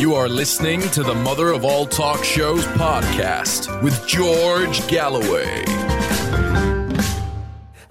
You 0.00 0.14
are 0.14 0.30
listening 0.30 0.80
to 0.92 1.02
the 1.02 1.14
Mother 1.14 1.52
of 1.52 1.62
All 1.62 1.84
Talk 1.84 2.24
Shows 2.24 2.64
podcast 2.68 3.82
with 3.82 4.06
George 4.06 4.88
Galloway. 4.88 5.62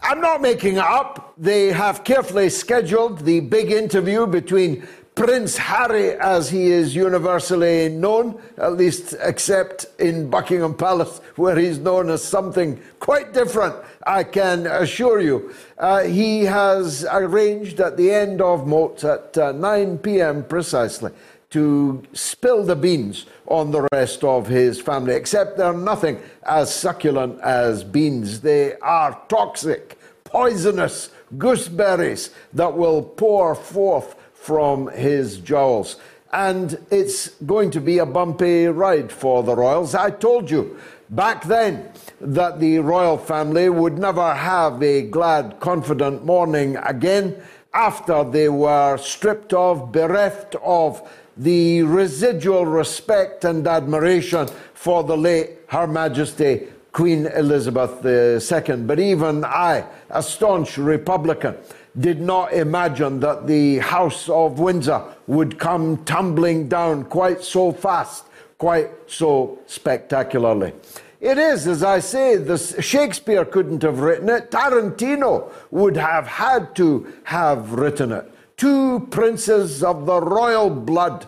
I'm 0.02 0.20
not 0.20 0.42
making 0.42 0.80
up. 0.80 1.36
They 1.38 1.68
have 1.68 2.04
carefully 2.04 2.50
scheduled 2.50 3.20
the 3.20 3.42
big 3.42 3.72
interview 3.72 4.26
between 4.26 4.88
Prince 5.14 5.58
Harry, 5.58 6.14
as 6.14 6.50
he 6.50 6.72
is 6.72 6.96
universally 6.96 7.90
known, 7.90 8.42
at 8.58 8.74
least 8.74 9.14
except 9.22 9.86
in 10.00 10.32
Buckingham 10.32 10.74
Palace, 10.74 11.20
where 11.36 11.60
he's 11.60 11.78
known 11.78 12.10
as 12.10 12.24
something 12.24 12.82
quite 13.00 13.34
different, 13.34 13.76
I 14.08 14.24
can 14.24 14.66
assure 14.66 15.20
you. 15.20 15.54
Uh, 15.78 16.04
he 16.04 16.46
has 16.46 17.06
arranged 17.12 17.80
at 17.80 17.98
the 17.98 18.12
end 18.12 18.42
of 18.42 18.66
Moat 18.66 19.04
at 19.04 19.38
uh, 19.38 19.52
9 19.52 20.00
pm 20.00 20.44
precisely 20.46 21.12
to 21.50 22.04
spill 22.14 22.64
the 22.64 22.76
beans 22.76 23.26
on 23.48 23.72
the 23.72 23.88
rest 23.92 24.24
of 24.24 24.48
his 24.48 24.80
family, 24.80 25.16
except 25.16 25.58
they're 25.58 25.74
nothing 25.74 26.22
as 26.44 26.74
succulent 26.74 27.40
as 27.42 27.84
beans. 27.84 28.42
They 28.42 28.76
are 28.76 29.20
toxic, 29.28 29.98
poisonous 30.24 31.10
gooseberries 31.38 32.32
that 32.54 32.76
will 32.76 33.02
pour 33.02 33.56
forth 33.56 34.16
from 34.34 34.90
his 34.90 35.38
jowls. 35.40 35.98
And 36.32 36.80
it's 36.92 37.30
going 37.46 37.72
to 37.72 37.82
be 37.82 37.98
a 37.98 38.06
bumpy 38.06 38.68
ride 38.68 39.12
for 39.12 39.42
the 39.42 39.56
royals. 39.56 39.96
I 39.96 40.12
told 40.12 40.52
you 40.52 40.78
back 41.10 41.44
then 41.46 41.92
that 42.22 42.60
the 42.60 42.80
royal 42.80 43.18
family 43.18 43.70
would 43.70 43.98
never 43.98 44.36
have 44.36 44.84
a 44.84 45.02
glad, 45.02 45.60
confident 45.60 46.24
morning 46.24 46.78
again 46.78 47.42
after 47.74 48.24
they 48.24 48.50
were 48.50 48.98
stripped 48.98 49.54
of, 49.54 49.92
bereft 49.92 50.56
of 50.64 51.02
the 51.40 51.84
residual 51.84 52.66
respect 52.66 53.46
and 53.46 53.66
admiration 53.66 54.48
for 54.74 55.04
the 55.04 55.16
late 55.16 55.52
Her 55.68 55.88
Majesty 55.88 56.68
Queen 56.92 57.28
Elizabeth 57.28 58.06
II. 58.06 58.76
But 58.84 59.00
even 59.00 59.46
I, 59.46 59.86
a 60.10 60.22
staunch 60.22 60.78
Republican, 60.78 61.56
did 61.98 62.20
not 62.20 62.54
imagine 62.54 63.22
that 63.22 63.48
the 63.48 63.80
House 63.80 64.28
of 64.28 64.60
Windsor 64.60 65.02
would 65.28 65.58
come 65.58 66.04
tumbling 66.04 66.68
down 66.68 67.06
quite 67.06 67.42
so 67.42 67.72
fast, 67.72 68.26
quite 68.58 68.90
so 69.08 69.60
spectacularly. 69.66 70.74
It 71.22 71.38
is, 71.38 71.68
as 71.68 71.84
I 71.84 72.00
say, 72.00 72.36
this, 72.36 72.76
Shakespeare 72.80 73.46
couldn't 73.46 73.82
have 73.84 74.00
written 74.00 74.30
it. 74.30 74.52
Tarantino 74.52 75.52
would 75.72 75.96
have 75.96 76.28
had 76.28 76.76
to 76.76 77.14
have 77.24 77.74
written 77.74 78.12
it. 78.12 78.30
Two 78.60 79.08
princes 79.10 79.86
of 79.86 80.06
the 80.06 80.20
royal 80.20 80.70
blood 80.70 81.26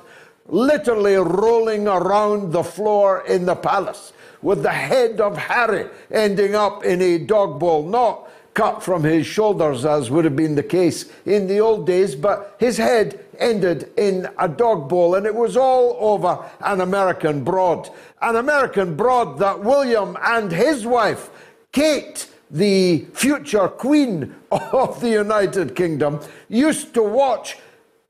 literally 0.47 1.15
rolling 1.15 1.87
around 1.87 2.51
the 2.51 2.61
floor 2.61 3.23
in 3.25 3.45
the 3.45 3.55
palace 3.55 4.11
with 4.41 4.63
the 4.63 4.71
head 4.71 5.21
of 5.21 5.37
Harry 5.37 5.87
ending 6.11 6.55
up 6.55 6.83
in 6.83 7.01
a 7.01 7.19
dog 7.19 7.57
bowl, 7.57 7.87
not 7.87 8.29
cut 8.53 8.83
from 8.83 9.05
his 9.05 9.25
shoulders, 9.25 9.85
as 9.85 10.11
would 10.11 10.25
have 10.25 10.35
been 10.35 10.55
the 10.55 10.61
case 10.63 11.09
in 11.25 11.47
the 11.47 11.61
old 11.61 11.87
days, 11.87 12.15
but 12.15 12.53
his 12.59 12.75
head 12.75 13.23
ended 13.39 13.89
in 13.95 14.27
a 14.37 14.49
dog 14.49 14.89
bowl, 14.89 15.15
and 15.15 15.25
it 15.25 15.33
was 15.33 15.55
all 15.55 15.95
over 16.01 16.37
an 16.59 16.81
American 16.81 17.45
broad. 17.45 17.89
An 18.21 18.35
American 18.35 18.97
broad 18.97 19.39
that 19.39 19.61
William 19.61 20.17
and 20.21 20.51
his 20.51 20.85
wife, 20.85 21.29
Kate, 21.71 22.27
the 22.51 23.05
future 23.13 23.67
Queen 23.69 24.35
of 24.51 24.99
the 24.99 25.09
United 25.09 25.75
Kingdom, 25.75 26.19
used 26.49 26.93
to 26.93 27.01
watch 27.01 27.57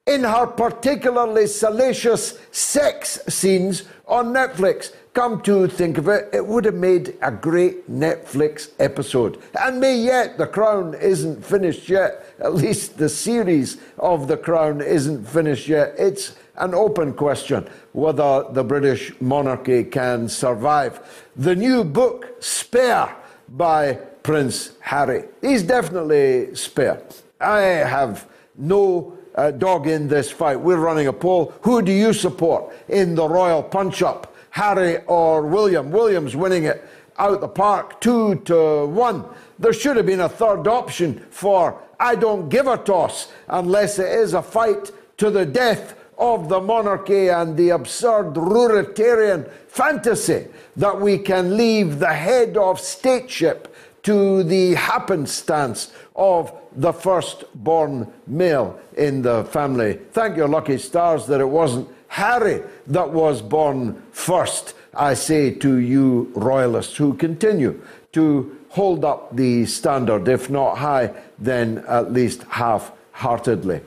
in 0.08 0.24
her 0.24 0.48
particularly 0.48 1.46
salacious 1.46 2.40
sex 2.52 3.20
scenes 3.30 3.84
on 4.08 4.34
Netflix. 4.34 4.94
Come 5.14 5.42
to 5.42 5.68
think 5.68 5.98
of 5.98 6.08
it, 6.08 6.30
it 6.34 6.46
would 6.46 6.66
have 6.66 6.76
made 6.76 7.18
a 7.22 7.32
great 7.32 7.90
Netflix 7.92 8.72
episode. 8.80 9.42
And 9.60 9.80
may 9.80 9.98
yet, 9.98 10.38
The 10.38 10.48
Crown 10.48 10.96
isn't 10.96 11.46
finished 11.46 11.88
yet. 11.88 12.26
At 12.40 12.56
least 12.56 12.98
the 12.98 13.10
series 13.10 13.78
of 14.00 14.28
The 14.28 14.38
Crown 14.38 14.82
isn't 14.82 15.28
finished 15.28 15.68
yet. 15.68 15.94
It's 15.98 16.36
an 16.56 16.74
open 16.74 17.14
question 17.14 17.68
whether 17.92 18.46
the 18.52 18.64
British 18.64 19.14
monarchy 19.22 19.84
can 19.84 20.30
survive. 20.30 21.30
The 21.36 21.56
new 21.56 21.84
book, 21.84 22.38
Spare, 22.40 23.16
by 23.50 24.00
Prince 24.32 24.72
Harry. 24.80 25.26
He's 25.42 25.62
definitely 25.62 26.56
spare. 26.56 27.04
I 27.42 27.60
have 27.60 28.30
no 28.58 29.18
uh, 29.36 29.52
dog 29.52 29.88
in 29.88 30.08
this 30.08 30.32
fight. 30.32 30.58
We're 30.58 30.78
running 30.78 31.08
a 31.08 31.12
poll. 31.12 31.54
Who 31.64 31.82
do 31.82 31.92
you 31.92 32.14
support 32.14 32.74
in 32.88 33.14
the 33.14 33.28
royal 33.28 33.62
punch 33.62 34.02
up? 34.02 34.34
Harry 34.52 35.04
or 35.08 35.42
William. 35.42 35.92
William's 35.92 36.34
winning 36.34 36.64
it 36.64 36.82
out 37.18 37.42
the 37.42 37.50
park, 37.50 38.00
two 38.00 38.36
to 38.46 38.86
one. 38.86 39.26
There 39.60 39.74
should 39.74 39.98
have 39.98 40.06
been 40.06 40.22
a 40.22 40.30
third 40.30 40.66
option 40.66 41.20
for 41.30 41.78
I 42.00 42.16
don't 42.16 42.48
give 42.48 42.68
a 42.68 42.78
toss 42.78 43.28
unless 43.50 44.00
it 44.00 44.14
is 44.14 44.34
a 44.34 44.42
fight 44.42 44.92
to 45.18 45.30
the 45.30 45.46
death 45.46 46.00
of 46.18 46.48
the 46.48 46.62
monarchy 46.62 47.28
and 47.28 47.58
the 47.58 47.72
absurd 47.72 48.36
Ruritanian 48.36 49.52
fantasy 49.68 50.48
that 50.78 51.02
we 51.02 51.18
can 51.18 51.58
leave 51.58 52.00
the 52.00 52.14
head 52.14 52.56
of 52.56 52.78
stateship 52.80 53.66
to 54.04 54.44
the 54.44 54.74
happenstance 54.76 55.92
of 56.16 56.54
the 56.76 56.92
firstborn 56.92 58.12
male 58.28 58.80
in 58.98 59.22
the 59.22 59.44
family. 59.46 60.00
Thank 60.12 60.38
your 60.38 60.48
lucky 60.48 60.78
stars 60.78 61.28
that 61.28 61.42
it 61.42 61.50
wasn't 61.50 61.90
Harry 62.08 62.62
that 62.88 63.10
was 63.10 63.42
born 63.42 64.02
first, 64.12 64.76
I 64.94 65.14
say 65.14 65.52
to 65.52 65.78
you, 65.78 66.30
royalists 66.36 66.98
who 66.98 67.14
continue 67.14 67.82
to 68.12 68.58
hold 68.68 69.06
up 69.06 69.34
the 69.36 69.66
standard, 69.66 70.28
if 70.28 70.50
not 70.50 70.78
high, 70.78 71.14
then 71.40 71.86
at 71.88 72.12
least 72.12 72.44
half 72.44 72.92
heartedly. 73.14 73.80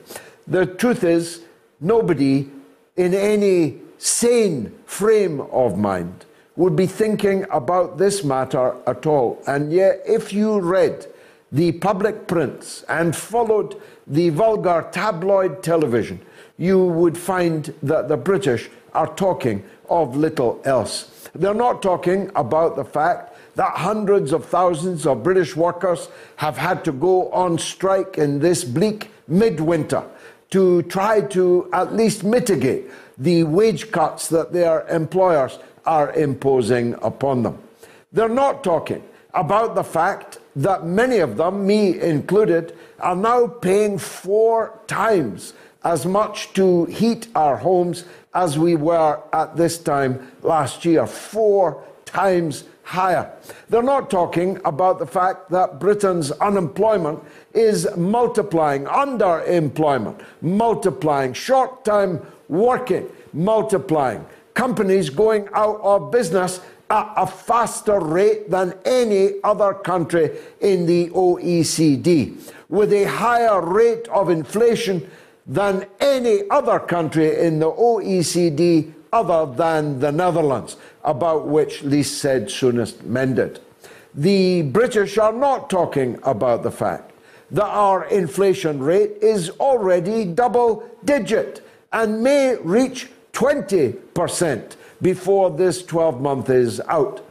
The 0.47 0.65
truth 0.65 1.03
is, 1.03 1.41
nobody 1.79 2.49
in 2.95 3.13
any 3.13 3.79
sane 3.99 4.71
frame 4.85 5.41
of 5.41 5.77
mind 5.77 6.24
would 6.55 6.75
be 6.75 6.87
thinking 6.87 7.45
about 7.51 7.97
this 7.97 8.23
matter 8.23 8.75
at 8.87 9.05
all. 9.05 9.41
And 9.47 9.71
yet, 9.71 10.01
if 10.05 10.31
you 10.31 10.59
read 10.59 11.05
the 11.51 11.73
public 11.73 12.27
prints 12.27 12.83
and 12.87 13.15
followed 13.15 13.81
the 14.07 14.29
vulgar 14.29 14.87
tabloid 14.91 15.63
television, 15.63 16.19
you 16.57 16.85
would 16.85 17.17
find 17.17 17.73
that 17.83 18.07
the 18.07 18.17
British 18.17 18.69
are 18.93 19.13
talking 19.15 19.63
of 19.89 20.15
little 20.15 20.61
else. 20.63 21.29
They're 21.33 21.53
not 21.53 21.81
talking 21.81 22.31
about 22.35 22.75
the 22.75 22.85
fact 22.85 23.35
that 23.55 23.75
hundreds 23.75 24.31
of 24.31 24.45
thousands 24.45 25.05
of 25.05 25.23
British 25.23 25.55
workers 25.55 26.07
have 26.37 26.57
had 26.57 26.83
to 26.85 26.91
go 26.91 27.29
on 27.31 27.57
strike 27.57 28.17
in 28.17 28.39
this 28.39 28.63
bleak 28.63 29.11
midwinter 29.27 30.03
to 30.51 30.83
try 30.83 31.21
to 31.21 31.69
at 31.73 31.93
least 31.93 32.23
mitigate 32.23 32.85
the 33.17 33.43
wage 33.43 33.91
cuts 33.91 34.27
that 34.29 34.53
their 34.53 34.87
employers 34.87 35.59
are 35.85 36.11
imposing 36.13 36.95
upon 37.01 37.43
them. 37.43 37.57
They're 38.11 38.29
not 38.29 38.63
talking 38.63 39.03
about 39.33 39.75
the 39.75 39.83
fact 39.83 40.39
that 40.55 40.85
many 40.85 41.19
of 41.19 41.37
them, 41.37 41.67
me 41.67 41.99
included, 41.99 42.75
are 42.99 43.15
now 43.15 43.47
paying 43.47 43.97
four 43.97 44.79
times 44.87 45.53
as 45.83 46.05
much 46.05 46.53
to 46.53 46.85
heat 46.85 47.27
our 47.35 47.57
homes 47.57 48.05
as 48.33 48.57
we 48.57 48.75
were 48.75 49.21
at 49.33 49.55
this 49.55 49.77
time 49.77 50.31
last 50.41 50.85
year, 50.85 51.05
four 51.05 51.83
times 52.05 52.63
higher. 52.83 53.29
They're 53.69 53.83
not 53.83 54.09
talking 54.09 54.59
about 54.63 54.99
the 54.99 55.07
fact 55.07 55.49
that 55.49 55.79
Britain's 55.79 56.31
unemployment 56.31 57.19
is 57.53 57.87
multiplying, 57.97 58.85
underemployment 58.85 60.21
multiplying, 60.41 61.33
short 61.33 61.83
time 61.83 62.21
working 62.47 63.09
multiplying, 63.33 64.25
companies 64.55 65.11
going 65.11 65.47
out 65.53 65.79
of 65.81 66.11
business 66.11 66.61
at 66.89 67.13
a 67.15 67.27
faster 67.27 67.99
rate 67.99 68.49
than 68.49 68.73
any 68.85 69.33
other 69.43 69.73
country 69.73 70.31
in 70.61 70.85
the 70.85 71.09
OECD, 71.09 72.51
with 72.69 72.91
a 72.93 73.03
higher 73.05 73.61
rate 73.61 74.07
of 74.07 74.29
inflation 74.29 75.07
than 75.45 75.85
any 75.99 76.49
other 76.49 76.79
country 76.79 77.39
in 77.39 77.59
the 77.59 77.71
OECD 77.71 78.91
other 79.13 79.51
than 79.55 79.99
the 79.99 80.11
Netherlands, 80.11 80.77
about 81.03 81.47
which 81.47 81.83
least 81.83 82.19
said 82.19 82.49
soonest 82.49 83.03
mended. 83.03 83.59
The 84.13 84.63
British 84.63 85.17
are 85.17 85.33
not 85.33 85.69
talking 85.69 86.19
about 86.23 86.63
the 86.63 86.71
fact 86.71 87.11
that 87.51 87.65
our 87.65 88.05
inflation 88.05 88.79
rate 88.79 89.11
is 89.21 89.49
already 89.51 90.25
double 90.25 90.89
digit 91.03 91.65
and 91.93 92.23
may 92.23 92.55
reach 92.57 93.09
20% 93.35 94.75
before 95.01 95.51
this 95.51 95.83
12 95.83 96.21
month 96.21 96.49
is 96.49 96.79
out. 96.87 97.21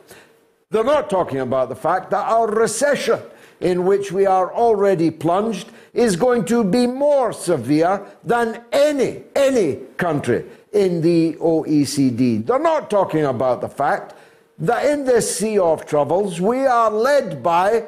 They're 0.70 0.84
not 0.84 1.08
talking 1.08 1.40
about 1.40 1.70
the 1.70 1.76
fact 1.76 2.10
that 2.10 2.28
our 2.28 2.46
recession, 2.46 3.20
in 3.60 3.86
which 3.86 4.12
we 4.12 4.26
are 4.26 4.52
already 4.52 5.10
plunged, 5.10 5.70
is 5.94 6.14
going 6.14 6.44
to 6.46 6.62
be 6.62 6.86
more 6.86 7.32
severe 7.32 8.04
than 8.22 8.62
any, 8.72 9.22
any 9.34 9.76
country 9.96 10.44
in 10.72 11.00
the 11.00 11.34
OECD. 11.34 12.44
They're 12.44 12.58
not 12.58 12.90
talking 12.90 13.24
about 13.24 13.62
the 13.62 13.68
fact 13.68 14.14
that 14.58 14.84
in 14.84 15.04
this 15.04 15.38
sea 15.38 15.58
of 15.58 15.86
troubles, 15.86 16.40
we 16.40 16.66
are 16.66 16.90
led 16.90 17.42
by 17.42 17.86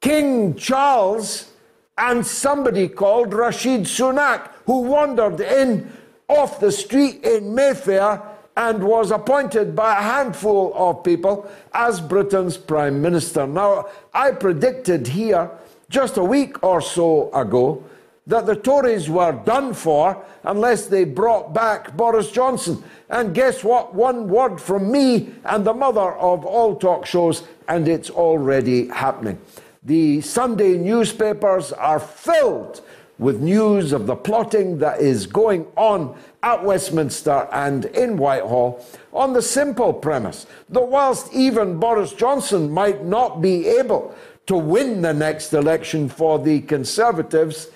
King 0.00 0.54
Charles 0.54 1.50
and 1.96 2.24
somebody 2.24 2.88
called 2.88 3.34
Rashid 3.34 3.82
Sunak, 3.82 4.50
who 4.66 4.82
wandered 4.82 5.40
in 5.40 5.90
off 6.28 6.60
the 6.60 6.70
street 6.70 7.24
in 7.24 7.54
Mayfair 7.54 8.22
and 8.56 8.82
was 8.82 9.10
appointed 9.10 9.74
by 9.74 9.92
a 9.92 10.02
handful 10.02 10.72
of 10.74 11.04
people 11.04 11.48
as 11.72 12.00
Britain's 12.00 12.56
Prime 12.56 13.00
Minister. 13.00 13.46
Now, 13.46 13.88
I 14.12 14.32
predicted 14.32 15.06
here 15.06 15.50
just 15.88 16.16
a 16.16 16.24
week 16.24 16.62
or 16.62 16.80
so 16.80 17.32
ago 17.32 17.84
that 18.26 18.44
the 18.44 18.56
Tories 18.56 19.08
were 19.08 19.32
done 19.32 19.72
for 19.72 20.22
unless 20.42 20.86
they 20.86 21.04
brought 21.04 21.54
back 21.54 21.96
Boris 21.96 22.30
Johnson. 22.30 22.82
And 23.08 23.34
guess 23.34 23.64
what? 23.64 23.94
One 23.94 24.28
word 24.28 24.60
from 24.60 24.92
me 24.92 25.32
and 25.44 25.64
the 25.64 25.72
mother 25.72 26.12
of 26.12 26.44
all 26.44 26.76
talk 26.76 27.06
shows, 27.06 27.44
and 27.68 27.88
it's 27.88 28.10
already 28.10 28.88
happening. 28.88 29.40
The 29.82 30.20
Sunday 30.20 30.76
newspapers 30.76 31.72
are 31.72 32.00
filled 32.00 32.82
with 33.18 33.40
news 33.40 33.92
of 33.92 34.06
the 34.06 34.14
plotting 34.14 34.78
that 34.78 35.00
is 35.00 35.26
going 35.26 35.66
on 35.76 36.16
at 36.42 36.62
Westminster 36.64 37.48
and 37.52 37.86
in 37.86 38.16
Whitehall 38.16 38.84
on 39.12 39.32
the 39.32 39.42
simple 39.42 39.92
premise 39.92 40.46
that 40.68 40.86
whilst 40.86 41.32
even 41.32 41.80
Boris 41.80 42.12
Johnson 42.12 42.70
might 42.70 43.04
not 43.04 43.42
be 43.42 43.66
able 43.66 44.14
to 44.46 44.56
win 44.56 45.02
the 45.02 45.12
next 45.12 45.52
election 45.52 46.08
for 46.08 46.38
the 46.38 46.60
Conservatives, 46.62 47.68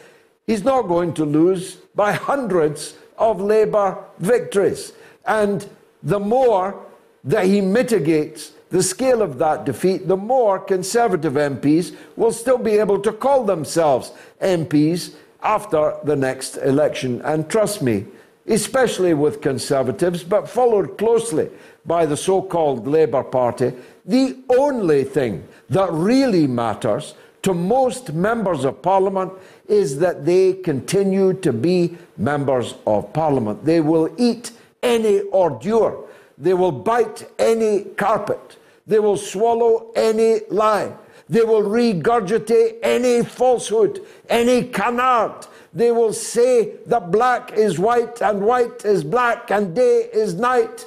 he's 0.46 0.64
not 0.64 0.82
going 0.82 1.12
to 1.14 1.24
lose 1.24 1.76
by 1.94 2.12
hundreds 2.12 2.94
of 3.18 3.40
Labour 3.40 3.98
victories. 4.18 4.92
And 5.26 5.68
the 6.02 6.20
more 6.20 6.80
that 7.24 7.46
he 7.46 7.60
mitigates 7.60 8.52
the 8.70 8.82
scale 8.82 9.20
of 9.20 9.38
that 9.38 9.66
defeat, 9.66 10.08
the 10.08 10.16
more 10.16 10.58
Conservative 10.58 11.34
MPs 11.34 11.94
will 12.16 12.32
still 12.32 12.56
be 12.56 12.78
able 12.78 12.98
to 13.00 13.12
call 13.12 13.44
themselves 13.44 14.12
MPs 14.40 15.14
after 15.42 15.96
the 16.04 16.16
next 16.16 16.56
election. 16.58 17.20
And 17.22 17.48
trust 17.48 17.82
me, 17.82 18.06
especially 18.46 19.14
with 19.14 19.40
Conservatives, 19.40 20.24
but 20.24 20.48
followed 20.48 20.98
closely 20.98 21.50
by 21.86 22.06
the 22.06 22.16
so 22.16 22.42
called 22.42 22.86
Labour 22.86 23.22
Party, 23.22 23.72
the 24.04 24.36
only 24.48 25.04
thing 25.04 25.46
that 25.70 25.90
really 25.92 26.46
matters 26.46 27.14
to 27.42 27.54
most 27.54 28.12
members 28.12 28.64
of 28.64 28.82
Parliament 28.82 29.32
is 29.68 29.98
that 29.98 30.24
they 30.24 30.52
continue 30.54 31.32
to 31.34 31.52
be 31.52 31.96
members 32.16 32.74
of 32.86 33.12
Parliament. 33.12 33.64
They 33.64 33.80
will 33.80 34.14
eat 34.16 34.52
any 34.82 35.20
ordure, 35.22 36.04
they 36.38 36.54
will 36.54 36.72
bite 36.72 37.28
any 37.38 37.84
carpet, 37.96 38.56
they 38.86 38.98
will 38.98 39.16
swallow 39.16 39.90
any 39.94 40.40
lie. 40.50 40.92
They 41.32 41.44
will 41.44 41.62
regurgitate 41.62 42.80
any 42.82 43.24
falsehood, 43.24 44.04
any 44.28 44.64
canard. 44.64 45.46
They 45.72 45.90
will 45.90 46.12
say 46.12 46.74
that 46.84 47.10
black 47.10 47.52
is 47.52 47.78
white 47.78 48.20
and 48.20 48.42
white 48.42 48.84
is 48.84 49.02
black 49.02 49.50
and 49.50 49.74
day 49.74 50.10
is 50.12 50.34
night 50.34 50.84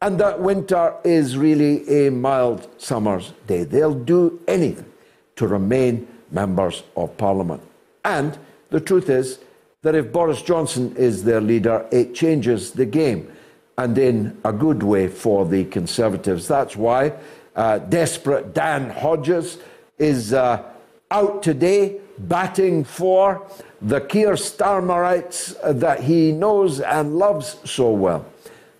and 0.00 0.18
that 0.18 0.40
winter 0.40 0.94
is 1.04 1.36
really 1.36 2.06
a 2.06 2.10
mild 2.10 2.68
summer's 2.80 3.34
day. 3.46 3.64
They'll 3.64 3.92
do 3.92 4.40
anything 4.48 4.90
to 5.36 5.46
remain 5.46 6.08
members 6.30 6.82
of 6.96 7.14
parliament. 7.18 7.62
And 8.02 8.38
the 8.70 8.80
truth 8.80 9.10
is 9.10 9.40
that 9.82 9.94
if 9.94 10.10
Boris 10.10 10.40
Johnson 10.40 10.96
is 10.96 11.24
their 11.24 11.42
leader, 11.42 11.86
it 11.92 12.14
changes 12.14 12.70
the 12.70 12.86
game 12.86 13.30
and 13.76 13.98
in 13.98 14.40
a 14.42 14.54
good 14.54 14.82
way 14.82 15.06
for 15.06 15.44
the 15.44 15.66
Conservatives. 15.66 16.48
That's 16.48 16.76
why 16.76 17.12
uh, 17.56 17.78
desperate 17.78 18.54
Dan 18.54 18.90
Hodges 18.90 19.58
is 19.98 20.32
uh, 20.32 20.62
out 21.10 21.42
today 21.42 21.98
batting 22.18 22.84
for 22.84 23.46
the 23.82 24.00
Keir 24.00 24.34
Starmerites 24.34 25.56
that 25.80 26.00
he 26.00 26.32
knows 26.32 26.80
and 26.80 27.16
loves 27.16 27.56
so 27.64 27.90
well. 27.90 28.26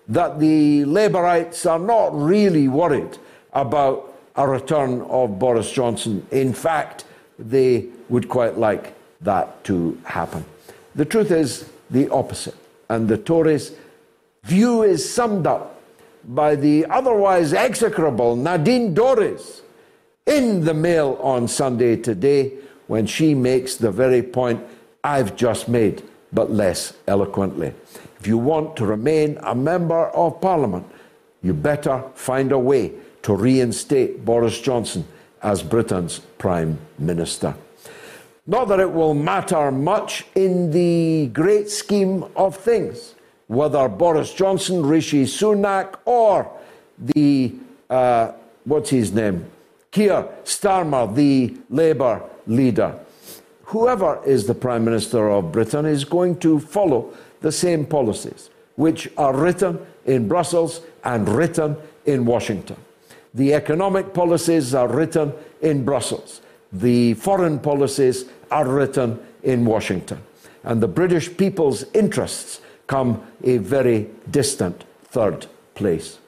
That 0.07 0.39
the 0.39 0.81
Labourites 0.81 1.69
are 1.69 1.79
not 1.79 2.09
really 2.13 2.67
worried 2.67 3.17
about 3.53 4.13
a 4.35 4.47
return 4.47 5.01
of 5.03 5.39
Boris 5.39 5.71
Johnson. 5.71 6.25
In 6.31 6.53
fact, 6.53 7.05
they 7.37 7.87
would 8.09 8.29
quite 8.29 8.57
like 8.57 8.93
that 9.21 9.63
to 9.65 9.99
happen. 10.03 10.45
The 10.95 11.05
truth 11.05 11.31
is 11.31 11.69
the 11.89 12.09
opposite. 12.09 12.55
And 12.89 13.07
the 13.07 13.17
Tories' 13.17 13.71
view 14.43 14.83
is 14.83 15.07
summed 15.07 15.47
up 15.47 15.70
by 16.25 16.55
the 16.55 16.85
otherwise 16.87 17.53
execrable 17.53 18.35
Nadine 18.35 18.93
Dorries 18.93 19.61
in 20.25 20.63
the 20.65 20.73
Mail 20.73 21.17
on 21.21 21.47
Sunday 21.47 21.95
today 21.95 22.53
when 22.87 23.05
she 23.05 23.33
makes 23.33 23.75
the 23.75 23.91
very 23.91 24.21
point 24.21 24.63
I've 25.03 25.35
just 25.35 25.67
made, 25.67 26.03
but 26.31 26.51
less 26.51 26.93
eloquently. 27.07 27.73
If 28.19 28.27
you 28.27 28.37
want 28.37 28.75
to 28.77 28.85
remain 28.85 29.37
a 29.41 29.55
member 29.55 30.07
of 30.09 30.39
Parliament, 30.41 30.85
you 31.41 31.53
better 31.53 32.03
find 32.13 32.51
a 32.51 32.59
way 32.59 32.93
to 33.23 33.35
reinstate 33.35 34.23
Boris 34.23 34.59
Johnson 34.61 35.05
as 35.41 35.63
Britain's 35.63 36.19
Prime 36.37 36.77
Minister. 36.99 37.55
Not 38.45 38.67
that 38.67 38.79
it 38.79 38.91
will 38.91 39.13
matter 39.13 39.71
much 39.71 40.25
in 40.35 40.71
the 40.71 41.29
great 41.33 41.69
scheme 41.69 42.25
of 42.35 42.55
things, 42.55 43.15
whether 43.51 43.89
Boris 43.89 44.33
Johnson, 44.33 44.85
Rishi 44.85 45.25
Sunak, 45.25 45.95
or 46.05 46.49
the, 46.97 47.53
uh, 47.89 48.31
what's 48.63 48.89
his 48.89 49.11
name, 49.11 49.45
Keir 49.91 50.25
Starmer, 50.45 51.13
the 51.13 51.57
Labour 51.69 52.23
leader. 52.47 52.97
Whoever 53.65 54.23
is 54.25 54.47
the 54.47 54.55
Prime 54.55 54.85
Minister 54.85 55.29
of 55.29 55.51
Britain 55.51 55.85
is 55.85 56.05
going 56.05 56.39
to 56.39 56.61
follow 56.61 57.13
the 57.41 57.51
same 57.51 57.85
policies, 57.85 58.49
which 58.77 59.09
are 59.17 59.35
written 59.35 59.85
in 60.05 60.29
Brussels 60.29 60.79
and 61.03 61.27
written 61.27 61.75
in 62.05 62.23
Washington. 62.23 62.77
The 63.33 63.53
economic 63.53 64.13
policies 64.13 64.73
are 64.73 64.87
written 64.87 65.33
in 65.61 65.83
Brussels. 65.83 66.39
The 66.71 67.15
foreign 67.15 67.59
policies 67.59 68.23
are 68.49 68.65
written 68.65 69.19
in 69.43 69.65
Washington. 69.65 70.21
And 70.63 70.81
the 70.81 70.87
British 70.87 71.35
people's 71.35 71.83
interests 71.93 72.61
come 72.91 73.23
a 73.45 73.55
very 73.57 74.05
distant 74.29 74.83
third 75.05 75.47
place. 75.75 76.19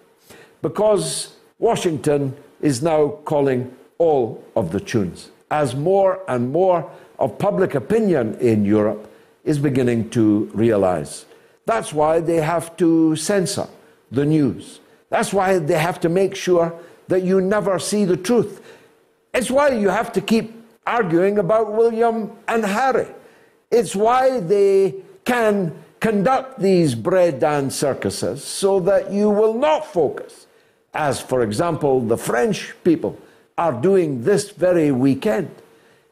Because 0.62 1.36
Washington 1.60 2.34
is 2.62 2.82
now 2.82 3.20
calling 3.26 3.76
all 3.98 4.42
of 4.56 4.72
the 4.72 4.80
tunes 4.80 5.30
as 5.52 5.76
more 5.76 6.22
and 6.30 6.52
more 6.54 6.90
of 7.20 7.38
public 7.38 7.76
opinion 7.76 8.36
in 8.40 8.64
Europe 8.64 9.12
is 9.44 9.60
beginning 9.60 10.10
to 10.12 10.50
realize. 10.54 11.26
That's 11.66 11.92
why 11.92 12.22
they 12.22 12.38
have 12.38 12.76
to 12.78 13.16
censor 13.18 13.68
the 14.10 14.26
news. 14.26 14.80
That's 15.10 15.34
why 15.34 15.60
they 15.60 15.78
have 15.78 16.00
to 16.00 16.10
make 16.10 16.34
sure 16.34 16.74
that 17.10 17.24
you 17.24 17.42
never 17.42 17.78
see 17.78 18.06
the 18.06 18.18
truth. 18.18 18.62
It's 19.34 19.52
why 19.52 19.70
you 19.84 19.90
have 19.90 20.14
to 20.14 20.22
keep 20.22 20.48
arguing 20.88 21.40
about 21.40 21.74
William 21.74 22.32
and 22.48 22.64
Harry. 22.64 23.08
It's 23.70 23.96
why 23.96 24.40
they 24.40 24.96
can 25.26 25.83
conduct 26.04 26.60
these 26.60 26.96
bread 26.96 27.42
and 27.46 27.72
circuses 27.72 28.44
so 28.44 28.78
that 28.82 29.10
you 29.10 29.30
will 29.30 29.54
not 29.54 29.86
focus, 29.86 30.48
as, 30.94 31.22
for 31.22 31.42
example, 31.42 32.02
the 32.02 32.18
French 32.18 32.76
people 32.84 33.18
are 33.58 33.72
doing 33.72 34.22
this 34.22 34.50
very 34.50 34.92
weekend 34.92 35.50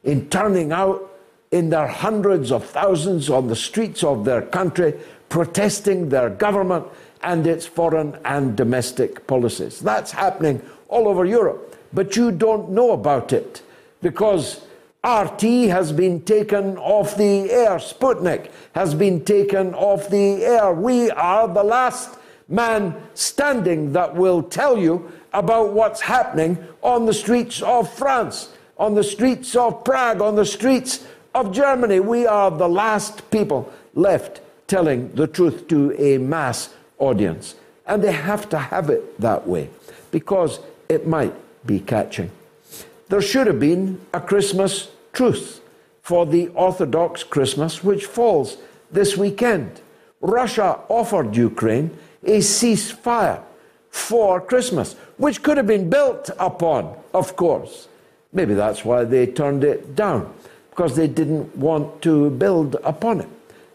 in 0.05 0.29
turning 0.29 0.71
out 0.71 1.11
in 1.51 1.69
their 1.69 1.87
hundreds 1.87 2.53
of 2.53 2.63
thousands 2.63 3.29
on 3.29 3.49
the 3.49 3.55
streets 3.55 4.01
of 4.01 4.23
their 4.23 4.41
country, 4.41 4.93
protesting 5.27 6.07
their 6.07 6.29
government 6.29 6.85
and 7.23 7.45
its 7.45 7.65
foreign 7.65 8.17
and 8.23 8.55
domestic 8.55 9.27
policies. 9.27 9.81
That's 9.81 10.13
happening 10.13 10.61
all 10.87 11.09
over 11.09 11.25
Europe, 11.25 11.75
but 11.91 12.15
you 12.15 12.31
don't 12.31 12.69
know 12.69 12.91
about 12.91 13.33
it 13.33 13.61
because 14.01 14.61
RT 15.03 15.41
has 15.69 15.91
been 15.91 16.21
taken 16.21 16.77
off 16.77 17.17
the 17.17 17.49
air, 17.51 17.77
Sputnik 17.77 18.51
has 18.73 18.93
been 18.93 19.25
taken 19.25 19.73
off 19.73 20.09
the 20.09 20.43
air. 20.45 20.71
We 20.73 21.09
are 21.11 21.47
the 21.47 21.63
last 21.63 22.19
man 22.47 22.95
standing 23.15 23.93
that 23.93 24.15
will 24.15 24.43
tell 24.43 24.77
you 24.77 25.11
about 25.33 25.73
what's 25.73 26.01
happening 26.01 26.63
on 26.83 27.07
the 27.07 27.13
streets 27.13 27.63
of 27.63 27.91
France, 27.91 28.49
on 28.77 28.93
the 28.93 29.03
streets 29.03 29.55
of 29.55 29.83
Prague, 29.83 30.21
on 30.21 30.35
the 30.35 30.45
streets 30.45 31.07
of 31.33 31.51
Germany. 31.51 31.99
We 31.99 32.27
are 32.27 32.51
the 32.51 32.69
last 32.69 33.31
people 33.31 33.73
left 33.95 34.41
telling 34.67 35.11
the 35.13 35.25
truth 35.25 35.67
to 35.69 35.99
a 35.99 36.19
mass 36.19 36.75
audience. 36.99 37.55
And 37.87 38.03
they 38.03 38.11
have 38.11 38.47
to 38.49 38.59
have 38.59 38.91
it 38.91 39.19
that 39.19 39.47
way 39.47 39.69
because 40.11 40.59
it 40.89 41.07
might 41.07 41.33
be 41.65 41.79
catching. 41.79 42.29
There 43.11 43.21
should 43.21 43.47
have 43.47 43.59
been 43.59 43.99
a 44.13 44.21
Christmas 44.21 44.87
truth 45.11 45.59
for 46.01 46.25
the 46.25 46.47
Orthodox 46.55 47.25
Christmas, 47.25 47.83
which 47.83 48.05
falls 48.05 48.55
this 48.89 49.17
weekend. 49.17 49.81
Russia 50.21 50.79
offered 50.87 51.35
Ukraine 51.35 51.91
a 52.23 52.37
ceasefire 52.37 53.43
for 53.89 54.39
Christmas, 54.39 54.93
which 55.17 55.43
could 55.43 55.57
have 55.57 55.67
been 55.67 55.89
built 55.89 56.29
upon, 56.39 56.95
of 57.13 57.35
course. 57.35 57.89
Maybe 58.31 58.53
that's 58.53 58.85
why 58.85 59.03
they 59.03 59.27
turned 59.27 59.65
it 59.65 59.93
down, 59.93 60.33
because 60.69 60.95
they 60.95 61.07
didn't 61.07 61.53
want 61.57 62.01
to 62.03 62.29
build 62.29 62.77
upon 62.81 63.19
it. 63.19 63.29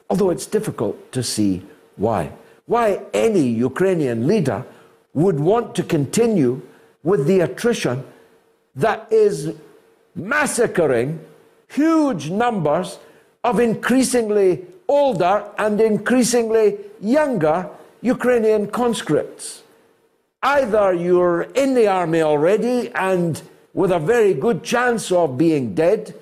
Although 0.09 0.31
it's 0.31 0.47
difficult 0.47 1.12
to 1.12 1.23
see 1.23 1.62
why. 1.97 2.33
Why 2.64 3.02
any 3.12 3.47
Ukrainian 3.47 4.26
leader 4.26 4.64
would 5.12 5.38
want 5.38 5.75
to 5.75 5.83
continue 5.83 6.62
with 7.02 7.26
the 7.26 7.40
attrition 7.40 8.02
that 8.76 9.11
is 9.11 9.54
massacring 10.14 11.18
huge 11.68 12.30
numbers 12.30 12.99
of 13.42 13.59
increasingly 13.59 14.64
older 14.88 15.45
and 15.59 15.80
increasingly 15.80 16.78
younger 17.00 17.68
Ukrainian 18.02 18.68
conscripts. 18.68 19.62
Either 20.42 20.95
you're 20.95 21.42
in 21.42 21.75
the 21.75 21.88
army 21.88 22.23
already 22.23 22.90
and 22.95 23.42
with 23.75 23.90
a 23.90 23.99
very 23.99 24.33
good 24.33 24.62
chance 24.62 25.11
of 25.11 25.37
being 25.37 25.75
dead, 25.75 26.14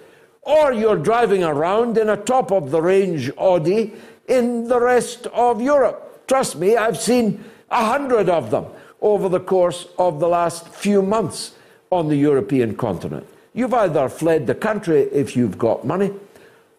or 0.42 0.72
you're 0.72 0.96
driving 0.96 1.44
around 1.44 1.98
in 1.98 2.08
a 2.08 2.16
top 2.16 2.50
of 2.50 2.70
the 2.70 2.80
range 2.80 3.30
Audi 3.36 3.92
in 4.28 4.68
the 4.68 4.80
rest 4.80 5.26
of 5.28 5.60
Europe. 5.60 6.26
Trust 6.26 6.56
me, 6.56 6.76
I've 6.76 6.98
seen 6.98 7.44
a 7.70 7.84
hundred 7.84 8.28
of 8.28 8.50
them 8.50 8.66
over 9.00 9.28
the 9.28 9.40
course 9.40 9.86
of 9.98 10.20
the 10.20 10.28
last 10.28 10.68
few 10.68 11.02
months 11.02 11.52
on 11.94 12.08
the 12.08 12.16
European 12.16 12.74
continent. 12.76 13.26
You've 13.54 13.74
either 13.74 14.08
fled 14.08 14.46
the 14.46 14.54
country 14.54 15.02
if 15.12 15.36
you've 15.36 15.56
got 15.56 15.86
money, 15.86 16.10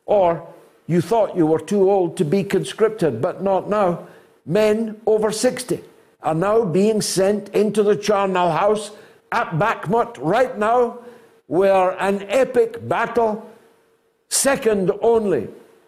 or 0.05 0.45
you 0.87 1.01
thought 1.01 1.35
you 1.35 1.45
were 1.45 1.59
too 1.59 1.89
old 1.89 2.17
to 2.17 2.25
be 2.25 2.43
conscripted, 2.43 3.21
but 3.21 3.41
not 3.41 3.69
now. 3.69 4.07
Men 4.45 4.99
over 5.05 5.31
60 5.31 5.81
are 6.21 6.35
now 6.35 6.65
being 6.65 7.01
sent 7.01 7.49
into 7.49 7.81
the 7.81 7.95
charnel 7.95 8.51
house 8.51 8.91
at 9.31 9.51
Bakhmut 9.51 10.17
right 10.19 10.57
now, 10.57 10.99
where 11.47 11.91
an 11.99 12.25
epic 12.29 12.87
battle, 12.87 13.49
second 14.29 14.91
only 15.01 15.47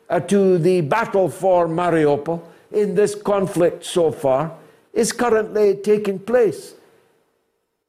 uh, 0.09 0.19
to 0.21 0.57
the 0.57 0.81
battle 0.81 1.29
for 1.29 1.67
Mariupol 1.67 2.41
in 2.71 2.95
this 2.95 3.13
conflict 3.13 3.85
so 3.85 4.11
far, 4.11 4.51
is 4.93 5.11
currently 5.11 5.75
taking 5.75 6.17
place. 6.17 6.75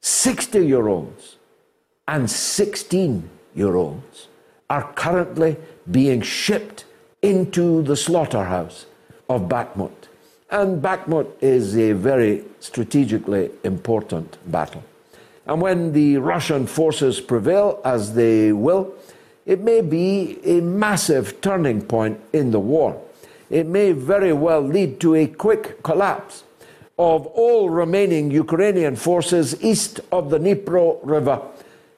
60 0.01 0.65
year 0.65 0.87
olds 0.87 1.35
and 2.07 2.29
16 2.29 3.29
year 3.53 3.75
olds 3.75 4.27
are 4.69 4.91
currently 4.93 5.57
being 5.89 6.21
shipped 6.21 6.85
into 7.21 7.81
the 7.83 7.95
slaughterhouse 7.95 8.85
of 9.29 9.43
Bakhmut. 9.43 10.07
And 10.49 10.81
Bakhmut 10.81 11.31
is 11.41 11.77
a 11.77 11.91
very 11.91 12.43
strategically 12.59 13.51
important 13.63 14.37
battle. 14.51 14.83
And 15.45 15.61
when 15.61 15.93
the 15.93 16.17
Russian 16.17 16.67
forces 16.67 17.19
prevail, 17.19 17.81
as 17.83 18.13
they 18.13 18.51
will, 18.51 18.93
it 19.45 19.61
may 19.61 19.81
be 19.81 20.39
a 20.45 20.61
massive 20.61 21.41
turning 21.41 21.81
point 21.81 22.19
in 22.33 22.51
the 22.51 22.59
war. 22.59 23.01
It 23.49 23.65
may 23.65 23.91
very 23.91 24.31
well 24.31 24.61
lead 24.61 24.99
to 25.01 25.15
a 25.15 25.27
quick 25.27 25.81
collapse 25.81 26.43
of 26.99 27.25
all 27.27 27.69
remaining 27.69 28.29
Ukrainian 28.29 28.97
forces 28.97 29.55
east 29.63 30.01
of 30.11 30.29
the 30.29 30.37
Dnipro 30.37 30.99
River 31.01 31.41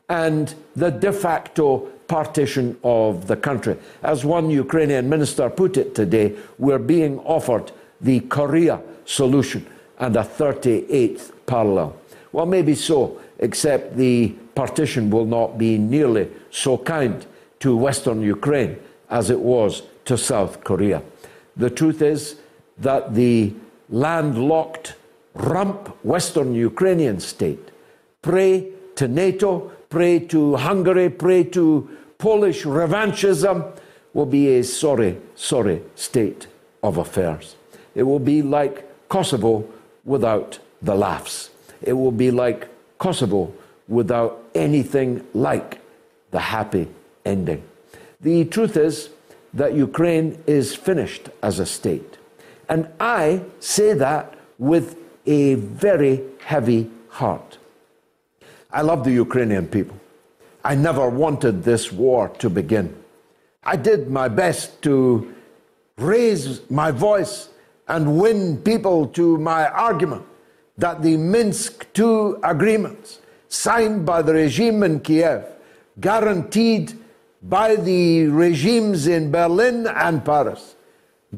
and 0.08 0.53
the 0.75 0.91
de 0.91 1.12
facto 1.12 1.79
partition 2.08 2.77
of 2.84 3.25
the 3.25 3.36
country. 3.36 3.75
As 4.03 4.24
one 4.24 4.51
Ukrainian 4.51 5.10
minister 5.10 5.50
put 5.50 5.75
it 5.77 5.96
today, 5.96 6.36
we're 6.60 6.86
being 6.96 7.17
offered 7.20 7.72
the 8.00 8.20
Korea 8.20 8.79
solution 9.05 9.65
and 9.98 10.15
a 10.15 10.24
38th 10.24 11.31
parallel. 11.48 11.96
Well, 12.31 12.46
maybe 12.46 12.75
so, 12.75 13.20
except 13.39 13.98
the 13.98 14.29
partition 14.53 15.10
will 15.10 15.25
not 15.25 15.58
be 15.58 15.79
nearly 15.79 16.29
so 16.51 16.77
kind 16.77 17.25
to 17.62 17.75
Western 17.75 18.22
Ukraine 18.22 18.77
as 19.10 19.31
it 19.31 19.39
was 19.39 19.81
to 20.05 20.15
South 20.15 20.63
Korea. 20.63 21.01
The 21.58 21.72
truth 21.72 22.03
is 22.03 22.36
that 22.77 23.15
the 23.15 23.53
landlocked 23.91 24.95
rump 25.36 25.89
Western 26.03 26.55
Ukrainian 26.55 27.19
state 27.19 27.71
prey 28.21 28.67
to 28.95 29.07
NATO, 29.07 29.71
prey 29.89 30.19
to 30.19 30.55
Hungary, 30.55 31.10
prey 31.10 31.43
to 31.45 31.89
Polish 32.17 32.63
revanchism 32.63 33.77
will 34.13 34.25
be 34.25 34.55
a 34.55 34.63
sorry, 34.63 35.17
sorry 35.36 35.81
state 35.95 36.48
of 36.83 36.98
affairs. 36.98 37.55
It 37.95 38.03
will 38.03 38.19
be 38.19 38.41
like 38.41 38.88
Kosovo 39.10 39.67
without 40.05 40.60
the 40.81 40.95
laughs. 40.95 41.50
It 41.81 41.93
will 41.93 42.12
be 42.12 42.31
like 42.31 42.67
Kosovo 43.00 43.53
without 43.88 44.43
anything 44.53 45.25
like 45.33 45.79
the 46.31 46.39
happy 46.39 46.88
ending. 47.25 47.63
The 48.21 48.45
truth 48.45 48.77
is 48.77 49.10
that 49.53 49.74
Ukraine 49.74 50.41
is 50.48 50.75
finished 50.75 51.29
as 51.41 51.60
a 51.60 51.65
state. 51.65 52.17
And 52.70 52.88
I 53.00 53.44
say 53.60 53.94
that 53.94 54.36
with 54.58 54.98
a 55.25 55.56
very 55.56 56.22
heavy 56.39 56.89
heart. 57.10 57.58
I 58.72 58.82
love 58.82 59.03
the 59.03 59.12
Ukrainian 59.12 59.68
people. 59.68 59.98
I 60.63 60.75
never 60.75 61.10
wanted 61.10 61.63
this 61.63 61.91
war 61.91 62.30
to 62.39 62.50
begin. 62.50 62.96
I 63.63 63.75
did 63.75 64.10
my 64.10 64.27
best 64.27 64.82
to 64.84 65.34
raise 65.98 66.70
my 66.70 66.91
voice 66.91 67.50
and 67.88 68.20
win 68.20 68.58
people 68.62 69.08
to 69.08 69.38
my 69.38 69.68
argument 69.68 70.24
that 70.77 71.01
the 71.01 71.18
Minsk 71.18 71.88
II 71.98 72.34
agreements 72.44 73.20
signed 73.50 74.06
by 74.06 74.22
the 74.22 74.34
regime 74.34 74.82
in 74.84 75.00
Kiev, 75.01 75.44
guaranteed 76.00 76.98
by 77.44 77.75
the 77.75 78.27
regimes 78.27 79.08
in 79.08 79.32
Berlin 79.32 79.88
and 79.88 80.24
Paris, 80.24 80.75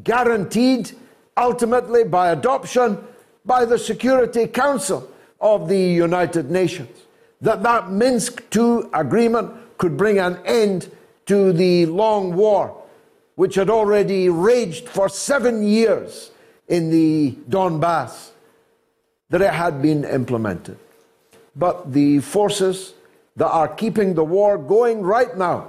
guaranteed 0.02 0.92
ultimately 1.36 2.04
by 2.04 2.30
adoption 2.30 3.02
by 3.44 3.64
the 3.64 3.78
Security 3.78 4.46
Council 4.46 5.08
of 5.40 5.68
the 5.68 5.78
United 5.78 6.50
Nations, 6.50 7.02
that 7.40 7.62
that 7.62 7.90
Minsk 7.90 8.42
II 8.56 8.82
agreement 8.92 9.52
could 9.78 9.96
bring 9.96 10.18
an 10.18 10.38
end 10.46 10.90
to 11.26 11.52
the 11.52 11.86
long 11.86 12.34
war 12.34 12.80
which 13.34 13.56
had 13.56 13.68
already 13.68 14.28
raged 14.28 14.88
for 14.88 15.08
seven 15.08 15.66
years 15.66 16.30
in 16.68 16.90
the 16.90 17.32
Donbass 17.48 18.30
that 19.30 19.42
it 19.42 19.52
had 19.52 19.82
been 19.82 20.04
implemented. 20.04 20.78
But 21.56 21.92
the 21.92 22.20
forces 22.20 22.94
that 23.36 23.48
are 23.48 23.68
keeping 23.68 24.14
the 24.14 24.24
war 24.24 24.56
going 24.56 25.02
right 25.02 25.36
now 25.36 25.68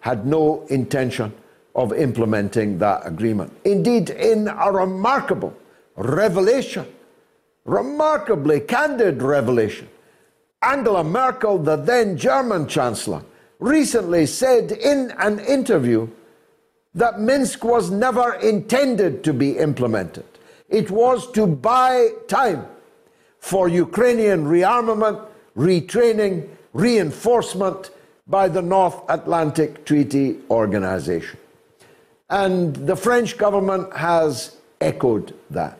had 0.00 0.26
no 0.26 0.64
intention 0.68 1.32
of 1.74 1.92
implementing 1.92 2.78
that 2.78 3.06
agreement. 3.06 3.52
Indeed, 3.64 4.10
in 4.10 4.48
a 4.48 4.70
remarkable 4.70 5.56
revelation, 5.96 6.86
remarkably 7.64 8.60
candid 8.60 9.22
revelation, 9.22 9.88
Angela 10.62 11.02
Merkel, 11.02 11.58
the 11.58 11.76
then 11.76 12.16
German 12.16 12.68
Chancellor, 12.68 13.22
recently 13.58 14.26
said 14.26 14.72
in 14.72 15.12
an 15.18 15.38
interview 15.40 16.08
that 16.94 17.20
Minsk 17.20 17.64
was 17.64 17.90
never 17.90 18.34
intended 18.34 19.24
to 19.24 19.32
be 19.32 19.58
implemented. 19.58 20.24
It 20.68 20.90
was 20.90 21.30
to 21.32 21.46
buy 21.46 22.10
time 22.28 22.66
for 23.38 23.68
Ukrainian 23.68 24.44
rearmament, 24.44 25.26
retraining, 25.56 26.48
reinforcement 26.72 27.90
by 28.26 28.48
the 28.48 28.62
North 28.62 29.02
Atlantic 29.08 29.84
Treaty 29.84 30.38
Organization. 30.50 31.38
And 32.32 32.74
the 32.74 32.96
French 32.96 33.36
government 33.36 33.94
has 33.94 34.56
echoed 34.80 35.34
that. 35.50 35.78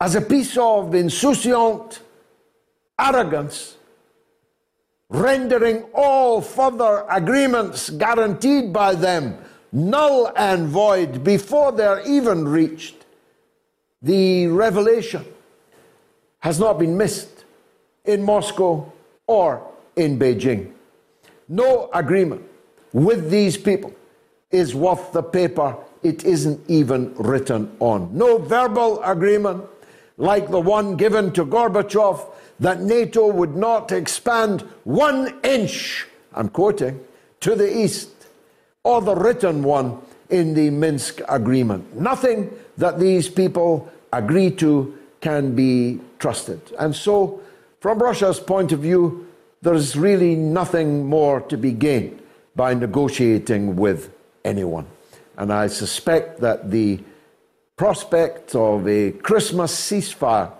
As 0.00 0.14
a 0.14 0.22
piece 0.22 0.56
of 0.56 0.94
insouciant 0.94 2.00
arrogance, 2.98 3.76
rendering 5.10 5.84
all 5.92 6.40
further 6.40 7.04
agreements 7.10 7.90
guaranteed 7.90 8.72
by 8.72 8.94
them 8.94 9.36
null 9.70 10.32
and 10.34 10.66
void 10.66 11.22
before 11.22 11.72
they're 11.72 12.00
even 12.06 12.48
reached, 12.48 13.04
the 14.00 14.46
revelation 14.46 15.26
has 16.38 16.58
not 16.58 16.78
been 16.78 16.96
missed 16.96 17.44
in 18.06 18.22
Moscow 18.22 18.90
or 19.26 19.62
in 19.94 20.18
Beijing. 20.18 20.72
No 21.48 21.90
agreement 21.92 22.42
with 22.94 23.30
these 23.30 23.58
people 23.58 23.92
is 24.54 24.74
worth 24.74 25.12
the 25.12 25.22
paper 25.22 25.76
it 26.04 26.24
isn't 26.24 26.60
even 26.68 27.12
written 27.16 27.74
on. 27.80 28.16
No 28.16 28.38
verbal 28.38 29.02
agreement 29.02 29.64
like 30.16 30.48
the 30.50 30.60
one 30.60 30.96
given 30.96 31.32
to 31.32 31.44
Gorbachev 31.44 32.24
that 32.60 32.80
NATO 32.80 33.26
would 33.26 33.56
not 33.56 33.90
expand 33.90 34.60
one 34.84 35.34
inch, 35.42 36.06
I'm 36.34 36.48
quoting, 36.48 37.00
to 37.40 37.56
the 37.56 37.76
east, 37.76 38.10
or 38.84 39.00
the 39.00 39.16
written 39.16 39.62
one 39.64 40.00
in 40.30 40.54
the 40.54 40.70
Minsk 40.70 41.20
agreement. 41.28 41.98
Nothing 41.98 42.50
that 42.76 43.00
these 43.00 43.28
people 43.28 43.90
agree 44.12 44.50
to 44.52 44.96
can 45.20 45.54
be 45.54 46.00
trusted. 46.18 46.60
And 46.78 46.94
so, 46.94 47.40
from 47.80 47.98
Russia's 47.98 48.38
point 48.38 48.72
of 48.72 48.80
view, 48.80 49.26
there's 49.62 49.96
really 49.96 50.36
nothing 50.36 51.06
more 51.06 51.40
to 51.40 51.56
be 51.56 51.72
gained 51.72 52.20
by 52.54 52.74
negotiating 52.74 53.76
with 53.76 54.13
anyone. 54.44 54.86
And 55.36 55.52
I 55.52 55.66
suspect 55.66 56.40
that 56.40 56.70
the 56.70 57.00
prospect 57.76 58.54
of 58.54 58.86
a 58.86 59.10
Christmas 59.12 59.74
ceasefire 59.74 60.52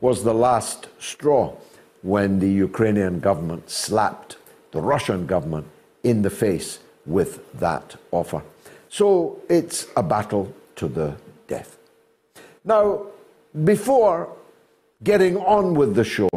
was 0.00 0.24
the 0.24 0.34
last 0.34 0.88
straw 0.98 1.54
when 2.02 2.38
the 2.38 2.50
Ukrainian 2.50 3.20
government 3.20 3.70
slapped 3.70 4.36
the 4.72 4.80
Russian 4.80 5.26
government 5.26 5.66
in 6.02 6.22
the 6.22 6.30
face 6.30 6.78
with 7.06 7.40
that 7.58 7.96
offer. 8.10 8.42
So 8.88 9.40
it's 9.48 9.86
a 9.96 10.02
battle 10.02 10.52
to 10.76 10.88
the 10.88 11.16
death. 11.48 11.76
Now, 12.64 13.06
before 13.64 14.28
getting 15.02 15.36
on 15.36 15.74
with 15.74 15.94
the 15.94 16.04
show, 16.04 16.30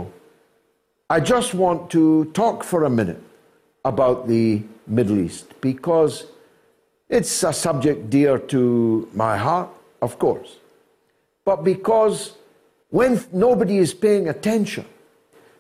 I 1.10 1.20
just 1.20 1.54
want 1.54 1.90
to 1.92 2.26
talk 2.34 2.64
for 2.64 2.86
a 2.86 2.90
minute 2.90 3.22
about 3.86 4.28
the 4.28 4.64
Middle 4.88 5.20
East 5.20 5.60
because 5.62 6.26
it's 7.14 7.44
a 7.44 7.54
subject 7.54 8.10
dear 8.10 8.40
to 8.40 9.08
my 9.14 9.38
heart, 9.38 9.70
of 10.02 10.18
course, 10.18 10.58
but 11.46 11.64
because 11.64 12.34
when 12.90 13.24
nobody 13.32 13.78
is 13.78 13.94
paying 13.94 14.30
attention 14.30 14.86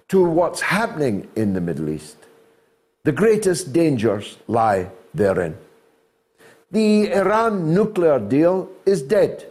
to 0.07 0.23
what's 0.23 0.61
happening 0.61 1.27
in 1.35 1.53
the 1.53 1.61
Middle 1.61 1.89
East, 1.89 2.17
the 3.03 3.11
greatest 3.11 3.71
dangers 3.71 4.37
lie 4.47 4.89
therein. 5.13 5.55
The 6.71 7.13
Iran 7.13 7.71
nuclear 7.71 8.17
deal 8.17 8.67
is 8.83 9.03
dead. 9.03 9.45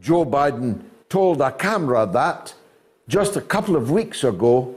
Joe 0.00 0.24
Biden 0.24 0.82
told 1.08 1.40
a 1.40 1.50
camera 1.50 2.06
that 2.12 2.54
just 3.08 3.34
a 3.34 3.40
couple 3.40 3.74
of 3.74 3.90
weeks 3.90 4.22
ago, 4.22 4.76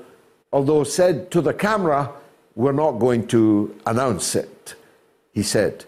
although 0.51 0.83
said 0.83 1.29
to 1.31 1.41
the 1.41 1.53
camera, 1.53 2.11
We're 2.55 2.71
not 2.71 2.93
going 2.93 3.27
to 3.27 3.75
announce 3.85 4.33
it. 4.33 4.73
He 5.33 5.43
said, 5.43 5.85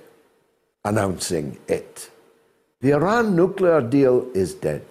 announcing 0.86 1.58
it. 1.68 2.10
The 2.82 2.92
Iran 2.92 3.36
nuclear 3.36 3.82
deal 3.82 4.28
is 4.34 4.54
dead. 4.54 4.84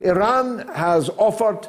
Iran 0.00 0.68
has 0.68 1.08
offered 1.10 1.68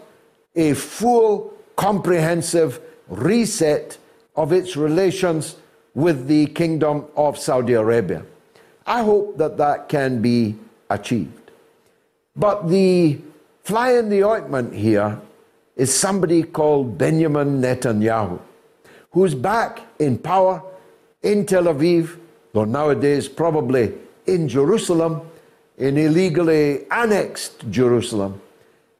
a 0.55 0.73
full, 0.73 1.53
comprehensive 1.75 2.79
reset 3.07 3.97
of 4.35 4.51
its 4.51 4.75
relations 4.75 5.55
with 5.93 6.27
the 6.27 6.47
Kingdom 6.47 7.05
of 7.15 7.37
Saudi 7.37 7.73
Arabia. 7.73 8.23
I 8.85 9.03
hope 9.03 9.37
that 9.37 9.57
that 9.57 9.89
can 9.89 10.21
be 10.21 10.55
achieved. 10.89 11.51
But 12.35 12.69
the 12.69 13.19
fly 13.63 13.93
in 13.93 14.09
the 14.09 14.23
ointment 14.23 14.73
here 14.73 15.19
is 15.75 15.93
somebody 15.93 16.43
called 16.43 16.97
Benjamin 16.97 17.61
Netanyahu, 17.61 18.39
who's 19.11 19.35
back 19.35 19.81
in 19.99 20.17
power 20.17 20.63
in 21.21 21.45
Tel 21.45 21.63
Aviv, 21.65 22.17
though 22.53 22.65
nowadays 22.65 23.27
probably 23.27 23.93
in 24.25 24.47
Jerusalem, 24.47 25.21
in 25.77 25.97
illegally 25.97 26.85
annexed 26.91 27.69
Jerusalem, 27.69 28.41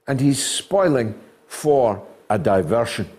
and 0.07 0.19
he's 0.19 0.43
spoiling 0.43 1.15
for 1.47 2.05
a 2.29 2.39
diversion. 2.39 3.09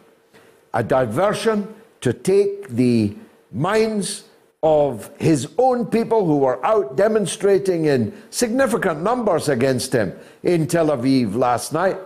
A 0.74 0.82
diversion 0.82 1.72
to 2.00 2.12
take 2.12 2.68
the 2.68 3.14
minds 3.52 4.24
of 4.62 5.10
his 5.18 5.48
own 5.58 5.86
people 5.86 6.24
who 6.24 6.38
were 6.38 6.64
out 6.64 6.96
demonstrating 6.96 7.86
in 7.86 8.12
significant 8.30 9.02
numbers 9.02 9.48
against 9.48 9.92
him 9.92 10.12
in 10.42 10.66
Tel 10.66 10.88
Aviv 10.88 11.34
last 11.34 11.72
night, 11.72 11.98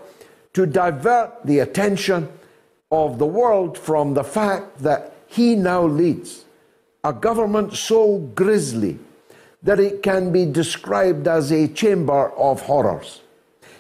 to 0.55 0.67
divert 0.67 1.33
the 1.45 1.59
attention 1.59 2.29
of 2.91 3.19
the 3.19 3.27
world 3.27 3.77
from 3.77 4.15
the 4.15 4.25
fact 4.25 4.79
that 4.79 5.13
he 5.27 5.55
now 5.55 5.83
leads 5.83 6.46
a 7.07 7.13
government 7.13 7.73
so 7.73 8.19
grisly 8.35 8.99
that 9.63 9.79
it 9.79 10.03
can 10.03 10.33
be 10.33 10.45
described 10.45 11.29
as 11.29 11.53
a 11.53 11.69
chamber 11.69 12.33
of 12.33 12.61
horrors. 12.63 13.21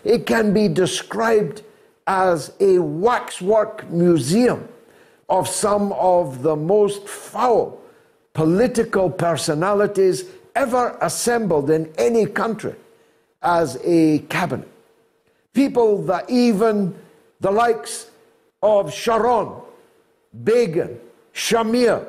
It 0.04 0.26
can 0.26 0.54
be 0.54 0.68
described 0.68 1.62
as 2.06 2.52
a 2.60 2.78
waxwork 2.78 3.90
museum 3.90 4.68
of 5.28 5.48
some 5.48 5.90
of 5.94 6.44
the 6.44 6.54
most 6.54 7.08
foul 7.08 7.80
political 8.32 9.10
personalities 9.10 10.26
ever 10.54 10.96
assembled 11.00 11.68
in 11.68 11.92
any 11.98 12.26
country 12.26 12.76
as 13.42 13.76
a 13.82 14.20
cabinet. 14.28 14.68
People 15.52 16.00
that 16.02 16.30
even 16.30 16.94
the 17.40 17.50
likes 17.50 18.08
of 18.62 18.92
Sharon, 18.92 19.62
Begin, 20.44 21.00
Shamir, 21.34 22.06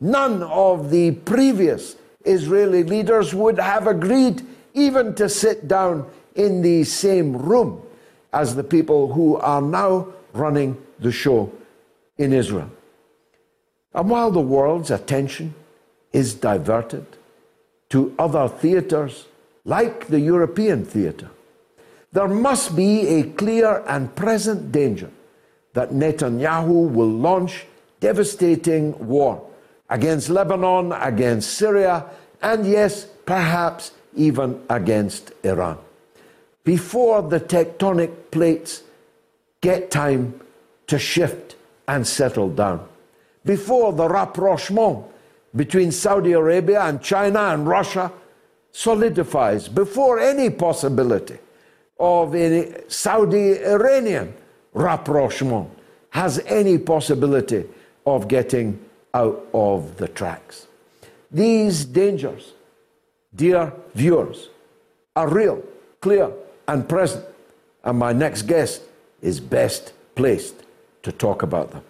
none 0.00 0.42
of 0.42 0.90
the 0.90 1.12
previous 1.12 1.96
Israeli 2.24 2.82
leaders 2.82 3.34
would 3.34 3.58
have 3.58 3.86
agreed 3.86 4.42
even 4.74 5.14
to 5.14 5.28
sit 5.28 5.68
down 5.68 6.10
in 6.34 6.62
the 6.62 6.84
same 6.84 7.36
room 7.36 7.82
as 8.32 8.54
the 8.54 8.64
people 8.64 9.12
who 9.12 9.36
are 9.36 9.62
now 9.62 10.08
running 10.32 10.80
the 10.98 11.12
show 11.12 11.52
in 12.18 12.32
Israel. 12.32 12.70
And 13.92 14.08
while 14.08 14.30
the 14.30 14.40
world's 14.40 14.90
attention 14.90 15.54
is 16.12 16.34
diverted 16.34 17.06
to 17.90 18.14
other 18.18 18.48
theatres 18.48 19.26
like 19.64 20.06
the 20.06 20.20
European 20.20 20.84
theatre, 20.84 21.30
there 22.12 22.28
must 22.28 22.76
be 22.76 23.06
a 23.06 23.22
clear 23.24 23.82
and 23.86 24.14
present 24.14 24.72
danger 24.72 25.10
that 25.74 25.90
Netanyahu 25.90 26.90
will 26.92 27.08
launch 27.08 27.66
devastating 28.00 29.06
war 29.06 29.49
against 29.90 30.30
Lebanon, 30.30 30.92
against 30.92 31.54
Syria, 31.54 32.06
and 32.40 32.64
yes, 32.66 33.06
perhaps 33.26 33.92
even 34.16 34.62
against 34.70 35.32
Iran. 35.42 35.78
Before 36.64 37.22
the 37.22 37.40
tectonic 37.40 38.30
plates 38.30 38.82
get 39.60 39.90
time 39.90 40.40
to 40.86 40.98
shift 40.98 41.56
and 41.86 42.06
settle 42.06 42.48
down. 42.48 42.86
Before 43.44 43.92
the 43.92 44.08
rapprochement 44.08 45.04
between 45.54 45.90
Saudi 45.90 46.32
Arabia 46.32 46.82
and 46.82 47.02
China 47.02 47.40
and 47.40 47.66
Russia 47.66 48.12
solidifies, 48.72 49.68
before 49.68 50.20
any 50.20 50.50
possibility 50.50 51.38
of 51.98 52.34
any 52.34 52.72
Saudi 52.88 53.62
Iranian 53.64 54.32
rapprochement 54.72 55.68
has 56.10 56.38
any 56.46 56.78
possibility 56.78 57.64
of 58.06 58.28
getting 58.28 58.78
out 59.14 59.46
of 59.52 59.96
the 59.96 60.08
tracks. 60.08 60.66
These 61.30 61.84
dangers, 61.84 62.52
dear 63.34 63.72
viewers, 63.94 64.48
are 65.16 65.28
real, 65.28 65.62
clear, 66.00 66.32
and 66.66 66.88
present, 66.88 67.24
and 67.84 67.98
my 67.98 68.12
next 68.12 68.42
guest 68.42 68.82
is 69.22 69.40
best 69.40 69.92
placed 70.14 70.54
to 71.02 71.12
talk 71.12 71.42
about 71.42 71.70
them. 71.70 71.82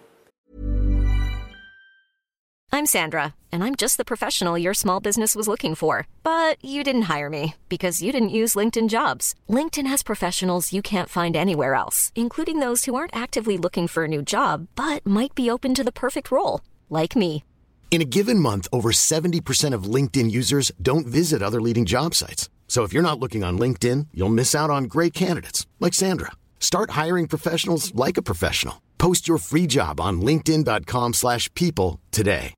I'm 2.73 2.85
Sandra, 2.85 3.35
and 3.51 3.65
I'm 3.65 3.75
just 3.75 3.97
the 3.97 4.05
professional 4.05 4.57
your 4.57 4.73
small 4.73 5.01
business 5.01 5.35
was 5.35 5.47
looking 5.47 5.75
for. 5.75 6.07
But 6.23 6.63
you 6.63 6.85
didn't 6.85 7.13
hire 7.13 7.29
me 7.29 7.55
because 7.67 8.01
you 8.01 8.13
didn't 8.13 8.29
use 8.29 8.55
LinkedIn 8.55 8.87
jobs. 8.87 9.35
LinkedIn 9.49 9.87
has 9.87 10.03
professionals 10.03 10.71
you 10.71 10.81
can't 10.81 11.09
find 11.09 11.35
anywhere 11.35 11.75
else, 11.75 12.13
including 12.15 12.59
those 12.59 12.85
who 12.85 12.95
aren't 12.95 13.15
actively 13.15 13.57
looking 13.57 13.87
for 13.87 14.05
a 14.05 14.07
new 14.07 14.21
job 14.21 14.67
but 14.75 15.05
might 15.05 15.35
be 15.35 15.49
open 15.49 15.75
to 15.75 15.83
the 15.83 15.91
perfect 15.91 16.31
role, 16.31 16.61
like 16.91 17.15
me. 17.15 17.43
In 17.91 18.01
a 18.01 18.05
given 18.05 18.39
month, 18.39 18.69
over 18.71 18.91
70% 18.93 19.73
of 19.73 19.83
LinkedIn 19.83 20.31
users 20.31 20.71
don't 20.81 21.05
visit 21.05 21.41
other 21.43 21.59
leading 21.59 21.85
job 21.85 22.15
sites. 22.15 22.49
So 22.69 22.83
if 22.83 22.93
you're 22.93 23.03
not 23.03 23.19
looking 23.19 23.43
on 23.43 23.59
LinkedIn, 23.59 24.07
you'll 24.13 24.29
miss 24.29 24.55
out 24.55 24.69
on 24.69 24.85
great 24.85 25.13
candidates 25.13 25.67
like 25.81 25.93
Sandra. 25.93 26.31
Start 26.57 26.91
hiring 26.91 27.27
professionals 27.27 27.93
like 27.93 28.15
a 28.15 28.21
professional. 28.21 28.81
Post 28.97 29.27
your 29.27 29.39
free 29.39 29.67
job 29.67 29.99
on 29.99 30.21
linkedin.com/people 30.21 31.99
today. 32.11 32.53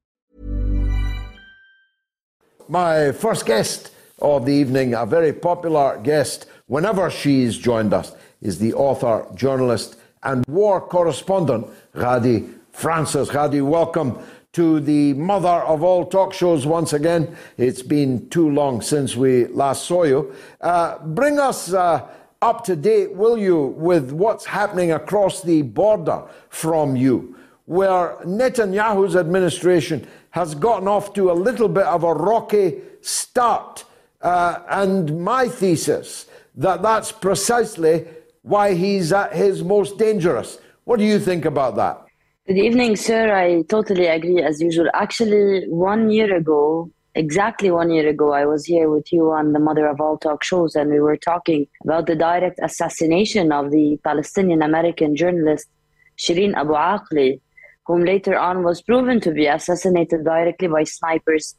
My 2.70 3.12
first 3.12 3.46
guest 3.46 3.92
of 4.22 4.46
the 4.46 4.54
evening, 4.54 4.94
a 4.94 5.06
very 5.06 5.34
popular 5.34 6.00
guest 6.04 6.46
whenever 6.68 7.10
she's 7.10 7.58
joined 7.58 7.94
us, 7.94 8.14
is 8.42 8.60
the 8.60 8.74
author, 8.74 9.26
journalist, 9.36 9.96
and 10.22 10.46
war 10.48 10.80
correspondent 10.80 11.68
Ghadi 11.96 12.54
Francis. 12.74 13.30
Ghadi, 13.30 13.66
welcome 13.66 14.20
to 14.52 14.80
the 14.80 15.14
mother 15.14 15.48
of 15.48 15.84
all 15.84 16.06
talk 16.06 16.34
shows 16.34 16.66
once 16.66 16.92
again. 16.92 17.36
It's 17.58 17.82
been 17.82 18.28
too 18.30 18.50
long 18.50 18.82
since 18.82 19.16
we 19.16 19.48
last 19.48 19.86
saw 19.86 20.04
you. 20.04 20.36
Uh, 20.60 20.98
bring 21.00 21.40
us 21.40 21.72
uh, 21.72 22.08
up 22.42 22.66
to 22.66 22.76
date, 22.76 23.14
will 23.14 23.38
you, 23.38 23.68
with 23.78 24.12
what's 24.12 24.46
happening 24.46 24.92
across 24.92 25.42
the 25.42 25.62
border 25.62 26.24
from 26.50 26.96
you, 26.96 27.38
where 27.66 28.18
Netanyahu's 28.26 29.16
administration 29.16 30.06
has 30.32 30.54
gotten 30.56 30.88
off 30.88 31.14
to 31.14 31.32
a 31.32 31.34
little 31.34 31.70
bit 31.70 31.86
of 31.86 32.04
a 32.04 32.14
rocky 32.14 32.82
start. 33.02 33.86
Uh, 34.22 34.60
and 34.70 35.24
my 35.24 35.48
thesis 35.48 36.26
that 36.56 36.82
that's 36.82 37.12
precisely 37.12 38.08
why 38.42 38.74
he's 38.74 39.14
at 39.14 39.34
his 39.34 39.64
most 39.64 39.98
dangerous. 39.98 40.60
What 40.84 41.00
do 41.00 41.06
you 41.06 41.20
think 41.20 41.46
about 41.46 41.76
that? 41.78 42.06
Good 42.46 42.58
evening, 42.58 42.98
sir. 42.98 43.34
I 43.34 43.62
totally 43.70 44.06
agree 44.06 44.42
as 44.44 44.60
usual. 44.60 44.90
Actually, 44.94 45.66
one 45.70 46.10
year 46.12 46.36
ago, 46.36 46.92
exactly 47.16 47.72
one 47.72 47.90
year 47.90 48.10
ago, 48.10 48.34
I 48.34 48.46
was 48.46 48.66
here 48.66 48.90
with 48.90 49.14
you 49.14 49.32
on 49.32 49.54
the 49.54 49.60
Mother 49.60 49.88
of 49.88 50.02
All 50.02 50.18
Talk 50.18 50.44
shows, 50.44 50.76
and 50.76 50.92
we 50.92 51.00
were 51.00 51.16
talking 51.16 51.68
about 51.86 52.06
the 52.06 52.18
direct 52.18 52.60
assassination 52.62 53.54
of 53.54 53.72
the 53.72 53.98
Palestinian 54.04 54.62
American 54.62 55.16
journalist 55.16 55.70
Shireen 56.18 56.54
Abu 56.56 56.74
Akleh, 56.74 57.40
whom 57.88 58.04
later 58.04 58.38
on 58.38 58.64
was 58.64 58.82
proven 58.82 59.22
to 59.22 59.32
be 59.32 59.46
assassinated 59.46 60.26
directly 60.26 60.68
by 60.68 60.84
snipers 60.84 61.56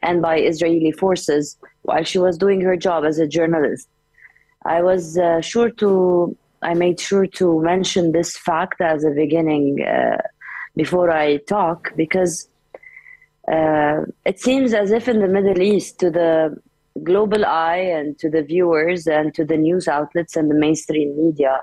and 0.00 0.22
by 0.22 0.38
Israeli 0.38 0.90
forces 0.90 1.58
while 1.82 2.02
she 2.02 2.18
was 2.18 2.38
doing 2.38 2.62
her 2.62 2.78
job 2.78 3.04
as 3.04 3.18
a 3.18 3.28
journalist. 3.28 3.90
I 4.64 4.80
was 4.80 5.18
uh, 5.18 5.42
sure 5.42 5.68
to 5.68 6.34
I 6.62 6.74
made 6.74 6.98
sure 6.98 7.26
to 7.26 7.60
mention 7.60 8.12
this 8.12 8.36
fact 8.36 8.80
as 8.80 9.04
a 9.04 9.10
beginning 9.10 9.82
uh, 9.82 10.18
before 10.76 11.10
I 11.10 11.36
talk 11.38 11.92
because 11.96 12.48
uh, 13.50 14.02
it 14.24 14.40
seems 14.40 14.74
as 14.74 14.90
if 14.90 15.08
in 15.08 15.20
the 15.20 15.28
Middle 15.28 15.62
East, 15.62 15.98
to 16.00 16.10
the 16.10 16.56
global 17.02 17.44
eye 17.44 17.76
and 17.76 18.18
to 18.18 18.28
the 18.28 18.42
viewers 18.42 19.06
and 19.06 19.32
to 19.34 19.44
the 19.44 19.56
news 19.56 19.88
outlets 19.88 20.36
and 20.36 20.50
the 20.50 20.54
mainstream 20.54 21.16
media, 21.16 21.60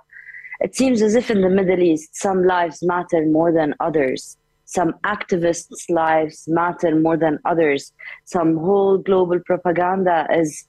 it 0.62 0.76
seems 0.76 1.02
as 1.02 1.16
if 1.16 1.30
in 1.30 1.42
the 1.42 1.50
Middle 1.50 1.82
East, 1.82 2.16
some 2.16 2.44
lives 2.44 2.82
matter 2.82 3.26
more 3.26 3.52
than 3.52 3.76
others. 3.80 4.38
Some 4.66 4.94
activists' 5.04 5.90
lives 5.90 6.46
matter 6.48 6.96
more 6.96 7.18
than 7.18 7.40
others. 7.46 7.94
Some 8.24 8.58
whole 8.58 8.98
global 8.98 9.40
propaganda 9.40 10.28
is 10.32 10.66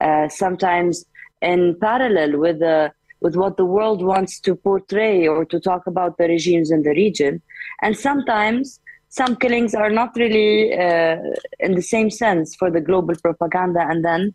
uh, 0.00 0.28
sometimes 0.28 1.06
in 1.40 1.76
parallel 1.80 2.38
with 2.38 2.58
the 2.58 2.92
with 3.20 3.36
what 3.36 3.56
the 3.56 3.64
world 3.64 4.02
wants 4.02 4.40
to 4.40 4.54
portray 4.54 5.26
or 5.26 5.44
to 5.44 5.60
talk 5.60 5.86
about 5.86 6.18
the 6.18 6.28
regimes 6.28 6.70
in 6.70 6.82
the 6.82 6.90
region. 6.90 7.42
And 7.82 7.96
sometimes 7.96 8.80
some 9.08 9.36
killings 9.36 9.74
are 9.74 9.90
not 9.90 10.14
really 10.16 10.72
uh, 10.72 11.16
in 11.60 11.74
the 11.74 11.82
same 11.82 12.10
sense 12.10 12.54
for 12.54 12.70
the 12.70 12.80
global 12.80 13.14
propaganda, 13.16 13.80
and 13.80 14.04
then 14.04 14.34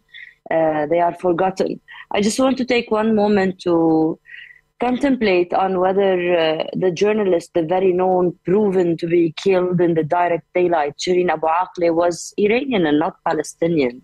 uh, 0.52 0.86
they 0.88 1.00
are 1.00 1.14
forgotten. 1.14 1.80
I 2.12 2.22
just 2.22 2.40
want 2.40 2.58
to 2.58 2.66
take 2.66 2.92
one 2.92 3.16
moment 3.16 3.60
to 3.62 4.20
contemplate 4.80 5.54
on 5.54 5.80
whether 5.80 6.14
uh, 6.38 6.64
the 6.74 6.92
journalist, 6.92 7.52
the 7.54 7.64
very 7.64 7.94
known, 7.94 8.38
proven 8.44 8.98
to 8.98 9.08
be 9.08 9.34
killed 9.38 9.80
in 9.80 9.94
the 9.94 10.04
direct 10.04 10.46
daylight, 10.54 10.96
Shireen 10.98 11.30
Abu 11.30 11.48
Akleh, 11.48 11.94
was 11.94 12.34
Iranian 12.38 12.86
and 12.86 13.00
not 13.00 13.24
Palestinian 13.24 14.02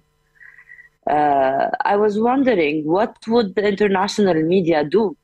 uh, 1.10 1.70
I 1.84 1.96
was 1.96 2.20
wondering 2.20 2.86
what 2.86 3.16
would 3.28 3.56
the 3.56 3.68
international 3.68 4.42
media 4.44 4.84
do? 4.84 5.18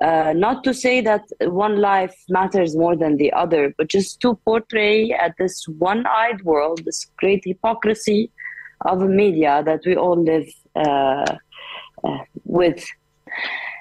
Uh, 0.00 0.34
not 0.36 0.62
to 0.62 0.74
say 0.74 1.00
that 1.00 1.22
one 1.40 1.80
life 1.80 2.14
matters 2.28 2.76
more 2.76 2.94
than 2.96 3.16
the 3.16 3.32
other, 3.32 3.74
but 3.78 3.88
just 3.88 4.20
to 4.20 4.34
portray 4.44 5.10
at 5.10 5.34
this 5.38 5.66
one-eyed 5.78 6.42
world 6.42 6.84
this 6.84 7.06
great 7.16 7.42
hypocrisy 7.44 8.30
of 8.84 9.00
media 9.00 9.62
that 9.64 9.80
we 9.86 9.96
all 9.96 10.22
live 10.22 10.48
uh, 10.76 11.34
uh 12.04 12.18
with. 12.44 12.86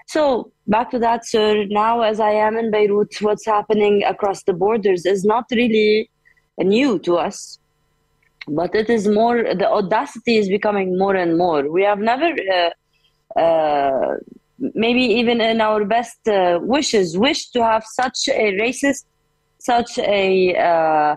So 0.08 0.52
back 0.68 0.90
to 0.92 1.00
that, 1.00 1.26
sir. 1.26 1.66
Now, 1.66 2.02
as 2.02 2.20
I 2.22 2.32
am 2.32 2.58
in 2.58 2.72
Beirut, 2.72 3.14
what's 3.20 3.46
happening 3.46 4.04
across 4.04 4.44
the 4.44 4.54
borders 4.54 5.06
is 5.06 5.26
not 5.26 5.46
really 5.52 6.10
new 6.58 6.98
to 7.00 7.18
us 7.18 7.60
but 8.48 8.76
it 8.76 8.90
is 8.90 9.08
more 9.08 9.44
the 9.56 9.70
audacity 9.70 10.38
is 10.38 10.50
becoming 10.50 10.98
more 10.98 11.16
and 11.16 11.38
more. 11.38 11.70
We 11.70 11.84
have 11.84 12.00
never 12.00 12.34
uh, 12.58 13.40
uh, 13.40 14.16
maybe 14.60 15.02
even 15.02 15.42
in 15.42 15.62
our 15.62 15.86
best 15.86 16.28
uh, 16.28 16.60
wishes 16.62 17.18
wished 17.18 17.54
to 17.54 17.64
have 17.64 17.84
such 17.86 18.30
a 18.30 18.54
racist 18.54 19.06
such 19.60 19.98
a 19.98 20.56
uh, 20.56 21.16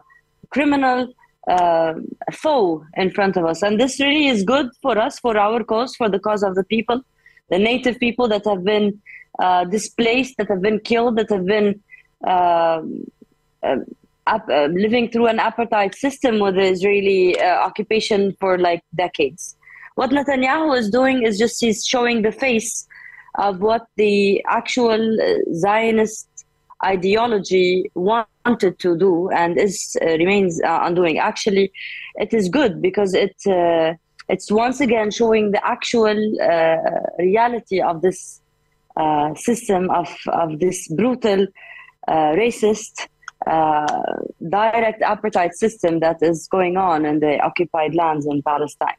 criminal 0.51 1.12
uh, 1.51 1.95
foe 2.33 2.85
in 2.97 3.11
front 3.11 3.37
of 3.37 3.45
us. 3.45 3.62
And 3.62 3.79
this 3.79 4.01
really 4.01 4.29
is 4.29 4.43
good 4.43 4.71
for 4.81 4.99
us 4.99 5.19
for 5.19 5.37
our 5.37 5.62
cause 5.62 5.95
for 5.97 6.09
the 6.09 6.19
cause 6.19 6.43
of 6.43 6.55
the 6.55 6.64
people 6.64 7.03
the 7.51 7.59
native 7.59 7.99
people 7.99 8.29
that 8.29 8.45
have 8.45 8.64
been 8.64 9.01
uh, 9.38 9.64
displaced 9.64 10.37
that 10.38 10.49
have 10.49 10.61
been 10.61 10.81
killed 10.81 11.17
that 11.17 11.31
have 11.31 11.47
been 11.47 11.81
um, 14.29 14.43
uh, 14.51 14.67
living 14.67 15.11
through 15.11 15.27
an 15.27 15.38
apartheid 15.38 15.95
system 15.95 16.38
with 16.38 16.55
the 16.55 16.62
Israeli 16.62 17.38
uh, 17.41 17.45
occupation 17.69 18.35
for 18.41 18.59
like 18.59 18.83
decades. 18.95 19.57
What 19.95 20.11
Netanyahu 20.11 20.79
is 20.79 20.91
doing 20.91 21.23
is 21.25 21.38
just 21.38 21.61
he's 21.61 21.85
showing 21.85 22.23
the 22.23 22.33
face 22.33 22.87
of 23.38 23.61
what 23.61 23.87
the 23.97 24.45
actual 24.49 25.21
uh, 25.21 25.55
Zionist 25.55 26.29
ideology 26.85 27.91
wanted 27.95 28.79
to 28.79 28.97
do 28.97 29.31
and 29.31 29.59
is 29.59 29.97
uh, 30.03 30.07
remains 30.19 30.61
uh, 30.62 30.81
undoing. 30.83 31.19
Actually, 31.19 31.73
it 32.17 32.33
is 32.33 32.49
good 32.49 32.81
because 32.81 33.14
it 33.14 33.37
uh, 33.47 33.95
it's 34.29 34.53
once 34.53 34.81
again 34.81 35.11
showing 35.11 35.53
the 35.53 35.67
actual 35.67 36.19
reality 37.19 37.81
of 37.81 38.03
this 38.03 38.41
system 39.37 39.91
of 39.91 40.14
of 40.29 40.59
this 40.61 40.87
brutal 40.88 41.47
racist 42.09 43.09
direct 43.46 45.03
apartheid 45.03 45.53
system 45.53 46.01
that 46.01 46.22
is 46.22 46.48
going 46.48 46.77
on 46.77 47.05
in 47.05 47.20
the 47.20 47.38
occupied 47.40 47.94
lands 47.94 48.27
in 48.27 48.42
Palestine. 48.42 48.96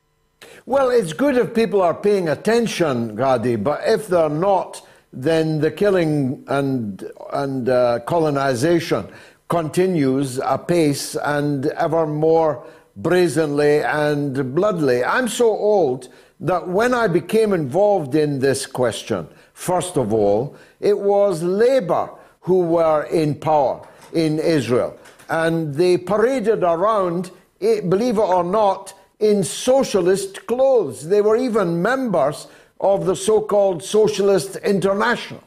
Well, 0.65 0.89
it's 0.89 1.13
good 1.13 1.37
if 1.37 1.53
people 1.53 1.81
are 1.81 1.93
paying 1.93 2.29
attention, 2.29 3.15
Ghadi, 3.15 3.61
but 3.61 3.81
if 3.85 4.07
they're 4.07 4.29
not, 4.29 4.85
then 5.11 5.59
the 5.59 5.71
killing 5.71 6.43
and, 6.47 7.03
and 7.33 7.67
uh, 7.67 7.99
colonization 8.05 9.07
continues 9.49 10.37
apace 10.37 11.15
and 11.15 11.65
ever 11.67 12.05
more 12.05 12.65
brazenly 12.95 13.81
and 13.81 14.35
bloodily. 14.55 15.03
I'm 15.03 15.27
so 15.27 15.49
old 15.49 16.09
that 16.39 16.67
when 16.67 16.93
I 16.93 17.07
became 17.07 17.53
involved 17.53 18.15
in 18.15 18.39
this 18.39 18.65
question, 18.65 19.27
first 19.53 19.97
of 19.97 20.13
all, 20.13 20.55
it 20.79 20.97
was 20.97 21.41
Labour 21.41 22.11
who 22.41 22.61
were 22.61 23.03
in 23.05 23.35
power 23.35 23.85
in 24.13 24.39
Israel. 24.39 24.97
And 25.29 25.73
they 25.75 25.97
paraded 25.97 26.63
around, 26.63 27.31
eh, 27.61 27.81
believe 27.81 28.17
it 28.17 28.21
or 28.21 28.43
not, 28.43 28.93
in 29.19 29.43
socialist 29.43 30.45
clothes. 30.47 31.07
They 31.07 31.21
were 31.21 31.37
even 31.37 31.81
members 31.81 32.47
of 32.79 33.05
the 33.05 33.15
so 33.15 33.41
called 33.41 33.83
Socialist 33.83 34.55
International. 34.57 35.43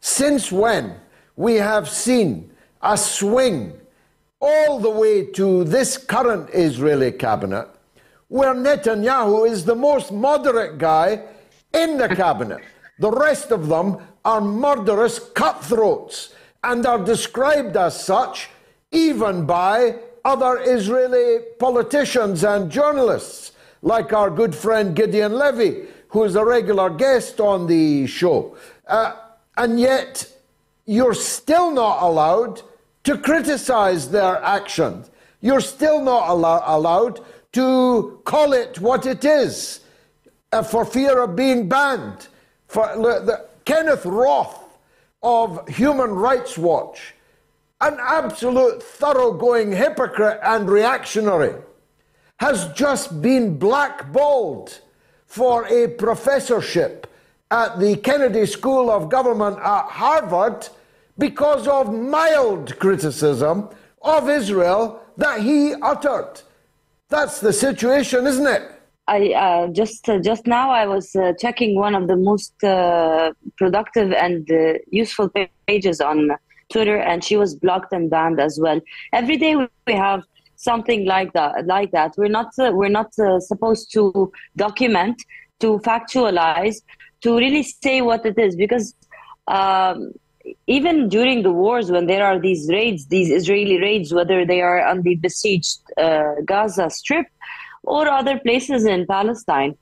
Since 0.00 0.50
when 0.50 0.96
we 1.36 1.54
have 1.56 1.88
seen 1.88 2.50
a 2.80 2.96
swing 2.96 3.74
all 4.40 4.80
the 4.80 4.90
way 4.90 5.24
to 5.26 5.64
this 5.64 5.96
current 5.96 6.50
Israeli 6.52 7.12
cabinet, 7.12 7.68
where 8.28 8.54
Netanyahu 8.54 9.48
is 9.48 9.64
the 9.64 9.74
most 9.74 10.10
moderate 10.10 10.78
guy 10.78 11.22
in 11.72 11.98
the 11.98 12.08
cabinet. 12.08 12.62
The 12.98 13.10
rest 13.10 13.50
of 13.50 13.68
them 13.68 13.98
are 14.24 14.40
murderous 14.40 15.18
cutthroats 15.18 16.34
and 16.62 16.86
are 16.86 17.02
described 17.04 17.76
as 17.76 18.02
such 18.02 18.48
even 18.92 19.46
by 19.46 19.96
other 20.24 20.60
Israeli 20.62 21.44
politicians 21.58 22.44
and 22.44 22.70
journalists, 22.70 23.52
like 23.82 24.12
our 24.12 24.30
good 24.30 24.54
friend 24.54 24.94
Gideon 24.94 25.32
Levy, 25.32 25.86
who 26.08 26.24
is 26.24 26.36
a 26.36 26.44
regular 26.44 26.90
guest 26.90 27.40
on 27.40 27.66
the 27.66 28.06
show. 28.06 28.56
Uh, 28.86 29.14
and 29.56 29.80
yet, 29.80 30.30
you're 30.86 31.14
still 31.14 31.70
not 31.70 32.02
allowed 32.02 32.62
to 33.04 33.18
criticize 33.18 34.10
their 34.10 34.42
actions. 34.44 35.10
You're 35.40 35.60
still 35.60 36.00
not 36.00 36.28
allow- 36.28 36.62
allowed 36.64 37.20
to 37.52 38.20
call 38.24 38.52
it 38.52 38.80
what 38.80 39.06
it 39.06 39.24
is 39.24 39.80
uh, 40.52 40.62
for 40.62 40.84
fear 40.84 41.22
of 41.22 41.34
being 41.34 41.68
banned. 41.68 42.28
For, 42.68 42.86
the, 42.96 43.46
Kenneth 43.64 44.06
Roth 44.06 44.61
of 45.22 45.68
Human 45.68 46.10
Rights 46.10 46.58
Watch, 46.58 47.14
an 47.80 47.96
absolute 48.00 48.82
thoroughgoing 48.82 49.72
hypocrite 49.72 50.40
and 50.42 50.68
reactionary, 50.68 51.54
has 52.38 52.68
just 52.72 53.22
been 53.22 53.58
blackballed 53.58 54.80
for 55.26 55.66
a 55.66 55.88
professorship 55.88 57.06
at 57.50 57.78
the 57.78 57.96
Kennedy 57.96 58.46
School 58.46 58.90
of 58.90 59.08
Government 59.08 59.58
at 59.58 59.84
Harvard 59.86 60.68
because 61.18 61.68
of 61.68 61.92
mild 61.92 62.78
criticism 62.78 63.68
of 64.00 64.28
Israel 64.28 65.02
that 65.16 65.40
he 65.40 65.74
uttered. 65.74 66.40
That's 67.08 67.40
the 67.40 67.52
situation, 67.52 68.26
isn't 68.26 68.46
it? 68.46 68.81
I 69.08 69.32
uh, 69.32 69.66
just 69.68 70.08
uh, 70.08 70.20
just 70.20 70.46
now 70.46 70.70
I 70.70 70.86
was 70.86 71.14
uh, 71.16 71.32
checking 71.38 71.74
one 71.74 71.94
of 71.94 72.06
the 72.06 72.16
most 72.16 72.62
uh, 72.62 73.32
productive 73.56 74.12
and 74.12 74.48
uh, 74.50 74.74
useful 74.90 75.28
pages 75.66 76.00
on 76.00 76.30
Twitter, 76.70 76.98
and 76.98 77.24
she 77.24 77.36
was 77.36 77.54
blocked 77.56 77.92
and 77.92 78.08
banned 78.08 78.40
as 78.40 78.60
well. 78.60 78.80
Every 79.12 79.36
day 79.36 79.56
we 79.56 79.92
have 79.92 80.22
something 80.54 81.04
like 81.04 81.32
that. 81.32 81.66
Like 81.66 81.90
that, 81.90 82.14
we're 82.16 82.28
not 82.28 82.52
uh, 82.58 82.70
we're 82.72 82.88
not 82.88 83.12
supposed 83.40 83.92
to 83.94 84.32
document, 84.56 85.20
to 85.58 85.78
factualize, 85.80 86.76
to 87.22 87.36
really 87.36 87.64
say 87.64 88.02
what 88.02 88.24
it 88.24 88.38
is, 88.38 88.54
because 88.54 88.94
um, 89.48 90.12
even 90.68 91.08
during 91.08 91.42
the 91.42 91.52
wars, 91.52 91.90
when 91.90 92.06
there 92.06 92.24
are 92.24 92.38
these 92.38 92.68
raids, 92.70 93.06
these 93.06 93.30
Israeli 93.32 93.80
raids, 93.80 94.14
whether 94.14 94.46
they 94.46 94.60
are 94.60 94.86
on 94.86 95.02
the 95.02 95.16
besieged 95.16 95.80
Gaza 96.44 96.88
Strip 96.88 97.26
or 97.82 98.08
other 98.08 98.38
places 98.38 98.84
in 98.84 99.06
Palestine, 99.06 99.76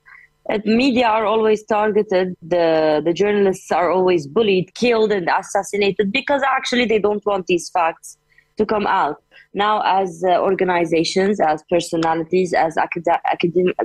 uh, 0.49 0.59
media 0.65 1.07
are 1.07 1.25
always 1.25 1.63
targeted. 1.63 2.35
The 2.41 3.01
the 3.03 3.13
journalists 3.13 3.71
are 3.71 3.91
always 3.91 4.27
bullied, 4.27 4.73
killed, 4.73 5.11
and 5.11 5.29
assassinated 5.29 6.11
because 6.11 6.41
actually 6.43 6.85
they 6.85 6.99
don't 6.99 7.25
want 7.25 7.47
these 7.47 7.69
facts 7.69 8.17
to 8.57 8.65
come 8.65 8.87
out. 8.87 9.23
Now, 9.53 9.81
as 9.81 10.23
uh, 10.25 10.39
organizations, 10.39 11.39
as 11.39 11.63
personalities, 11.69 12.53
as 12.53 12.77
academic, 12.77 13.75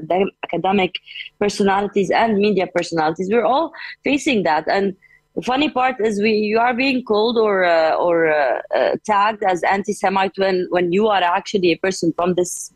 academic 0.45 0.95
personalities, 1.41 2.11
and 2.11 2.39
media 2.39 2.69
personalities, 2.69 3.29
we're 3.31 3.45
all 3.45 3.73
facing 4.05 4.45
that. 4.45 4.69
And 4.69 4.97
the 5.35 5.43
funny 5.43 5.69
part 5.69 5.97
is, 6.01 6.23
we 6.23 6.33
you 6.33 6.59
are 6.59 6.73
being 6.73 7.05
called 7.05 7.37
or 7.37 7.65
uh, 7.65 7.95
or 7.97 8.29
uh, 8.29 8.61
uh 8.75 8.97
tagged 9.05 9.43
as 9.43 9.63
anti-Semite 9.65 10.39
when 10.39 10.67
when 10.71 10.93
you 10.93 11.09
are 11.09 11.23
actually 11.23 11.73
a 11.73 11.79
person 11.79 12.13
from 12.17 12.35
this 12.35 12.73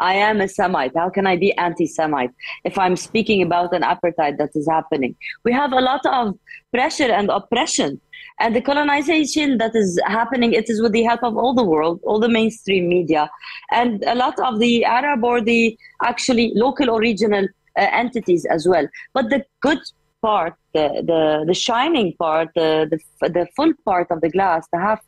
I 0.00 0.14
am 0.14 0.40
a 0.40 0.48
Semite. 0.48 0.92
How 0.96 1.10
can 1.10 1.26
I 1.26 1.36
be 1.36 1.52
anti 1.58 1.86
Semite 1.86 2.30
if 2.64 2.78
I'm 2.78 2.96
speaking 2.96 3.42
about 3.42 3.74
an 3.74 3.82
apartheid 3.82 4.38
that 4.38 4.50
is 4.54 4.66
happening? 4.68 5.14
We 5.44 5.52
have 5.52 5.72
a 5.72 5.80
lot 5.80 6.04
of 6.06 6.38
pressure 6.72 7.12
and 7.12 7.30
oppression. 7.30 8.00
And 8.40 8.56
the 8.56 8.62
colonization 8.62 9.58
that 9.58 9.76
is 9.76 10.00
happening, 10.06 10.54
it 10.54 10.70
is 10.70 10.80
with 10.80 10.92
the 10.92 11.02
help 11.02 11.22
of 11.22 11.36
all 11.36 11.54
the 11.54 11.62
world, 11.62 12.00
all 12.04 12.18
the 12.18 12.28
mainstream 12.28 12.88
media, 12.88 13.30
and 13.70 14.02
a 14.04 14.14
lot 14.14 14.40
of 14.40 14.58
the 14.58 14.84
Arab 14.84 15.22
or 15.22 15.42
the 15.42 15.76
actually 16.02 16.52
local 16.54 16.88
or 16.88 17.00
regional 17.00 17.46
uh, 17.78 17.86
entities 17.92 18.46
as 18.46 18.66
well. 18.66 18.88
But 19.12 19.28
the 19.28 19.44
good 19.60 19.80
part, 20.22 20.54
the, 20.72 21.02
the, 21.06 21.44
the 21.46 21.54
shining 21.54 22.14
part, 22.18 22.48
the, 22.54 22.88
the, 22.90 23.28
the 23.28 23.46
full 23.54 23.72
part 23.84 24.10
of 24.10 24.22
the 24.22 24.30
glass, 24.30 24.66
the 24.72 24.78
half 24.78 25.00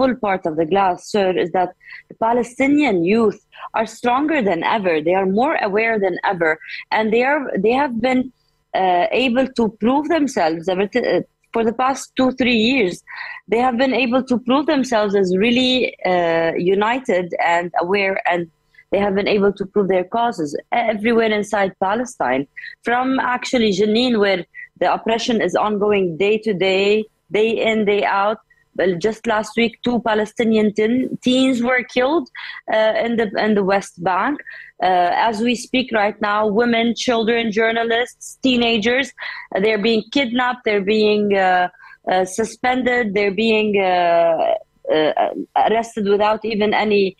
full 0.00 0.14
part 0.26 0.42
of 0.50 0.54
the 0.60 0.68
glass, 0.72 0.96
sir, 1.14 1.28
is 1.44 1.50
that 1.58 1.70
the 2.10 2.16
Palestinian 2.26 2.96
youth 3.12 3.40
are 3.78 3.88
stronger 3.98 4.38
than 4.50 4.60
ever. 4.76 4.94
They 5.06 5.16
are 5.20 5.28
more 5.40 5.56
aware 5.68 5.96
than 6.04 6.16
ever, 6.32 6.52
and 6.96 7.04
they 7.14 7.22
are 7.30 7.42
they 7.64 7.74
have 7.82 7.94
been 8.08 8.20
uh, 8.80 9.06
able 9.26 9.46
to 9.58 9.64
prove 9.82 10.06
themselves 10.16 10.62
uh, 10.68 10.76
for 11.54 11.62
the 11.68 11.76
past 11.82 12.02
two 12.18 12.30
three 12.40 12.60
years. 12.70 12.94
They 13.52 13.60
have 13.66 13.76
been 13.82 13.96
able 14.04 14.22
to 14.30 14.36
prove 14.48 14.64
themselves 14.74 15.12
as 15.22 15.28
really 15.44 15.74
uh, 16.12 16.52
united 16.78 17.26
and 17.54 17.66
aware 17.84 18.16
and. 18.32 18.42
They 18.94 19.02
have 19.06 19.14
been 19.20 19.32
able 19.38 19.52
to 19.58 19.64
prove 19.72 19.88
their 19.90 20.06
causes 20.18 20.50
everywhere 20.92 21.32
inside 21.40 21.70
Palestine, 21.88 22.42
from 22.86 23.06
actually 23.34 23.70
Jenin, 23.78 24.14
where 24.22 24.40
the 24.82 24.88
oppression 24.96 25.36
is 25.46 25.54
ongoing 25.66 26.04
day 26.24 26.36
to 26.46 26.52
day, 26.70 27.04
day 27.38 27.50
in, 27.68 27.84
day 27.92 28.02
out, 28.20 28.38
just 28.98 29.26
last 29.26 29.56
week, 29.56 29.78
two 29.84 30.00
Palestinian 30.00 30.72
teen, 30.74 31.18
teens 31.22 31.62
were 31.62 31.82
killed 31.82 32.28
uh, 32.72 32.94
in 33.04 33.16
the 33.16 33.30
in 33.38 33.54
the 33.54 33.64
West 33.64 34.02
Bank. 34.02 34.40
Uh, 34.82 35.10
as 35.12 35.40
we 35.40 35.54
speak 35.54 35.92
right 35.92 36.18
now, 36.20 36.46
women, 36.46 36.94
children, 36.94 37.52
journalists, 37.52 38.38
teenagers, 38.42 39.12
they're 39.60 39.82
being 39.82 40.02
kidnapped. 40.10 40.64
They're 40.64 40.80
being 40.80 41.36
uh, 41.36 41.68
uh, 42.10 42.24
suspended. 42.24 43.14
They're 43.14 43.34
being 43.34 43.78
uh, 43.78 44.54
arrested 45.56 46.08
without 46.08 46.44
even 46.44 46.72
any 46.72 47.16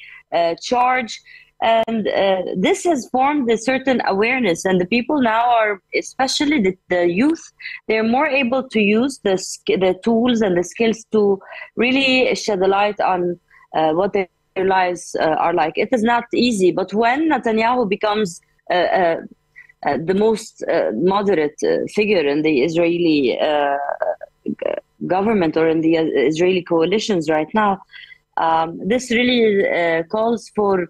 charge 0.62 1.20
and 1.62 2.08
uh, 2.08 2.42
this 2.56 2.84
has 2.84 3.08
formed 3.10 3.50
a 3.50 3.58
certain 3.58 4.00
awareness 4.06 4.64
and 4.64 4.80
the 4.80 4.86
people 4.86 5.20
now 5.20 5.48
are 5.50 5.82
especially 5.94 6.60
the, 6.62 6.76
the 6.88 7.06
youth 7.06 7.42
they're 7.86 8.02
more 8.02 8.26
able 8.26 8.66
to 8.68 8.80
use 8.80 9.20
the, 9.24 9.36
the 9.66 9.98
tools 10.02 10.40
and 10.40 10.56
the 10.56 10.64
skills 10.64 11.04
to 11.12 11.38
really 11.76 12.34
shed 12.34 12.60
a 12.62 12.66
light 12.66 12.98
on 13.00 13.38
uh, 13.74 13.92
what 13.92 14.12
their 14.12 14.28
lives 14.56 15.14
uh, 15.20 15.24
are 15.24 15.54
like. 15.54 15.74
It 15.76 15.90
is 15.92 16.02
not 16.02 16.24
easy 16.34 16.70
but 16.70 16.94
when 16.94 17.30
netanyahu 17.30 17.88
becomes 17.88 18.40
uh, 18.70 18.74
uh, 18.74 19.16
uh, 19.86 19.98
the 20.04 20.14
most 20.14 20.62
moderate 20.94 21.58
figure 21.94 22.26
in 22.26 22.42
the 22.42 22.62
israeli 22.62 23.38
government 25.06 25.56
or 25.56 25.68
in 25.68 25.80
the 25.80 25.96
israeli 25.96 26.62
coalitions 26.62 27.28
right 27.28 27.48
now 27.54 27.80
um, 28.36 28.78
this 28.86 29.10
really 29.10 30.04
calls 30.04 30.50
for 30.54 30.88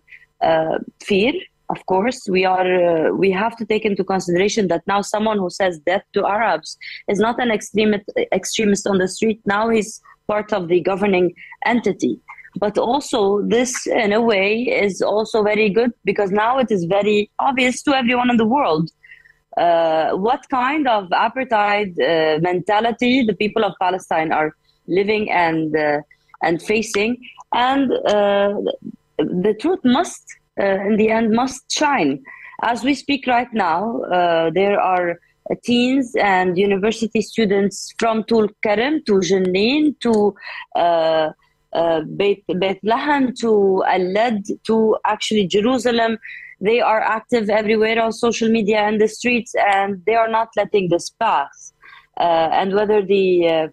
fear 1.02 1.32
of 1.70 1.86
course. 1.86 2.28
We 2.28 2.44
are 2.44 2.70
uh, 2.90 3.12
we 3.12 3.30
have 3.30 3.56
to 3.56 3.64
take 3.64 3.84
into 3.84 4.04
consideration 4.04 4.68
that 4.68 4.82
now 4.86 5.00
someone 5.02 5.38
who 5.38 5.50
says 5.50 5.78
death 5.78 6.02
to 6.14 6.26
arabs 6.26 6.76
is 7.08 7.18
not 7.18 7.40
an 7.40 7.50
extremist 7.50 8.10
extremist 8.32 8.86
on 8.86 8.98
the 8.98 9.08
street. 9.08 9.40
Now 9.46 9.68
he's 9.68 10.00
part 10.26 10.52
of 10.52 10.68
the 10.68 10.80
governing 10.80 11.34
entity. 11.64 12.18
But 12.56 12.76
also 12.78 13.42
this 13.42 13.86
in 13.86 14.12
a 14.12 14.20
way 14.20 14.62
is 14.62 15.00
also 15.00 15.44
very 15.44 15.70
good 15.70 15.92
because 16.04 16.32
now 16.32 16.58
it 16.58 16.70
is 16.70 16.84
very 16.84 17.30
obvious 17.38 17.82
to 17.84 17.94
everyone 17.94 18.28
in 18.28 18.38
the 18.38 18.46
world 18.46 18.90
uh, 19.56 20.10
what 20.26 20.42
kind 20.50 20.88
of 20.88 21.08
apartheid 21.10 21.90
uh, 22.00 22.40
mentality 22.40 23.24
the 23.24 23.34
people 23.34 23.64
of 23.64 23.72
palestine 23.80 24.32
are 24.32 24.50
living 24.88 25.30
and 25.30 25.76
uh, 25.76 26.00
and 26.42 26.62
facing. 26.62 27.18
And 27.52 27.92
uh, 27.92 28.54
the 29.24 29.54
truth 29.60 29.80
must, 29.84 30.24
uh, 30.60 30.64
in 30.64 30.96
the 30.96 31.10
end, 31.10 31.32
must 31.32 31.70
shine. 31.70 32.22
As 32.62 32.84
we 32.84 32.94
speak 32.94 33.26
right 33.26 33.52
now, 33.52 34.00
uh, 34.02 34.50
there 34.50 34.80
are 34.80 35.18
teens 35.64 36.14
and 36.16 36.56
university 36.56 37.22
students 37.22 37.92
from 37.98 38.24
Tul 38.24 38.48
Karam 38.62 39.02
to 39.06 39.14
Jenin 39.14 39.98
to 40.00 40.34
uh, 40.76 41.30
uh, 41.72 42.00
Bethlehem 42.02 43.34
to 43.40 43.82
Al 43.86 44.40
to 44.66 44.96
actually 45.06 45.46
Jerusalem. 45.46 46.18
They 46.60 46.80
are 46.80 47.00
active 47.00 47.48
everywhere 47.48 48.02
on 48.02 48.12
social 48.12 48.50
media 48.50 48.80
and 48.80 49.00
the 49.00 49.08
streets, 49.08 49.54
and 49.72 50.02
they 50.04 50.14
are 50.14 50.28
not 50.28 50.48
letting 50.56 50.90
this 50.90 51.10
pass. 51.10 51.72
Uh, 52.18 52.48
and 52.52 52.74
whether 52.74 53.02
the 53.02 53.48
uh, 53.48 53.68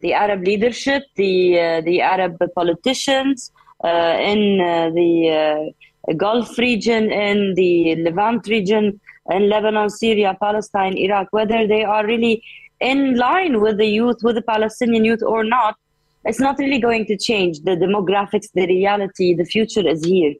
the 0.00 0.14
Arab 0.14 0.42
leadership, 0.44 1.02
the 1.16 1.60
uh, 1.60 1.80
the 1.82 2.00
Arab 2.00 2.38
politicians, 2.54 3.52
in 3.88 4.60
uh, 4.60 4.90
the 4.90 5.72
uh, 6.08 6.12
Gulf 6.14 6.58
region, 6.58 7.10
in 7.10 7.54
the 7.54 7.96
Levant 7.96 8.46
region, 8.48 9.00
in 9.30 9.48
Lebanon, 9.48 9.90
Syria, 9.90 10.36
Palestine, 10.40 10.96
Iraq, 10.96 11.28
whether 11.30 11.66
they 11.66 11.84
are 11.84 12.06
really 12.06 12.42
in 12.80 13.16
line 13.16 13.60
with 13.60 13.76
the 13.76 13.86
youth, 13.86 14.18
with 14.22 14.36
the 14.36 14.42
Palestinian 14.42 15.04
youth 15.04 15.22
or 15.22 15.44
not, 15.44 15.76
it's 16.24 16.40
not 16.40 16.58
really 16.58 16.78
going 16.78 17.06
to 17.06 17.16
change. 17.16 17.60
The 17.60 17.76
demographics, 17.76 18.48
the 18.54 18.66
reality, 18.66 19.34
the 19.34 19.44
future 19.44 19.86
is 19.86 20.04
here. 20.04 20.34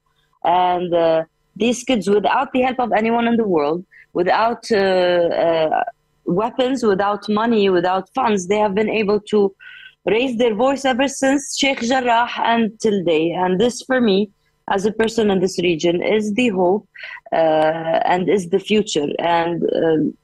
And 0.44 0.92
uh, 0.92 1.24
these 1.56 1.84
kids, 1.84 2.08
without 2.08 2.52
the 2.52 2.62
help 2.62 2.80
of 2.80 2.92
anyone 2.92 3.26
in 3.28 3.36
the 3.36 3.46
world, 3.46 3.84
without 4.12 4.70
uh, 4.72 4.76
uh, 4.76 5.84
weapons, 6.24 6.82
without 6.82 7.28
money, 7.28 7.70
without 7.70 8.08
funds, 8.14 8.48
they 8.48 8.58
have 8.58 8.74
been 8.74 8.90
able 8.90 9.20
to 9.20 9.54
raised 10.06 10.38
their 10.38 10.54
voice 10.54 10.84
ever 10.84 11.08
since 11.08 11.56
Sheikh 11.58 11.80
Jarrah 11.80 12.28
until 12.36 13.04
day. 13.04 13.32
And 13.32 13.60
this, 13.60 13.82
for 13.82 14.00
me, 14.00 14.30
as 14.70 14.86
a 14.86 14.92
person 14.92 15.30
in 15.30 15.40
this 15.40 15.58
region, 15.58 16.02
is 16.02 16.32
the 16.34 16.48
hope 16.48 16.88
uh, 17.32 18.00
and 18.04 18.28
is 18.28 18.48
the 18.48 18.58
future. 18.58 19.08
And 19.18 19.62
um, 19.74 20.16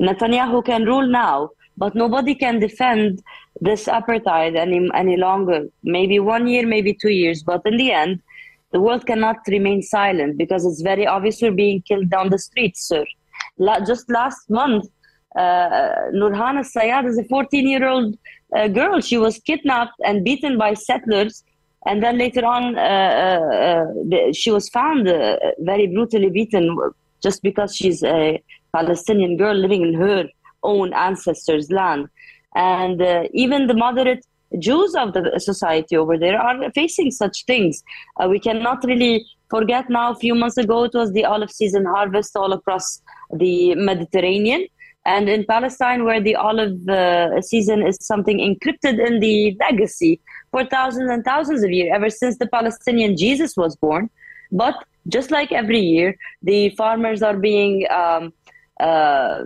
Netanyahu 0.00 0.64
can 0.64 0.84
rule 0.84 1.06
now, 1.06 1.50
but 1.76 1.94
nobody 1.94 2.34
can 2.34 2.58
defend 2.58 3.22
this 3.60 3.84
apartheid 3.84 4.56
any 4.56 4.88
any 4.94 5.16
longer. 5.16 5.66
Maybe 5.82 6.18
one 6.18 6.46
year, 6.48 6.66
maybe 6.66 6.94
two 6.94 7.10
years, 7.10 7.42
but 7.42 7.62
in 7.64 7.76
the 7.76 7.92
end, 7.92 8.22
the 8.72 8.80
world 8.80 9.06
cannot 9.06 9.36
remain 9.48 9.82
silent 9.82 10.38
because 10.38 10.64
it's 10.64 10.80
very 10.80 11.06
obvious 11.06 11.42
we're 11.42 11.52
being 11.52 11.82
killed 11.82 12.08
down 12.08 12.30
the 12.30 12.38
streets, 12.38 12.88
sir. 12.88 13.04
La- 13.58 13.84
just 13.84 14.10
last 14.10 14.48
month, 14.48 14.86
uh, 15.36 16.10
Nurhan 16.12 16.58
Sayad 16.60 17.06
is 17.08 17.18
a 17.18 17.24
14 17.24 17.66
year 17.66 17.88
old 17.88 18.16
uh, 18.56 18.68
girl. 18.68 19.00
She 19.00 19.18
was 19.18 19.38
kidnapped 19.38 19.98
and 20.04 20.24
beaten 20.24 20.58
by 20.58 20.74
settlers. 20.74 21.44
And 21.86 22.02
then 22.02 22.16
later 22.18 22.44
on, 22.44 22.78
uh, 22.78 23.86
uh, 24.12 24.32
she 24.32 24.50
was 24.50 24.68
found 24.68 25.06
very 25.58 25.88
brutally 25.88 26.30
beaten 26.30 26.78
just 27.22 27.42
because 27.42 27.74
she's 27.74 28.04
a 28.04 28.40
Palestinian 28.74 29.36
girl 29.36 29.54
living 29.54 29.82
in 29.82 29.94
her 29.94 30.28
own 30.62 30.94
ancestors' 30.94 31.70
land. 31.72 32.08
And 32.54 33.02
even 33.32 33.66
the 33.66 33.74
moderate 33.74 34.24
Jews 34.58 34.94
of 34.94 35.12
the 35.12 35.38
society 35.38 35.96
over 35.96 36.18
there 36.18 36.40
are 36.40 36.70
facing 36.72 37.10
such 37.10 37.44
things. 37.46 37.82
Uh, 38.20 38.28
we 38.28 38.38
cannot 38.38 38.84
really 38.84 39.26
forget 39.50 39.88
now, 39.88 40.12
a 40.12 40.14
few 40.14 40.34
months 40.34 40.56
ago, 40.56 40.84
it 40.84 40.94
was 40.94 41.12
the 41.12 41.24
olive 41.24 41.50
season 41.50 41.84
harvest 41.84 42.36
all 42.36 42.52
across 42.52 43.02
the 43.32 43.74
Mediterranean. 43.74 44.66
And 45.04 45.28
in 45.28 45.44
Palestine, 45.44 46.04
where 46.04 46.20
the 46.20 46.36
olive 46.36 46.88
uh, 46.88 47.40
season 47.42 47.84
is 47.84 47.98
something 48.00 48.38
encrypted 48.38 49.04
in 49.04 49.20
the 49.20 49.56
legacy 49.58 50.20
for 50.52 50.64
thousands 50.64 51.10
and 51.10 51.24
thousands 51.24 51.64
of 51.64 51.70
years, 51.70 51.90
ever 51.92 52.08
since 52.10 52.38
the 52.38 52.46
Palestinian 52.46 53.16
Jesus 53.16 53.56
was 53.56 53.74
born, 53.76 54.10
But 54.52 54.76
just 55.08 55.30
like 55.30 55.50
every 55.50 55.80
year, 55.80 56.16
the 56.42 56.70
farmers 56.70 57.22
are 57.22 57.36
being 57.36 57.86
um, 57.90 58.32
uh, 58.78 59.44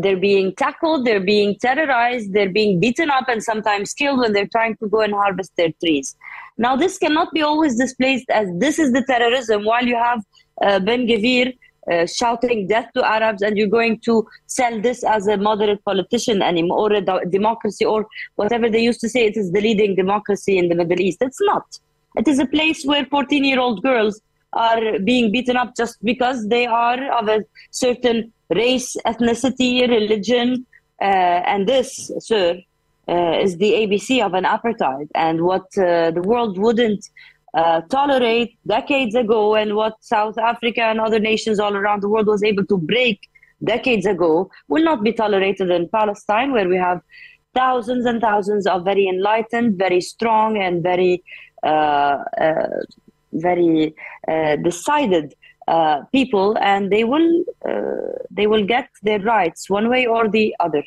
they're 0.00 0.16
being 0.16 0.54
tackled, 0.54 1.04
they're 1.04 1.20
being 1.20 1.56
terrorized, 1.60 2.32
they're 2.32 2.50
being 2.50 2.80
beaten 2.80 3.10
up, 3.10 3.28
and 3.28 3.42
sometimes 3.42 3.92
killed 3.92 4.20
when 4.20 4.32
they're 4.32 4.48
trying 4.48 4.76
to 4.76 4.88
go 4.88 5.00
and 5.00 5.12
harvest 5.12 5.52
their 5.56 5.70
trees. 5.82 6.16
Now, 6.56 6.76
this 6.76 6.96
cannot 6.96 7.32
be 7.32 7.42
always 7.42 7.76
displaced 7.76 8.30
as 8.30 8.48
this 8.56 8.78
is 8.78 8.92
the 8.92 9.02
terrorism, 9.02 9.64
while 9.64 9.84
you 9.84 9.96
have 9.96 10.22
uh, 10.62 10.78
Ben 10.80 11.06
Gvir 11.06 11.54
uh, 11.90 12.06
shouting 12.06 12.66
death 12.66 12.90
to 12.94 13.04
Arabs, 13.04 13.42
and 13.42 13.56
you're 13.56 13.68
going 13.68 13.98
to 14.00 14.26
sell 14.46 14.80
this 14.80 15.04
as 15.04 15.26
a 15.26 15.36
moderate 15.36 15.84
politician 15.84 16.42
anymore, 16.42 16.90
or 16.90 16.92
a 16.92 17.30
democracy, 17.30 17.84
or 17.84 18.06
whatever 18.36 18.68
they 18.68 18.80
used 18.80 19.00
to 19.00 19.08
say. 19.08 19.26
It 19.26 19.36
is 19.36 19.52
the 19.52 19.60
leading 19.60 19.94
democracy 19.94 20.58
in 20.58 20.68
the 20.68 20.74
Middle 20.74 21.00
East. 21.00 21.18
It's 21.20 21.40
not. 21.40 21.78
It 22.16 22.26
is 22.26 22.38
a 22.38 22.46
place 22.46 22.84
where 22.84 23.04
14 23.06 23.44
year 23.44 23.60
old 23.60 23.82
girls 23.82 24.20
are 24.52 24.98
being 25.00 25.30
beaten 25.30 25.56
up 25.56 25.76
just 25.76 26.02
because 26.02 26.48
they 26.48 26.66
are 26.66 27.12
of 27.12 27.28
a 27.28 27.44
certain 27.70 28.32
race, 28.50 28.96
ethnicity, 29.06 29.88
religion. 29.88 30.66
Uh, 31.00 31.04
and 31.52 31.68
this, 31.68 32.10
sir, 32.20 32.58
uh, 33.08 33.38
is 33.40 33.58
the 33.58 33.72
ABC 33.72 34.24
of 34.24 34.34
an 34.34 34.44
apartheid. 34.44 35.08
And 35.14 35.42
what 35.42 35.66
uh, 35.78 36.10
the 36.10 36.22
world 36.24 36.58
wouldn't 36.58 37.08
uh, 37.60 37.80
tolerate 37.98 38.52
decades 38.66 39.14
ago, 39.14 39.54
and 39.54 39.74
what 39.74 39.94
South 40.00 40.38
Africa 40.38 40.82
and 40.82 41.00
other 41.00 41.18
nations 41.18 41.58
all 41.58 41.74
around 41.74 42.02
the 42.02 42.08
world 42.08 42.26
was 42.26 42.42
able 42.42 42.66
to 42.66 42.78
break 42.78 43.18
decades 43.64 44.06
ago, 44.06 44.50
will 44.68 44.84
not 44.84 45.02
be 45.02 45.12
tolerated 45.12 45.70
in 45.70 45.88
Palestine, 45.88 46.52
where 46.52 46.68
we 46.68 46.76
have 46.76 47.00
thousands 47.54 48.04
and 48.04 48.20
thousands 48.20 48.66
of 48.66 48.84
very 48.84 49.08
enlightened, 49.08 49.78
very 49.78 50.02
strong, 50.02 50.58
and 50.58 50.82
very 50.82 51.22
uh, 51.62 52.22
uh, 52.40 52.68
very 53.32 53.94
uh, 54.28 54.56
decided 54.56 55.34
uh, 55.68 56.02
people, 56.12 56.56
and 56.60 56.92
they 56.92 57.04
will 57.04 57.44
they 58.30 58.46
will 58.46 58.64
get 58.64 58.88
their 59.02 59.20
rights 59.20 59.68
one 59.68 59.88
way 59.88 60.06
or 60.06 60.28
the 60.28 60.54
other. 60.60 60.84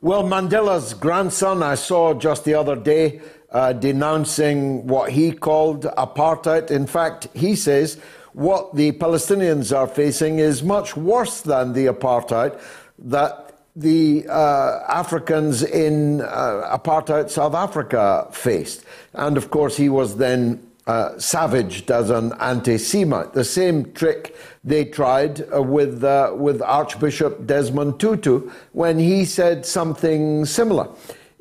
Well, 0.00 0.22
Mandela's 0.22 0.94
grandson, 0.94 1.62
I 1.62 1.74
saw 1.74 2.14
just 2.14 2.44
the 2.44 2.54
other 2.54 2.76
day 2.76 3.20
uh, 3.54 3.72
denouncing 3.72 4.86
what 4.86 5.10
he 5.10 5.32
called 5.32 5.84
apartheid. 5.96 6.70
In 6.70 6.86
fact, 6.86 7.28
he 7.32 7.54
says 7.56 7.98
what 8.34 8.74
the 8.74 8.92
Palestinians 8.92 9.74
are 9.74 9.86
facing 9.86 10.40
is 10.40 10.62
much 10.62 10.96
worse 10.96 11.40
than 11.40 11.72
the 11.72 11.86
apartheid 11.86 12.60
that 12.98 13.40
the 13.76 14.26
uh, 14.28 14.80
Africans 14.88 15.62
in 15.62 16.20
uh, 16.20 16.78
apartheid 16.78 17.30
South 17.30 17.54
Africa 17.54 18.28
faced. 18.32 18.84
And 19.14 19.36
of 19.36 19.50
course, 19.50 19.76
he 19.76 19.88
was 19.88 20.16
then 20.16 20.60
uh, 20.86 21.18
savaged 21.18 21.90
as 21.90 22.10
an 22.10 22.32
anti-Semite. 22.40 23.32
The 23.32 23.44
same 23.44 23.92
trick 23.92 24.36
they 24.62 24.84
tried 24.84 25.42
uh, 25.52 25.62
with 25.62 26.04
uh, 26.04 26.32
with 26.36 26.60
Archbishop 26.60 27.46
Desmond 27.46 27.98
Tutu 28.00 28.50
when 28.72 28.98
he 28.98 29.24
said 29.24 29.64
something 29.64 30.44
similar. 30.44 30.88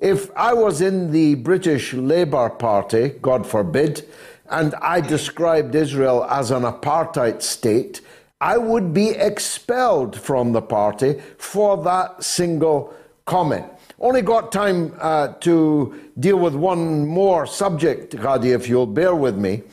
If 0.03 0.29
I 0.35 0.53
was 0.53 0.81
in 0.81 1.13
the 1.13 1.35
British 1.35 1.93
Labour 1.93 2.49
Party, 2.49 3.07
God 3.21 3.47
forbid, 3.47 4.05
and 4.49 4.75
I 4.81 4.99
described 4.99 5.73
Israel 5.75 6.25
as 6.29 6.51
an 6.51 6.63
apartheid 6.63 7.41
state, 7.41 8.01
I 8.41 8.57
would 8.57 8.93
be 8.93 9.11
expelled 9.11 10.19
from 10.19 10.51
the 10.51 10.61
party 10.61 11.21
for 11.37 11.81
that 11.85 12.21
single 12.21 12.93
comment. 13.23 13.65
Only 13.97 14.21
got 14.23 14.51
time 14.51 14.93
uh, 14.99 15.29
to 15.39 15.97
deal 16.19 16.35
with 16.35 16.53
one 16.53 17.07
more 17.07 17.45
subject, 17.45 18.13
Ghadi, 18.13 18.53
if 18.53 18.67
you'll 18.67 18.85
bear 18.85 19.15
with 19.15 19.37
me. 19.37 19.63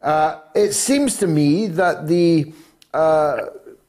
Uh, 0.00 0.38
it 0.54 0.72
seems 0.72 1.16
to 1.16 1.26
me 1.26 1.66
that 1.66 2.06
the 2.06 2.52
uh, 2.94 3.38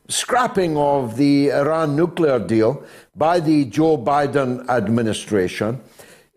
scrapping 0.07 0.77
of 0.77 1.15
the 1.17 1.51
Iran 1.51 1.95
nuclear 1.95 2.39
deal 2.39 2.83
by 3.15 3.39
the 3.39 3.65
Joe 3.65 3.99
Biden 3.99 4.67
administration 4.67 5.79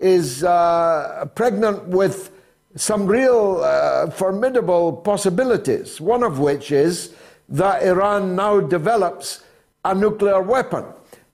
is 0.05 0.45
uh, 0.45 1.27
pregnant 1.35 1.89
with 1.89 2.31
some 2.77 3.07
real 3.07 3.63
uh, 3.65 4.11
formidable 4.11 4.93
possibilities, 4.93 5.99
one 5.99 6.23
of 6.23 6.39
which 6.39 6.71
is 6.71 7.15
that 7.49 7.83
Iran 7.83 8.37
now 8.37 8.61
develops 8.61 9.43
a 9.83 9.95
nuclear 9.95 10.43
weapon. 10.43 10.85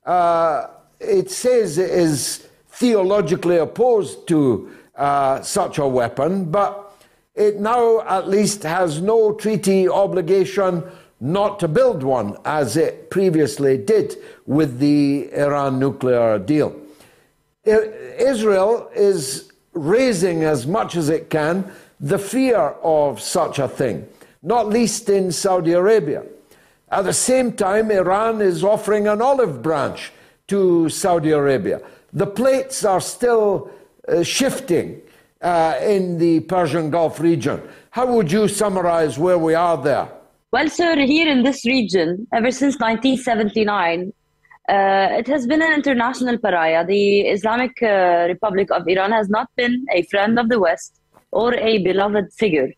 Uh, 0.06 0.68
it 1.00 1.32
says 1.32 1.78
it 1.78 1.90
is 1.90 2.48
theologically 2.68 3.58
opposed 3.58 4.28
to 4.28 4.70
uh, 4.94 5.42
such 5.42 5.78
a 5.78 5.86
weapon, 5.86 6.44
but 6.44 6.96
it 7.34 7.58
now 7.58 8.02
at 8.02 8.28
least 8.28 8.62
has 8.62 9.00
no 9.02 9.32
treaty 9.32 9.88
obligation 9.88 10.84
not 11.20 11.58
to 11.58 11.66
build 11.68 12.02
one, 12.02 12.36
as 12.44 12.76
it 12.76 13.10
previously 13.10 13.76
did 13.76 14.16
with 14.46 14.78
the 14.78 15.28
Iran 15.32 15.80
nuclear 15.80 16.38
deal. 16.38 16.79
Israel 17.64 18.90
is 18.94 19.52
raising 19.72 20.44
as 20.44 20.66
much 20.66 20.96
as 20.96 21.08
it 21.08 21.30
can 21.30 21.70
the 22.00 22.18
fear 22.18 22.58
of 22.82 23.20
such 23.20 23.58
a 23.58 23.68
thing, 23.68 24.08
not 24.42 24.68
least 24.68 25.08
in 25.08 25.30
Saudi 25.30 25.72
Arabia. 25.72 26.24
At 26.90 27.04
the 27.04 27.12
same 27.12 27.52
time, 27.52 27.90
Iran 27.90 28.40
is 28.40 28.64
offering 28.64 29.06
an 29.06 29.20
olive 29.20 29.62
branch 29.62 30.12
to 30.48 30.88
Saudi 30.88 31.30
Arabia. 31.30 31.80
The 32.12 32.26
plates 32.26 32.84
are 32.84 33.00
still 33.00 33.70
uh, 34.08 34.22
shifting 34.22 35.00
uh, 35.40 35.76
in 35.82 36.18
the 36.18 36.40
Persian 36.40 36.90
Gulf 36.90 37.20
region. 37.20 37.62
How 37.90 38.06
would 38.06 38.32
you 38.32 38.48
summarize 38.48 39.18
where 39.18 39.38
we 39.38 39.54
are 39.54 39.76
there? 39.76 40.08
Well, 40.52 40.68
sir, 40.68 40.96
here 40.96 41.28
in 41.28 41.44
this 41.44 41.64
region, 41.64 42.26
ever 42.32 42.50
since 42.50 42.80
1979, 42.80 44.12
uh, 44.70 45.08
it 45.20 45.26
has 45.26 45.46
been 45.46 45.62
an 45.62 45.72
international 45.72 46.38
pariah. 46.38 46.84
The 46.86 47.20
Islamic 47.36 47.72
uh, 47.82 48.26
Republic 48.28 48.68
of 48.70 48.86
Iran 48.86 49.10
has 49.12 49.28
not 49.28 49.48
been 49.56 49.84
a 49.92 50.02
friend 50.04 50.38
of 50.38 50.48
the 50.48 50.60
West 50.60 51.00
or 51.32 51.54
a 51.54 51.78
beloved 51.78 52.32
figure. 52.32 52.70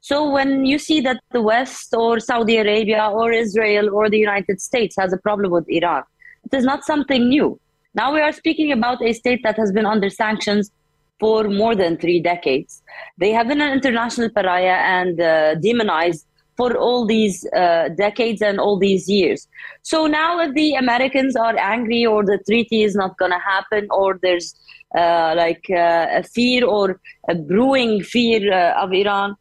So 0.00 0.30
when 0.30 0.66
you 0.66 0.78
see 0.78 1.00
that 1.00 1.20
the 1.32 1.42
West 1.42 1.94
or 1.94 2.20
Saudi 2.20 2.58
Arabia 2.58 3.08
or 3.08 3.32
Israel 3.32 3.90
or 3.92 4.10
the 4.10 4.18
United 4.18 4.60
States 4.60 4.94
has 4.98 5.12
a 5.12 5.16
problem 5.16 5.50
with 5.50 5.64
Iran, 5.68 6.02
it 6.44 6.54
is 6.56 6.64
not 6.64 6.84
something 6.84 7.28
new. 7.28 7.58
Now 7.94 8.12
we 8.12 8.20
are 8.20 8.32
speaking 8.32 8.72
about 8.72 9.02
a 9.02 9.12
state 9.14 9.40
that 9.42 9.56
has 9.56 9.72
been 9.72 9.86
under 9.86 10.10
sanctions 10.10 10.70
for 11.18 11.44
more 11.44 11.74
than 11.74 11.96
three 11.96 12.20
decades. 12.20 12.82
They 13.16 13.32
have 13.32 13.48
been 13.48 13.62
an 13.62 13.72
international 13.72 14.28
pariah 14.28 14.80
and 14.98 15.20
uh, 15.20 15.54
demonized 15.56 16.26
for 16.56 16.76
all 16.76 17.04
these 17.06 17.46
uh, 17.54 17.88
decades 17.96 18.42
and 18.42 18.58
all 18.58 18.78
these 18.78 19.08
years. 19.08 19.46
So 19.82 20.06
now, 20.06 20.40
if 20.40 20.54
the 20.54 20.74
Americans 20.74 21.36
are 21.36 21.56
angry 21.58 22.06
or 22.06 22.24
the 22.24 22.38
treaty 22.46 22.82
is 22.82 22.94
not 22.94 23.16
going 23.18 23.32
to 23.32 23.38
happen, 23.38 23.86
or 23.90 24.18
there's 24.22 24.54
uh, 24.96 25.34
like 25.36 25.66
uh, 25.70 26.06
a 26.10 26.22
fear 26.22 26.64
or 26.64 27.00
a 27.28 27.34
brewing 27.34 28.02
fear 28.02 28.52
uh, 28.52 28.82
of 28.82 28.92
Iran, 28.92 29.36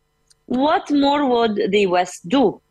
what 0.47 0.91
more 0.91 1.25
would 1.25 1.71
the 1.71 1.86
West 1.88 2.28
do? 2.28 2.62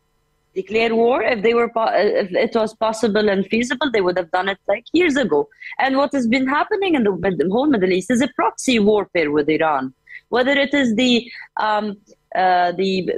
declare 0.55 0.95
war 0.95 1.21
if 1.21 1.43
they 1.43 1.53
were 1.53 1.69
if 1.75 2.31
it 2.31 2.55
was 2.55 2.73
possible 2.73 3.29
and 3.29 3.45
feasible 3.47 3.91
they 3.91 4.01
would 4.01 4.17
have 4.17 4.31
done 4.31 4.47
it 4.47 4.57
like 4.67 4.85
years 4.93 5.17
ago 5.17 5.47
and 5.79 5.97
what 5.97 6.11
has 6.13 6.27
been 6.27 6.47
happening 6.47 6.95
in 6.95 7.03
the, 7.03 7.11
the 7.37 7.49
whole 7.51 7.67
middle 7.67 7.91
east 7.91 8.09
is 8.09 8.21
a 8.21 8.29
proxy 8.39 8.79
warfare 8.79 9.31
with 9.31 9.49
iran 9.49 9.93
whether 10.29 10.51
it 10.51 10.73
is 10.73 10.95
the 10.95 11.29
um, 11.57 11.97
uh, 12.35 12.71
the 12.73 13.09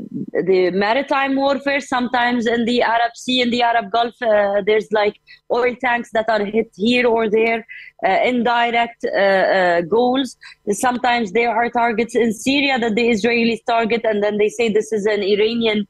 the 0.50 0.72
maritime 0.72 1.36
warfare 1.36 1.80
sometimes 1.80 2.48
in 2.48 2.66
the 2.66 2.82
arab 2.82 3.14
sea 3.16 3.42
in 3.42 3.50
the 3.50 3.62
arab 3.62 3.92
gulf 3.92 4.16
uh, 4.22 4.62
there's 4.66 4.88
like 4.92 5.20
oil 5.52 5.76
tanks 5.82 6.10
that 6.12 6.30
are 6.30 6.44
hit 6.46 6.70
here 6.76 7.08
or 7.08 7.30
there 7.30 7.66
uh, 8.08 8.20
indirect 8.24 9.06
uh, 9.06 9.20
uh, 9.58 9.82
goals 9.82 10.38
sometimes 10.72 11.32
there 11.32 11.50
are 11.50 11.70
targets 11.70 12.16
in 12.16 12.32
syria 12.34 12.78
that 12.80 12.96
the 12.96 13.10
israelis 13.10 13.64
target 13.66 14.02
and 14.04 14.24
then 14.24 14.38
they 14.38 14.50
say 14.50 14.70
this 14.70 14.92
is 14.92 15.06
an 15.06 15.24
iranian 15.24 15.88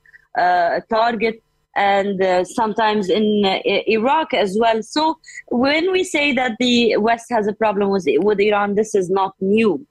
target 0.90 1.42
and 1.78 2.22
uh, 2.22 2.44
sometimes 2.44 3.08
in 3.08 3.44
uh, 3.46 3.60
Iraq 3.66 4.34
as 4.34 4.58
well. 4.60 4.82
So 4.82 5.20
when 5.50 5.92
we 5.92 6.04
say 6.04 6.34
that 6.34 6.58
the 6.60 6.98
West 6.98 7.28
has 7.30 7.48
a 7.48 7.54
problem 7.54 7.92
with, 7.92 8.06
with 8.08 8.40
Iran, 8.40 8.76
this 8.76 8.96
is 8.96 9.10
not 9.10 9.36
new. 9.40 9.86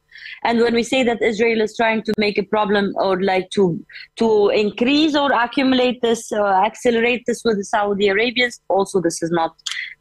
And 0.45 0.61
when 0.61 0.75
we 0.75 0.83
say 0.83 1.03
that 1.03 1.23
Israel 1.23 1.61
is 1.61 1.77
trying 1.77 2.03
to 2.05 2.13
make 2.19 2.39
a 2.39 2.43
problem 2.43 2.93
or 2.97 3.23
like 3.23 3.51
to 3.51 3.85
to 4.17 4.49
increase 4.51 5.17
or 5.17 5.33
accumulate 5.33 6.01
this, 6.03 6.33
uh, 6.33 6.45
accelerate 6.69 7.25
this 7.27 7.43
with 7.45 7.57
the 7.57 7.65
Saudi 7.65 8.09
Arabians, 8.09 8.61
also 8.69 9.01
this 9.01 9.23
is 9.23 9.31
not 9.31 9.55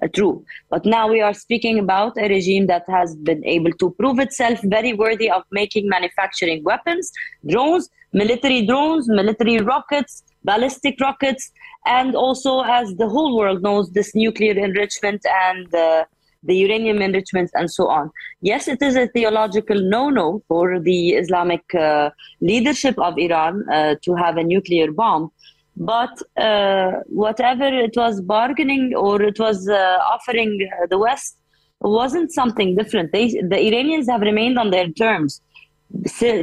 uh, 0.04 0.08
true. 0.14 0.44
But 0.70 0.86
now 0.86 1.08
we 1.08 1.22
are 1.22 1.34
speaking 1.34 1.80
about 1.80 2.18
a 2.18 2.28
regime 2.28 2.68
that 2.68 2.84
has 2.88 3.16
been 3.16 3.44
able 3.46 3.72
to 3.74 3.92
prove 4.00 4.20
itself 4.20 4.60
very 4.64 4.94
worthy 4.94 5.30
of 5.30 5.44
making 5.52 5.90
manufacturing 5.90 6.64
weapons, 6.64 7.12
drones, 7.48 7.90
military 8.14 8.66
drones, 8.66 9.08
military 9.10 9.58
rockets, 9.58 10.24
ballistic 10.44 11.00
rockets, 11.02 11.52
and 11.86 12.16
also, 12.16 12.62
as 12.62 12.96
the 12.96 13.08
whole 13.08 13.38
world 13.38 13.62
knows, 13.62 13.92
this 13.92 14.16
nuclear 14.16 14.54
enrichment 14.54 15.24
and 15.48 15.74
uh, 15.76 16.06
the 16.46 16.56
uranium 16.56 17.02
enrichments, 17.02 17.52
and 17.56 17.70
so 17.70 17.88
on. 17.88 18.12
Yes, 18.42 18.68
it 18.68 18.82
is 18.82 18.96
a 18.96 19.08
theological 19.08 19.80
no 19.82 20.10
no 20.10 20.42
for 20.48 20.80
the 20.80 21.14
Islamic 21.14 21.64
uh, 21.76 22.10
leadership 22.42 22.98
of 23.00 23.18
Iran 23.18 23.64
uh, 23.70 23.96
to 24.04 24.16
have 24.16 24.38
a 24.38 24.44
nuclear 24.44 24.92
bomb. 24.92 25.32
But 25.78 26.22
uh, 26.38 26.92
whatever 27.08 27.66
it 27.66 27.96
was 27.98 28.22
bargaining 28.22 28.94
or 28.96 29.22
it 29.22 29.40
was 29.40 29.68
uh, 29.68 30.00
offering 30.14 30.52
the 30.90 30.98
West 30.98 31.38
wasn't 31.82 32.32
something 32.32 32.76
different. 32.76 33.12
They, 33.12 33.28
the 33.28 33.60
Iranians 33.60 34.08
have 34.10 34.22
remained 34.22 34.58
on 34.58 34.72
their 34.72 34.90
terms 34.90 35.42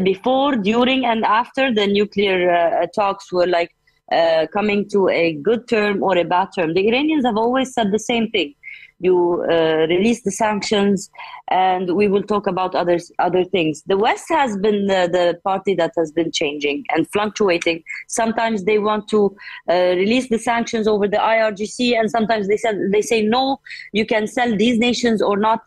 before, 0.02 0.56
during, 0.56 1.04
and 1.04 1.24
after 1.24 1.72
the 1.72 1.86
nuclear 1.86 2.50
uh, 2.50 2.86
talks 2.94 3.32
were 3.32 3.46
like 3.46 3.70
uh, 4.12 4.46
coming 4.52 4.88
to 4.90 5.08
a 5.08 5.32
good 5.34 5.68
term 5.68 6.02
or 6.02 6.16
a 6.16 6.24
bad 6.24 6.48
term. 6.54 6.74
The 6.74 6.86
Iranians 6.88 7.24
have 7.24 7.36
always 7.36 7.72
said 7.72 7.92
the 7.92 7.98
same 7.98 8.30
thing 8.30 8.54
you 9.02 9.44
uh, 9.50 9.86
release 9.88 10.22
the 10.22 10.30
sanctions, 10.30 11.10
and 11.50 11.94
we 11.94 12.06
will 12.08 12.22
talk 12.22 12.46
about 12.46 12.74
other 12.74 12.98
other 13.18 13.44
things. 13.44 13.82
The 13.86 13.96
West 13.96 14.26
has 14.28 14.56
been 14.56 14.86
the, 14.86 15.08
the 15.18 15.38
party 15.44 15.74
that 15.74 15.92
has 15.98 16.12
been 16.12 16.30
changing 16.30 16.84
and 16.94 17.10
fluctuating. 17.12 17.82
Sometimes 18.08 18.64
they 18.64 18.78
want 18.78 19.08
to 19.08 19.36
uh, 19.68 19.94
release 20.02 20.28
the 20.28 20.38
sanctions 20.38 20.86
over 20.86 21.08
the 21.08 21.16
IRGC, 21.16 21.98
and 21.98 22.10
sometimes 22.10 22.48
they 22.48 22.56
said 22.56 22.78
they 22.92 23.02
say 23.02 23.22
no, 23.22 23.60
you 23.92 24.06
can 24.06 24.26
sell 24.26 24.56
these 24.56 24.78
nations 24.78 25.20
or 25.20 25.36
not. 25.36 25.60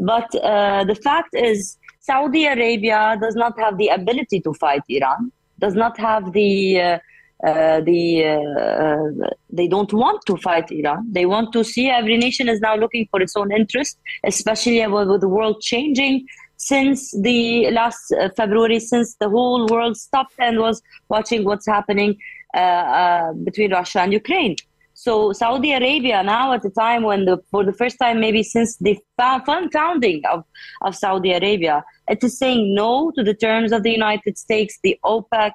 But 0.00 0.34
uh, 0.36 0.84
the 0.84 0.94
fact 0.94 1.34
is, 1.34 1.78
Saudi 2.00 2.44
Arabia 2.44 3.16
does 3.20 3.34
not 3.34 3.58
have 3.58 3.78
the 3.78 3.88
ability 3.88 4.40
to 4.42 4.52
fight 4.54 4.82
Iran. 4.88 5.32
Does 5.58 5.74
not 5.74 5.98
have 5.98 6.32
the 6.32 7.00
uh, 7.44 7.54
uh, 7.54 7.80
the 7.80 8.24
uh, 8.24 9.28
they 9.50 9.68
don't 9.68 9.92
want 9.92 10.20
to 10.26 10.36
fight 10.36 10.70
Iran. 10.70 11.06
They 11.10 11.26
want 11.26 11.52
to 11.52 11.64
see 11.64 11.88
every 11.88 12.16
nation 12.16 12.48
is 12.48 12.60
now 12.60 12.76
looking 12.76 13.06
for 13.10 13.20
its 13.20 13.36
own 13.36 13.52
interest, 13.52 13.98
especially 14.24 14.86
with 14.86 15.20
the 15.20 15.28
world 15.28 15.60
changing 15.60 16.26
since 16.56 17.10
the 17.20 17.70
last 17.70 18.12
uh, 18.12 18.28
February, 18.36 18.80
since 18.80 19.16
the 19.16 19.28
whole 19.28 19.66
world 19.66 19.96
stopped 19.96 20.34
and 20.38 20.58
was 20.58 20.80
watching 21.08 21.44
what's 21.44 21.66
happening 21.66 22.16
uh, 22.54 22.58
uh, 22.58 23.32
between 23.32 23.72
Russia 23.72 24.00
and 24.00 24.12
Ukraine. 24.12 24.56
So 24.94 25.32
Saudi 25.32 25.72
Arabia 25.72 26.22
now 26.22 26.52
at 26.52 26.62
the 26.62 26.70
time 26.70 27.02
when 27.02 27.24
the 27.24 27.36
for 27.50 27.64
the 27.64 27.72
first 27.72 27.96
time 27.98 28.20
maybe 28.20 28.42
since 28.42 28.76
the 28.76 28.96
founding 29.18 30.22
of, 30.32 30.44
of 30.82 30.94
Saudi 30.94 31.32
Arabia, 31.32 31.84
it 32.08 32.22
is 32.22 32.38
saying 32.38 32.74
no 32.74 33.10
to 33.16 33.22
the 33.22 33.34
terms 33.34 33.72
of 33.72 33.82
the 33.82 33.90
United 33.90 34.38
States. 34.38 34.78
The 34.82 34.98
OPEC 35.04 35.52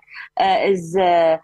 is 0.71 0.95
uh, 0.95 1.37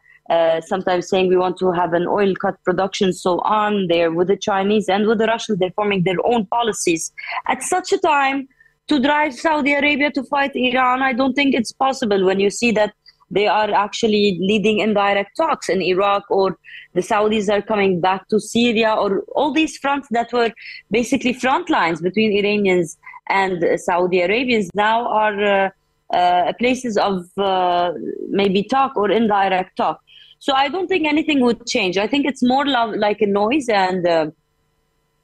sometimes 0.65 1.07
saying 1.07 1.29
we 1.29 1.37
want 1.37 1.57
to 1.57 1.71
have 1.71 1.93
an 1.93 2.07
oil 2.07 2.33
cut 2.35 2.55
production, 2.63 3.13
so 3.13 3.39
on. 3.41 3.87
There 3.87 4.11
with 4.11 4.27
the 4.27 4.37
Chinese 4.37 4.89
and 4.89 5.07
with 5.07 5.19
the 5.19 5.27
Russians, 5.27 5.59
they're 5.59 5.71
forming 5.71 6.03
their 6.03 6.25
own 6.25 6.45
policies. 6.47 7.11
At 7.47 7.63
such 7.63 7.91
a 7.93 7.97
time, 7.97 8.47
to 8.87 8.99
drive 8.99 9.33
Saudi 9.33 9.73
Arabia 9.73 10.11
to 10.11 10.23
fight 10.23 10.55
Iran, 10.55 11.01
I 11.01 11.13
don't 11.13 11.33
think 11.33 11.55
it's 11.55 11.71
possible 11.71 12.23
when 12.23 12.39
you 12.39 12.49
see 12.49 12.71
that 12.71 12.93
they 13.31 13.47
are 13.47 13.71
actually 13.71 14.37
leading 14.39 14.79
indirect 14.79 15.35
talks 15.35 15.69
in 15.69 15.81
Iraq, 15.81 16.23
or 16.29 16.57
the 16.93 17.01
Saudis 17.01 17.51
are 17.51 17.61
coming 17.61 17.99
back 17.99 18.27
to 18.29 18.39
Syria, 18.39 18.93
or 18.93 19.21
all 19.35 19.51
these 19.51 19.77
fronts 19.77 20.07
that 20.11 20.31
were 20.31 20.51
basically 20.91 21.33
front 21.33 21.69
lines 21.69 22.01
between 22.01 22.31
Iranians 22.31 22.97
and 23.27 23.79
Saudi 23.79 24.21
Arabians 24.21 24.69
now 24.73 25.07
are. 25.07 25.43
Uh, 25.43 25.69
uh, 26.13 26.53
places 26.59 26.97
of 26.97 27.25
uh, 27.37 27.91
maybe 28.29 28.61
talk 28.63 28.95
or 28.95 29.09
indirect 29.09 29.75
talk. 29.75 29.99
So 30.45 30.53
I 30.53 30.67
don't 30.69 30.87
think 30.87 31.07
anything 31.07 31.39
would 31.41 31.65
change. 31.65 31.97
I 31.97 32.05
think 32.05 32.27
it's 32.27 32.43
more 32.43 32.65
like 33.07 33.19
a 33.21 33.25
noise 33.43 33.67
and. 33.67 34.07
Uh, 34.07 34.27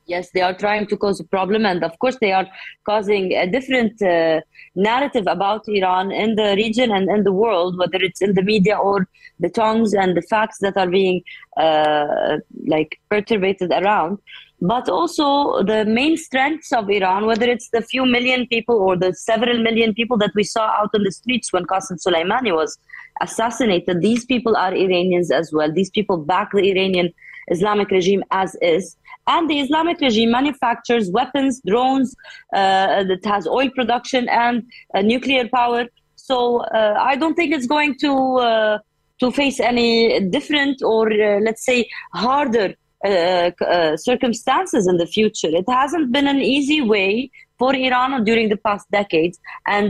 yes, 0.07 0.31
they 0.33 0.41
are 0.41 0.57
trying 0.63 0.87
to 0.87 0.97
cause 0.97 1.19
a 1.19 1.23
problem, 1.35 1.63
and 1.71 1.83
of 1.83 1.93
course, 1.99 2.17
they 2.19 2.31
are 2.31 2.47
causing 2.89 3.31
a 3.33 3.45
different 3.55 4.01
uh, 4.01 4.41
narrative 4.75 5.25
about 5.27 5.61
Iran 5.67 6.11
in 6.11 6.33
the 6.39 6.55
region 6.63 6.91
and 6.91 7.07
in 7.15 7.23
the 7.23 7.31
world, 7.43 7.77
whether 7.77 7.99
it's 8.07 8.21
in 8.27 8.33
the 8.33 8.41
media 8.41 8.75
or 8.75 9.07
the 9.39 9.49
tongues 9.49 9.93
and 9.93 10.17
the 10.17 10.23
facts 10.23 10.57
that 10.61 10.75
are 10.75 10.89
being 10.89 11.21
uh, 11.65 12.37
like 12.67 12.99
perturbated 13.11 13.69
around. 13.81 14.17
But 14.59 14.89
also 14.89 15.63
the 15.63 15.85
main 15.85 16.17
strengths 16.17 16.71
of 16.71 16.89
Iran, 16.89 17.25
whether 17.25 17.47
it's 17.49 17.69
the 17.69 17.83
few 17.93 18.05
million 18.05 18.47
people 18.47 18.77
or 18.87 18.95
the 18.97 19.13
several 19.13 19.61
million 19.67 19.93
people 19.93 20.17
that 20.17 20.33
we 20.35 20.43
saw 20.43 20.65
out 20.79 20.91
on 20.93 21.03
the 21.03 21.11
streets 21.11 21.53
when 21.53 21.65
Qasem 21.65 21.97
Soleimani 22.05 22.53
was 22.61 22.77
assassinated. 23.21 24.01
These 24.01 24.25
people 24.25 24.55
are 24.55 24.73
Iranians 24.73 25.31
as 25.31 25.51
well. 25.53 25.71
These 25.71 25.91
people 25.91 26.17
back 26.17 26.51
the 26.51 26.69
Iranian 26.71 27.13
Islamic 27.49 27.89
regime 27.91 28.23
as 28.31 28.55
is. 28.61 28.97
And 29.27 29.49
the 29.49 29.59
Islamic 29.59 29.99
regime 30.01 30.31
manufactures 30.31 31.09
weapons, 31.11 31.61
drones, 31.65 32.15
uh, 32.53 33.03
that 33.03 33.23
has 33.25 33.47
oil 33.47 33.69
production 33.69 34.27
and 34.29 34.63
uh, 34.95 35.01
nuclear 35.01 35.47
power. 35.47 35.85
So 36.15 36.61
uh, 36.61 36.95
I 36.99 37.15
don't 37.15 37.35
think 37.35 37.53
it's 37.53 37.67
going 37.67 37.97
to 37.99 38.13
uh, 38.37 38.77
to 39.19 39.31
face 39.31 39.59
any 39.59 40.19
different 40.29 40.81
or 40.81 41.11
uh, 41.11 41.39
let's 41.41 41.63
say 41.63 41.87
harder 42.13 42.73
uh, 43.05 43.97
circumstances 43.97 44.87
in 44.87 44.97
the 44.97 45.05
future. 45.05 45.49
It 45.49 45.65
hasn't 45.69 46.11
been 46.11 46.27
an 46.27 46.41
easy 46.41 46.81
way 46.81 47.31
for 47.61 47.71
Iran 47.75 48.23
during 48.29 48.49
the 48.53 48.59
past 48.67 48.85
decades. 48.99 49.39
And 49.75 49.87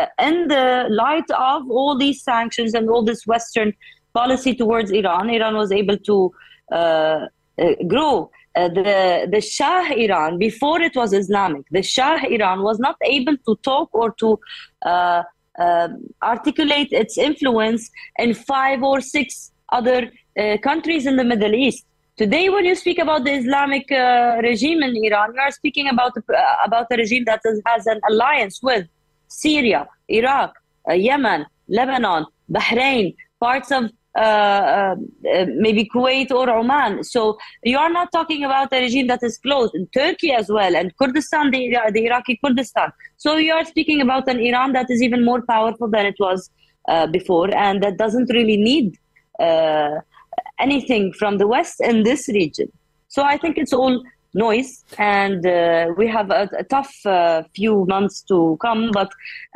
uh, 0.00 0.06
in 0.28 0.36
the 0.54 0.66
light 1.02 1.30
of 1.52 1.70
all 1.78 1.96
these 2.04 2.20
sanctions 2.30 2.74
and 2.74 2.90
all 2.90 3.04
this 3.10 3.26
Western 3.32 3.72
policy 4.20 4.54
towards 4.62 4.90
Iran, 5.00 5.30
Iran 5.38 5.54
was 5.62 5.70
able 5.80 5.98
to 6.10 6.16
uh, 6.78 7.20
uh, 7.64 7.74
grow. 7.94 8.14
Uh, 8.54 8.68
the 8.78 8.92
the 9.34 9.40
Shah 9.40 9.82
Iran 10.04 10.32
before 10.38 10.78
it 10.86 10.94
was 11.00 11.14
Islamic, 11.20 11.64
the 11.76 11.84
Shah 11.92 12.16
Iran 12.36 12.58
was 12.68 12.78
not 12.86 12.96
able 13.16 13.36
to 13.46 13.52
talk 13.68 13.88
or 14.00 14.08
to 14.22 14.28
uh, 14.92 15.22
um, 15.64 15.90
articulate 16.32 16.90
its 17.02 17.16
influence 17.28 17.90
in 18.24 18.34
five 18.34 18.82
or 18.90 18.98
six 19.00 19.52
other 19.78 20.00
uh, 20.42 20.56
countries 20.68 21.06
in 21.06 21.16
the 21.22 21.26
Middle 21.32 21.54
East. 21.66 21.86
Today, 22.18 22.50
when 22.50 22.66
you 22.66 22.74
speak 22.74 22.98
about 22.98 23.24
the 23.24 23.32
Islamic 23.32 23.90
uh, 23.90 24.38
regime 24.42 24.82
in 24.82 24.94
Iran, 25.02 25.32
you 25.34 25.40
are 25.40 25.50
speaking 25.50 25.88
about 25.88 26.12
uh, 26.18 26.42
about 26.64 26.86
a 26.90 26.96
regime 26.96 27.24
that 27.24 27.40
has 27.66 27.86
an 27.86 28.00
alliance 28.10 28.62
with 28.62 28.86
Syria, 29.28 29.88
Iraq, 30.08 30.52
uh, 30.90 30.92
Yemen, 30.92 31.46
Lebanon, 31.68 32.26
Bahrain, 32.50 33.16
parts 33.40 33.72
of 33.72 33.90
uh, 34.14 34.20
uh, 34.20 34.96
maybe 35.56 35.88
Kuwait 35.88 36.30
or 36.30 36.50
Oman. 36.50 37.02
So 37.02 37.38
you 37.62 37.78
are 37.78 37.88
not 37.88 38.12
talking 38.12 38.44
about 38.44 38.70
a 38.74 38.82
regime 38.82 39.06
that 39.06 39.22
is 39.22 39.38
closed 39.38 39.74
in 39.74 39.86
Turkey 39.86 40.32
as 40.32 40.50
well 40.50 40.76
and 40.76 40.94
Kurdistan, 40.98 41.50
the, 41.50 41.78
the 41.94 42.04
Iraqi 42.04 42.38
Kurdistan. 42.44 42.92
So 43.16 43.38
you 43.38 43.54
are 43.54 43.64
speaking 43.64 44.02
about 44.02 44.28
an 44.28 44.38
Iran 44.38 44.74
that 44.74 44.90
is 44.90 45.00
even 45.00 45.24
more 45.24 45.40
powerful 45.48 45.88
than 45.88 46.04
it 46.04 46.16
was 46.20 46.50
uh, 46.88 47.06
before 47.06 47.54
and 47.54 47.82
that 47.82 47.96
doesn't 47.96 48.30
really 48.34 48.58
need 48.58 48.98
anything 50.58 51.12
from 51.12 51.38
the 51.38 51.46
West 51.46 51.80
in 51.80 52.02
this 52.02 52.28
region. 52.28 52.70
So 53.08 53.22
I 53.22 53.36
think 53.36 53.58
it's 53.58 53.72
all 53.72 54.02
noise, 54.34 54.84
and 54.98 55.44
uh, 55.46 55.92
we 55.96 56.06
have 56.06 56.30
a, 56.30 56.48
a 56.58 56.64
tough 56.64 56.94
uh, 57.04 57.42
few 57.54 57.84
months 57.86 58.22
to 58.22 58.56
come. 58.60 58.90
But 58.92 59.08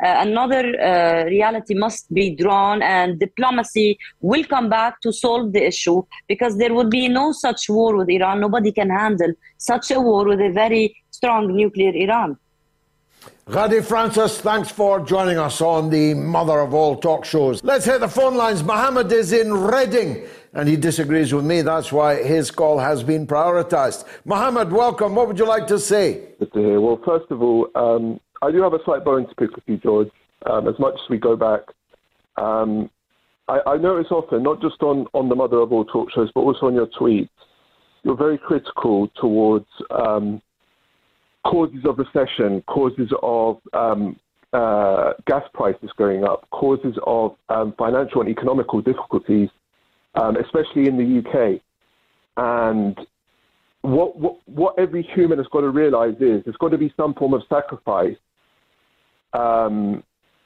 uh, 0.03 0.15
another 0.27 0.79
uh, 0.79 1.23
reality 1.25 1.73
must 1.73 2.13
be 2.13 2.35
drawn, 2.35 2.81
and 2.81 3.19
diplomacy 3.19 3.97
will 4.21 4.43
come 4.43 4.69
back 4.69 5.01
to 5.01 5.11
solve 5.11 5.53
the 5.53 5.65
issue 5.65 6.03
because 6.27 6.57
there 6.57 6.73
would 6.73 6.89
be 6.89 7.07
no 7.07 7.31
such 7.31 7.69
war 7.69 7.95
with 7.95 8.09
Iran. 8.09 8.39
Nobody 8.39 8.71
can 8.71 8.89
handle 8.89 9.33
such 9.57 9.91
a 9.91 9.99
war 9.99 10.25
with 10.25 10.39
a 10.39 10.51
very 10.51 10.95
strong 11.11 11.55
nuclear 11.55 11.93
Iran. 11.95 12.37
Ghadi 13.47 13.83
Francis, 13.83 14.41
thanks 14.41 14.69
for 14.69 14.99
joining 14.99 15.37
us 15.37 15.61
on 15.61 15.89
the 15.89 16.13
mother 16.13 16.59
of 16.59 16.73
all 16.73 16.97
talk 16.97 17.23
shows. 17.23 17.63
Let's 17.63 17.85
hit 17.85 18.01
the 18.01 18.07
phone 18.07 18.35
lines. 18.35 18.61
Mohammed 18.61 19.09
is 19.11 19.31
in 19.31 19.53
Reading 19.53 20.27
and 20.53 20.67
he 20.67 20.75
disagrees 20.75 21.33
with 21.33 21.45
me. 21.45 21.61
That's 21.61 21.91
why 21.91 22.23
his 22.23 22.51
call 22.51 22.79
has 22.79 23.03
been 23.03 23.27
prioritised. 23.27 24.05
Mohammed, 24.25 24.71
welcome. 24.71 25.15
What 25.15 25.27
would 25.27 25.39
you 25.39 25.47
like 25.47 25.67
to 25.67 25.79
say? 25.79 26.29
Good 26.39 26.53
to 26.53 26.59
hear. 26.59 26.81
Well, 26.81 26.99
first 27.05 27.29
of 27.31 27.41
all, 27.41 27.69
um, 27.75 28.19
I 28.41 28.51
do 28.51 28.61
have 28.61 28.73
a 28.73 28.79
slight 28.85 29.03
bone 29.03 29.27
to 29.27 29.35
pick 29.35 29.55
with 29.55 29.63
you, 29.67 29.77
George. 29.77 30.09
Um, 30.45 30.67
as 30.67 30.75
much 30.79 30.93
as 30.93 31.09
we 31.09 31.17
go 31.17 31.35
back, 31.35 31.61
um, 32.37 32.89
I, 33.47 33.59
I, 33.65 33.77
notice 33.77 34.11
often, 34.11 34.43
not 34.43 34.61
just 34.61 34.81
on, 34.81 35.07
on 35.13 35.29
the 35.29 35.35
mother 35.35 35.57
of 35.57 35.71
all 35.71 35.85
talk 35.85 36.11
shows, 36.11 36.29
but 36.35 36.41
also 36.41 36.67
on 36.67 36.75
your 36.75 36.87
tweets, 36.87 37.29
you're 38.03 38.15
very 38.15 38.37
critical 38.37 39.09
towards 39.19 39.65
um, 39.89 40.41
causes 41.45 41.79
of 41.85 41.97
recession, 41.97 42.61
causes 42.67 43.09
of 43.23 43.57
um, 43.73 44.17
uh, 44.53 45.13
gas 45.25 45.43
prices 45.53 45.89
going 45.97 46.23
up, 46.23 46.47
causes 46.51 46.95
of 47.05 47.35
um, 47.49 47.73
financial 47.77 48.21
and 48.21 48.29
economical 48.29 48.81
difficulties, 48.81 49.49
um, 50.17 50.35
especially 50.37 50.87
in 50.87 50.97
the 50.97 51.19
UK. 51.19 51.61
And 52.37 52.97
what, 53.81 54.17
what, 54.17 54.37
what 54.45 54.75
every 54.77 55.03
human 55.03 55.37
has 55.37 55.47
got 55.47 55.61
to 55.61 55.69
realize 55.69 56.15
is 56.19 56.43
there's 56.43 56.57
got 56.59 56.69
to 56.69 56.77
be 56.77 56.93
some 56.97 57.13
form 57.13 57.33
of 57.33 57.41
sacrifice 57.49 58.17
um, 59.33 60.03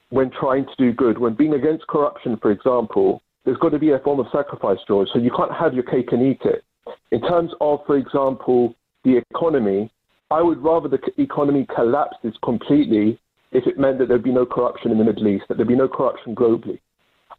when 0.10 0.30
trying 0.32 0.66
to 0.66 0.76
do 0.78 0.94
good. 0.94 1.18
When 1.18 1.34
being 1.34 1.54
against 1.54 1.88
corruption, 1.88 2.38
for 2.42 2.52
example, 2.52 3.22
there's 3.46 3.58
got 3.58 3.70
to 3.70 3.80
be 3.80 3.92
a 3.92 4.00
form 4.00 4.20
of 4.20 4.28
sacrifice, 4.32 4.78
George. 4.88 5.10
So 5.14 5.20
you 5.20 5.32
can't 5.36 5.52
have 5.54 5.74
your 5.74 5.84
cake 5.84 6.12
and 6.12 6.22
eat 6.22 6.42
it. 6.44 6.64
In 7.12 7.22
terms 7.22 7.52
of, 7.62 7.80
for 7.86 7.98
example, 7.98 8.76
the 9.04 9.18
economy, 9.18 9.92
I 10.30 10.42
would 10.42 10.60
rather 10.60 10.88
the 10.88 11.00
economy 11.18 11.66
collapses 11.74 12.34
completely 12.44 13.20
if 13.52 13.68
it 13.68 13.78
meant 13.78 14.00
that 14.00 14.08
there'd 14.08 14.24
be 14.24 14.32
no 14.32 14.46
corruption 14.46 14.92
in 14.92 14.98
the 14.98 15.04
Middle 15.04 15.28
East, 15.28 15.46
that 15.50 15.58
there'd 15.58 15.68
be 15.68 15.76
no 15.76 15.88
corruption 15.88 16.36
globally. 16.36 16.80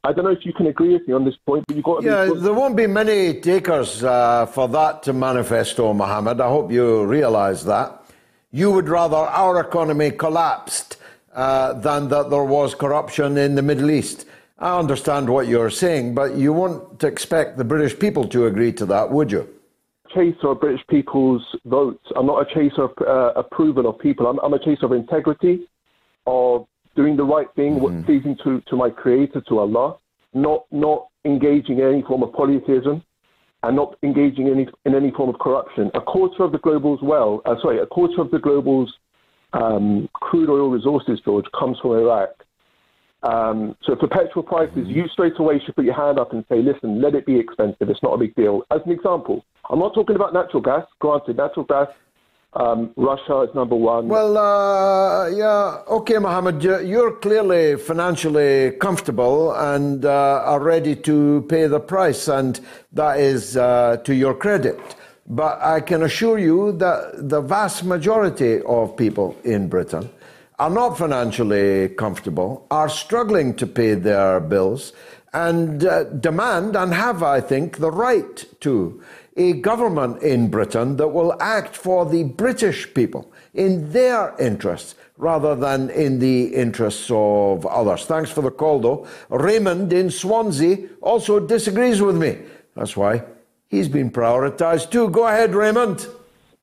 I 0.04 0.12
don't 0.12 0.24
know 0.24 0.32
if 0.32 0.44
you 0.44 0.52
can 0.52 0.66
agree 0.66 0.92
with 0.94 1.06
me 1.06 1.14
on 1.14 1.24
this 1.24 1.36
point, 1.46 1.64
but 1.68 1.76
you've 1.76 1.84
got 1.84 2.00
to 2.00 2.06
yeah, 2.06 2.24
be. 2.26 2.40
there 2.40 2.54
won't 2.54 2.76
be 2.76 2.88
many 2.88 3.40
takers 3.40 4.02
uh, 4.02 4.46
for 4.46 4.66
that 4.68 5.04
to 5.04 5.12
manifesto, 5.12 5.92
Mohammed. 5.92 6.40
I 6.40 6.48
hope 6.48 6.72
you 6.72 7.04
realize 7.04 7.64
that. 7.66 8.04
You 8.50 8.72
would 8.72 8.88
rather 8.88 9.16
our 9.16 9.60
economy 9.60 10.10
collapsed 10.10 10.96
uh, 11.32 11.74
than 11.74 12.08
that 12.08 12.30
there 12.30 12.44
was 12.44 12.74
corruption 12.74 13.38
in 13.38 13.54
the 13.54 13.62
Middle 13.62 13.90
East. 13.90 14.26
I 14.58 14.76
understand 14.76 15.30
what 15.30 15.46
you're 15.46 15.70
saying, 15.70 16.14
but 16.14 16.34
you 16.34 16.52
won't 16.52 17.04
expect 17.04 17.56
the 17.56 17.64
British 17.64 17.96
people 17.98 18.26
to 18.28 18.46
agree 18.46 18.72
to 18.72 18.86
that, 18.86 19.10
would 19.10 19.30
you? 19.30 19.48
chaser 20.14 20.48
of 20.48 20.60
British 20.60 20.84
people's 20.88 21.42
votes. 21.64 22.04
I'm 22.16 22.26
not 22.26 22.46
a 22.46 22.54
chaser 22.54 22.82
of 22.82 22.90
uh, 23.00 23.32
approval 23.38 23.88
of 23.88 23.98
people. 23.98 24.26
I'm, 24.26 24.38
I'm, 24.40 24.52
a 24.52 24.58
chaser 24.58 24.86
of 24.86 24.92
integrity, 24.92 25.68
of 26.26 26.66
doing 26.94 27.16
the 27.16 27.24
right 27.24 27.48
thing, 27.56 27.78
mm. 27.78 28.04
pleasing 28.04 28.36
to, 28.44 28.60
to 28.68 28.76
my 28.76 28.90
Creator, 28.90 29.42
to 29.48 29.58
Allah, 29.58 29.96
not 30.34 30.64
not 30.70 31.08
engaging 31.24 31.78
in 31.78 31.86
any 31.86 32.02
form 32.02 32.22
of 32.22 32.32
polytheism, 32.32 33.02
and 33.62 33.76
not 33.76 33.96
engaging 34.02 34.48
in 34.48 34.54
any, 34.54 34.66
in 34.84 34.94
any 34.94 35.10
form 35.12 35.28
of 35.28 35.38
corruption. 35.38 35.90
A 35.94 36.00
quarter 36.00 36.42
of 36.42 36.52
the 36.52 36.58
global's 36.58 37.00
well, 37.02 37.42
uh, 37.44 37.54
sorry, 37.62 37.78
a 37.78 37.86
quarter 37.86 38.20
of 38.20 38.30
the 38.30 38.38
global's 38.38 38.92
um, 39.52 40.08
crude 40.14 40.50
oil 40.50 40.70
resources, 40.70 41.20
George, 41.24 41.44
comes 41.58 41.78
from 41.80 41.92
Iraq. 41.92 42.30
Um, 43.22 43.76
so 43.84 43.94
perpetual 43.94 44.42
prices, 44.42 44.88
you 44.88 45.04
straight 45.12 45.38
away 45.38 45.60
should 45.64 45.76
put 45.76 45.84
your 45.84 45.94
hand 45.94 46.18
up 46.18 46.32
and 46.32 46.44
say, 46.48 46.60
listen, 46.60 47.00
let 47.00 47.14
it 47.14 47.24
be 47.24 47.38
expensive. 47.38 47.88
It's 47.88 48.02
not 48.02 48.14
a 48.14 48.18
big 48.18 48.34
deal. 48.34 48.62
As 48.72 48.80
an 48.84 48.90
example, 48.90 49.44
I'm 49.70 49.78
not 49.78 49.94
talking 49.94 50.16
about 50.16 50.34
natural 50.34 50.60
gas. 50.60 50.84
Granted, 50.98 51.36
natural 51.36 51.64
gas, 51.64 51.86
um, 52.54 52.92
Russia 52.96 53.40
is 53.42 53.54
number 53.54 53.76
one. 53.76 54.08
Well, 54.08 54.36
uh, 54.36 55.28
yeah, 55.28 55.82
okay, 55.88 56.18
Mohammed, 56.18 56.62
you're 56.62 57.12
clearly 57.12 57.76
financially 57.76 58.72
comfortable 58.72 59.52
and 59.52 60.04
uh, 60.04 60.42
are 60.44 60.60
ready 60.60 60.94
to 60.96 61.46
pay 61.48 61.66
the 61.66 61.80
price, 61.80 62.28
and 62.28 62.60
that 62.92 63.18
is 63.18 63.56
uh, 63.56 63.96
to 64.04 64.14
your 64.14 64.34
credit. 64.34 64.78
But 65.26 65.62
I 65.62 65.80
can 65.80 66.02
assure 66.02 66.38
you 66.38 66.72
that 66.72 67.28
the 67.30 67.40
vast 67.40 67.84
majority 67.84 68.60
of 68.62 68.96
people 68.96 69.36
in 69.44 69.68
Britain 69.68 70.10
are 70.58 70.70
not 70.70 70.98
financially 70.98 71.88
comfortable, 71.88 72.66
are 72.70 72.88
struggling 72.88 73.54
to 73.54 73.66
pay 73.66 73.94
their 73.94 74.40
bills, 74.40 74.92
and 75.32 75.84
uh, 75.84 76.04
demand 76.04 76.76
and 76.76 76.92
have, 76.92 77.22
I 77.22 77.40
think, 77.40 77.78
the 77.78 77.90
right 77.90 78.44
to 78.60 79.02
a 79.36 79.54
government 79.54 80.22
in 80.22 80.48
Britain 80.50 80.96
that 80.96 81.08
will 81.08 81.34
act 81.40 81.76
for 81.76 82.04
the 82.04 82.24
British 82.24 82.92
people 82.94 83.32
in 83.54 83.90
their 83.92 84.34
interests 84.38 84.94
rather 85.16 85.54
than 85.54 85.90
in 85.90 86.18
the 86.18 86.54
interests 86.54 87.08
of 87.10 87.64
others. 87.66 88.04
Thanks 88.04 88.30
for 88.30 88.42
the 88.42 88.50
call, 88.50 88.80
though. 88.80 89.06
Raymond 89.28 89.92
in 89.92 90.10
Swansea 90.10 90.88
also 91.00 91.38
disagrees 91.40 92.02
with 92.02 92.16
me. 92.16 92.38
That's 92.74 92.96
why 92.96 93.22
he's 93.68 93.88
been 93.88 94.10
prioritised 94.10 94.90
too. 94.90 95.08
Go 95.10 95.26
ahead, 95.26 95.54
Raymond. 95.54 96.06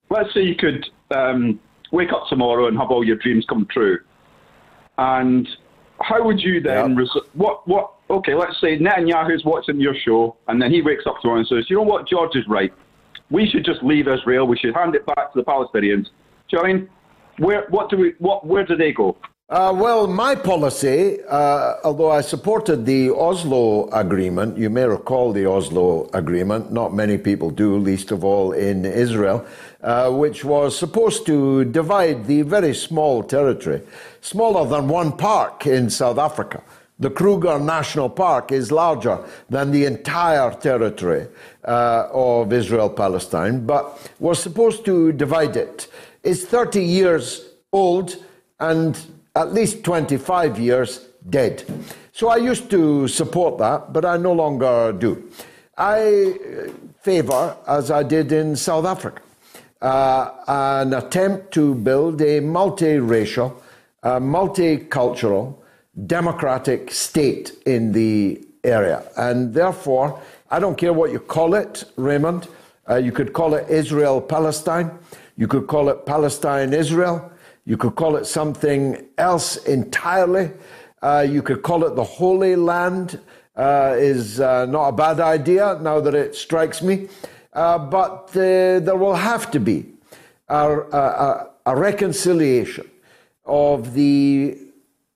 Let's 0.09 0.33
say 0.33 0.41
you 0.41 0.55
could 0.55 0.85
um, 1.11 1.59
wake 1.91 2.11
up 2.11 2.27
tomorrow 2.29 2.67
and 2.67 2.77
have 2.77 2.89
all 2.89 3.03
your 3.03 3.17
dreams 3.17 3.45
come 3.47 3.67
true. 3.71 3.99
And 4.97 5.47
how 6.01 6.23
would 6.23 6.41
you 6.41 6.61
then, 6.61 6.89
yep. 6.89 6.97
res- 6.97 7.23
what, 7.33 7.67
what, 7.67 7.93
okay, 8.09 8.33
let's 8.33 8.59
say 8.59 8.77
Netanyahu's 8.77 9.45
watching 9.45 9.79
your 9.79 9.95
show 9.95 10.35
and 10.47 10.61
then 10.61 10.71
he 10.71 10.81
wakes 10.81 11.05
up 11.05 11.15
tomorrow 11.21 11.39
and 11.39 11.47
says, 11.47 11.65
you 11.69 11.75
know 11.75 11.83
what, 11.83 12.07
George 12.07 12.35
is 12.35 12.47
right. 12.47 12.73
We 13.29 13.47
should 13.47 13.63
just 13.63 13.83
leave 13.83 14.07
Israel. 14.07 14.47
We 14.47 14.57
should 14.57 14.73
hand 14.73 14.95
it 14.95 15.05
back 15.05 15.31
to 15.33 15.39
the 15.39 15.43
Palestinians. 15.43 16.05
Do 16.49 16.57
you 16.57 16.57
know 16.57 16.63
I 16.63 16.73
mean? 16.73 16.89
Where, 17.37 17.67
what 17.69 17.89
do 17.89 17.97
we, 17.97 18.13
what, 18.19 18.45
where 18.45 18.65
do 18.65 18.75
they 18.75 18.91
go? 18.91 19.15
Uh, 19.49 19.73
well, 19.75 20.05
my 20.05 20.35
policy, 20.35 21.17
uh, 21.23 21.75
although 21.83 22.11
I 22.11 22.21
supported 22.21 22.85
the 22.85 23.09
Oslo 23.09 23.89
Agreement, 23.89 24.57
you 24.57 24.69
may 24.69 24.83
recall 24.83 25.33
the 25.33 25.47
Oslo 25.47 26.07
Agreement, 26.13 26.71
not 26.71 26.93
many 26.93 27.17
people 27.17 27.49
do, 27.49 27.77
least 27.77 28.11
of 28.11 28.23
all 28.23 28.51
in 28.51 28.85
Israel, 28.85 29.43
uh, 29.81 30.11
which 30.11 30.45
was 30.45 30.77
supposed 30.77 31.25
to 31.25 31.65
divide 31.65 32.27
the 32.27 32.43
very 32.43 32.75
small 32.75 33.23
territory, 33.23 33.81
smaller 34.21 34.69
than 34.69 34.87
one 34.87 35.13
park 35.13 35.65
in 35.65 35.89
South 35.89 36.19
Africa. 36.19 36.61
The 36.99 37.09
Kruger 37.09 37.57
National 37.59 38.09
Park 38.09 38.51
is 38.51 38.71
larger 38.71 39.23
than 39.49 39.71
the 39.71 39.85
entire 39.85 40.51
territory 40.53 41.27
uh, 41.63 42.07
of 42.11 42.51
Israel 42.51 42.89
Palestine, 42.89 43.65
but 43.65 44.11
was 44.19 44.41
supposed 44.41 44.83
to 44.85 45.13
divide 45.13 45.55
it. 45.55 45.87
It's 46.23 46.43
30 46.43 46.83
years 46.83 47.45
old 47.71 48.17
and 48.59 48.99
at 49.35 49.53
least 49.53 49.83
25 49.83 50.59
years 50.59 51.07
dead. 51.29 51.63
So 52.11 52.27
I 52.27 52.37
used 52.37 52.69
to 52.71 53.07
support 53.07 53.57
that, 53.59 53.93
but 53.93 54.03
I 54.03 54.17
no 54.17 54.33
longer 54.33 54.91
do. 54.91 55.31
I 55.77 56.37
favour, 57.01 57.55
as 57.65 57.91
I 57.91 58.03
did 58.03 58.33
in 58.33 58.57
South 58.57 58.85
Africa, 58.85 59.21
uh, 59.81 60.31
an 60.47 60.93
attempt 60.93 61.53
to 61.53 61.75
build 61.75 62.19
a 62.21 62.41
multiracial, 62.41 63.55
uh, 64.03 64.19
multicultural, 64.19 65.55
democratic 66.05 66.91
state 66.91 67.53
in 67.65 67.91
the 67.91 68.45
area. 68.63 69.03
And 69.17 69.53
therefore, 69.53 70.21
I 70.51 70.59
don't 70.59 70.77
care 70.77 70.93
what 70.93 71.11
you 71.11 71.19
call 71.19 71.55
it, 71.55 71.83
Raymond. 71.95 72.47
Uh, 72.89 72.95
you 72.95 73.11
could 73.11 73.33
call 73.33 73.53
it 73.53 73.69
Israel 73.69 74.21
Palestine. 74.21 74.91
You 75.37 75.47
could 75.47 75.67
call 75.67 75.89
it 75.89 76.05
Palestine 76.05 76.73
Israel. 76.73 77.31
You 77.65 77.77
could 77.77 77.95
call 77.95 78.15
it 78.15 78.25
something 78.25 79.05
else 79.17 79.57
entirely. 79.57 80.51
Uh, 81.01 81.25
you 81.29 81.41
could 81.41 81.61
call 81.61 81.85
it 81.85 81.95
the 81.95 82.03
Holy 82.03 82.55
Land, 82.55 83.19
uh, 83.55 83.95
is 83.97 84.39
uh, 84.39 84.65
not 84.65 84.89
a 84.89 84.91
bad 84.91 85.19
idea 85.19 85.77
now 85.81 85.99
that 85.99 86.15
it 86.15 86.35
strikes 86.35 86.81
me. 86.81 87.07
Uh, 87.53 87.77
but 87.77 88.27
there 88.29 88.95
will 88.95 89.15
have 89.15 89.51
to 89.51 89.59
be 89.59 89.85
a, 90.47 90.79
a, 90.79 91.49
a 91.65 91.75
reconciliation 91.75 92.89
of 93.45 93.93
the 93.93 94.57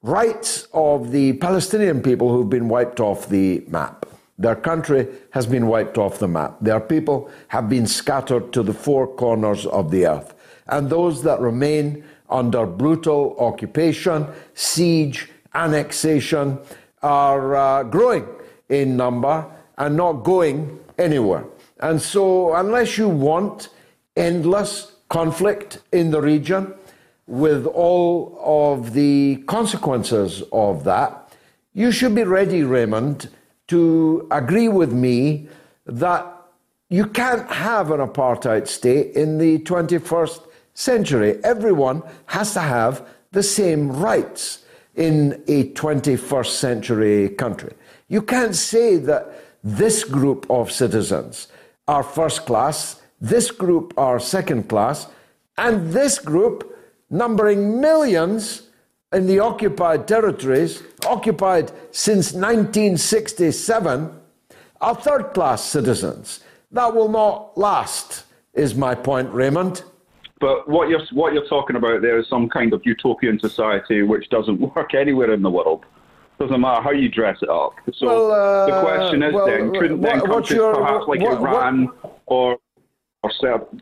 rights 0.04 0.68
of 0.74 1.12
the 1.12 1.34
Palestinian 1.34 2.01
people 2.01 2.30
who've 2.30 2.49
been 2.49 2.68
wiped 2.68 2.99
off 2.99 3.30
the 3.30 3.64
map. 3.70 4.06
Their 4.38 4.56
country 4.56 5.08
has 5.32 5.47
been 5.47 5.68
wiped 5.68 5.97
off 5.97 6.20
the 6.20 6.28
map. 6.28 6.58
Their 6.60 6.82
people 6.82 7.32
have 7.47 7.70
been 7.70 7.88
scattered 7.88 8.51
to 8.54 8.64
the 8.64 8.74
four 8.74 9.08
corners 9.08 9.66
of 9.66 9.91
the 9.91 10.06
earth. 10.06 10.34
And 10.68 10.89
those 10.89 11.24
that 11.24 11.39
remain 11.39 12.04
under 12.30 12.66
brutal 12.66 13.38
occupation, 13.39 14.28
siege, 14.54 15.30
annexation 15.56 16.60
are 17.01 17.56
uh, 17.56 17.84
growing 17.84 18.28
in 18.70 18.97
number 18.97 19.45
and 19.78 19.95
not 19.95 20.24
going 20.24 20.80
anywhere. 20.97 21.45
And 21.80 22.01
so, 22.01 22.56
unless 22.56 22.97
you 22.97 23.08
want 23.08 23.70
endless 24.16 24.93
conflict 25.10 25.80
in 25.91 26.12
the 26.12 26.22
region 26.22 26.74
with 27.28 27.66
all 27.66 28.38
of 28.44 28.94
the 28.94 29.38
consequences 29.48 30.44
of 30.52 30.84
that, 30.84 31.36
you 31.74 31.92
should 31.92 32.14
be 32.14 32.24
ready, 32.24 32.64
Raymond, 32.64 33.30
to 33.68 34.28
agree 34.32 34.68
with 34.68 34.92
me 34.92 35.48
that 35.86 36.26
you 36.90 37.06
can't 37.06 37.50
have 37.50 37.92
an 37.92 38.00
apartheid 38.00 38.68
state 38.68 39.16
in 39.16 39.38
the 39.38 39.60
21st 39.60 40.46
century. 40.74 41.40
Everyone 41.44 42.04
has 42.28 42.54
to 42.54 42.60
have 42.60 43.08
the 43.32 43.44
same 43.44 43.92
rights 43.92 44.64
in 44.96 45.44
a 45.48 45.70
21st 45.72 46.48
century 46.48 47.30
country. 47.30 47.74
You 48.10 48.22
can't 48.22 48.56
say 48.56 48.98
that 48.98 49.34
this 49.64 50.04
group 50.04 50.46
of 50.50 50.72
citizens 50.72 51.48
are 51.88 52.04
first 52.04 52.46
class, 52.46 53.02
this 53.20 53.50
group 53.50 53.94
are 53.98 54.20
second 54.20 54.70
class, 54.70 55.08
and 55.58 55.92
this 55.92 56.20
group, 56.20 56.73
numbering 57.14 57.80
millions 57.80 58.64
in 59.14 59.28
the 59.28 59.39
occupied 59.39 60.07
territories, 60.07 60.82
occupied 61.05 61.72
since 61.91 62.34
1967, 62.34 64.20
are 64.82 64.95
third 64.95 65.34
class 65.34 65.64
citizens. 65.64 66.43
That 66.72 66.93
will 66.93 67.09
not 67.09 67.55
last, 67.57 68.26
is 68.53 68.74
my 68.74 68.95
point, 68.95 69.32
Raymond. 69.32 69.84
But 70.39 70.68
what 70.68 70.89
you're 70.89 71.05
what 71.11 71.34
you're 71.34 71.47
talking 71.47 71.78
about 71.78 72.01
there 72.01 72.18
is 72.18 72.28
some 72.28 72.49
kind 72.49 72.74
of 72.74 72.82
utopian 72.84 73.39
society 73.39 74.01
which 74.01 74.28
doesn't 74.30 74.59
work 74.76 74.93
anywhere 74.93 75.32
in 75.32 75.41
the 75.41 75.51
world. 75.51 75.86
Doesn't 76.39 76.59
matter 76.59 76.82
how 76.82 76.91
you 76.91 77.07
dress 77.07 77.38
it 77.41 77.49
up. 77.49 77.76
So 77.93 78.07
well, 78.07 78.32
uh, 78.32 78.66
the 78.66 78.82
question 78.82 79.24
is 79.24 79.34
well, 79.34 79.45
then, 79.45 79.72
couldn't 79.72 80.01
what, 80.01 80.09
then 80.09 80.20
countries 80.22 80.57
your, 80.57 80.76
perhaps 80.76 81.05
like 81.07 81.22
what, 81.22 81.38
Iran 81.38 81.89
or 82.26 82.57
or 83.22 83.32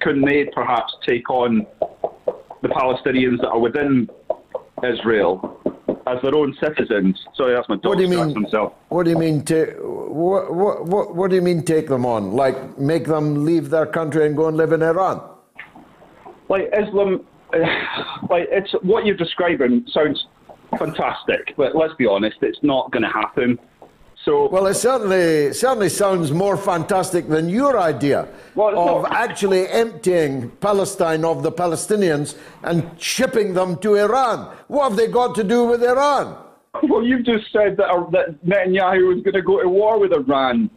couldn't 0.02 0.26
they 0.26 0.46
perhaps 0.54 0.94
take 1.04 1.30
on 1.30 1.66
the 2.62 2.70
Palestinians 2.70 3.42
that 3.42 3.50
are 3.50 3.60
within 3.60 4.10
Israel 4.84 5.60
as 6.08 6.22
their 6.22 6.36
own 6.36 6.56
citizens? 6.62 7.20
Sorry, 7.36 7.54
that's 7.54 7.70
my 7.70 7.76
dog 7.76 7.86
what 7.86 7.98
do 7.98 8.04
you 8.04 8.10
mean, 8.10 8.30
himself. 8.34 8.74
What 8.90 9.04
do 9.04 9.12
you 9.12 9.18
mean? 9.18 9.44
Ta- 9.44 9.74
what, 9.82 10.54
what, 10.54 10.86
what, 10.86 11.16
what 11.16 11.30
do 11.30 11.36
you 11.36 11.42
mean 11.42 11.64
take 11.64 11.88
them 11.88 12.06
on? 12.06 12.32
Like 12.32 12.78
make 12.78 13.06
them 13.06 13.46
leave 13.46 13.70
their 13.70 13.86
country 13.86 14.26
and 14.26 14.36
go 14.36 14.48
and 14.48 14.58
live 14.58 14.72
in 14.72 14.82
Iran? 14.82 15.22
like 16.52 16.70
Islam, 16.78 17.26
like 18.30 18.48
it's 18.52 18.72
what 18.84 19.06
you're 19.06 19.16
describing 19.16 19.86
sounds 19.92 20.28
fantastic, 20.78 21.54
but 21.58 21.76
let's 21.76 21.96
be 21.96 22.06
honest, 22.06 22.38
it's 22.42 22.60
not 22.62 22.92
going 22.92 23.04
to 23.04 23.10
happen. 23.10 23.58
So, 24.24 24.48
well, 24.50 24.68
it 24.68 24.76
certainly 24.76 25.52
certainly 25.52 25.90
sounds 25.90 26.32
more 26.32 26.56
fantastic 26.56 27.28
than 27.28 27.50
your 27.50 27.80
idea 27.80 28.28
well, 28.54 28.70
of 28.78 29.04
not... 29.04 29.12
actually 29.30 29.68
emptying 29.68 30.52
Palestine 30.62 31.26
of 31.26 31.42
the 31.42 31.52
Palestinians 31.52 32.38
and 32.62 32.88
shipping 33.02 33.56
them 33.56 33.78
to 33.78 33.96
Iran. 33.96 34.56
What 34.68 34.90
have 34.90 34.98
they 34.98 35.08
got 35.08 35.34
to 35.36 35.44
do 35.44 35.66
with 35.66 35.84
Iran? 35.84 36.38
Well, 36.84 37.04
you've 37.04 37.26
just 37.26 37.52
said 37.52 37.78
that, 37.78 37.90
uh, 37.90 38.10
that 38.12 38.46
Netanyahu 38.46 39.16
was 39.16 39.24
going 39.24 39.34
to 39.34 39.42
go 39.42 39.60
to 39.62 39.68
war 39.68 40.00
with 40.00 40.14
Iran, 40.14 40.70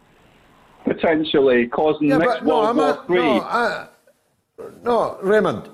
potentially 0.84 1.66
causing 1.68 2.08
yeah, 2.08 2.18
next 2.18 2.44
no, 2.44 2.60
World 2.60 2.76
War 2.76 3.04
Three. 3.06 3.18
No, 3.18 3.40
I, 3.42 3.86
no, 4.82 5.18
Raymond, 5.22 5.68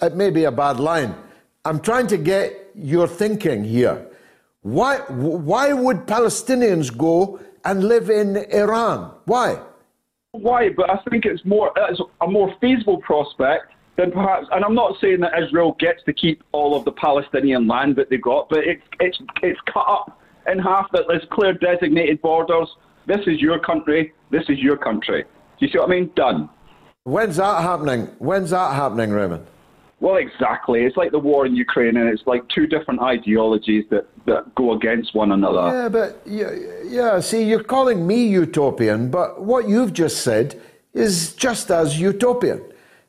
it 0.00 0.14
may 0.14 0.30
be 0.30 0.44
a 0.44 0.52
bad 0.52 0.78
line. 0.78 1.16
I'm 1.64 1.80
trying 1.80 2.06
to 2.06 2.16
get 2.16 2.70
your 2.74 3.08
thinking 3.08 3.64
here. 3.64 4.09
Why, 4.62 4.98
why 5.08 5.72
would 5.72 6.06
Palestinians 6.06 6.96
go 6.96 7.40
and 7.64 7.84
live 7.84 8.10
in 8.10 8.36
Iran? 8.36 9.12
Why? 9.24 9.58
Why? 10.32 10.68
But 10.68 10.90
I 10.90 10.98
think 11.08 11.24
it's 11.24 11.44
more 11.44 11.72
it's 11.76 12.00
a 12.20 12.26
more 12.26 12.54
feasible 12.60 12.98
prospect 12.98 13.72
than 13.96 14.12
perhaps. 14.12 14.46
And 14.52 14.64
I'm 14.64 14.74
not 14.74 15.00
saying 15.00 15.20
that 15.20 15.32
Israel 15.42 15.76
gets 15.78 16.02
to 16.04 16.12
keep 16.12 16.42
all 16.52 16.76
of 16.76 16.84
the 16.84 16.92
Palestinian 16.92 17.66
land 17.66 17.96
that 17.96 18.10
they 18.10 18.18
got, 18.18 18.48
but 18.48 18.60
it's 18.60 18.82
it's 19.00 19.18
it's 19.42 19.60
cut 19.72 19.86
up 19.88 20.20
in 20.46 20.58
half. 20.58 20.86
That 20.92 21.04
there's 21.08 21.24
clear 21.32 21.54
designated 21.54 22.20
borders. 22.20 22.68
This 23.06 23.20
is 23.26 23.40
your 23.40 23.58
country. 23.58 24.12
This 24.30 24.44
is 24.48 24.58
your 24.58 24.76
country. 24.76 25.24
Do 25.58 25.66
you 25.66 25.72
see 25.72 25.78
what 25.78 25.88
I 25.88 25.90
mean? 25.90 26.10
Done. 26.14 26.50
When's 27.04 27.36
that 27.36 27.62
happening? 27.62 28.02
When's 28.18 28.50
that 28.50 28.74
happening, 28.74 29.10
Raymond? 29.10 29.46
Well, 30.00 30.16
exactly. 30.16 30.84
It's 30.84 30.96
like 30.96 31.12
the 31.12 31.18
war 31.18 31.44
in 31.44 31.54
Ukraine, 31.54 31.98
and 31.98 32.08
it's 32.08 32.26
like 32.26 32.48
two 32.48 32.66
different 32.66 33.00
ideologies 33.00 33.84
that, 33.90 34.06
that 34.24 34.54
go 34.54 34.72
against 34.72 35.14
one 35.14 35.30
another. 35.32 35.76
Yeah, 35.76 35.88
but 35.90 36.22
yeah, 36.24 36.50
yeah. 36.84 37.20
See, 37.20 37.44
you're 37.44 37.62
calling 37.62 38.06
me 38.06 38.26
utopian, 38.26 39.10
but 39.10 39.42
what 39.42 39.68
you've 39.68 39.92
just 39.92 40.22
said 40.22 40.58
is 40.94 41.34
just 41.34 41.70
as 41.70 42.00
utopian. 42.00 42.64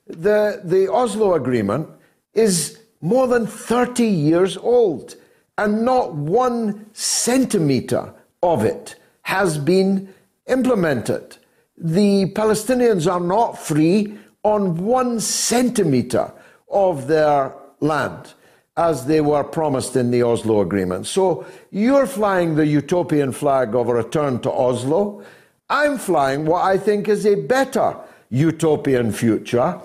The 0.05 0.61
the 0.65 0.91
Oslo 0.91 1.33
Agreement 1.35 1.87
is 2.33 2.81
more 2.99 3.25
than 3.27 3.47
30 3.47 4.03
years 4.03 4.57
old, 4.57 5.15
and 5.57 5.85
not 5.85 6.13
one 6.13 6.87
centimeter 6.91 8.13
of 8.43 8.65
it 8.65 8.95
has 9.21 9.57
been 9.57 10.13
implemented. 10.47 11.37
The 11.77 12.25
Palestinians 12.33 13.09
are 13.09 13.21
not 13.21 13.57
free 13.57 14.17
on 14.43 14.77
one 14.83 15.21
centimeter 15.21 16.33
of 16.71 17.07
their 17.07 17.53
land 17.79 18.33
as 18.77 19.05
they 19.05 19.21
were 19.21 19.43
promised 19.43 19.95
in 19.95 20.11
the 20.11 20.23
Oslo 20.23 20.61
Agreement. 20.61 21.05
So 21.05 21.45
you're 21.71 22.07
flying 22.07 22.55
the 22.55 22.65
utopian 22.65 23.31
flag 23.31 23.75
of 23.75 23.89
a 23.89 23.93
return 23.93 24.39
to 24.41 24.51
Oslo. 24.51 25.23
I'm 25.69 25.97
flying 25.97 26.45
what 26.45 26.63
I 26.63 26.77
think 26.77 27.07
is 27.07 27.25
a 27.25 27.35
better 27.35 27.97
utopian 28.29 29.11
future 29.11 29.79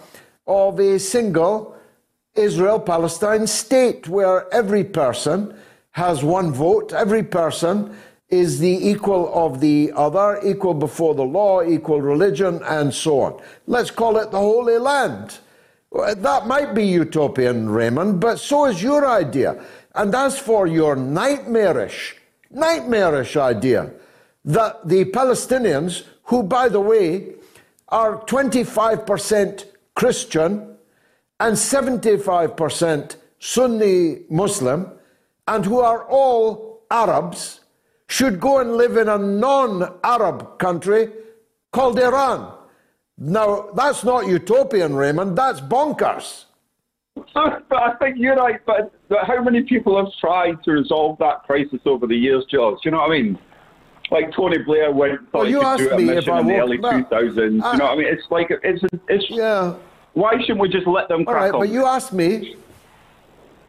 of 0.47 0.79
a 0.79 0.99
single 0.99 1.77
Israel 2.35 2.79
Palestine 2.79 3.47
state 3.47 4.09
where 4.09 4.53
every 4.53 4.85
person 4.85 5.57
has 5.93 6.23
one 6.23 6.53
vote, 6.53 6.93
every 6.93 7.23
person 7.23 7.97
is 8.29 8.59
the 8.59 8.89
equal 8.89 9.33
of 9.35 9.61
the 9.61 9.93
other, 9.95 10.41
equal 10.45 10.75
before 10.75 11.15
the 11.15 11.25
law, 11.25 11.63
equal 11.63 12.01
religion, 12.01 12.61
and 12.65 12.93
so 12.93 13.21
on. 13.21 13.41
Let's 13.67 13.91
call 13.91 14.17
it 14.19 14.31
the 14.31 14.39
Holy 14.39 14.79
Land. 14.79 15.39
That 15.93 16.47
might 16.47 16.75
be 16.75 16.85
utopian, 16.85 17.71
Raymond, 17.71 18.21
but 18.21 18.39
so 18.39 18.67
is 18.67 18.83
your 18.83 19.09
idea. 19.09 19.65
And 19.95 20.15
as 20.15 20.39
for 20.39 20.67
your 20.67 20.95
nightmarish, 20.95 22.17
nightmarish 22.51 23.37
idea 23.37 23.93
that 24.45 24.87
the 24.87 25.07
Palestinians, 25.07 26.05
who, 26.25 26.43
by 26.43 26.69
the 26.69 26.81
way, 26.81 27.35
are 27.89 28.19
25% 28.25 29.65
Christian 29.95 30.77
and 31.41 31.57
75% 31.57 33.17
Sunni 33.39 34.23
Muslim, 34.29 34.91
and 35.47 35.65
who 35.65 35.81
are 35.81 36.05
all 36.05 36.83
Arabs, 36.91 37.61
should 38.09 38.41
go 38.41 38.59
and 38.59 38.77
live 38.77 38.97
in 38.97 39.09
a 39.09 39.19
non 39.19 39.99
Arab 40.03 40.59
country 40.59 41.11
called 41.73 41.99
Iran. 41.99 42.56
Now, 43.19 43.71
that's 43.75 44.05
not 44.05 44.27
utopian, 44.27 44.95
Raymond. 44.95 45.37
That's 45.37 45.61
bonkers. 45.61 46.45
but 47.15 47.33
I 47.73 47.95
think 47.99 48.17
you're 48.19 48.37
right. 48.37 48.61
But, 48.67 48.93
but 49.09 49.27
how 49.27 49.43
many 49.43 49.63
people 49.63 49.97
have 49.97 50.13
tried 50.21 50.63
to 50.65 50.73
resolve 50.73 51.19
that 51.19 51.45
crisis 51.45 51.81
over 51.87 52.07
the 52.07 52.17
years, 52.17 52.45
George? 52.51 52.79
You 52.85 52.91
know 52.91 52.99
what 52.99 53.11
I 53.13 53.23
mean? 53.23 53.39
Like 54.11 54.33
Tony 54.35 54.59
Blair 54.59 54.93
went 54.93 55.21
thought 55.33 55.39
well, 55.39 55.49
you 55.49 55.59
he 55.59 55.65
could 55.65 55.79
do 55.79 55.95
a 56.13 56.15
mission 56.15 56.39
in 56.39 56.47
the 56.47 56.57
early 56.57 56.79
2000s. 56.79 57.37
You 57.37 57.51
know 57.51 57.69
what 57.69 57.83
I 57.83 57.97
mean? 57.97 58.07
It's 58.07 58.23
like 58.31 58.49
it's 58.51 58.83
it's. 59.09 59.25
Yeah. 59.29 59.75
Why 60.13 60.39
shouldn't 60.41 60.61
we 60.61 60.69
just 60.69 60.87
let 60.87 61.09
them 61.09 61.25
crack 61.25 61.37
All 61.37 61.43
right, 61.43 61.55
on? 61.55 61.61
but 61.61 61.69
you 61.71 61.85
asked 61.87 62.13
me. 62.13 62.55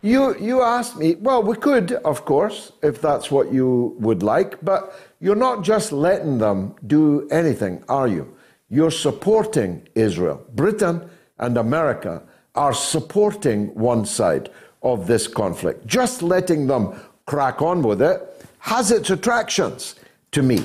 You 0.04 0.38
you 0.38 0.62
asked 0.62 0.98
me. 0.98 1.16
Well, 1.16 1.42
we 1.42 1.56
could, 1.56 1.94
of 1.94 2.24
course, 2.24 2.72
if 2.84 3.02
that's 3.02 3.32
what 3.32 3.52
you 3.52 3.96
would 4.00 4.22
like. 4.22 4.64
But 4.64 4.94
you're 5.20 5.36
not 5.36 5.64
just 5.64 5.92
letting 5.92 6.38
them 6.38 6.76
do 6.86 7.28
anything, 7.32 7.84
are 7.90 8.08
you? 8.08 8.37
You're 8.70 8.92
supporting 8.92 9.88
Israel. 9.96 10.46
Britain 10.54 11.10
and 11.40 11.58
America 11.58 12.24
are 12.56 12.74
supporting 12.74 13.74
one 13.76 14.06
side 14.06 14.50
of 14.84 15.08
this 15.08 15.28
conflict. 15.28 15.86
Just 15.86 16.22
letting 16.22 16.68
them 16.68 17.00
crack 17.26 17.62
on 17.62 17.82
with 17.82 18.02
it 18.02 18.46
has 18.60 18.92
its 18.92 19.10
attractions 19.10 19.96
to 20.32 20.42
me. 20.42 20.64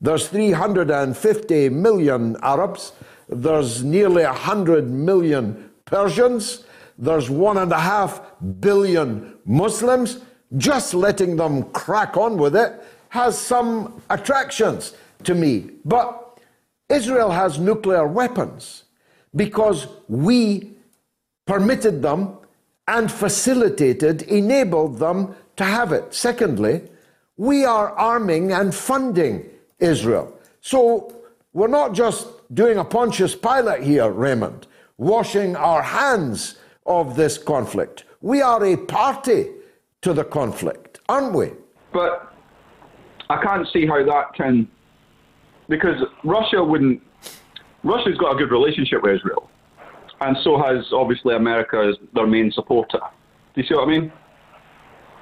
There's 0.00 0.28
350 0.28 1.68
million 1.70 2.36
Arabs, 2.42 2.92
there's 3.28 3.82
nearly 3.82 4.24
100 4.24 4.90
million 4.90 5.70
Persians, 5.84 6.64
there's 6.98 7.28
one 7.28 7.58
and 7.58 7.72
a 7.72 7.80
half 7.80 8.20
billion 8.60 9.34
Muslims. 9.44 10.20
Just 10.56 10.94
letting 10.94 11.36
them 11.36 11.64
crack 11.70 12.16
on 12.16 12.36
with 12.36 12.54
it 12.54 12.82
has 13.08 13.38
some 13.38 14.00
attractions 14.10 14.94
to 15.24 15.34
me. 15.34 15.70
But 15.84 16.23
Israel 16.88 17.30
has 17.30 17.58
nuclear 17.58 18.06
weapons 18.06 18.84
because 19.34 19.86
we 20.08 20.72
permitted 21.46 22.02
them 22.02 22.36
and 22.86 23.10
facilitated, 23.10 24.22
enabled 24.22 24.98
them 24.98 25.34
to 25.56 25.64
have 25.64 25.92
it. 25.92 26.12
Secondly, 26.14 26.82
we 27.36 27.64
are 27.64 27.90
arming 27.90 28.52
and 28.52 28.74
funding 28.74 29.48
Israel. 29.78 30.32
So 30.60 31.14
we're 31.52 31.68
not 31.68 31.94
just 31.94 32.28
doing 32.54 32.78
a 32.78 32.84
Pontius 32.84 33.34
Pilate 33.34 33.82
here, 33.82 34.10
Raymond, 34.10 34.66
washing 34.98 35.56
our 35.56 35.82
hands 35.82 36.58
of 36.86 37.16
this 37.16 37.38
conflict. 37.38 38.04
We 38.20 38.42
are 38.42 38.64
a 38.64 38.76
party 38.76 39.48
to 40.02 40.12
the 40.12 40.24
conflict, 40.24 41.00
aren't 41.08 41.34
we? 41.34 41.50
But 41.92 42.32
I 43.30 43.42
can't 43.42 43.66
see 43.72 43.86
how 43.86 44.04
that 44.04 44.34
can 44.34 44.68
because 45.68 46.02
Russia 46.24 46.62
wouldn't. 46.62 47.02
Russia's 47.82 48.16
got 48.18 48.34
a 48.34 48.36
good 48.36 48.50
relationship 48.50 49.02
with 49.02 49.16
Israel, 49.16 49.50
and 50.20 50.36
so 50.42 50.58
has 50.58 50.86
obviously 50.92 51.34
America 51.34 51.90
as 51.90 51.96
their 52.14 52.26
main 52.26 52.50
supporter. 52.52 53.00
Do 53.54 53.60
you 53.60 53.66
see 53.66 53.74
what 53.74 53.88
I 53.88 53.90
mean? 53.90 54.12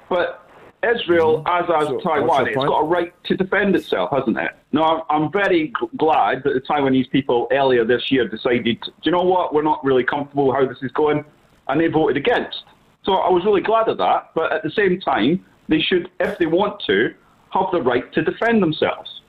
But 0.09 0.43
Israel, 0.83 1.45
mm-hmm. 1.45 1.73
as 1.73 1.81
has 1.81 1.89
so, 1.89 2.01
Taiwan, 2.01 2.49
it's 2.49 2.57
got 2.57 2.81
a 2.81 2.85
right 2.85 3.13
to 3.25 3.37
defend 3.37 3.77
itself, 3.77 4.11
hasn't 4.11 4.37
it? 4.37 4.53
No, 4.73 4.83
I'm, 4.83 5.03
I'm 5.11 5.33
very 5.33 5.69
g- 5.69 5.97
glad 5.97 6.43
that 6.45 6.55
the 6.55 6.61
Taiwanese 6.61 7.11
people 7.11 7.47
earlier 7.53 7.85
this 7.85 8.11
year 8.11 8.27
decided, 8.27 8.81
do 8.83 8.91
you 9.05 9.13
know 9.13 9.23
what, 9.23 9.55
we're 9.55 9.63
not 9.63 9.85
really 9.85 10.03
comfortable 10.03 10.49
with 10.49 10.57
how 10.57 10.67
this 10.67 10.83
is 10.83 10.91
going, 10.93 11.25
and 11.69 11.81
they 11.81 11.87
voted 11.87 12.17
against. 12.17 12.65
So 13.05 13.15
I 13.15 13.31
was 13.31 13.45
really 13.45 13.61
glad 13.61 13.89
of 13.89 13.99
that, 13.99 14.31
but 14.35 14.53
at 14.53 14.63
the 14.63 14.71
same 14.71 15.01
time, 15.01 15.45
they 15.69 15.81
should, 15.81 16.11
if 16.21 16.39
they 16.39 16.47
want 16.47 16.83
to, 16.87 17.15
have 17.51 17.67
the 17.71 17.83
right 17.83 18.13
to 18.15 18.23
defend 18.23 18.63
themselves. 18.63 19.21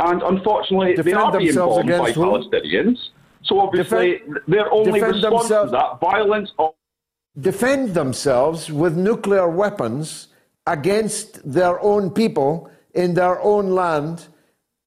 And 0.00 0.22
unfortunately, 0.22 0.94
defend 0.94 1.06
they 1.06 1.12
are 1.12 1.38
being 1.38 1.54
bombed 1.54 1.88
by 1.88 2.12
who? 2.12 2.22
Palestinians. 2.22 2.98
So 3.44 3.60
obviously, 3.60 4.18
defend, 4.18 4.38
their 4.48 4.72
only 4.72 5.00
response 5.00 5.48
to 5.48 5.68
that 5.72 6.00
violence. 6.00 6.50
Of- 6.58 6.74
defend 7.38 7.94
themselves 7.94 8.70
with 8.70 8.96
nuclear 8.96 9.48
weapons 9.48 10.28
against 10.66 11.26
their 11.50 11.80
own 11.80 12.10
people 12.10 12.70
in 12.94 13.14
their 13.14 13.40
own 13.40 13.70
land, 13.70 14.26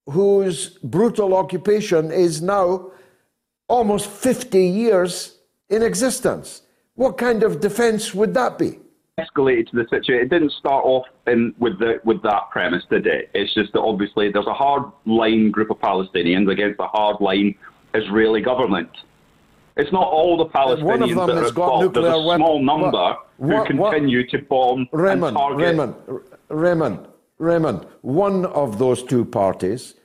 whose 0.07 0.70
brutal 0.84 1.36
occupation 1.36 2.11
is 2.11 2.41
now 2.41 2.91
almost 3.68 4.09
50 4.09 4.66
years 4.66 5.38
in 5.70 5.82
existence. 5.82 6.64
What 6.95 7.18
kind 7.18 7.43
of 7.43 7.59
defense 7.59 8.14
would 8.14 8.34
that 8.34 8.57
be? 8.57 8.80
escalated 9.20 9.70
to 9.70 9.76
the 9.78 9.86
situation. 9.89 10.26
It 10.26 10.30
didn't 10.30 10.51
start 10.53 10.84
off 10.86 11.05
in, 11.28 11.53
with 11.57 11.80
the, 11.80 11.99
with 12.03 12.21
that 12.24 12.49
premise, 12.51 12.84
did 12.89 13.07
it? 13.07 13.30
It's 13.34 13.53
just 13.53 13.74
that 13.74 13.80
obviously 13.82 14.32
there's 14.32 14.47
a 14.47 14.53
hard 14.53 14.84
line 15.05 15.51
group 15.51 15.69
of 15.69 15.80
Palestinians 15.80 16.51
against 16.51 16.80
a 16.80 16.88
hard 16.88 17.17
line 17.21 17.55
Israeli 17.93 18.41
government. 18.41 18.89
It's 19.76 19.91
not 19.91 20.07
all 20.07 20.38
the 20.38 20.45
Palestinians 20.47 20.84
One 20.84 21.01
of 21.03 21.09
them 21.09 21.28
that 21.28 21.38
has 21.38 21.51
are 21.51 21.53
got 21.53 21.82
involved. 21.82 21.95
There's 21.95 22.05
a 22.05 22.36
small 22.36 22.63
number 22.63 22.91
what- 22.91 23.17
who 23.39 23.47
what- 23.47 23.74
what- 23.76 23.91
continue 23.93 24.28
to 24.28 24.38
bomb 24.39 24.88
Raymond, 24.91 25.24
and 25.30 25.38
target. 25.38 25.65
Raymond, 25.67 25.95
Raymond, 26.49 27.07
Raymond, 27.39 27.86
one 28.01 28.45
of 28.45 28.78
those 28.78 29.01
two 29.03 29.26
parties 29.26 29.95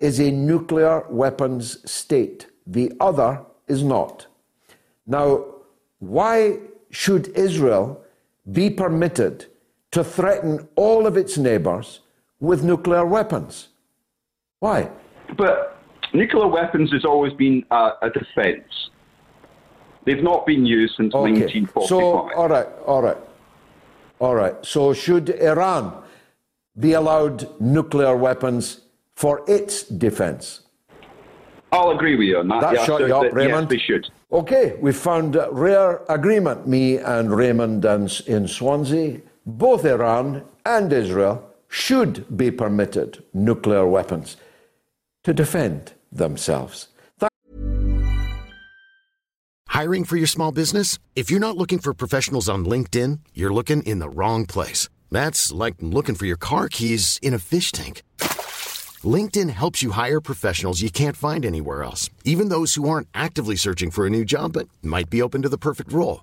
is 0.00 0.18
a 0.18 0.30
nuclear 0.32 1.04
weapons 1.08 1.78
state. 1.90 2.46
The 2.66 2.92
other 3.00 3.40
is 3.68 3.84
not. 3.84 4.26
Now, 5.06 5.44
why 6.00 6.58
should 6.90 7.28
Israel 7.36 8.02
be 8.50 8.68
permitted 8.70 9.46
to 9.92 10.02
threaten 10.02 10.68
all 10.74 11.06
of 11.06 11.16
its 11.16 11.38
neighbors 11.38 12.00
with 12.40 12.64
nuclear 12.64 13.06
weapons? 13.06 13.68
Why? 14.58 14.90
But 15.36 15.78
nuclear 16.12 16.48
weapons 16.48 16.90
has 16.92 17.04
always 17.04 17.32
been 17.34 17.64
uh, 17.70 17.92
a, 18.02 18.06
a 18.06 18.10
defence. 18.10 18.90
They've 20.04 20.22
not 20.22 20.46
been 20.46 20.66
used 20.66 20.94
since 20.96 21.14
Okay. 21.14 21.30
1945. 21.32 21.88
So, 21.88 22.30
all 22.34 22.48
right, 22.48 22.66
all 22.86 23.02
right, 23.02 23.16
all 24.18 24.34
right. 24.34 24.54
So, 24.66 24.92
should 24.92 25.30
Iran 25.30 26.02
be 26.78 26.94
allowed 26.94 27.48
nuclear 27.60 28.16
weapons 28.16 28.80
for 29.14 29.44
its 29.46 29.84
defense? 29.84 30.62
I'll 31.70 31.90
agree 31.90 32.16
with 32.16 32.26
you 32.26 32.38
on 32.38 32.48
that. 32.48 32.60
That 32.62 32.74
yeah, 32.74 32.84
shut 32.84 33.00
so 33.00 33.06
you 33.06 33.16
up, 33.16 33.22
that- 33.22 33.34
Raymond. 33.34 33.70
Yes, 33.70 33.80
they 33.80 33.84
should. 33.86 34.06
Okay, 34.32 34.76
we 34.80 34.92
found 34.92 35.36
a 35.36 35.48
rare 35.52 36.02
agreement, 36.08 36.66
me 36.66 36.96
and 36.98 37.30
Raymond 37.34 37.84
and 37.84 38.10
in 38.26 38.48
Swansea. 38.48 39.20
Both 39.44 39.84
Iran 39.84 40.44
and 40.64 40.92
Israel 40.92 41.48
should 41.68 42.36
be 42.36 42.50
permitted 42.50 43.24
nuclear 43.32 43.86
weapons 43.86 44.36
to 45.24 45.32
defend 45.32 45.94
themselves. 46.12 46.88
Hiring 49.68 50.04
for 50.04 50.16
your 50.16 50.26
small 50.26 50.52
business? 50.52 50.98
If 51.16 51.30
you're 51.30 51.40
not 51.40 51.56
looking 51.56 51.78
for 51.78 51.94
professionals 51.94 52.48
on 52.48 52.66
LinkedIn, 52.66 53.20
you're 53.32 53.54
looking 53.54 53.82
in 53.82 54.00
the 54.00 54.08
wrong 54.08 54.44
place. 54.44 54.88
That's 55.10 55.50
like 55.50 55.76
looking 55.80 56.14
for 56.14 56.26
your 56.26 56.36
car 56.36 56.68
keys 56.68 57.18
in 57.22 57.32
a 57.32 57.38
fish 57.38 57.72
tank. 57.72 58.02
LinkedIn 59.02 59.50
helps 59.50 59.82
you 59.82 59.92
hire 59.92 60.20
professionals 60.20 60.82
you 60.82 60.90
can't 60.90 61.16
find 61.16 61.44
anywhere 61.44 61.82
else, 61.82 62.10
even 62.24 62.48
those 62.48 62.74
who 62.74 62.88
aren't 62.88 63.08
actively 63.14 63.56
searching 63.56 63.90
for 63.90 64.06
a 64.06 64.10
new 64.10 64.24
job 64.24 64.52
but 64.52 64.68
might 64.82 65.10
be 65.10 65.22
open 65.22 65.42
to 65.42 65.48
the 65.48 65.58
perfect 65.58 65.90
role. 65.92 66.22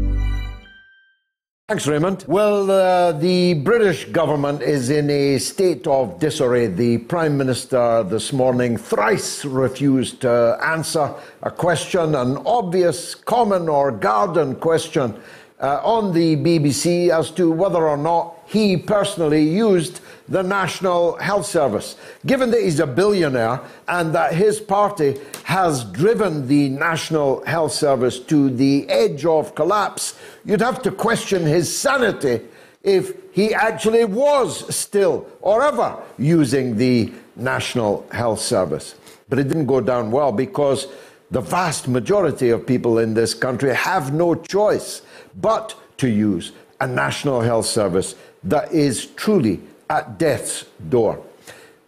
Thanks, 1.71 1.87
Raymond. 1.87 2.25
Well, 2.27 2.69
uh, 2.69 3.13
the 3.13 3.53
British 3.53 4.03
government 4.03 4.61
is 4.61 4.89
in 4.89 5.09
a 5.09 5.37
state 5.37 5.87
of 5.87 6.19
disarray. 6.19 6.67
The 6.67 6.97
Prime 6.97 7.37
Minister 7.37 8.03
this 8.03 8.33
morning 8.33 8.75
thrice 8.75 9.45
refused 9.45 10.19
to 10.23 10.59
answer 10.61 11.13
a 11.41 11.49
question, 11.49 12.13
an 12.13 12.39
obvious 12.45 13.15
common 13.15 13.69
or 13.69 13.89
garden 13.89 14.55
question 14.55 15.17
uh, 15.61 15.79
on 15.83 16.11
the 16.11 16.35
BBC 16.35 17.09
as 17.09 17.29
to 17.31 17.51
whether 17.51 17.87
or 17.87 17.97
not 17.97 18.35
he 18.47 18.75
personally 18.75 19.47
used 19.47 20.01
the 20.27 20.41
National 20.41 21.17
Health 21.17 21.45
Service. 21.45 21.95
Given 22.25 22.51
that 22.51 22.61
he's 22.61 22.79
a 22.79 22.87
billionaire 22.87 23.61
and 23.87 24.13
that 24.15 24.33
his 24.33 24.59
party 24.59 25.19
has 25.43 25.83
driven 25.85 26.47
the 26.47 26.69
National 26.69 27.45
Health 27.45 27.73
Service 27.73 28.19
to 28.19 28.49
the 28.49 28.89
edge 28.89 29.25
of 29.25 29.55
collapse, 29.55 30.17
you'd 30.45 30.61
have 30.61 30.81
to 30.81 30.91
question 30.91 31.43
his 31.43 31.75
sanity 31.75 32.41
if 32.83 33.13
he 33.31 33.53
actually 33.53 34.05
was 34.05 34.75
still 34.75 35.27
or 35.41 35.61
ever 35.61 36.01
using 36.17 36.75
the 36.77 37.13
National 37.35 38.05
Health 38.11 38.39
Service. 38.39 38.95
But 39.29 39.39
it 39.39 39.47
didn't 39.47 39.67
go 39.67 39.79
down 39.79 40.11
well 40.11 40.31
because 40.31 40.87
the 41.29 41.41
vast 41.41 41.87
majority 41.87 42.49
of 42.49 42.65
people 42.65 42.97
in 42.97 43.13
this 43.13 43.33
country 43.33 43.73
have 43.73 44.13
no 44.13 44.35
choice 44.35 45.01
but 45.39 45.75
to 45.97 46.09
use 46.09 46.51
a 46.79 46.87
National 46.87 47.41
Health 47.41 47.65
Service 47.65 48.15
that 48.43 48.71
is 48.71 49.05
truly 49.05 49.59
at 49.89 50.17
death's 50.17 50.65
door. 50.89 51.23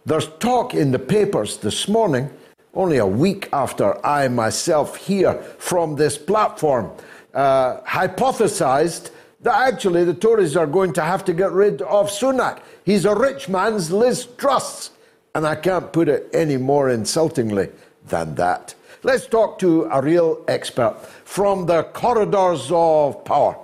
There's 0.06 0.28
talk 0.38 0.74
in 0.74 0.92
the 0.92 0.98
papers 0.98 1.56
this 1.58 1.88
morning, 1.88 2.30
only 2.74 2.98
a 2.98 3.06
week 3.06 3.48
after 3.52 4.04
I 4.06 4.28
myself 4.28 4.96
here 4.96 5.34
from 5.58 5.96
this 5.96 6.18
platform 6.18 6.90
uh, 7.34 7.80
hypothesized 7.82 9.10
that 9.40 9.72
actually 9.72 10.04
the 10.04 10.14
Tories 10.14 10.56
are 10.56 10.66
going 10.66 10.92
to 10.94 11.02
have 11.02 11.24
to 11.26 11.34
get 11.34 11.52
rid 11.52 11.82
of 11.82 12.08
Sunak. 12.08 12.60
He's 12.84 13.04
a 13.04 13.14
rich 13.14 13.48
man's 13.48 13.90
Liz 13.90 14.26
Truss. 14.38 14.90
And 15.34 15.46
I 15.46 15.56
can't 15.56 15.92
put 15.92 16.08
it 16.08 16.30
any 16.32 16.56
more 16.56 16.90
insultingly 16.90 17.68
than 18.06 18.36
that. 18.36 18.74
Let's 19.02 19.26
talk 19.26 19.58
to 19.58 19.84
a 19.84 20.00
real 20.00 20.42
expert 20.48 20.96
from 21.24 21.66
the 21.66 21.82
corridors 21.84 22.70
of 22.70 23.24
power. 23.24 23.56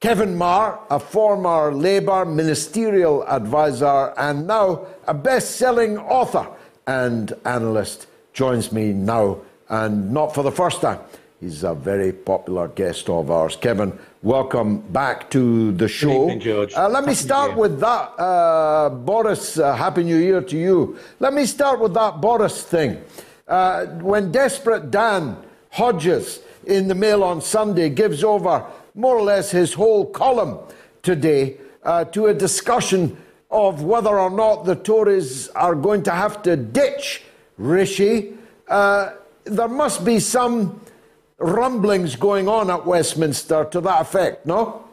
Kevin 0.00 0.36
Meagher, 0.36 0.78
a 0.90 0.98
former 0.98 1.72
Labour 1.72 2.24
ministerial 2.24 3.26
advisor 3.28 4.12
and 4.18 4.46
now 4.46 4.86
a 5.06 5.14
best 5.14 5.56
selling 5.56 5.98
author 5.98 6.46
and 6.86 7.32
analyst, 7.44 8.06
joins 8.32 8.72
me 8.72 8.92
now, 8.92 9.38
and 9.68 10.12
not 10.12 10.34
for 10.34 10.42
the 10.42 10.52
first 10.52 10.80
time. 10.80 11.00
He's 11.40 11.64
a 11.64 11.74
very 11.74 12.12
popular 12.12 12.68
guest 12.68 13.08
of 13.08 13.30
ours. 13.30 13.56
Kevin, 13.56 13.98
welcome 14.22 14.80
back 14.80 15.30
to 15.30 15.72
the 15.72 15.88
show. 15.88 16.22
evening, 16.22 16.40
George. 16.40 16.74
Uh, 16.74 16.88
let 16.88 17.04
me 17.04 17.08
Happy 17.08 17.10
New 17.10 17.14
start 17.14 17.56
with 17.56 17.80
that, 17.80 18.20
uh, 18.20 18.88
Boris. 18.90 19.58
Uh, 19.58 19.74
Happy 19.74 20.02
New 20.04 20.16
Year 20.16 20.40
to 20.40 20.56
you. 20.56 20.98
Let 21.20 21.34
me 21.34 21.46
start 21.46 21.80
with 21.80 21.94
that 21.94 22.20
Boris 22.20 22.62
thing. 22.62 23.02
Uh, 23.48 23.86
when 24.00 24.32
Desperate 24.32 24.90
Dan 24.90 25.36
Hodges 25.70 26.40
in 26.66 26.88
the 26.88 26.94
Mail 26.94 27.22
on 27.22 27.40
Sunday 27.40 27.88
gives 27.88 28.22
over 28.22 28.64
more 28.94 29.16
or 29.16 29.22
less 29.22 29.50
his 29.50 29.74
whole 29.74 30.06
column 30.06 30.58
today 31.02 31.56
uh, 31.82 32.04
to 32.04 32.26
a 32.26 32.34
discussion 32.34 33.16
of 33.50 33.82
whether 33.82 34.18
or 34.18 34.30
not 34.30 34.64
the 34.64 34.74
Tories 34.74 35.48
are 35.48 35.74
going 35.74 36.02
to 36.02 36.10
have 36.10 36.42
to 36.42 36.56
ditch 36.56 37.22
Rishi, 37.56 38.34
uh, 38.68 39.12
there 39.44 39.68
must 39.68 40.04
be 40.04 40.18
some 40.18 40.80
rumblings 41.38 42.16
going 42.16 42.48
on 42.48 42.70
at 42.70 42.84
Westminster 42.84 43.64
to 43.70 43.80
that 43.80 44.02
effect, 44.02 44.46
no? 44.46 44.85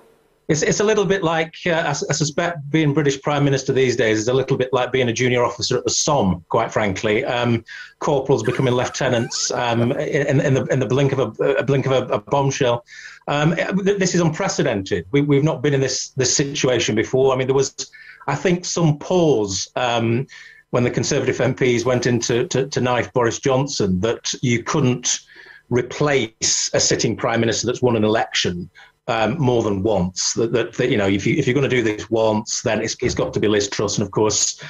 It's, 0.50 0.62
it's 0.62 0.82
a 0.82 0.84
little 0.84 1.06
bit 1.06 1.24
like, 1.24 1.56
uh, 1.66 1.72
I, 1.72 1.90
I 1.90 1.94
suspect 1.94 2.70
being 2.70 2.94
British 2.94 3.22
Prime 3.22 3.46
Minister 3.46 3.72
these 3.72 3.96
days 3.96 4.20
is 4.20 4.28
a 4.28 4.34
little 4.34 4.58
bit 4.58 4.74
like 4.74 4.92
being 4.92 5.08
a 5.10 5.14
junior 5.14 5.44
officer 5.44 5.78
at 5.78 5.86
the 5.86 5.90
Somme, 5.90 6.44
quite 6.50 6.72
frankly. 6.72 7.24
Um, 7.24 7.64
corporals 8.00 8.44
becoming 8.44 8.74
lieutenants 8.74 9.52
um, 9.52 9.94
in, 9.94 10.42
in, 10.42 10.54
the, 10.54 10.66
in 10.66 10.80
the 10.80 10.86
blink 10.86 11.14
of 11.14 11.20
a, 11.20 11.44
a 11.54 11.64
blink 11.64 11.86
of 11.86 11.92
a, 11.94 12.14
a 12.14 12.20
bombshell. 12.20 12.84
Um, 13.28 13.56
this 13.84 14.14
is 14.14 14.22
unprecedented. 14.22 15.06
We, 15.12 15.22
we've 15.22 15.44
not 15.44 15.62
been 15.62 15.74
in 15.74 15.82
this, 15.82 16.10
this 16.10 16.36
situation 16.36 16.96
before. 16.96 17.34
I 17.34 17.38
mean, 17.38 17.48
there 17.48 17.56
was, 17.56 17.90
I 18.28 18.36
think, 18.36 18.66
some 18.66 19.00
pause 19.00 19.70
um, 19.78 20.28
when 20.72 20.84
the 20.84 20.92
Conservative 20.92 21.38
MPs 21.38 21.86
went 21.86 22.06
into 22.06 22.48
to, 22.48 22.68
to 22.68 22.82
knife 22.82 23.14
Boris 23.14 23.40
Johnson 23.40 24.02
that 24.02 24.34
you 24.42 24.64
couldn't 24.64 25.20
replace 25.70 26.70
a 26.74 26.80
sitting 26.80 27.16
prime 27.16 27.40
minister 27.40 27.66
that's 27.66 27.82
won 27.82 27.96
an 27.96 28.04
election 28.04 28.70
um, 29.08 29.38
more 29.40 29.64
than 29.64 29.84
once. 29.84 30.34
That, 30.34 30.52
that, 30.54 30.74
that 30.74 30.90
you 30.90 30.98
know, 30.98 31.08
if 31.08 31.26
you 31.26 31.36
if 31.36 31.48
you're 31.48 31.54
going 31.54 31.70
to 31.70 31.76
do 31.76 31.84
this 31.84 32.10
once, 32.10 32.62
then 32.62 32.82
it's, 32.82 32.96
it's 33.02 33.16
got 33.16 33.34
to 33.34 33.40
be 33.40 33.48
Liz 33.48 33.70
Truss, 33.70 33.98
and 33.98 34.06
of 34.06 34.12
course, 34.12 34.62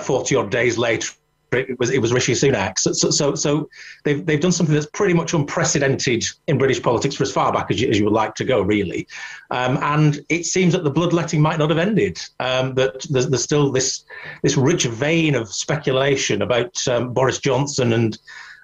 forty 0.00 0.36
odd 0.36 0.50
days 0.50 0.78
later. 0.78 1.12
It 1.52 1.78
was 1.78 1.90
it 1.90 2.02
was 2.02 2.12
Rishi 2.12 2.32
Sunak. 2.32 2.76
So, 2.76 2.92
so 2.92 3.10
so 3.10 3.34
so 3.36 3.68
they've 4.04 4.26
they've 4.26 4.40
done 4.40 4.50
something 4.50 4.74
that's 4.74 4.90
pretty 4.92 5.14
much 5.14 5.32
unprecedented 5.32 6.24
in 6.48 6.58
British 6.58 6.82
politics 6.82 7.14
for 7.14 7.22
as 7.22 7.32
far 7.32 7.52
back 7.52 7.70
as 7.70 7.80
you, 7.80 7.88
as 7.88 7.98
you 7.98 8.04
would 8.04 8.12
like 8.12 8.34
to 8.34 8.44
go, 8.44 8.62
really. 8.62 9.06
Um, 9.52 9.78
and 9.80 10.20
it 10.28 10.44
seems 10.44 10.72
that 10.72 10.82
the 10.82 10.90
bloodletting 10.90 11.40
might 11.40 11.60
not 11.60 11.70
have 11.70 11.78
ended. 11.78 12.18
Um, 12.40 12.74
that 12.74 13.06
there's, 13.10 13.28
there's 13.28 13.44
still 13.44 13.70
this 13.70 14.04
this 14.42 14.56
rich 14.56 14.86
vein 14.86 15.36
of 15.36 15.48
speculation 15.48 16.42
about 16.42 16.76
um, 16.88 17.12
Boris 17.12 17.38
Johnson 17.38 17.92
and 17.92 18.18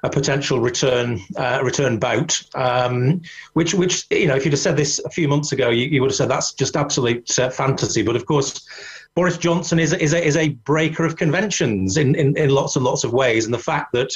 a 0.05 0.11
potential 0.11 0.59
return 0.61 1.21
uh, 1.37 1.61
return 1.63 1.99
bout, 1.99 2.41
um, 2.55 3.21
which 3.53 3.73
which 3.75 4.05
you 4.11 4.27
know 4.27 4.35
if 4.35 4.45
you'd 4.45 4.53
have 4.53 4.61
said 4.61 4.77
this 4.77 4.99
a 5.05 5.11
few 5.11 5.29
months 5.29 5.53
ago, 5.53 5.71
you, 5.71 5.87
you 5.87 6.01
would 6.01 6.11
have 6.11 6.17
said 6.17 6.29
that's 6.29 6.53
just 6.53 6.77
absolute 6.77 7.39
uh, 7.39 7.51
fantasy. 7.51 8.03
But 8.03 8.17
of 8.17 8.27
course, 8.27 8.67
Boris 9.15 9.39
Johnson 9.39 9.79
is 9.79 9.93
is 9.93 10.13
a, 10.13 10.25
is 10.25 10.37
a 10.37 10.51
breaker 10.51 11.05
of 11.05 11.17
conventions 11.17 11.97
in, 11.97 12.15
in, 12.15 12.37
in 12.37 12.51
lots 12.51 12.77
and 12.77 12.85
lots 12.85 13.05
of 13.05 13.13
ways, 13.13 13.45
and 13.45 13.55
the 13.55 13.59
fact 13.59 13.93
that 13.93 14.13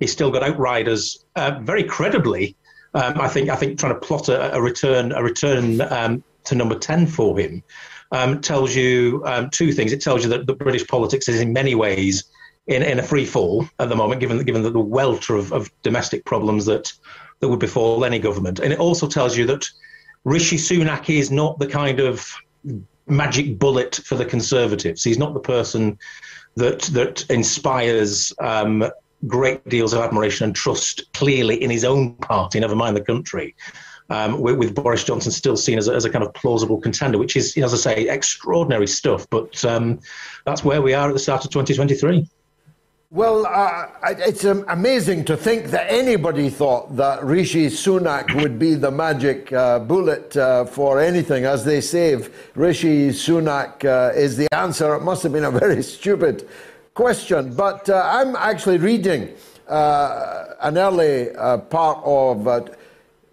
he's 0.00 0.12
still 0.12 0.30
got 0.30 0.42
outriders 0.42 1.24
uh, 1.36 1.58
very 1.62 1.84
credibly, 1.84 2.54
um, 2.94 3.20
I 3.20 3.28
think 3.28 3.48
I 3.48 3.56
think 3.56 3.78
trying 3.78 3.94
to 3.94 4.00
plot 4.00 4.28
a, 4.28 4.54
a 4.54 4.60
return 4.60 5.12
a 5.12 5.22
return 5.22 5.80
um, 5.80 6.22
to 6.44 6.54
number 6.54 6.78
ten 6.78 7.06
for 7.06 7.38
him 7.38 7.62
um, 8.10 8.40
tells 8.42 8.74
you 8.74 9.22
um, 9.24 9.48
two 9.48 9.72
things. 9.72 9.92
It 9.92 10.02
tells 10.02 10.24
you 10.24 10.28
that 10.30 10.46
the 10.46 10.54
British 10.54 10.86
politics 10.86 11.28
is 11.28 11.40
in 11.40 11.54
many 11.54 11.74
ways 11.74 12.24
in, 12.66 12.82
in 12.82 12.98
a 12.98 13.02
free 13.02 13.26
fall 13.26 13.68
at 13.78 13.88
the 13.88 13.96
moment, 13.96 14.20
given 14.20 14.42
given 14.44 14.62
the 14.62 14.78
welter 14.78 15.36
of, 15.36 15.52
of 15.52 15.70
domestic 15.82 16.24
problems 16.24 16.66
that 16.66 16.92
that 17.40 17.48
would 17.48 17.60
befall 17.60 18.04
any 18.04 18.18
government. 18.18 18.60
And 18.60 18.72
it 18.72 18.78
also 18.78 19.08
tells 19.08 19.36
you 19.36 19.46
that 19.46 19.68
Rishi 20.24 20.56
Sunak 20.56 21.10
is 21.10 21.30
not 21.30 21.58
the 21.58 21.66
kind 21.66 21.98
of 21.98 22.24
magic 23.06 23.58
bullet 23.58 23.96
for 24.04 24.14
the 24.14 24.24
Conservatives. 24.24 25.02
He's 25.02 25.18
not 25.18 25.34
the 25.34 25.40
person 25.40 25.98
that 26.54 26.82
that 26.82 27.28
inspires 27.30 28.32
um, 28.40 28.84
great 29.26 29.68
deals 29.68 29.92
of 29.92 30.00
admiration 30.00 30.44
and 30.44 30.54
trust 30.54 31.12
clearly 31.12 31.62
in 31.62 31.70
his 31.70 31.84
own 31.84 32.14
party, 32.16 32.60
never 32.60 32.76
mind 32.76 32.96
the 32.96 33.00
country. 33.00 33.54
Um, 34.10 34.40
with, 34.40 34.56
with, 34.56 34.74
Boris 34.74 35.04
Johnson 35.04 35.32
still 35.32 35.56
seen 35.56 35.78
as 35.78 35.88
a, 35.88 35.94
as 35.94 36.04
a, 36.04 36.10
kind 36.10 36.24
of 36.24 36.34
plausible 36.34 36.78
contender, 36.78 37.16
which 37.16 37.34
is, 37.34 37.56
as 37.56 37.72
I 37.72 37.76
say, 37.76 38.08
extraordinary 38.08 38.86
stuff. 38.86 39.26
But 39.30 39.64
um, 39.64 40.00
that's 40.44 40.62
where 40.62 40.82
we 40.82 40.92
are 40.92 41.08
at 41.08 41.14
the 41.14 41.20
start 41.20 41.44
of 41.44 41.50
2023. 41.50 42.28
Well, 43.14 43.44
uh, 43.44 43.88
it's 44.04 44.44
amazing 44.44 45.26
to 45.26 45.36
think 45.36 45.66
that 45.66 45.92
anybody 45.92 46.48
thought 46.48 46.96
that 46.96 47.22
Rishi 47.22 47.66
Sunak 47.66 48.34
would 48.40 48.58
be 48.58 48.74
the 48.74 48.90
magic 48.90 49.52
uh, 49.52 49.80
bullet 49.80 50.34
uh, 50.34 50.64
for 50.64 50.98
anything. 50.98 51.44
As 51.44 51.62
they 51.62 51.82
say, 51.82 52.16
Rishi 52.54 53.10
Sunak 53.10 53.84
uh, 53.84 54.14
is 54.14 54.38
the 54.38 54.48
answer, 54.54 54.94
it 54.94 55.02
must 55.02 55.22
have 55.24 55.32
been 55.32 55.44
a 55.44 55.50
very 55.50 55.82
stupid 55.98 56.48
question. 56.94 57.54
But 57.54 57.90
uh, 57.90 58.02
I'm 58.02 58.34
actually 58.34 58.78
reading 58.78 59.28
uh, 59.68 60.54
an 60.62 60.78
early 60.78 61.34
part 61.68 61.98
of 62.06 62.74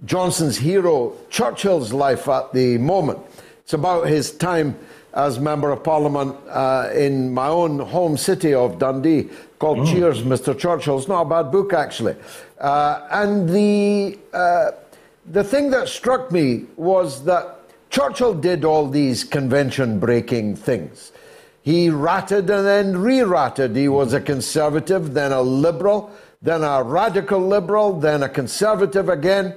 Johnson's 0.03 0.57
hero, 0.57 1.15
Churchill's 1.30 1.93
life 1.93 2.27
at 2.27 2.51
the 2.51 2.77
moment. 2.80 3.19
It's 3.63 3.71
about 3.71 4.09
his 4.09 4.34
time 4.34 4.77
as 5.14 5.39
Member 5.39 5.72
of 5.72 5.84
Parliament 5.84 6.36
uh, 6.49 6.89
in 6.93 7.34
my 7.34 7.47
own 7.47 7.80
home 7.80 8.18
city 8.18 8.53
of 8.53 8.80
Dundee 8.80 9.30
called 9.57 9.80
oh. 9.80 9.86
Cheers, 9.86 10.22
Mr. 10.24 10.57
Churchill. 10.57 10.97
It's 10.97 11.07
not 11.07 11.22
a 11.22 11.30
bad 11.30 11.51
book, 11.51 11.74
actually. 11.74 12.16
Uh, 12.60 13.07
and 13.12 13.49
the, 13.49 14.18
uh, 14.34 14.72
the 15.26 15.43
thing 15.43 15.70
that 15.72 15.89
struck 15.89 16.32
me 16.32 16.66
was 16.78 17.24
that 17.26 17.57
Churchill 17.89 18.34
did 18.34 18.64
all 18.64 18.88
these 18.88 19.24
convention 19.24 19.99
breaking 19.99 20.55
things. 20.55 21.12
He 21.62 21.89
ratted 21.89 22.49
and 22.49 22.66
then 22.66 22.97
re 22.97 23.20
ratted. 23.22 23.76
He 23.76 23.89
was 23.89 24.14
a 24.14 24.22
conservative, 24.22 25.14
then 25.14 25.32
a 25.32 25.41
liberal, 25.41 26.12
then 26.41 26.64
a 26.64 26.82
radical 26.84 27.39
liberal, 27.39 27.99
then 27.99 28.24
a 28.24 28.30
conservative 28.30 29.10
again. 29.10 29.55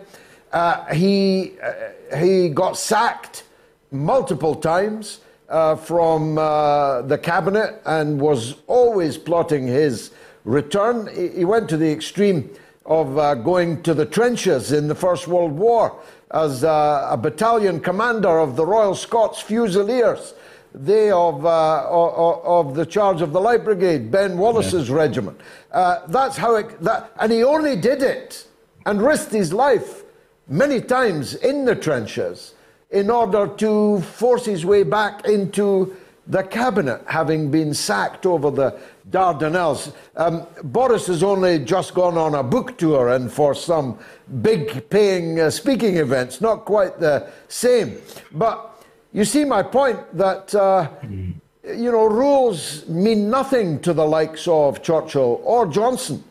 Uh, 0.53 0.85
he, 0.93 1.53
uh, 1.63 2.17
he 2.19 2.49
got 2.49 2.77
sacked 2.77 3.45
multiple 3.91 4.55
times 4.55 5.21
uh, 5.53 5.77
from 5.77 6.39
uh, 6.39 7.03
the 7.03 7.19
cabinet 7.19 7.81
and 7.85 8.19
was 8.21 8.57
always 8.67 9.19
plotting 9.19 9.67
his 9.67 10.11
return. 10.45 11.09
He 11.15 11.45
went 11.45 11.69
to 11.69 11.77
the 11.77 11.91
extreme 11.91 12.51
of 12.87 13.17
uh, 13.19 13.35
going 13.35 13.83
to 13.83 13.95
the 13.95 14.07
trenches 14.07 14.73
in 14.73 14.89
the 14.89 14.95
First 14.95 15.29
World 15.29 15.53
War 15.53 16.01
as 16.33 16.65
uh, 16.65 17.07
a 17.11 17.17
battalion 17.17 17.81
commander 17.81 18.41
of 18.41 18.57
the 18.57 18.65
Royal 18.65 18.95
Scots 18.95 19.41
Fusiliers. 19.41 20.35
They 20.75 21.11
of, 21.11 21.45
uh, 21.45 21.87
of, 21.87 22.69
of 22.69 22.75
the 22.75 22.87
charge 22.87 23.21
of 23.21 23.35
the 23.35 23.41
Light 23.41 23.63
Brigade, 23.63 24.11
Ben 24.11 24.39
Wallace's 24.39 24.89
yeah. 24.89 24.97
regiment. 24.97 25.39
Uh, 25.71 26.07
that's 26.09 26.39
how 26.39 26.57
it, 26.57 26.81
that, 26.81 27.13
and 27.21 27.31
he 27.31 27.45
only 27.45 27.77
did 27.77 28.03
it 28.03 28.47
and 28.87 29.03
risked 29.03 29.33
his 29.33 29.53
life 29.53 30.03
many 30.49 30.81
times 30.81 31.35
in 31.35 31.67
the 31.67 31.77
trenches 31.77 32.55
in 32.93 33.11
order 33.11 33.49
to 33.49 34.01
force 34.01 34.45
his 34.45 34.65
way 34.65 34.83
back 34.83 35.25
into 35.25 35.97
the 36.27 36.43
cabinet, 36.43 37.03
having 37.07 37.51
been 37.51 37.75
sacked 37.75 38.27
over 38.27 38.51
the 38.51 38.79
Dardanelles. 39.11 39.93
Um, 40.17 40.47
Boris 40.63 41.09
has 41.09 41.23
only 41.23 41.59
just 41.59 41.95
gone 41.95 42.17
on 42.17 42.35
a 42.35 42.43
book 42.43 42.79
tour 42.79 43.09
and 43.09 43.33
for 43.33 43.55
some 43.55 43.99
big 44.41 44.89
paying 44.89 45.41
uh, 45.41 45.51
speaking 45.51 45.97
events, 45.97 46.41
not 46.41 46.65
quite 46.65 47.01
the 47.01 47.29
same. 47.49 47.97
But 48.31 48.85
you 49.13 49.25
see 49.25 49.45
my 49.45 49.63
point 49.63 49.99
that, 50.17 50.55
uh, 50.55 50.89
you 51.03 51.91
know, 51.91 52.07
rules 52.07 52.89
mean 52.89 53.29
nothing 53.29 53.81
to 53.81 53.93
the 53.93 54.05
likes 54.05 54.47
of 54.47 54.83
Churchill 54.83 55.41
or 55.43 55.67
Johnson, 55.67 56.23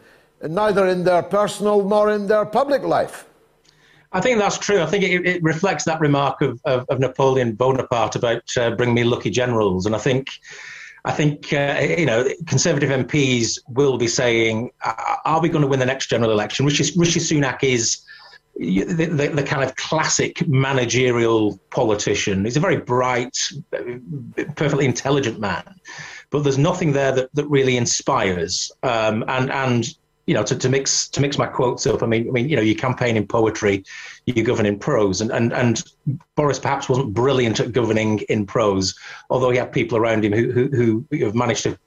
neither 0.41 0.87
in 0.87 1.03
their 1.03 1.21
personal 1.21 1.87
nor 1.87 2.11
in 2.11 2.27
their 2.27 2.45
public 2.45 2.83
life. 2.83 3.25
I 4.13 4.21
think 4.21 4.39
that's 4.39 4.57
true. 4.57 4.81
I 4.81 4.85
think 4.85 5.03
it, 5.03 5.25
it 5.25 5.43
reflects 5.43 5.85
that 5.85 5.99
remark 5.99 6.41
of, 6.41 6.59
of, 6.65 6.85
of 6.89 6.99
Napoleon 6.99 7.53
Bonaparte 7.53 8.15
about 8.15 8.43
uh, 8.57 8.71
bring 8.71 8.93
me 8.93 9.03
lucky 9.03 9.29
generals. 9.29 9.85
And 9.85 9.95
I 9.95 9.99
think, 9.99 10.29
I 11.05 11.11
think 11.11 11.53
uh, 11.53 11.79
you 11.97 12.05
know, 12.05 12.27
Conservative 12.45 12.89
MPs 12.89 13.59
will 13.69 13.97
be 13.97 14.07
saying, 14.07 14.71
are 15.25 15.41
we 15.41 15.49
going 15.49 15.61
to 15.61 15.67
win 15.67 15.79
the 15.79 15.85
next 15.85 16.07
general 16.07 16.31
election? 16.31 16.65
Rishi, 16.65 16.91
Rishi 16.97 17.19
Sunak 17.19 17.63
is 17.63 18.01
the, 18.57 18.83
the, 18.83 19.27
the, 19.27 19.43
kind 19.43 19.63
of 19.63 19.75
classic 19.77 20.45
managerial 20.47 21.57
politician. 21.69 22.43
He's 22.43 22.57
a 22.57 22.59
very 22.59 22.77
bright, 22.77 23.37
perfectly 24.55 24.85
intelligent 24.85 25.39
man, 25.39 25.63
but 26.29 26.43
there's 26.43 26.57
nothing 26.57 26.91
there 26.91 27.13
that, 27.13 27.33
that 27.33 27.45
really 27.47 27.77
inspires. 27.77 28.71
Um, 28.83 29.23
and 29.27 29.49
and 29.51 29.95
you 30.27 30.33
know, 30.33 30.43
to, 30.43 30.55
to 30.55 30.69
mix 30.69 31.07
to 31.09 31.21
mix 31.21 31.37
my 31.37 31.47
quotes 31.47 31.85
up. 31.87 32.03
I 32.03 32.05
mean, 32.05 32.27
I 32.27 32.31
mean, 32.31 32.49
you 32.49 32.55
know, 32.55 32.61
you 32.61 32.75
campaign 32.75 33.17
in 33.17 33.25
poetry, 33.27 33.83
you 34.25 34.43
govern 34.43 34.65
in 34.65 34.79
prose, 34.79 35.21
and 35.21 35.31
and 35.31 35.51
and 35.53 35.83
Boris 36.35 36.59
perhaps 36.59 36.87
wasn't 36.87 37.13
brilliant 37.13 37.59
at 37.59 37.71
governing 37.71 38.19
in 38.29 38.45
prose, 38.45 38.97
although 39.29 39.49
he 39.49 39.57
had 39.57 39.71
people 39.71 39.97
around 39.97 40.23
him 40.23 40.33
who 40.33 40.51
who, 40.51 41.05
who 41.09 41.25
have 41.25 41.35
managed 41.35 41.63
to 41.63 41.77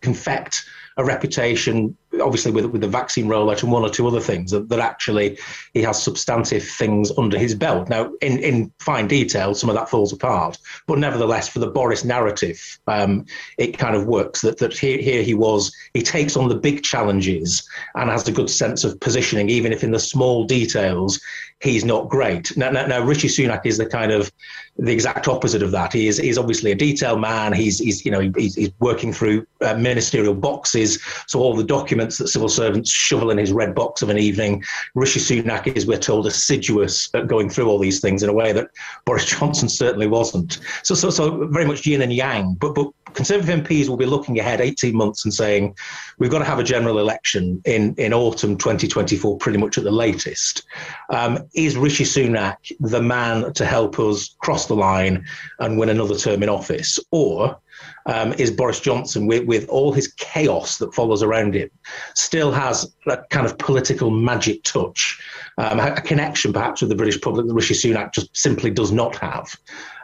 confect 0.00 0.64
a 0.96 1.04
reputation, 1.04 1.96
obviously 2.20 2.50
with 2.50 2.66
with 2.66 2.80
the 2.80 2.88
vaccine 2.88 3.26
rollout 3.26 3.62
and 3.62 3.72
one 3.72 3.82
or 3.82 3.90
two 3.90 4.06
other 4.06 4.20
things 4.20 4.50
that, 4.50 4.68
that 4.68 4.78
actually 4.78 5.38
he 5.72 5.82
has 5.82 6.02
substantive 6.02 6.62
things 6.62 7.10
under 7.16 7.38
his 7.38 7.54
belt. 7.54 7.88
Now, 7.88 8.12
in 8.20 8.38
in 8.38 8.72
fine 8.78 9.08
detail, 9.08 9.54
some 9.54 9.70
of 9.70 9.76
that 9.76 9.88
falls 9.88 10.12
apart, 10.12 10.58
but 10.86 10.98
nevertheless, 10.98 11.48
for 11.48 11.58
the 11.58 11.70
Boris 11.70 12.04
narrative, 12.04 12.78
um, 12.86 13.24
it 13.58 13.78
kind 13.78 13.96
of 13.96 14.06
works. 14.06 14.40
That 14.42 14.58
that 14.58 14.76
here 14.76 14.98
here 14.98 15.22
he 15.22 15.34
was, 15.34 15.74
he 15.94 16.02
takes 16.02 16.36
on 16.36 16.48
the 16.48 16.56
big 16.56 16.82
challenges 16.82 17.66
and 17.94 18.10
has 18.10 18.26
a 18.28 18.32
good 18.32 18.50
sense 18.50 18.84
of 18.84 18.98
positioning, 19.00 19.48
even 19.48 19.72
if 19.72 19.84
in 19.84 19.92
the 19.92 20.00
small 20.00 20.44
details 20.44 21.20
he's 21.60 21.84
not 21.84 22.08
great. 22.08 22.54
Now, 22.56 22.70
now, 22.70 22.86
now 22.86 23.02
Rishi 23.02 23.28
Sunak 23.28 23.64
is 23.64 23.78
the 23.78 23.86
kind 23.86 24.10
of 24.10 24.30
the 24.78 24.92
exact 24.92 25.28
opposite 25.28 25.62
of 25.62 25.70
that. 25.70 25.92
He 25.92 26.08
is 26.08 26.18
he's 26.18 26.38
obviously 26.38 26.72
a 26.72 26.74
detail 26.74 27.18
man. 27.18 27.52
He's 27.52 27.78
he's 27.78 28.04
you 28.04 28.10
know 28.10 28.32
he's, 28.36 28.54
he's 28.54 28.70
working 28.80 29.12
through 29.12 29.46
uh, 29.60 29.74
ministerial 29.74 30.34
boxes, 30.34 31.02
so 31.26 31.40
all 31.40 31.54
the 31.54 31.64
documents 31.64 32.01
that 32.04 32.28
civil 32.28 32.48
servants 32.48 32.90
shovel 32.90 33.30
in 33.30 33.38
his 33.38 33.52
red 33.52 33.74
box 33.74 34.02
of 34.02 34.08
an 34.08 34.18
evening. 34.18 34.62
Rishi 34.94 35.20
Sunak 35.20 35.66
is, 35.76 35.86
we're 35.86 35.98
told, 35.98 36.26
assiduous 36.26 37.08
at 37.14 37.26
going 37.26 37.48
through 37.48 37.68
all 37.68 37.78
these 37.78 38.00
things 38.00 38.22
in 38.22 38.28
a 38.28 38.32
way 38.32 38.52
that 38.52 38.70
Boris 39.04 39.26
Johnson 39.38 39.68
certainly 39.68 40.06
wasn't. 40.06 40.58
So 40.82 40.94
so 40.94 41.10
so 41.10 41.46
very 41.48 41.66
much 41.66 41.86
yin 41.86 42.02
and 42.02 42.12
yang. 42.12 42.54
But 42.54 42.74
but 42.74 42.90
Conservative 43.14 43.64
MPs 43.64 43.88
will 43.88 43.96
be 43.96 44.06
looking 44.06 44.38
ahead 44.38 44.60
18 44.60 44.96
months 44.96 45.24
and 45.24 45.34
saying 45.34 45.76
we've 46.18 46.30
got 46.30 46.38
to 46.38 46.44
have 46.44 46.58
a 46.58 46.64
general 46.64 46.98
election 46.98 47.60
in 47.64 47.94
in 47.96 48.12
autumn 48.12 48.56
2024, 48.56 49.38
pretty 49.38 49.58
much 49.58 49.78
at 49.78 49.84
the 49.84 49.90
latest. 49.90 50.64
Um, 51.10 51.38
is 51.54 51.76
Rishi 51.76 52.04
Sunak 52.04 52.56
the 52.80 53.02
man 53.02 53.52
to 53.54 53.66
help 53.66 53.98
us 53.98 54.34
cross 54.38 54.66
the 54.66 54.76
line 54.76 55.24
and 55.58 55.78
win 55.78 55.88
another 55.88 56.16
term 56.16 56.42
in 56.42 56.48
office? 56.48 56.98
Or 57.10 57.58
um, 58.06 58.32
is 58.34 58.50
Boris 58.50 58.80
Johnson, 58.80 59.26
with, 59.26 59.44
with 59.46 59.68
all 59.68 59.92
his 59.92 60.08
chaos 60.08 60.78
that 60.78 60.94
follows 60.94 61.22
around 61.22 61.54
him, 61.54 61.70
still 62.14 62.52
has 62.52 62.92
a 63.06 63.18
kind 63.30 63.46
of 63.46 63.58
political 63.58 64.10
magic 64.10 64.62
touch, 64.64 65.20
um, 65.58 65.78
a 65.78 66.00
connection 66.00 66.52
perhaps 66.52 66.80
with 66.80 66.90
the 66.90 66.96
British 66.96 67.20
public 67.20 67.46
that 67.46 67.54
Rishi 67.54 67.74
Sunak 67.74 68.12
just 68.12 68.36
simply 68.36 68.70
does 68.70 68.92
not 68.92 69.16
have. 69.16 69.54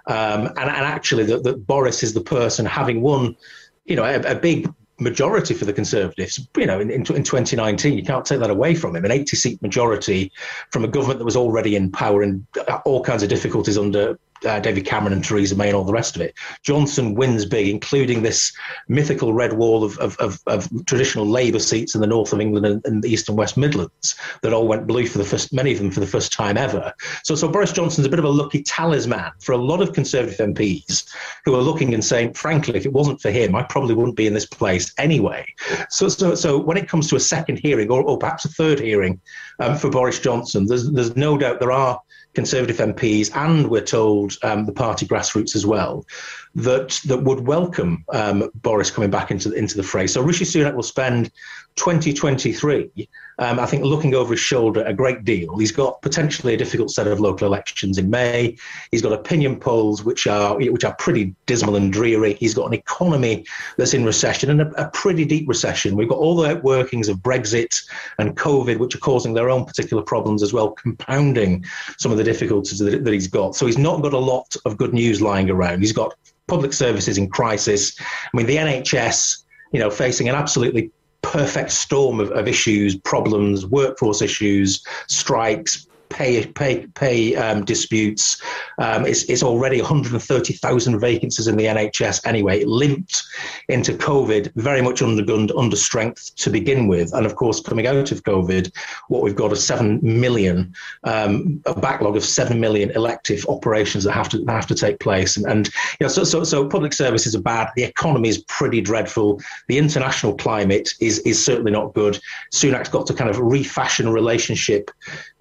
Um, 0.07 0.47
and, 0.47 0.59
and, 0.59 0.71
actually, 0.71 1.25
that, 1.25 1.43
that 1.45 1.67
Boris 1.67 2.03
is 2.03 2.15
the 2.15 2.21
person 2.21 2.65
having 2.65 3.03
won, 3.03 3.37
you 3.85 3.97
know, 3.97 4.05
a, 4.05 4.21
a 4.21 4.35
big 4.35 4.69
majority 4.99 5.55
for 5.55 5.65
the 5.65 5.73
Conservatives, 5.73 6.41
you 6.57 6.67
know, 6.67 6.81
in, 6.81 6.91
in, 6.91 7.01
in, 7.15 7.23
2019. 7.23 7.97
You 7.97 8.03
can't 8.03 8.25
take 8.25 8.41
that 8.41 8.51
away 8.51 8.75
from 8.75 8.97
him. 8.97 9.05
An 9.05 9.13
80 9.13 9.37
seat 9.37 9.63
majority 9.63 10.33
from 10.71 10.85
a 10.85 10.89
government 10.89 11.19
that 11.19 11.25
was 11.25 11.37
already 11.37 11.77
in 11.77 11.91
power 11.91 12.23
and 12.23 12.45
all 12.85 13.03
kinds 13.03 13.23
of 13.23 13.29
difficulties 13.29 13.79
under 13.79 14.19
uh, 14.47 14.61
David 14.61 14.85
Cameron 14.85 15.13
and 15.13 15.25
Theresa 15.25 15.57
May 15.57 15.69
and 15.69 15.77
all 15.77 15.85
the 15.85 15.93
rest 15.93 16.17
of 16.17 16.23
it. 16.23 16.35
Johnson 16.63 17.15
wins 17.15 17.45
big, 17.45 17.69
including 17.69 18.23
this 18.23 18.53
mythical 18.89 19.33
red 19.33 19.53
wall 19.53 19.85
of, 19.85 19.99
of, 19.99 20.17
of, 20.19 20.41
of 20.47 20.69
traditional 20.87 21.27
Labour 21.27 21.59
seats 21.59 21.95
in 21.95 22.01
the 22.01 22.07
north 22.07 22.33
of 22.33 22.41
England 22.41 22.67
and, 22.67 22.85
and, 22.85 23.03
the 23.03 23.09
east 23.09 23.29
and 23.29 23.39
west 23.39 23.57
Midlands 23.57 24.17
that 24.43 24.53
all 24.53 24.67
went 24.67 24.87
blue 24.87 25.07
for 25.07 25.19
the 25.19 25.25
first, 25.25 25.53
many 25.53 25.73
of 25.73 25.79
them 25.79 25.91
for 25.91 26.01
the 26.01 26.07
first 26.07 26.33
time 26.33 26.57
ever. 26.57 26.93
So, 27.23 27.35
so 27.35 27.49
Boris 27.49 27.73
Johnson's 27.73 28.07
a 28.07 28.11
bit 28.11 28.19
of 28.19 28.25
a 28.25 28.31
lucky 28.31 28.63
talisman 28.63 29.31
for 29.41 29.53
a 29.53 29.57
lot 29.57 29.81
of 29.81 29.93
Conservative 29.93 30.39
MPs 30.39 31.09
who 31.45 31.55
are 31.55 31.63
looking 31.63 31.95
and 31.95 32.05
saying, 32.05 32.35
frankly, 32.35 32.77
if 32.77 32.87
it 32.87 32.93
wasn't 32.93 33.21
for 33.21 33.31
him, 33.31 33.55
I 33.55 33.63
probably 33.63 33.95
wouldn't 33.95 34.17
be 34.17 34.27
in 34.27 34.35
this 34.35 34.47
place 34.47 34.93
anyway. 34.99 35.47
So, 35.91 36.09
so, 36.09 36.35
so 36.35 36.59
when 36.59 36.77
it 36.77 36.89
comes 36.89 37.09
to 37.09 37.17
a 37.17 37.21
second 37.21 37.59
hearing 37.59 37.91
or, 37.91 38.03
or 38.03 38.19
perhaps 38.19 38.45
a 38.45 38.49
third 38.49 38.81
hearing 38.81 39.21
um, 39.61 39.77
for 39.77 39.91
Boris 39.91 40.19
Johnson, 40.19 40.67
there's, 40.67 40.91
there's 40.91 41.17
no 41.17 41.39
doubt 41.39 41.61
there 41.61 41.73
are 41.73 42.01
Conservative 42.39 42.77
MPs, 42.77 43.35
and 43.35 43.69
we're 43.69 43.81
told 43.83 44.37
um, 44.45 44.65
the 44.65 44.73
party 44.73 45.05
grassroots 45.05 45.57
as 45.57 45.67
well, 45.67 46.07
that 46.55 47.01
that 47.07 47.25
would 47.25 47.41
welcome 47.41 48.05
um, 48.13 48.49
Boris 48.55 48.93
coming 48.93 49.11
back 49.11 49.33
into 49.33 49.51
into 49.53 49.77
the 49.77 49.83
fray. 49.83 50.07
So 50.07 50.23
Rishi 50.23 50.45
Sunak 50.45 50.77
will 50.77 50.85
spend 50.85 51.33
2023 51.75 53.09
um, 53.39 53.61
I 53.61 53.67
think, 53.67 53.85
looking 53.85 54.15
over 54.15 54.33
his 54.33 54.41
shoulder 54.41 54.83
a 54.85 54.93
great 54.93 55.25
deal. 55.25 55.57
He's 55.59 55.73
got 55.73 56.03
potentially 56.03 56.55
a 56.55 56.57
difficult 56.57 56.91
set 56.91 57.07
of 57.07 57.21
local 57.21 57.47
elections 57.47 57.99
in 57.99 58.11
May. 58.11 58.57
He's 58.91 59.03
got 59.03 59.13
opinion 59.13 59.61
polls 59.61 60.05
which 60.05 60.27
are 60.27 60.57
which 60.57 60.85
are 60.85 60.95
pretty 60.97 61.35
dismal 61.47 61.77
and 61.77 61.93
dreary. 61.93 62.35
He's 62.35 62.55
got 62.55 62.67
an 62.67 62.75
economy 62.75 63.45
that's 63.77 63.95
in 63.95 64.05
recession 64.05 64.51
and 64.51 64.63
a, 64.63 64.87
a 64.87 64.91
pretty 64.91 65.25
deep 65.25 65.49
recession. 65.49 65.97
We've 65.97 66.09
got 66.09 66.19
all 66.19 66.37
the 66.37 66.57
workings 66.57 67.09
of 67.09 67.19
Brexit 67.19 67.81
and 68.19 68.37
COVID, 68.37 68.79
which 68.79 68.95
are 68.95 69.01
causing 69.01 69.35
their 69.35 69.51
own 69.51 69.65
particular 69.65 70.03
problems 70.03 70.43
as 70.43 70.53
well, 70.53 70.71
compounding 70.73 71.65
some 71.99 72.11
of 72.11 72.19
the 72.19 72.25
difficulties 72.25 72.79
that, 72.81 73.05
that 73.05 73.13
he's 73.13 73.29
got. 73.29 73.55
So 73.55 73.67
he's 73.67 73.79
not 73.79 74.03
got 74.03 74.13
a 74.13 74.19
lot 74.19 74.57
of 74.65 74.77
good 74.77 74.93
news 74.93 75.21
lying 75.21 75.49
around. 75.49 75.81
He's 75.81 75.93
got 75.93 76.15
public 76.49 76.73
services 76.73 77.19
in 77.19 77.29
crisis. 77.29 77.95
I 78.01 78.37
mean, 78.37 78.47
the 78.47 78.57
NHS 78.57 79.45
you 79.73 79.81
know, 79.81 79.91
facing 79.91 80.29
an 80.29 80.35
absolutely 80.35 80.91
perfect 81.23 81.71
storm 81.71 82.21
of, 82.21 82.31
of 82.33 82.49
issues, 82.49 82.97
problems, 82.97 83.67
workforce 83.67 84.23
issues, 84.23 84.85
strikes, 85.09 85.88
pay 86.11 86.47
pay 86.47 86.87
pay 86.95 87.37
um, 87.37 87.65
disputes. 87.65 88.41
Um, 88.79 89.07
it's, 89.07 89.25
it's 89.25 89.43
already 89.43 89.81
130,000 89.81 91.01
vacancies 91.01 91.47
in 91.47 91.57
the 91.57 91.65
NHS 91.65 92.27
anyway. 92.27 92.65
Limped 92.65 93.23
into 93.69 93.93
COVID 93.93 94.53
very 94.55 94.83
much 94.83 95.01
undergunned, 95.01 95.57
under 95.57 95.77
strength 95.77 96.35
to 96.37 96.51
begin 96.51 96.89
with, 96.89 97.13
and 97.15 97.27
of 97.27 97.37
course 97.37 97.61
coming 97.61 97.87
out 97.87 98.13
of 98.13 98.23
COVID, 98.25 98.73
what 99.09 99.23
we've 99.23 99.37
got 99.37 99.53
is 99.53 99.65
seven 99.65 100.01
million 100.03 100.75
um, 101.05 101.63
a 101.67 101.79
backlog 101.79 102.17
of 102.17 102.25
seven 102.25 102.61
million 102.61 102.91
elective 102.91 103.45
operations 103.49 104.05
that 104.05 104.13
have 104.13 104.29
to 104.31 104.45
have 104.47 104.67
to 104.67 104.75
take 104.75 105.01
place, 105.01 105.37
and, 105.37 105.47
and 105.47 105.67
you 105.67 106.05
know 106.05 106.09
so, 106.09 106.25
so 106.25 106.45
so 106.45 106.69
public 106.69 106.93
services 106.93 107.35
are 107.35 107.43
bad. 107.43 107.71
The 107.77 107.85
economy 107.85 108.29
is 108.29 108.39
pretty 108.45 108.81
dreadful. 108.81 109.41
The 109.69 109.79
international 109.79 110.35
climate 110.35 110.91
is 111.01 111.19
is 111.21 111.43
certainly 111.45 111.73
not 111.73 111.95
good. 111.95 112.19
Sunak's 112.55 112.89
got 112.89 113.07
to 113.07 113.15
kind 113.15 113.31
of 113.31 113.39
refashion 113.39 114.07
a 114.07 114.13
relationship 114.13 114.91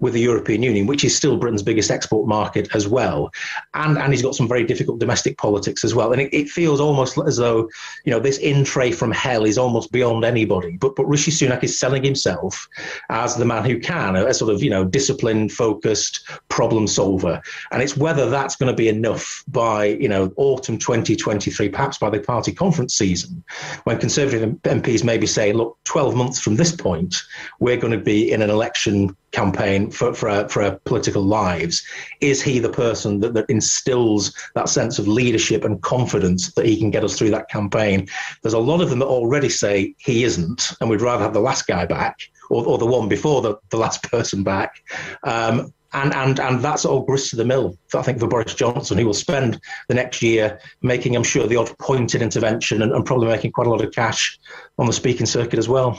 with 0.00 0.12
the 0.12 0.20
European 0.20 0.62
Union, 0.62 0.86
which 0.86 1.04
is 1.04 1.16
still 1.16 1.36
Britain's 1.36 1.62
biggest 1.62 1.90
export 1.90 2.28
market 2.28 2.68
as 2.74 2.86
well. 2.86 3.30
And, 3.74 3.98
and 3.98 4.12
he's 4.12 4.22
got 4.22 4.34
some 4.34 4.48
very 4.48 4.64
difficult 4.64 5.00
domestic 5.00 5.38
politics 5.38 5.84
as 5.84 5.94
well. 5.94 6.12
And 6.12 6.22
it, 6.22 6.32
it 6.32 6.48
feels 6.48 6.80
almost 6.80 7.18
as 7.26 7.36
though, 7.36 7.68
you 8.04 8.12
know, 8.12 8.20
this 8.20 8.38
in 8.38 8.64
tray 8.64 8.92
from 8.92 9.10
hell 9.10 9.44
is 9.44 9.58
almost 9.58 9.90
beyond 9.90 10.24
anybody. 10.24 10.76
But, 10.76 10.94
but 10.94 11.06
Rishi 11.06 11.30
Sunak 11.30 11.64
is 11.64 11.78
selling 11.78 12.04
himself 12.04 12.68
as 13.10 13.36
the 13.36 13.44
man 13.44 13.64
who 13.64 13.80
can, 13.80 14.14
a, 14.16 14.26
a 14.26 14.34
sort 14.34 14.52
of, 14.52 14.62
you 14.62 14.70
know, 14.70 14.84
disciplined, 14.84 15.52
focused 15.52 16.28
problem 16.48 16.86
solver. 16.86 17.42
And 17.72 17.82
it's 17.82 17.96
whether 17.96 18.30
that's 18.30 18.56
going 18.56 18.70
to 18.70 18.76
be 18.76 18.88
enough 18.88 19.42
by, 19.48 19.86
you 19.86 20.08
know, 20.08 20.32
autumn 20.36 20.78
2023, 20.78 21.68
perhaps 21.70 21.98
by 21.98 22.10
the 22.10 22.20
party 22.20 22.52
conference 22.52 22.96
season, 22.96 23.42
when 23.84 23.98
Conservative 23.98 24.48
MPs 24.62 25.02
maybe 25.02 25.26
say, 25.26 25.52
look, 25.52 25.76
12 25.84 26.14
months 26.14 26.40
from 26.40 26.56
this 26.56 26.74
point, 26.74 27.16
we're 27.58 27.76
going 27.76 27.92
to 27.92 27.98
be 27.98 28.30
in 28.30 28.42
an 28.42 28.50
election 28.50 29.16
campaign 29.32 29.90
for, 29.90 30.14
for, 30.14 30.48
for 30.48 30.62
our 30.62 30.76
political 30.84 31.22
lives? 31.22 31.82
Is 32.20 32.42
he 32.42 32.58
the 32.58 32.70
person 32.70 33.20
that, 33.20 33.34
that 33.34 33.48
instills 33.48 34.34
that 34.54 34.68
sense 34.68 34.98
of 34.98 35.08
leadership 35.08 35.64
and 35.64 35.82
confidence 35.82 36.52
that 36.54 36.66
he 36.66 36.78
can 36.78 36.90
get 36.90 37.04
us 37.04 37.16
through 37.16 37.30
that 37.30 37.48
campaign? 37.48 38.08
There's 38.42 38.54
a 38.54 38.58
lot 38.58 38.80
of 38.80 38.90
them 38.90 39.00
that 39.00 39.06
already 39.06 39.48
say 39.48 39.94
he 39.98 40.24
isn't, 40.24 40.72
and 40.80 40.88
we'd 40.88 41.00
rather 41.00 41.22
have 41.22 41.34
the 41.34 41.40
last 41.40 41.66
guy 41.66 41.86
back 41.86 42.18
or, 42.50 42.64
or 42.66 42.78
the 42.78 42.86
one 42.86 43.08
before 43.08 43.42
the, 43.42 43.56
the 43.70 43.76
last 43.76 44.02
person 44.10 44.42
back. 44.42 44.82
Um, 45.24 45.72
and 45.94 46.12
and 46.14 46.38
and 46.38 46.60
that's 46.60 46.84
all 46.84 47.02
grist 47.02 47.30
to 47.30 47.36
the 47.36 47.44
mill. 47.44 47.78
I 47.94 48.02
think 48.02 48.20
for 48.20 48.28
Boris 48.28 48.54
Johnson, 48.54 48.98
he 48.98 49.04
will 49.04 49.14
spend 49.14 49.58
the 49.88 49.94
next 49.94 50.20
year 50.20 50.60
making, 50.82 51.16
I'm 51.16 51.24
sure, 51.24 51.46
the 51.46 51.56
odd 51.56 51.76
pointed 51.78 52.20
intervention 52.20 52.82
and, 52.82 52.92
and 52.92 53.06
probably 53.06 53.28
making 53.28 53.52
quite 53.52 53.66
a 53.66 53.70
lot 53.70 53.82
of 53.82 53.92
cash 53.92 54.38
on 54.78 54.86
the 54.86 54.92
speaking 54.92 55.24
circuit 55.24 55.58
as 55.58 55.68
well. 55.68 55.98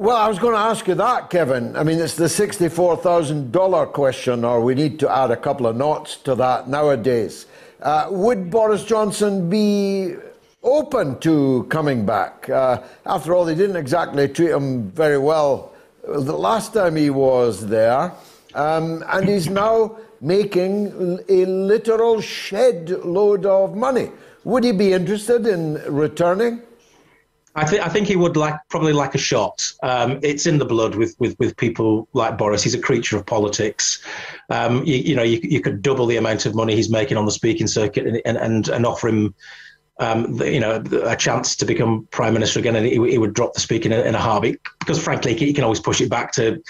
Well, 0.00 0.16
I 0.16 0.28
was 0.28 0.38
going 0.38 0.54
to 0.54 0.60
ask 0.60 0.86
you 0.86 0.94
that, 0.94 1.28
Kevin. 1.28 1.74
I 1.74 1.82
mean, 1.82 1.98
it's 1.98 2.14
the 2.14 2.26
$64,000 2.26 3.92
question, 3.92 4.44
or 4.44 4.60
we 4.60 4.76
need 4.76 5.00
to 5.00 5.10
add 5.10 5.32
a 5.32 5.36
couple 5.36 5.66
of 5.66 5.74
knots 5.74 6.18
to 6.18 6.36
that 6.36 6.68
nowadays. 6.68 7.46
Uh, 7.82 8.06
would 8.08 8.48
Boris 8.48 8.84
Johnson 8.84 9.50
be 9.50 10.14
open 10.62 11.18
to 11.18 11.66
coming 11.68 12.06
back? 12.06 12.48
Uh, 12.48 12.80
after 13.06 13.34
all, 13.34 13.44
they 13.44 13.56
didn't 13.56 13.74
exactly 13.74 14.28
treat 14.28 14.50
him 14.52 14.88
very 14.92 15.18
well 15.18 15.72
the 16.04 16.38
last 16.38 16.72
time 16.72 16.94
he 16.94 17.10
was 17.10 17.66
there, 17.66 18.12
um, 18.54 19.02
and 19.08 19.28
he's 19.28 19.50
now 19.50 19.98
making 20.20 21.18
a 21.28 21.44
literal 21.44 22.20
shed 22.20 22.90
load 23.04 23.44
of 23.44 23.74
money. 23.74 24.12
Would 24.44 24.62
he 24.62 24.70
be 24.70 24.92
interested 24.92 25.44
in 25.48 25.74
returning? 25.92 26.62
I 27.58 27.64
think 27.64 27.84
I 27.84 27.88
think 27.88 28.06
he 28.06 28.16
would 28.16 28.36
like 28.36 28.54
probably 28.68 28.92
like 28.92 29.14
a 29.14 29.18
shot. 29.18 29.70
Um, 29.82 30.20
it's 30.22 30.46
in 30.46 30.58
the 30.58 30.64
blood 30.64 30.94
with, 30.94 31.16
with, 31.18 31.36
with 31.38 31.56
people 31.56 32.08
like 32.12 32.38
Boris. 32.38 32.62
He's 32.62 32.74
a 32.74 32.80
creature 32.80 33.16
of 33.16 33.26
politics. 33.26 34.02
Um, 34.48 34.84
you, 34.84 34.96
you, 34.96 35.16
know, 35.16 35.24
you, 35.24 35.40
you 35.42 35.60
could 35.60 35.82
double 35.82 36.06
the 36.06 36.16
amount 36.16 36.46
of 36.46 36.54
money 36.54 36.76
he's 36.76 36.88
making 36.90 37.16
on 37.16 37.24
the 37.24 37.32
speaking 37.32 37.66
circuit 37.66 38.06
and 38.06 38.22
and, 38.24 38.36
and, 38.38 38.68
and 38.68 38.86
offer 38.86 39.08
him. 39.08 39.34
Um, 40.00 40.36
the, 40.36 40.52
you 40.52 40.60
know, 40.60 40.80
a 41.02 41.16
chance 41.16 41.56
to 41.56 41.64
become 41.64 42.06
prime 42.12 42.32
minister 42.32 42.60
again, 42.60 42.76
and 42.76 42.86
he, 42.86 42.92
he 42.92 43.18
would 43.18 43.34
drop 43.34 43.54
the 43.54 43.60
speaking 43.60 43.90
in, 43.90 43.98
in, 44.06 44.14
a 44.14 44.18
heartbeat 44.18 44.60
because, 44.78 45.02
frankly, 45.02 45.34
he 45.34 45.52
can 45.52 45.64
always 45.64 45.80
push 45.80 46.00
it 46.00 46.08
back 46.08 46.30
to 46.34 46.62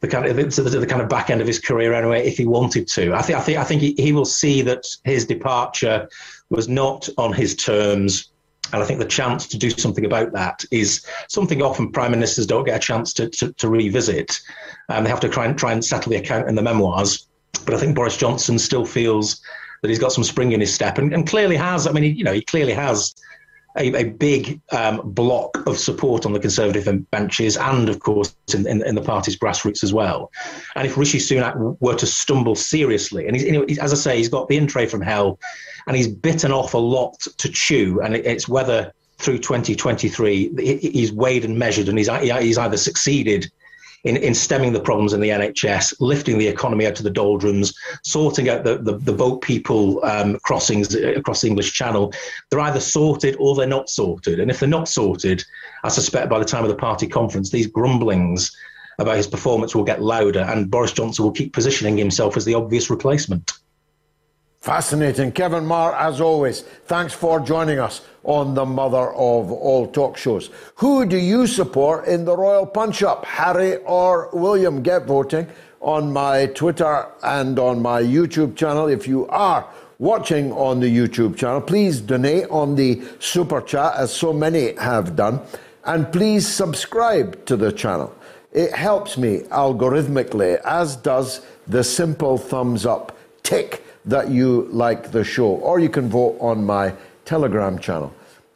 the 0.00 0.08
kind 0.08 0.26
of 0.26 0.34
the, 0.34 0.62
the, 0.80 0.84
kind 0.84 1.00
of 1.00 1.08
back 1.08 1.30
end 1.30 1.40
of 1.40 1.46
his 1.46 1.60
career 1.60 1.94
anyway, 1.94 2.26
if 2.26 2.36
he 2.36 2.46
wanted 2.46 2.88
to. 2.88 3.14
I 3.14 3.22
think 3.22 3.38
I 3.38 3.42
think 3.42 3.58
I 3.58 3.64
think 3.64 3.80
he, 3.80 3.94
he 3.96 4.10
will 4.10 4.24
see 4.24 4.60
that 4.62 4.84
his 5.04 5.24
departure 5.24 6.08
was 6.50 6.68
not 6.68 7.08
on 7.16 7.32
his 7.32 7.54
terms 7.54 8.32
and 8.74 8.82
I 8.82 8.86
think 8.86 8.98
the 8.98 9.06
chance 9.06 9.46
to 9.46 9.56
do 9.56 9.70
something 9.70 10.04
about 10.04 10.32
that 10.32 10.64
is 10.72 11.06
something 11.28 11.62
often 11.62 11.92
prime 11.92 12.10
ministers 12.10 12.44
don't 12.44 12.64
get 12.64 12.76
a 12.76 12.80
chance 12.80 13.12
to, 13.14 13.28
to, 13.28 13.52
to 13.52 13.68
revisit. 13.68 14.40
Um, 14.88 15.04
they 15.04 15.10
have 15.10 15.20
to 15.20 15.28
try 15.28 15.46
and, 15.46 15.56
try 15.56 15.72
and 15.72 15.84
settle 15.84 16.10
the 16.10 16.18
account 16.18 16.48
in 16.48 16.56
the 16.56 16.62
memoirs. 16.62 17.28
But 17.64 17.74
I 17.74 17.78
think 17.78 17.94
Boris 17.94 18.16
Johnson 18.16 18.58
still 18.58 18.84
feels 18.84 19.40
that 19.80 19.88
he's 19.88 20.00
got 20.00 20.12
some 20.12 20.24
spring 20.24 20.52
in 20.52 20.60
his 20.60 20.74
step 20.74 20.98
and, 20.98 21.14
and 21.14 21.24
clearly 21.24 21.56
has. 21.56 21.86
I 21.86 21.92
mean, 21.92 22.02
he, 22.02 22.10
you 22.10 22.24
know, 22.24 22.32
he 22.32 22.42
clearly 22.42 22.72
has 22.72 23.14
a, 23.76 23.94
a 23.94 24.04
big 24.04 24.60
um, 24.72 25.00
block 25.04 25.66
of 25.66 25.78
support 25.78 26.24
on 26.24 26.32
the 26.32 26.40
Conservative 26.40 27.10
benches 27.10 27.56
and, 27.56 27.88
of 27.88 28.00
course, 28.00 28.34
in, 28.52 28.66
in, 28.66 28.86
in, 28.86 28.94
the 28.94 29.02
party's 29.02 29.36
grassroots 29.36 29.82
as 29.82 29.92
well. 29.92 30.30
And 30.76 30.86
if 30.86 30.96
Rishi 30.96 31.18
Sunak 31.18 31.76
were 31.80 31.96
to 31.96 32.06
stumble 32.06 32.54
seriously, 32.54 33.26
and 33.26 33.36
he's, 33.36 33.78
as 33.78 33.92
I 33.92 33.96
say, 33.96 34.16
he's 34.18 34.28
got 34.28 34.48
the 34.48 34.56
in 34.56 34.66
tray 34.66 34.86
from 34.86 35.00
hell 35.00 35.38
and 35.86 35.96
he's 35.96 36.08
bitten 36.08 36.52
off 36.52 36.74
a 36.74 36.78
lot 36.78 37.18
to 37.38 37.48
chew, 37.48 38.00
and 38.00 38.14
it's 38.14 38.48
whether 38.48 38.92
through 39.18 39.38
2023 39.38 40.54
he's 40.58 41.12
weighed 41.12 41.44
and 41.44 41.58
measured 41.58 41.88
and 41.88 41.96
he's, 41.98 42.08
he's 42.08 42.58
either 42.58 42.76
succeeded 42.76 43.50
in, 44.04 44.16
in 44.18 44.34
stemming 44.34 44.72
the 44.72 44.80
problems 44.80 45.12
in 45.12 45.20
the 45.20 45.30
NHS, 45.30 45.94
lifting 45.98 46.38
the 46.38 46.46
economy 46.46 46.86
out 46.86 46.98
of 46.98 47.04
the 47.04 47.10
doldrums, 47.10 47.74
sorting 48.02 48.48
out 48.48 48.64
the, 48.64 48.78
the, 48.78 48.98
the 48.98 49.12
boat 49.12 49.40
people 49.40 50.04
um, 50.04 50.38
crossings 50.40 50.94
across 50.94 51.40
the 51.40 51.48
English 51.48 51.72
Channel. 51.72 52.12
They're 52.50 52.60
either 52.60 52.80
sorted 52.80 53.36
or 53.38 53.54
they're 53.54 53.66
not 53.66 53.88
sorted. 53.88 54.40
And 54.40 54.50
if 54.50 54.60
they're 54.60 54.68
not 54.68 54.88
sorted, 54.88 55.44
I 55.82 55.88
suspect 55.88 56.28
by 56.28 56.38
the 56.38 56.44
time 56.44 56.64
of 56.64 56.68
the 56.68 56.76
party 56.76 57.06
conference, 57.06 57.50
these 57.50 57.66
grumblings 57.66 58.54
about 58.98 59.16
his 59.16 59.26
performance 59.26 59.74
will 59.74 59.84
get 59.84 60.02
louder 60.02 60.40
and 60.40 60.70
Boris 60.70 60.92
Johnson 60.92 61.24
will 61.24 61.32
keep 61.32 61.52
positioning 61.52 61.96
himself 61.96 62.36
as 62.36 62.44
the 62.44 62.54
obvious 62.54 62.90
replacement. 62.90 63.52
Fascinating. 64.60 65.32
Kevin 65.32 65.64
Meagher, 65.64 65.94
as 65.98 66.20
always, 66.20 66.60
thanks 66.60 67.12
for 67.12 67.40
joining 67.40 67.78
us 67.78 68.02
on 68.24 68.54
the 68.54 68.64
mother 68.64 69.12
of 69.12 69.52
all 69.52 69.86
talk 69.86 70.16
shows. 70.16 70.50
Who 70.76 71.06
do 71.06 71.16
you 71.16 71.46
support 71.46 72.06
in 72.06 72.24
the 72.24 72.36
Royal 72.36 72.66
Punch 72.66 73.02
Up, 73.02 73.24
Harry 73.24 73.76
or 73.84 74.30
William? 74.32 74.82
Get 74.82 75.06
voting 75.06 75.46
on 75.80 76.12
my 76.12 76.46
Twitter 76.46 77.06
and 77.22 77.58
on 77.58 77.80
my 77.80 78.02
YouTube 78.02 78.56
channel. 78.56 78.88
If 78.88 79.06
you 79.06 79.26
are 79.28 79.66
watching 79.98 80.52
on 80.52 80.80
the 80.80 80.96
YouTube 80.96 81.36
channel, 81.36 81.60
please 81.60 82.00
donate 82.00 82.48
on 82.50 82.74
the 82.74 83.02
super 83.20 83.60
chat, 83.60 83.94
as 83.96 84.12
so 84.12 84.32
many 84.32 84.74
have 84.76 85.14
done, 85.14 85.40
and 85.84 86.10
please 86.10 86.48
subscribe 86.48 87.44
to 87.46 87.56
the 87.56 87.70
channel. 87.70 88.14
It 88.52 88.72
helps 88.72 89.18
me 89.18 89.40
algorithmically, 89.50 90.60
as 90.64 90.96
does 90.96 91.42
the 91.66 91.84
simple 91.84 92.38
thumbs 92.38 92.86
up 92.86 93.16
tick 93.42 93.84
that 94.04 94.30
you 94.30 94.68
like 94.70 95.12
the 95.12 95.24
show. 95.24 95.56
Or 95.56 95.80
you 95.80 95.88
can 95.88 96.08
vote 96.08 96.36
on 96.40 96.64
my 96.64 96.94
Telegram 97.24 97.78
channel, 97.78 98.12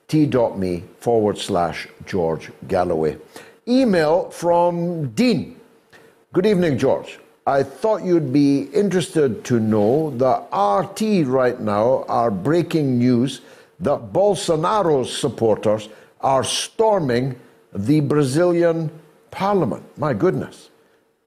t.me 0.09 0.85
forward 0.99 1.39
slash 1.39 1.89
George 2.07 2.51
Galloway. 2.67 3.17
Email 3.67 4.31
from 4.31 5.11
Dean. 5.11 5.59
Good 6.33 6.47
evening, 6.47 6.79
George. 6.79 7.19
I 7.47 7.63
thought 7.63 8.05
you'd 8.05 8.33
be 8.33 8.65
interested 8.75 9.43
to 9.45 9.59
know 9.59 10.11
that 10.19 10.49
RT 10.55 11.27
right 11.27 11.59
now 11.59 12.05
are 12.09 12.31
breaking 12.31 12.99
news 12.99 13.41
that 13.81 14.13
Bolsonaro's 14.13 15.17
supporters 15.17 15.89
are 16.21 16.45
storming 16.45 17.37
the 17.73 18.01
Brazilian 18.01 18.91
parliament. 19.31 19.85
My 19.97 20.13
goodness, 20.13 20.71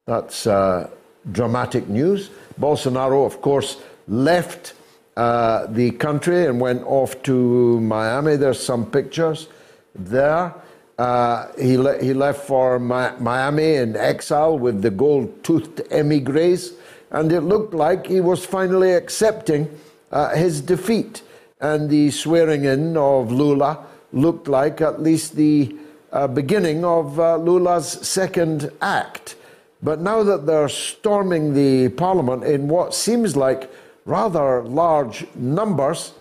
that's 0.06 0.46
uh, 0.46 0.90
dramatic 1.32 1.88
news. 1.88 2.30
Bolsonaro, 2.60 3.26
of 3.26 3.42
course, 3.42 3.78
left 4.08 4.74
uh, 5.18 5.68
the 5.68 5.92
country 5.92 6.46
and 6.46 6.60
went 6.60 6.84
off 6.84 7.22
to 7.24 7.80
Miami. 7.82 8.36
There's 8.36 8.62
some 8.62 8.86
pictures 8.90 9.48
there. 9.96 10.54
Uh, 10.98 11.48
he, 11.60 11.78
le- 11.78 12.02
he 12.02 12.14
left 12.14 12.46
for 12.46 12.80
Mi- 12.80 13.18
Miami 13.20 13.76
in 13.76 13.96
exile 13.96 14.58
with 14.58 14.82
the 14.82 14.92
gold 14.92 15.44
toothed 15.44 15.82
emigres, 15.92 16.74
and 17.10 17.32
it 17.32 17.42
looked 17.42 17.74
like 17.74 18.08
he 18.08 18.22
was 18.22 18.46
finally 18.46 18.94
accepting 18.94 19.68
uh, 20.12 20.36
his 20.36 20.62
defeat. 20.62 21.24
And 21.60 21.90
the 21.90 22.12
swearing 22.12 22.66
in 22.66 22.98
of 22.98 23.32
Lula 23.32 23.86
looked 24.14 24.48
like 24.48 24.82
at 24.82 25.02
least 25.02 25.36
the 25.36 25.76
uh, 26.12 26.28
beginning 26.28 26.84
of 26.84 27.20
uh, 27.20 27.38
Lula's 27.38 27.88
second 28.08 28.72
act. 28.82 29.36
But 29.84 30.00
now 30.00 30.24
that 30.24 30.46
they're 30.46 30.70
storming 30.70 31.54
the 31.54 31.90
parliament 31.90 32.44
in 32.44 32.68
what 32.68 32.94
seems 32.94 33.36
like 33.36 33.72
rather 34.06 34.64
large 34.64 35.26
numbers, 35.36 36.14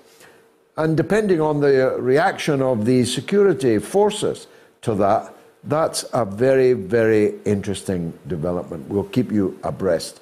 and 0.76 0.96
depending 0.96 1.40
on 1.40 1.60
the 1.60 1.94
uh, 1.94 1.98
reaction 1.98 2.62
of 2.62 2.84
the 2.84 3.04
security 3.04 3.78
forces 3.78 4.46
to 4.82 4.94
that, 4.94 5.34
that's 5.64 6.04
a 6.12 6.24
very, 6.24 6.72
very 6.72 7.34
interesting 7.44 8.12
development. 8.26 8.88
We'll 8.88 9.04
keep 9.04 9.30
you 9.30 9.58
abreast 9.62 10.20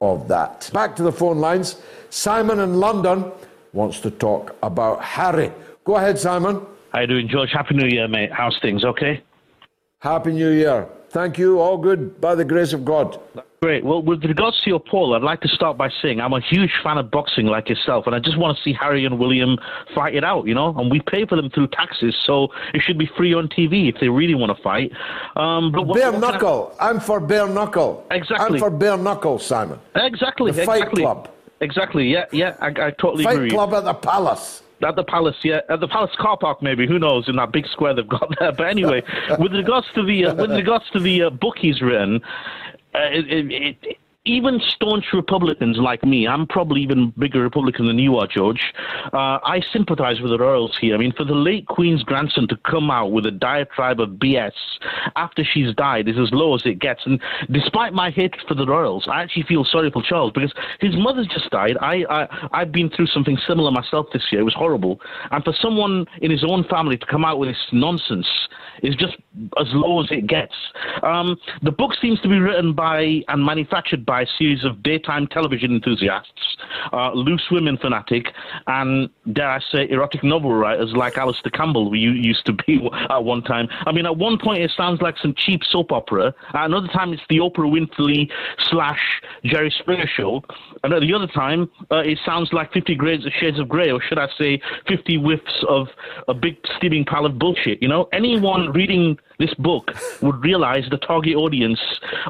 of 0.00 0.26
that. 0.28 0.70
Back 0.72 0.96
to 0.96 1.02
the 1.02 1.12
phone 1.12 1.38
lines. 1.38 1.76
Simon 2.10 2.58
in 2.60 2.80
London 2.80 3.30
wants 3.72 4.00
to 4.00 4.10
talk 4.10 4.56
about 4.62 5.02
Harry. 5.02 5.52
Go 5.84 5.96
ahead, 5.96 6.18
Simon. 6.18 6.66
How 6.92 7.00
you 7.00 7.06
doing, 7.06 7.28
George? 7.28 7.50
Happy 7.52 7.74
New 7.74 7.86
Year, 7.86 8.08
mate. 8.08 8.32
How's 8.32 8.58
things? 8.60 8.84
Okay. 8.84 9.22
Happy 10.00 10.32
New 10.32 10.50
Year. 10.50 10.88
Thank 11.10 11.38
you. 11.38 11.60
All 11.60 11.76
good 11.76 12.20
by 12.20 12.34
the 12.34 12.44
grace 12.44 12.72
of 12.72 12.84
God. 12.84 13.20
Great. 13.62 13.84
Well, 13.84 14.00
with 14.00 14.24
regards 14.24 14.58
to 14.62 14.70
your 14.70 14.80
poll, 14.80 15.14
I'd 15.14 15.20
like 15.20 15.42
to 15.42 15.48
start 15.48 15.76
by 15.76 15.90
saying 16.00 16.18
I'm 16.18 16.32
a 16.32 16.40
huge 16.40 16.70
fan 16.82 16.96
of 16.96 17.10
boxing 17.10 17.44
like 17.44 17.68
yourself, 17.68 18.06
and 18.06 18.14
I 18.14 18.18
just 18.18 18.38
want 18.38 18.56
to 18.56 18.62
see 18.62 18.72
Harry 18.72 19.04
and 19.04 19.18
William 19.18 19.58
fight 19.94 20.14
it 20.14 20.24
out, 20.24 20.46
you 20.46 20.54
know? 20.54 20.74
And 20.78 20.90
we 20.90 21.02
pay 21.02 21.26
for 21.26 21.36
them 21.36 21.50
through 21.50 21.66
taxes, 21.66 22.16
so 22.24 22.48
it 22.72 22.80
should 22.80 22.96
be 22.96 23.04
free 23.18 23.34
on 23.34 23.48
TV 23.48 23.92
if 23.92 24.00
they 24.00 24.08
really 24.08 24.34
want 24.34 24.56
to 24.56 24.62
fight. 24.62 24.92
Um, 25.36 25.72
but 25.72 25.86
what, 25.86 25.98
bare 25.98 26.10
what 26.10 26.20
knuckle. 26.22 26.74
I... 26.80 26.88
am 26.88 27.00
for 27.00 27.20
bare 27.20 27.46
knuckle. 27.46 28.06
Exactly. 28.10 28.54
I'm 28.54 28.58
for 28.58 28.70
bare 28.70 28.96
knuckle, 28.96 29.38
Simon. 29.38 29.78
Exactly. 29.94 30.52
The 30.52 30.62
exactly. 30.62 31.02
Club. 31.02 31.28
Exactly. 31.60 32.10
Yeah, 32.10 32.24
yeah. 32.32 32.56
I, 32.62 32.68
I 32.68 32.90
totally 32.92 33.24
Fight 33.24 33.34
agree. 33.34 33.50
Fight 33.50 33.56
Club 33.56 33.74
at 33.74 33.84
the 33.84 33.92
Palace. 33.92 34.62
At 34.82 34.96
the 34.96 35.04
Palace, 35.04 35.36
yeah, 35.44 35.60
at 35.68 35.80
the 35.80 35.88
Palace 35.88 36.16
car 36.18 36.38
park, 36.38 36.62
maybe. 36.62 36.86
Who 36.86 36.98
knows? 36.98 37.28
In 37.28 37.36
that 37.36 37.52
big 37.52 37.66
square 37.66 37.92
they've 37.92 38.08
got 38.08 38.34
there. 38.40 38.52
But 38.52 38.68
anyway, 38.68 39.02
with 39.38 39.52
regards 39.52 39.86
to 39.94 40.02
the 40.02 40.24
uh, 40.24 40.34
with 40.34 40.50
regards 40.50 40.86
to 40.94 40.98
the 41.00 41.24
uh, 41.24 41.30
book 41.30 41.56
he's 41.58 41.82
written, 41.82 42.22
it, 42.94 43.28
it, 43.28 43.76
it, 43.82 43.98
even 44.26 44.60
staunch 44.60 45.06
Republicans 45.14 45.78
like 45.78 46.04
me, 46.04 46.28
I'm 46.28 46.46
probably 46.46 46.82
even 46.82 47.10
bigger 47.18 47.40
Republican 47.40 47.86
than 47.86 47.98
you 47.98 48.16
are, 48.16 48.26
George. 48.26 48.74
Uh, 49.14 49.38
I 49.42 49.62
sympathize 49.72 50.20
with 50.20 50.30
the 50.30 50.38
royals 50.38 50.76
here. 50.78 50.94
I 50.94 50.98
mean, 50.98 51.12
for 51.12 51.24
the 51.24 51.34
late 51.34 51.66
Queen's 51.66 52.02
grandson 52.02 52.46
to 52.48 52.56
come 52.58 52.90
out 52.90 53.12
with 53.12 53.24
a 53.24 53.30
diatribe 53.30 53.98
of 53.98 54.10
BS 54.10 54.52
after 55.16 55.42
she's 55.42 55.74
died 55.74 56.06
is 56.06 56.18
as 56.18 56.30
low 56.32 56.54
as 56.54 56.66
it 56.66 56.78
gets. 56.78 57.06
And 57.06 57.20
despite 57.50 57.94
my 57.94 58.10
hatred 58.10 58.46
for 58.46 58.54
the 58.54 58.66
royals, 58.66 59.08
I 59.10 59.22
actually 59.22 59.44
feel 59.44 59.64
sorry 59.64 59.90
for 59.90 60.02
Charles 60.02 60.32
because 60.32 60.52
his 60.80 60.96
mother's 60.96 61.28
just 61.28 61.48
died. 61.48 61.78
I, 61.80 62.04
I, 62.10 62.48
I've 62.52 62.72
been 62.72 62.90
through 62.90 63.06
something 63.06 63.38
similar 63.46 63.70
myself 63.70 64.06
this 64.12 64.30
year. 64.30 64.42
It 64.42 64.44
was 64.44 64.54
horrible. 64.54 65.00
And 65.30 65.42
for 65.42 65.54
someone 65.54 66.06
in 66.20 66.30
his 66.30 66.44
own 66.44 66.64
family 66.64 66.98
to 66.98 67.06
come 67.06 67.24
out 67.24 67.38
with 67.38 67.48
this 67.48 67.66
nonsense 67.72 68.28
is 68.82 68.94
just 68.96 69.16
as 69.58 69.66
low 69.72 70.02
as 70.02 70.10
it 70.10 70.26
gets. 70.26 70.54
Um, 71.02 71.36
the 71.62 71.70
book 71.70 71.92
seems 72.00 72.20
to 72.20 72.28
be 72.28 72.38
written 72.38 72.72
by 72.72 73.22
and 73.28 73.44
manufactured 73.44 74.04
by 74.06 74.22
a 74.22 74.26
series 74.38 74.64
of 74.64 74.82
daytime 74.82 75.26
television 75.26 75.72
enthusiasts, 75.72 76.56
uh, 76.92 77.12
loose 77.12 77.46
women 77.50 77.76
fanatic, 77.78 78.26
and 78.66 79.10
dare 79.32 79.50
I 79.50 79.60
say, 79.72 79.88
erotic 79.90 80.22
novel 80.24 80.52
writers 80.52 80.92
like 80.94 81.16
Alastair 81.18 81.50
Campbell, 81.50 81.90
who 81.90 81.96
used 81.96 82.46
to 82.46 82.52
be 82.52 82.88
at 83.10 83.24
one 83.24 83.42
time. 83.42 83.68
I 83.86 83.92
mean, 83.92 84.06
at 84.06 84.16
one 84.16 84.38
point 84.38 84.62
it 84.62 84.70
sounds 84.76 85.00
like 85.00 85.16
some 85.18 85.34
cheap 85.36 85.62
soap 85.64 85.92
opera. 85.92 86.34
At 86.54 86.66
another 86.66 86.88
time 86.88 87.12
it's 87.12 87.22
the 87.28 87.38
Oprah 87.38 87.70
Winfrey 87.70 88.30
slash 88.70 89.00
Jerry 89.44 89.72
Springer 89.78 90.06
show. 90.06 90.42
And 90.82 90.92
at 90.92 91.00
the 91.00 91.12
other 91.14 91.26
time 91.26 91.70
uh, 91.90 91.98
it 91.98 92.18
sounds 92.24 92.52
like 92.52 92.72
50 92.72 92.94
grades 92.94 93.24
Shades 93.38 93.58
of 93.58 93.68
Grey, 93.68 93.90
or 93.90 94.00
should 94.00 94.18
I 94.18 94.28
say 94.38 94.60
50 94.88 95.16
whiffs 95.16 95.64
of 95.68 95.88
a 96.28 96.34
big 96.34 96.56
steaming 96.76 97.04
pile 97.04 97.26
of 97.26 97.38
bullshit. 97.38 97.82
You 97.82 97.88
know, 97.88 98.08
anyone 98.12 98.72
reading 98.72 99.18
this 99.40 99.52
book 99.54 99.90
would 100.22 100.44
realize 100.44 100.84
the 100.90 100.98
target 100.98 101.34
audience 101.34 101.80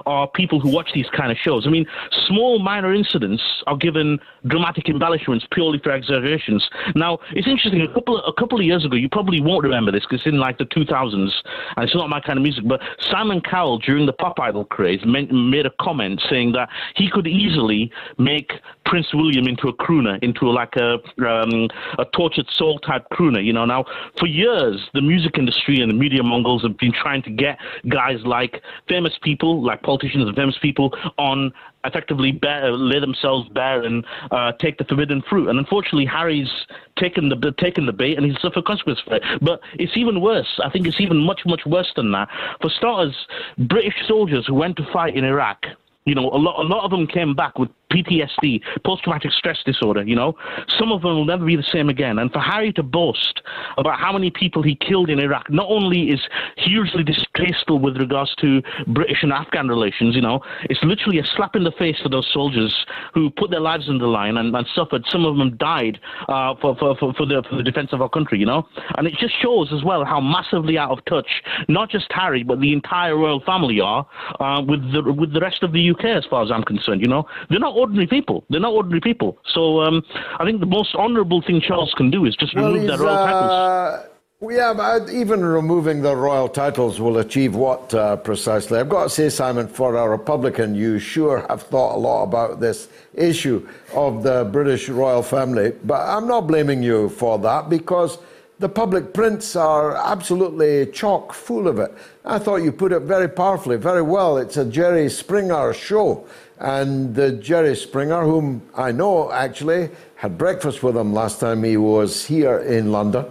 are 0.07 0.27
people 0.29 0.61
who 0.61 0.71
watch 0.71 0.91
these 0.95 1.09
kind 1.15 1.31
of 1.31 1.37
shows. 1.37 1.67
I 1.67 1.71
mean, 1.71 1.87
small 2.27 2.59
minor 2.61 2.95
incidents 2.95 3.43
are 3.67 3.77
given 3.77 4.19
dramatic 4.47 4.89
embellishments 4.89 5.47
purely 5.53 5.79
for 5.81 5.93
exaggerations. 5.93 6.67
Now, 6.95 7.19
it's 7.33 7.47
interesting. 7.47 7.83
A 7.83 7.93
couple 7.93 8.19
of, 8.19 8.25
a 8.27 8.33
couple 8.33 8.59
of 8.59 8.65
years 8.65 8.85
ago, 8.85 8.97
you 8.97 9.09
probably 9.09 9.41
won't 9.41 9.65
remember 9.65 9.93
this 9.93 10.05
because 10.09 10.27
in 10.27 10.39
like 10.39 10.59
the 10.59 10.65
2000s, 10.65 11.13
and 11.15 11.85
it's 11.85 11.95
not 11.95 12.09
my 12.09 12.21
kind 12.21 12.39
of 12.39 12.43
music. 12.43 12.65
But 12.67 12.81
Simon 13.11 13.41
Cowell, 13.41 13.79
during 13.79 14.07
the 14.07 14.13
pop 14.13 14.39
idol 14.41 14.65
craze, 14.65 15.01
made 15.05 15.67
a 15.67 15.71
comment 15.81 16.23
saying 16.31 16.53
that 16.53 16.69
he 16.95 17.11
could 17.11 17.27
easily 17.27 17.91
make 18.19 18.53
Prince 18.87 19.09
William 19.13 19.47
into 19.47 19.69
a 19.69 19.75
crooner, 19.75 20.23
into 20.23 20.51
like 20.51 20.75
a 20.77 20.95
um, 21.27 21.69
a 21.99 22.05
tortured 22.15 22.47
soul 22.57 22.79
type 22.79 23.07
crooner. 23.13 23.45
You 23.45 23.53
know, 23.53 23.65
now 23.65 23.85
for 24.19 24.27
years 24.27 24.81
the 24.95 25.03
music 25.03 25.39
industry 25.39 25.81
and 25.81 25.91
the 25.91 25.95
media 25.95 26.23
mongols 26.23 26.63
have 26.63 26.77
been 26.79 26.93
trying 27.01 27.23
to 27.23 27.31
get 27.31 27.59
guys 27.89 28.19
like 28.25 28.63
famous 28.89 29.13
people, 29.23 29.63
like 29.63 29.83
politicians 29.83 30.27
and 30.27 30.37
famous 30.37 30.57
people, 30.61 30.95
on 31.19 31.53
effectively 31.85 32.33
bear, 32.33 32.73
lay 32.73 33.01
themselves 33.01 33.49
bare 33.51 33.83
and 33.83 34.05
uh, 34.31 34.53
take 34.61 34.79
the 34.79 34.85
forbidden 34.85 35.23
fruit. 35.29 35.49
And 35.49 35.59
unfortunately, 35.59 36.07
Harry's 36.07 36.51
taken 36.99 37.29
the 37.29 37.55
taken 37.59 37.87
the 37.87 37.93
bait 37.93 38.17
and 38.17 38.27
he's 38.27 38.41
suffered 38.41 38.65
consequences 38.65 39.03
for 39.07 39.17
it. 39.17 39.23
But 39.41 39.61
it's 39.75 39.97
even 39.97 40.21
worse. 40.21 40.61
I 40.63 40.71
think 40.71 40.87
it's 40.87 41.01
even 41.01 41.19
much 41.19 41.41
much 41.47 41.63
worse 41.67 41.93
than 41.97 42.13
that. 42.13 42.29
For 42.61 42.71
starters, 42.71 43.17
British 43.59 43.95
soldiers 44.07 44.47
who 44.47 44.55
went 44.55 44.77
to 44.77 44.93
fight 44.93 45.17
in 45.17 45.25
Iraq. 45.25 45.65
You 46.11 46.17
know, 46.17 46.29
a 46.31 46.41
lot, 46.47 46.59
a 46.59 46.67
lot 46.67 46.85
of 46.85 46.91
them 46.91 47.07
came 47.07 47.37
back 47.37 47.57
with 47.57 47.69
PTSD, 47.93 48.63
post 48.85 49.05
traumatic 49.05 49.33
stress 49.33 49.59
disorder, 49.65 50.03
you 50.03 50.17
know. 50.17 50.35
Some 50.79 50.93
of 50.93 51.03
them 51.03 51.15
will 51.15 51.25
never 51.25 51.45
be 51.45 51.57
the 51.57 51.63
same 51.63 51.89
again. 51.89 52.19
And 52.19 52.33
for 52.33 52.39
Harry 52.39 52.73
to 52.73 52.83
boast 52.83 53.43
about 53.79 53.99
how 53.99 54.13
many 54.13 54.31
people 54.31 54.63
he 54.63 54.77
killed 54.77 55.11
in 55.11 55.19
Iraq 55.19 55.51
not 55.51 55.67
only 55.69 56.11
is 56.11 56.21
hugely 56.57 57.05
distasteful 57.05 57.79
with 57.79 57.97
regards 57.97 58.35
to 58.37 58.63
British 58.89 59.23
and 59.23 59.33
Afghan 59.33 59.69
relations, 59.69 60.15
you 60.15 60.23
know, 60.23 60.41
it's 60.65 60.83
literally 60.83 61.19
a 61.19 61.25
slap 61.37 61.57
in 61.57 61.65
the 61.65 61.73
face 61.73 61.97
for 62.03 62.09
those 62.09 62.29
soldiers 62.33 62.87
who 63.15 63.31
put 63.31 63.51
their 63.51 63.61
lives 63.61 63.89
on 63.89 63.99
the 63.99 64.07
line 64.07 64.37
and, 64.37 64.55
and 64.55 64.67
suffered. 64.75 65.05
Some 65.09 65.25
of 65.25 65.37
them 65.37 65.57
died 65.57 65.99
uh, 66.29 66.55
for, 66.61 66.77
for, 66.77 66.97
for, 66.97 67.13
for, 67.15 67.27
the, 67.27 67.43
for 67.49 67.57
the 67.57 67.63
defense 67.63 67.91
of 67.93 68.01
our 68.03 68.09
country, 68.09 68.39
you 68.39 68.47
know. 68.47 68.67
And 68.97 69.07
it 69.07 69.15
just 69.19 69.35
shows 69.41 69.73
as 69.73 69.85
well 69.85 70.05
how 70.05 70.21
massively 70.21 70.79
out 70.79 70.91
of 70.91 71.05
touch, 71.07 71.43
not 71.69 71.91
just 71.91 72.07
Harry, 72.11 72.43
but 72.43 72.61
the 72.61 72.73
entire 72.73 73.17
royal 73.17 73.41
family 73.41 73.81
are 73.81 74.07
uh, 74.39 74.63
with, 74.67 74.81
the, 74.93 75.13
with 75.13 75.33
the 75.33 75.41
rest 75.41 75.63
of 75.63 75.73
the 75.73 75.91
UK, 75.91 76.00
as 76.09 76.25
far 76.27 76.43
as 76.43 76.51
I'm 76.51 76.63
concerned, 76.65 77.01
you 77.01 77.09
know. 77.09 77.27
They're 77.49 77.59
not 77.59 77.77
ordinary 77.77 78.07
people. 78.07 78.45
They're 78.51 78.61
not 78.61 78.73
ordinary 78.73 79.01
people. 79.01 79.39
So 79.53 79.81
um, 79.81 80.03
I 80.39 80.45
think 80.45 80.61
the 80.61 80.67
most 80.67 80.95
honourable 80.95 81.43
thing 81.43 81.61
Charles 81.61 81.93
can 81.97 82.11
do 82.11 82.25
is 82.25 82.37
just 82.37 82.55
well, 82.55 82.73
remove 82.73 82.89
their 82.89 82.99
royal 82.99 83.17
uh, 83.17 83.27
titles. 83.27 84.07
Yeah, 84.43 84.73
but 84.73 85.11
even 85.11 85.45
removing 85.45 86.01
the 86.01 86.17
royal 86.17 86.49
titles 86.49 86.99
will 86.99 87.19
achieve 87.19 87.55
what 87.55 87.93
uh, 87.93 88.17
precisely? 88.17 88.79
I've 88.79 88.89
got 88.89 89.03
to 89.05 89.11
say, 89.11 89.29
Simon, 89.29 89.69
for 89.69 89.97
a 89.97 90.09
Republican, 90.09 90.75
you 90.75 90.99
sure 90.99 91.45
have 91.51 91.63
thought 91.65 91.95
a 91.97 91.99
lot 91.99 92.23
about 92.23 92.59
this 92.59 92.89
issue 93.13 93.69
of 93.93 94.23
the 94.23 94.49
British 94.51 94.89
royal 94.89 95.23
family. 95.23 95.73
But 95.85 96.09
I'm 96.09 96.27
not 96.27 96.47
blaming 96.47 96.83
you 96.83 97.11
for 97.11 97.39
that 97.41 97.69
because 97.69 98.17
the 98.61 98.69
public 98.69 99.13
prints 99.13 99.57
are 99.57 99.95
absolutely 99.97 100.87
chock 100.93 101.35
full 101.35 101.69
of 101.69 101.79
it. 101.79 101.93
I 102.25 102.39
thought 102.39 102.57
you 102.57 102.71
put 102.71 102.93
it 102.93 103.01
very 103.01 103.29
powerfully, 103.29 103.77
very 103.77 104.03
well. 104.03 104.37
It's 104.37 104.59
a 104.59 104.65
Jerry 104.65 105.09
Springer 105.09 105.73
show. 105.73 106.27
And 106.59 107.15
the 107.15 107.33
Jerry 107.33 107.75
Springer, 107.75 108.23
whom 108.23 108.61
I 108.77 108.93
know 108.93 109.33
actually, 109.33 109.89
had 110.17 110.37
breakfast 110.37 110.83
with 110.83 110.97
him 110.97 111.15
last 111.15 111.41
time 111.41 111.63
he 111.63 111.79
was 111.79 112.27
here 112.27 112.59
in 112.59 112.93
London. 112.93 113.25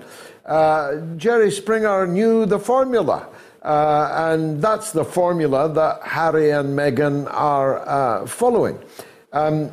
Uh, 0.43 0.95
Jerry 1.17 1.51
Springer 1.51 2.07
knew 2.07 2.47
the 2.47 2.57
formula. 2.57 3.27
Uh, 3.61 4.31
and 4.31 4.61
that's 4.61 4.91
the 4.91 5.05
formula 5.05 5.71
that 5.71 6.01
Harry 6.01 6.49
and 6.51 6.69
Meghan 6.69 7.31
are 7.31 7.87
uh, 7.87 8.25
following. 8.25 8.79
Um, 9.33 9.69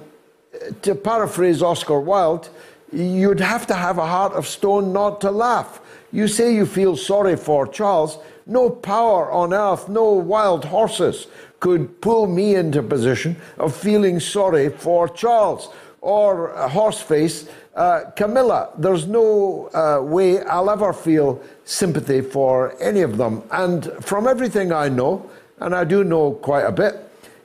to 0.82 0.94
paraphrase 0.94 1.62
Oscar 1.62 2.00
Wilde, 2.00 2.50
you'd 2.92 3.40
have 3.40 3.66
to 3.68 3.74
have 3.74 3.96
a 3.96 4.06
heart 4.06 4.34
of 4.34 4.46
stone 4.46 4.92
not 4.92 5.22
to 5.22 5.30
laugh. 5.30 5.80
You 6.12 6.28
say 6.28 6.54
you 6.54 6.66
feel 6.66 6.96
sorry 6.96 7.36
for 7.36 7.66
Charles. 7.66 8.18
No 8.46 8.70
power 8.70 9.30
on 9.32 9.52
earth, 9.52 9.88
no 9.88 10.12
wild 10.12 10.64
horses 10.64 11.26
could 11.58 12.00
pull 12.00 12.28
me 12.28 12.54
into 12.54 12.78
a 12.78 12.82
position 12.82 13.36
of 13.58 13.74
feeling 13.74 14.20
sorry 14.20 14.68
for 14.68 15.08
Charles 15.08 15.68
or 16.00 16.52
Horseface 16.68 17.48
uh, 17.74 18.10
Camilla. 18.14 18.70
There's 18.78 19.08
no 19.08 19.68
uh, 19.74 20.00
way 20.00 20.40
I'll 20.42 20.70
ever 20.70 20.92
feel 20.92 21.42
sympathy 21.64 22.20
for 22.20 22.80
any 22.80 23.00
of 23.00 23.16
them. 23.16 23.42
And 23.50 23.92
from 24.00 24.28
everything 24.28 24.70
I 24.70 24.88
know, 24.88 25.28
and 25.58 25.74
I 25.74 25.82
do 25.82 26.04
know 26.04 26.32
quite 26.34 26.64
a 26.64 26.72
bit, 26.72 26.94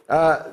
uh, 0.08 0.44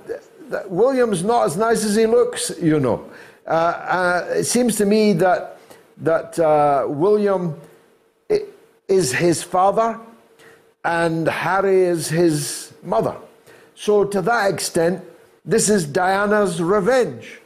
William's 0.67 1.23
not 1.23 1.45
as 1.45 1.59
nice 1.59 1.85
as 1.85 1.95
he 1.95 2.07
looks, 2.07 2.53
you 2.61 2.81
know. 2.81 3.11
Uh, 3.47 3.51
uh, 3.51 4.27
it 4.31 4.45
seems 4.45 4.77
to 4.77 4.87
me 4.87 5.13
that, 5.15 5.61
that 5.99 6.39
uh, 6.39 6.87
William 6.89 7.61
is 8.89 9.13
his 9.13 9.43
father 9.43 10.01
and 10.89 11.29
Harry 11.29 11.83
is 11.83 12.09
his 12.09 12.73
mother. 12.83 13.15
So, 13.75 14.05
to 14.05 14.23
that 14.23 14.55
extent, 14.55 15.05
this 15.45 15.69
is 15.69 15.85
Diana's 15.85 16.63
revenge. 16.63 17.41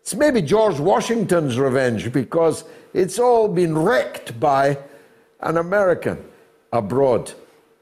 It's 0.00 0.16
maybe 0.16 0.42
George 0.42 0.80
Washington's 0.80 1.56
revenge 1.56 2.12
because 2.12 2.64
it's 2.92 3.20
all 3.20 3.46
been 3.46 3.78
wrecked 3.78 4.40
by 4.40 4.76
an 5.38 5.56
American 5.56 6.18
abroad, 6.72 7.32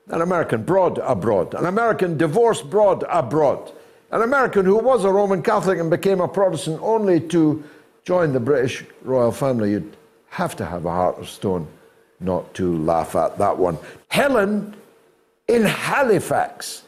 an 0.08 0.20
American 0.20 0.62
broad 0.62 0.98
abroad, 0.98 1.54
an 1.54 1.64
American 1.64 2.18
divorced 2.18 2.68
broad 2.68 3.02
abroad, 3.08 3.72
an 4.10 4.20
American 4.20 4.66
who 4.66 4.76
was 4.76 5.06
a 5.06 5.10
Roman 5.10 5.42
Catholic 5.42 5.78
and 5.78 5.88
became 5.88 6.20
a 6.20 6.28
Protestant 6.28 6.80
only 6.82 7.18
to 7.28 7.64
join 8.04 8.34
the 8.34 8.40
British 8.40 8.84
royal 9.02 9.32
family. 9.32 9.70
You'd 9.70 9.96
have 10.28 10.54
to 10.56 10.66
have 10.66 10.84
a 10.84 10.90
heart 10.90 11.18
of 11.18 11.30
stone 11.30 11.66
not 12.20 12.52
to 12.54 12.76
laugh 12.76 13.16
at 13.16 13.38
that 13.38 13.56
one. 13.56 13.78
Helen 14.08 14.74
in 15.48 15.64
Halifax 15.64 16.84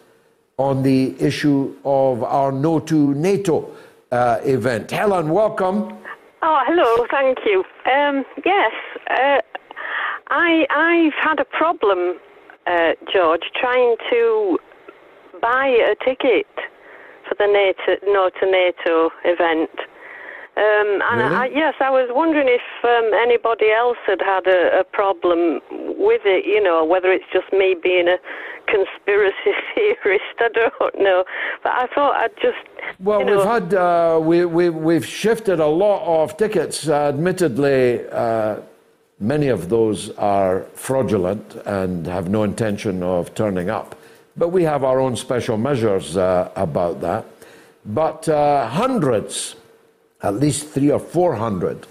on 0.59 0.83
the 0.83 1.19
issue 1.19 1.75
of 1.85 2.23
our 2.23 2.53
No 2.53 2.79
to 2.79 3.15
NATO 3.15 3.75
uh, 4.13 4.39
event. 4.45 4.91
Helen, 4.91 5.31
welcome. 5.31 5.97
Oh, 6.43 6.61
hello, 6.67 7.07
thank 7.11 7.39
you. 7.47 7.65
Um, 7.91 8.25
yes, 8.45 8.73
uh, 9.11 9.41
I, 10.29 10.67
I've 10.71 11.15
had 11.15 11.41
a 11.41 11.45
problem, 11.47 12.19
uh, 12.67 12.93
George, 13.11 13.43
trying 13.59 13.97
to 14.11 14.59
buy 15.41 15.67
a 15.67 15.95
ticket 16.05 16.47
for 17.27 17.37
the 17.39 17.47
NATO, 17.47 18.13
No 18.13 18.29
to 18.29 18.51
NATO 18.51 19.11
event. 19.25 19.71
Um, 20.57 21.01
and 21.11 21.21
Really? 21.21 21.37
I, 21.37 21.47
yes, 21.47 21.75
I 21.81 21.91
was 21.91 22.09
wondering 22.13 22.49
if 22.49 22.61
um, 22.85 23.15
anybody 23.15 23.71
else 23.71 23.99
had 24.07 24.21
had 24.21 24.47
a, 24.47 24.81
a 24.81 24.85
problem 24.85 25.61
with 25.71 26.23
it, 26.25 26.45
you 26.45 26.63
know, 26.63 26.85
whether 26.85 27.11
it's 27.13 27.25
just 27.33 27.53
me 27.53 27.77
being 27.81 28.09
a 28.09 28.19
conspiracy 28.67 29.53
theorist, 29.75 30.37
I 30.39 30.49
don't 30.49 31.01
know. 31.01 31.25
But 31.63 31.73
I 31.73 31.87
thought 31.95 32.15
I'd 32.17 32.37
just. 32.43 32.59
Well, 32.99 33.21
you 33.21 33.27
know, 33.27 33.37
we've 33.39 33.47
had 33.47 33.75
uh, 33.75 34.19
we, 34.23 34.45
we 34.45 34.71
we've 34.71 35.07
shifted 35.07 35.61
a 35.61 35.67
lot 35.67 36.23
of 36.23 36.37
tickets. 36.37 36.89
Uh, 36.89 37.09
admittedly, 37.09 38.07
uh, 38.11 38.57
many 39.21 39.49
of 39.49 39.69
those 39.69 40.11
are 40.19 40.63
fraudulent 40.75 41.55
and 41.67 42.07
have 42.07 42.29
no 42.29 42.43
intention 42.43 43.03
of 43.03 43.35
turning 43.35 43.71
up. 43.71 43.97
But 44.37 44.49
we 44.49 44.63
have 44.65 44.85
our 44.85 45.01
own 45.01 45.17
special 45.17 45.57
measures 45.59 46.17
uh, 46.17 46.51
about 46.57 47.01
that. 47.03 47.27
But 47.85 48.29
uh, 48.29 48.69
hundreds, 48.69 49.57
at 50.23 50.35
least 50.35 50.69
three 50.69 50.91
or 50.91 51.01
four 51.01 51.35
hundred, 51.35 51.87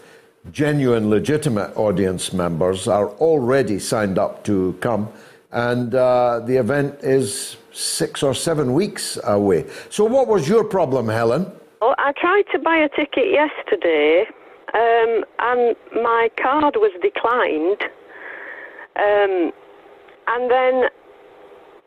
genuine, 0.52 1.10
legitimate 1.10 1.76
audience 1.76 2.34
members 2.34 2.88
are 2.88 3.10
already 3.18 3.80
signed 3.80 4.18
up 4.18 4.44
to 4.44 4.78
come, 4.82 5.10
and 5.52 5.96
uh, 5.96 6.40
the 6.46 6.58
event 6.58 6.96
is 7.02 7.58
six 7.72 8.24
or 8.24 8.34
seven 8.34 8.74
weeks 8.74 9.18
away. 9.24 9.66
So, 9.90 10.06
what 10.06 10.28
was 10.28 10.48
your 10.48 10.64
problem, 10.64 11.08
Helen? 11.08 11.52
Well, 11.82 11.96
I 11.98 12.12
tried 12.12 12.44
to 12.52 12.60
buy 12.60 12.78
a 12.78 12.90
ticket 12.90 13.32
yesterday, 13.32 14.26
um, 14.74 15.24
and 15.40 15.76
my 15.96 16.30
card 16.42 16.76
was 16.76 16.92
declined. 17.02 17.82
Um, 18.96 19.54
and 20.28 20.52
then 20.52 20.90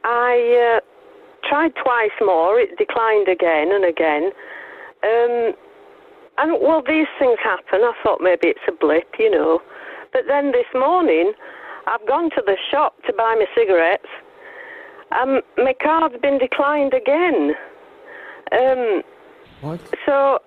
I 0.04 0.78
uh, 0.78 1.48
tried 1.48 1.74
twice 1.76 2.10
more. 2.20 2.58
It 2.58 2.78
declined 2.78 3.28
again 3.28 3.70
and 3.72 3.84
again. 3.84 4.32
Um, 5.04 5.54
and 6.38 6.60
well, 6.60 6.82
these 6.86 7.06
things 7.18 7.38
happen. 7.42 7.80
I 7.82 7.92
thought 8.02 8.20
maybe 8.20 8.48
it's 8.48 8.60
a 8.68 8.72
blip, 8.72 9.14
you 9.18 9.30
know. 9.30 9.60
But 10.12 10.22
then 10.28 10.52
this 10.52 10.66
morning, 10.74 11.32
I've 11.86 12.06
gone 12.06 12.30
to 12.30 12.42
the 12.44 12.56
shop 12.70 12.94
to 13.06 13.12
buy 13.12 13.34
my 13.38 13.46
cigarettes. 13.56 14.08
Um, 15.20 15.40
my 15.56 15.74
card's 15.82 16.16
been 16.20 16.38
declined 16.38 16.94
again. 16.94 17.52
Um, 18.52 19.02
What? 19.60 19.80
so 20.06 20.38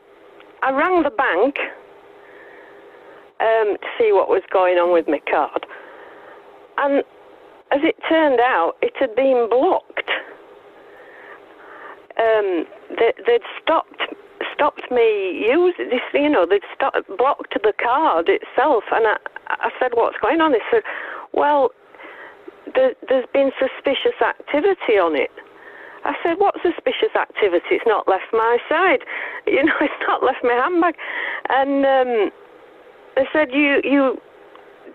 I 0.63 0.71
rang 0.71 1.03
the 1.03 1.11
bank 1.11 1.55
um, 3.39 3.77
to 3.77 3.87
see 3.97 4.11
what 4.11 4.29
was 4.29 4.43
going 4.51 4.77
on 4.77 4.91
with 4.91 5.07
my 5.07 5.19
card. 5.29 5.65
And 6.77 7.03
as 7.71 7.81
it 7.83 7.95
turned 8.09 8.39
out, 8.39 8.73
it 8.81 8.93
had 8.99 9.15
been 9.15 9.47
blocked. 9.49 10.09
Um, 12.17 12.65
they, 12.97 13.13
they'd 13.25 13.41
stopped 13.61 14.01
stopped 14.55 14.89
me 14.91 15.45
using 15.45 15.89
this. 15.89 16.01
You 16.13 16.29
know, 16.29 16.45
they'd 16.49 16.65
stopped, 16.75 17.07
blocked 17.17 17.53
the 17.53 17.73
card 17.81 18.29
itself. 18.29 18.83
And 18.91 19.07
I, 19.07 19.17
I 19.47 19.69
said, 19.79 19.91
"What's 19.93 20.17
going 20.21 20.41
on?" 20.41 20.51
They 20.53 20.63
said, 20.71 20.83
"Well, 21.33 21.71
there, 22.73 22.93
there's 23.07 23.27
been 23.33 23.51
suspicious 23.59 24.19
activity 24.21 24.97
on 24.97 25.15
it." 25.15 25.31
I 26.03 26.13
said, 26.23 26.37
"What 26.39 26.55
suspicious 26.61 27.15
activity? 27.15 27.75
It's 27.75 27.85
not 27.87 28.07
left 28.07 28.31
my 28.33 28.57
side. 28.69 28.99
You 29.47 29.63
know, 29.63 29.73
it's 29.79 29.93
not 30.07 30.23
left 30.23 30.43
my 30.43 30.53
handbag." 30.53 30.95
And 31.49 31.85
um, 31.85 32.31
they 33.15 33.27
said, 33.31 33.51
"You 33.53 33.81
you 33.83 34.19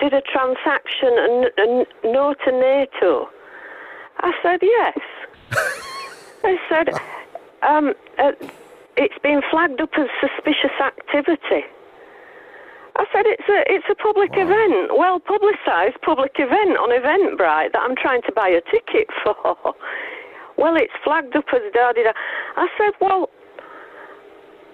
did 0.01 0.13
a 0.13 0.23
transaction 0.23 1.13
and, 1.17 1.51
and 1.57 1.87
no 2.05 2.35
to 2.45 2.51
NATO." 2.53 3.29
I 4.19 4.33
said, 4.43 4.61
"Yes." 4.63 4.99
they 6.43 6.57
said, 6.69 6.89
um, 7.63 7.93
uh, 8.19 8.33
"It's 8.97 9.19
been 9.19 9.43
flagged 9.51 9.81
up 9.81 9.91
as 9.97 10.09
suspicious 10.21 10.77
activity." 10.81 11.65
I 12.97 13.07
said, 13.13 13.27
"It's 13.27 13.49
a 13.49 13.73
it's 13.73 13.89
a 13.89 13.95
public 13.95 14.33
event, 14.37 14.97
well 14.97 15.21
publicised 15.21 16.01
public 16.03 16.33
event 16.39 16.77
on 16.77 16.91
Eventbrite 16.91 17.73
that 17.73 17.83
I'm 17.83 17.97
trying 17.97 18.23
to 18.23 18.33
buy 18.33 18.49
a 18.49 18.61
ticket 18.71 19.09
for." 19.23 19.75
Well, 20.57 20.77
it's 20.77 20.93
flagged 21.03 21.35
up 21.37 21.47
as 21.53 21.63
da 21.73 21.93
da 21.93 22.03
da. 22.05 22.13
I 22.57 22.69
said, 22.77 22.93
"Well, 23.01 23.31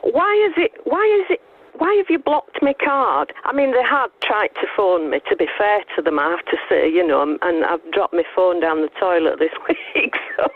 why 0.02 0.34
is 0.48 0.54
it? 0.56 0.72
Why 0.84 1.04
is 1.20 1.30
it? 1.30 1.40
Why 1.78 1.94
have 1.96 2.06
you 2.08 2.18
blocked 2.18 2.62
my 2.62 2.72
card? 2.72 3.32
I 3.44 3.52
mean, 3.52 3.72
they 3.72 3.82
had 3.82 4.08
tried 4.22 4.48
to 4.60 4.66
phone 4.76 5.10
me. 5.10 5.20
To 5.28 5.36
be 5.36 5.46
fair 5.58 5.80
to 5.96 6.02
them, 6.02 6.18
I 6.18 6.30
have 6.30 6.44
to 6.46 6.56
say, 6.68 6.88
you 6.88 7.06
know, 7.06 7.20
and- 7.22 7.64
I've 7.64 7.80
dropped 7.92 8.14
my 8.14 8.24
phone 8.34 8.60
down 8.60 8.80
the 8.82 8.88
toilet 9.00 9.38
this 9.38 9.50
week, 9.68 10.14
so 10.36 10.46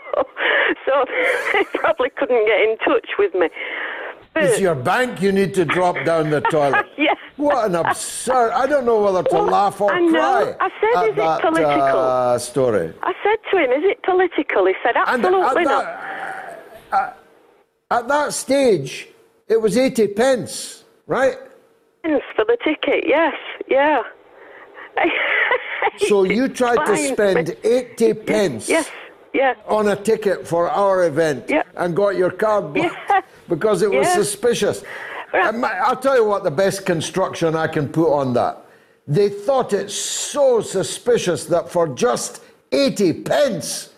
so 0.85 1.05
they 1.53 1.63
probably 1.75 2.09
couldn't 2.09 2.45
get 2.47 2.61
in 2.61 2.77
touch 2.79 3.09
with 3.19 3.33
me. 3.35 3.49
It's 4.33 4.61
your 4.61 4.75
bank 4.75 5.21
you 5.21 5.31
need 5.33 5.53
to 5.55 5.65
drop 5.65 5.95
down 6.05 6.29
the 6.29 6.41
toilet. 6.41 6.85
Yes. 6.97 7.17
What 7.35 7.65
an 7.65 7.75
absurd. 7.75 8.51
I 8.51 8.65
don't 8.67 8.85
know 8.85 9.01
whether 9.01 9.23
to 9.23 9.33
Well, 9.35 9.45
laugh 9.45 9.81
or 9.81 9.91
I 9.91 9.99
know. 9.99 10.11
cry. 10.11 10.55
I 10.59 10.69
said, 10.79 11.03
at 11.03 11.09
is 11.09 11.17
it 11.17 11.41
political? 11.41 11.99
Uh, 11.99 12.37
story. 12.37 12.93
I 13.01 13.13
said 13.23 13.37
to 13.51 13.57
him, 13.57 13.71
"Is 13.71 13.83
it 13.91 14.03
political?" 14.03 14.65
He 14.67 14.73
said, 14.83 14.95
"Absolutely 14.95 15.63
at 15.63 15.63
not." 15.63 15.83
that, 16.91 17.17
at 17.89 18.07
that 18.07 18.33
stage, 18.33 19.07
it 19.47 19.59
was 19.61 19.77
80 19.77 20.07
pence, 20.09 20.80
right? 21.11 21.37
For 22.35 22.45
the 22.45 22.57
ticket, 22.63 23.03
yes, 23.05 23.35
yeah. 23.67 24.01
So 26.07 26.23
you 26.37 26.47
tried 26.47 26.85
to 26.85 26.97
spend 26.97 27.55
80 27.63 28.13
pence 28.13 28.69
Yes, 28.69 28.89
yeah. 29.33 29.55
on 29.67 29.89
a 29.89 29.95
ticket 29.95 30.47
for 30.47 30.69
our 30.69 31.05
event 31.05 31.45
Yeah. 31.49 31.63
and 31.75 31.95
got 31.95 32.15
your 32.15 32.31
card 32.31 32.73
blocked 32.73 32.95
Yeah. 33.09 33.21
because 33.49 33.81
it 33.81 33.91
was 33.91 34.07
Yeah. 34.07 34.15
suspicious. 34.15 34.83
Right. 35.33 35.63
I'll 35.85 35.95
tell 36.07 36.15
you 36.15 36.25
what 36.25 36.43
the 36.43 36.51
best 36.51 36.85
construction 36.85 37.55
I 37.55 37.67
can 37.67 37.87
put 37.89 38.11
on 38.21 38.33
that. 38.33 38.65
They 39.07 39.29
thought 39.29 39.73
it 39.73 39.91
so 39.91 40.61
suspicious 40.61 41.45
that 41.45 41.69
for 41.69 41.87
just 41.89 42.41
80 42.71 43.13
pence, 43.23 43.93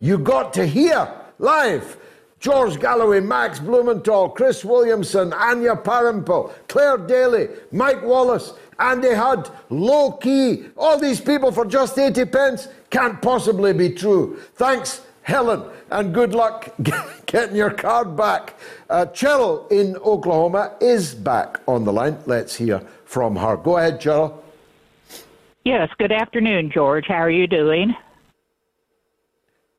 you 0.00 0.16
got 0.18 0.52
to 0.54 0.64
hear 0.66 1.08
live 1.38 1.96
George 2.42 2.80
Galloway, 2.80 3.20
Max 3.20 3.60
Blumenthal, 3.60 4.28
Chris 4.30 4.64
Williamson, 4.64 5.32
Anya 5.32 5.76
Parampil, 5.76 6.52
Claire 6.66 6.98
Daly, 6.98 7.46
Mick 7.72 8.02
Wallace, 8.02 8.54
Andy 8.80 9.10
Hudd, 9.10 9.48
Lowkey, 9.70 10.72
all 10.76 10.98
these 10.98 11.20
people 11.20 11.52
for 11.52 11.64
just 11.64 11.96
80 11.96 12.24
pence 12.24 12.66
can't 12.90 13.22
possibly 13.22 13.72
be 13.72 13.90
true. 13.90 14.40
Thanks 14.56 15.02
Helen, 15.22 15.62
and 15.92 16.12
good 16.12 16.34
luck 16.34 16.68
getting 17.26 17.54
your 17.54 17.70
card 17.70 18.16
back. 18.16 18.54
Uh, 18.90 19.06
Cheryl 19.12 19.70
in 19.70 19.96
Oklahoma 19.98 20.72
is 20.80 21.14
back 21.14 21.60
on 21.68 21.84
the 21.84 21.92
line. 21.92 22.18
Let's 22.26 22.56
hear 22.56 22.80
from 23.04 23.36
her. 23.36 23.56
Go 23.56 23.76
ahead, 23.76 24.00
Cheryl. 24.00 24.34
Yes, 25.64 25.90
good 25.96 26.10
afternoon, 26.10 26.72
George. 26.74 27.04
How 27.06 27.22
are 27.22 27.30
you 27.30 27.46
doing? 27.46 27.94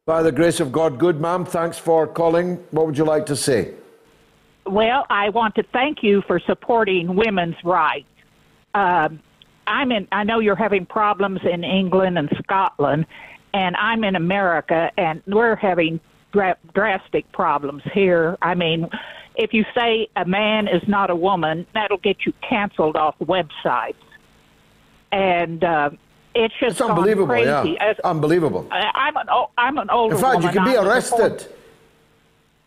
By 0.05 0.21
the 0.21 0.33
grace 0.33 0.59
of 0.59 0.73
God, 0.73 0.99
good, 0.99 1.21
ma'am. 1.21 1.45
Thanks 1.45 1.77
for 1.77 2.05
calling. 2.05 2.55
What 2.71 2.87
would 2.87 2.97
you 2.97 3.05
like 3.05 3.25
to 3.27 3.37
say? 3.37 3.73
Well, 4.65 5.05
I 5.09 5.29
want 5.29 5.55
to 5.55 5.63
thank 5.71 6.03
you 6.03 6.21
for 6.27 6.41
supporting 6.41 7.15
women's 7.15 7.55
rights. 7.63 8.05
Um, 8.73 9.21
I'm 9.65 9.93
in. 9.93 10.09
I 10.11 10.25
know 10.25 10.39
you're 10.39 10.57
having 10.57 10.85
problems 10.85 11.39
in 11.49 11.63
England 11.63 12.17
and 12.17 12.29
Scotland, 12.43 13.05
and 13.53 13.77
I'm 13.77 14.03
in 14.03 14.17
America, 14.17 14.91
and 14.97 15.21
we're 15.25 15.55
having 15.55 16.01
dra- 16.33 16.57
drastic 16.73 17.31
problems 17.31 17.83
here. 17.93 18.37
I 18.41 18.55
mean, 18.55 18.89
if 19.37 19.53
you 19.53 19.63
say 19.73 20.09
a 20.17 20.25
man 20.25 20.67
is 20.67 20.85
not 20.85 21.11
a 21.11 21.15
woman, 21.15 21.65
that'll 21.73 21.97
get 21.97 22.25
you 22.25 22.33
canceled 22.41 22.97
off 22.97 23.15
websites, 23.19 23.95
and 25.13 25.63
uh, 25.63 25.91
it's 26.35 26.53
just 26.59 26.71
it's 26.73 26.81
unbelievable. 26.81 27.27
crazy. 27.27 27.47
Yeah, 27.47 27.89
As, 27.89 27.99
unbelievable. 28.03 28.67
I, 28.71 28.91
I'm 28.95 29.17
an 29.17 29.27
I'm 29.57 29.77
an 29.77 29.89
older 29.89 30.15
In 30.15 30.21
fact, 30.21 30.35
woman. 30.37 30.53
you 30.53 30.59
could 30.59 30.65
be 30.69 30.77
I'm 30.77 30.87
arrested. 30.87 31.47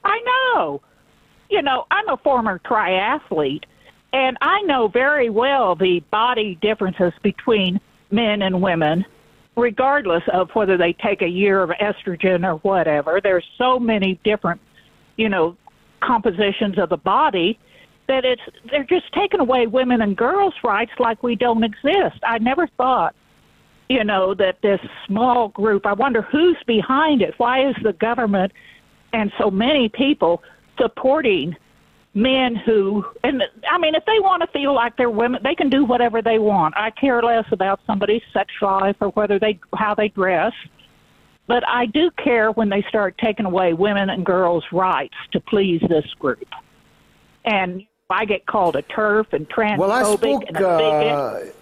I 0.04 0.20
know. 0.54 0.80
You 1.50 1.62
know, 1.62 1.86
I'm 1.90 2.08
a 2.08 2.16
former 2.18 2.58
triathlete, 2.60 3.64
and 4.12 4.36
I 4.40 4.62
know 4.62 4.88
very 4.88 5.30
well 5.30 5.74
the 5.74 6.00
body 6.10 6.58
differences 6.60 7.12
between 7.22 7.80
men 8.10 8.42
and 8.42 8.60
women, 8.60 9.04
regardless 9.56 10.22
of 10.32 10.50
whether 10.54 10.76
they 10.76 10.92
take 10.92 11.22
a 11.22 11.28
year 11.28 11.62
of 11.62 11.70
estrogen 11.70 12.44
or 12.44 12.56
whatever. 12.58 13.20
There's 13.22 13.44
so 13.58 13.78
many 13.78 14.18
different, 14.24 14.60
you 15.16 15.28
know, 15.28 15.56
compositions 16.00 16.78
of 16.78 16.88
the 16.88 16.96
body 16.96 17.58
that 18.08 18.24
it's 18.24 18.42
they're 18.70 18.84
just 18.84 19.12
taking 19.12 19.40
away 19.40 19.66
women 19.66 20.00
and 20.02 20.16
girls' 20.16 20.54
rights 20.62 20.92
like 20.98 21.22
we 21.22 21.34
don't 21.34 21.64
exist. 21.64 22.18
I 22.24 22.38
never 22.38 22.68
thought, 22.76 23.14
you 23.88 24.04
know, 24.04 24.34
that 24.34 24.60
this 24.62 24.80
small 25.06 25.48
group. 25.48 25.86
I 25.86 25.92
wonder 25.92 26.22
who's 26.22 26.56
behind 26.66 27.22
it. 27.22 27.34
Why 27.38 27.68
is 27.68 27.76
the 27.82 27.92
government 27.92 28.52
and 29.12 29.32
so 29.38 29.50
many 29.50 29.88
people 29.88 30.42
supporting 30.78 31.56
men 32.14 32.56
who 32.56 33.04
and 33.24 33.42
I 33.70 33.78
mean 33.78 33.94
if 33.94 34.04
they 34.06 34.18
want 34.20 34.42
to 34.42 34.46
feel 34.48 34.74
like 34.74 34.96
they're 34.96 35.10
women 35.10 35.42
they 35.44 35.54
can 35.54 35.68
do 35.68 35.84
whatever 35.84 36.22
they 36.22 36.38
want. 36.38 36.74
I 36.76 36.90
care 36.90 37.22
less 37.22 37.44
about 37.52 37.80
somebody's 37.86 38.22
sex 38.32 38.50
life 38.62 38.96
or 39.00 39.08
whether 39.10 39.38
they 39.38 39.58
how 39.74 39.94
they 39.94 40.08
dress. 40.08 40.52
But 41.46 41.66
I 41.68 41.86
do 41.86 42.10
care 42.12 42.50
when 42.50 42.70
they 42.70 42.82
start 42.88 43.16
taking 43.18 43.46
away 43.46 43.72
women 43.72 44.10
and 44.10 44.26
girls' 44.26 44.64
rights 44.72 45.14
to 45.32 45.40
please 45.40 45.80
this 45.88 46.06
group. 46.18 46.48
And 47.44 47.86
I 48.10 48.24
get 48.24 48.46
called 48.46 48.74
a 48.76 48.82
turf 48.82 49.28
and 49.32 49.48
transphobic 49.48 49.78
Well, 49.78 49.92
I 49.92 50.14
spoke, 50.14 50.44
and 50.48 50.56
a 50.56 50.60
bigot. 50.60 51.14
uh, 51.14 51.52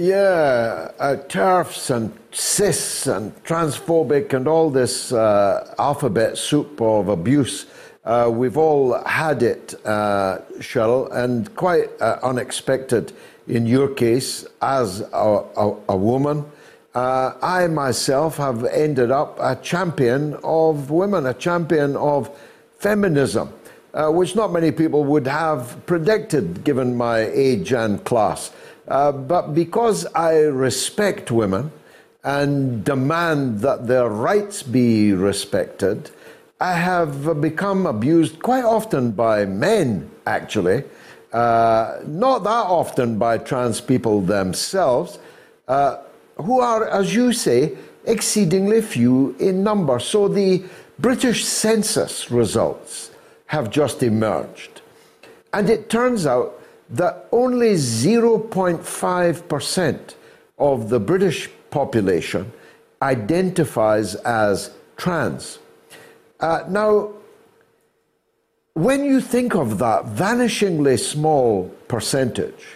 yeah, 0.00 0.90
uh, 0.98 1.64
and 1.90 2.18
cis 2.32 3.06
and 3.06 3.34
transphobic 3.44 4.32
and 4.32 4.48
all 4.48 4.70
this 4.70 5.12
uh, 5.12 5.74
alphabet 5.78 6.38
soup 6.38 6.80
of 6.80 7.08
abuse. 7.08 7.66
Uh, 8.02 8.30
we've 8.32 8.56
all 8.56 8.94
had 9.04 9.42
it, 9.42 9.74
uh, 9.84 10.38
Cheryl, 10.58 11.14
and 11.14 11.54
quite 11.54 11.90
uh, 12.00 12.18
unexpected 12.22 13.12
in 13.46 13.66
your 13.66 13.88
case 13.88 14.46
as 14.62 15.02
a, 15.12 15.44
a, 15.56 15.76
a 15.90 15.96
woman. 15.96 16.46
Uh, 16.94 17.34
I 17.42 17.66
myself 17.66 18.38
have 18.38 18.64
ended 18.64 19.10
up 19.10 19.38
a 19.38 19.56
champion 19.56 20.34
of 20.42 20.90
women, 20.90 21.26
a 21.26 21.34
champion 21.34 21.94
of 21.96 22.34
feminism, 22.78 23.52
which 23.92 24.34
not 24.34 24.50
many 24.50 24.72
people 24.72 25.04
would 25.04 25.26
have 25.26 25.84
predicted 25.84 26.64
given 26.64 26.96
my 26.96 27.18
age 27.18 27.74
and 27.74 28.02
class. 28.04 28.50
Uh, 28.88 29.12
but 29.12 29.54
because 29.54 30.06
I 30.14 30.38
respect 30.40 31.30
women 31.30 31.70
and 32.24 32.84
demand 32.84 33.60
that 33.60 33.86
their 33.86 34.08
rights 34.08 34.62
be 34.62 35.12
respected, 35.12 36.10
I 36.60 36.74
have 36.74 37.40
become 37.40 37.86
abused 37.86 38.42
quite 38.42 38.64
often 38.64 39.12
by 39.12 39.46
men, 39.46 40.10
actually. 40.26 40.84
Uh, 41.32 42.00
not 42.06 42.44
that 42.44 42.50
often 42.66 43.18
by 43.18 43.38
trans 43.38 43.80
people 43.80 44.20
themselves, 44.20 45.18
uh, 45.68 45.98
who 46.36 46.60
are, 46.60 46.88
as 46.88 47.14
you 47.14 47.32
say, 47.32 47.76
exceedingly 48.04 48.82
few 48.82 49.34
in 49.38 49.62
number. 49.62 49.98
So 50.00 50.28
the 50.28 50.62
British 50.98 51.44
census 51.44 52.30
results 52.30 53.10
have 53.46 53.70
just 53.70 54.02
emerged. 54.02 54.82
And 55.52 55.70
it 55.70 55.88
turns 55.88 56.26
out 56.26 56.59
that 56.90 57.26
only 57.32 57.74
0.5% 57.74 60.14
of 60.58 60.88
the 60.88 61.00
British 61.00 61.50
population 61.70 62.52
identifies 63.00 64.16
as 64.16 64.72
trans. 64.96 65.60
Uh, 66.40 66.64
now, 66.68 67.12
when 68.74 69.04
you 69.04 69.20
think 69.20 69.54
of 69.54 69.78
that 69.78 70.06
vanishingly 70.06 70.98
small 70.98 71.68
percentage 71.88 72.66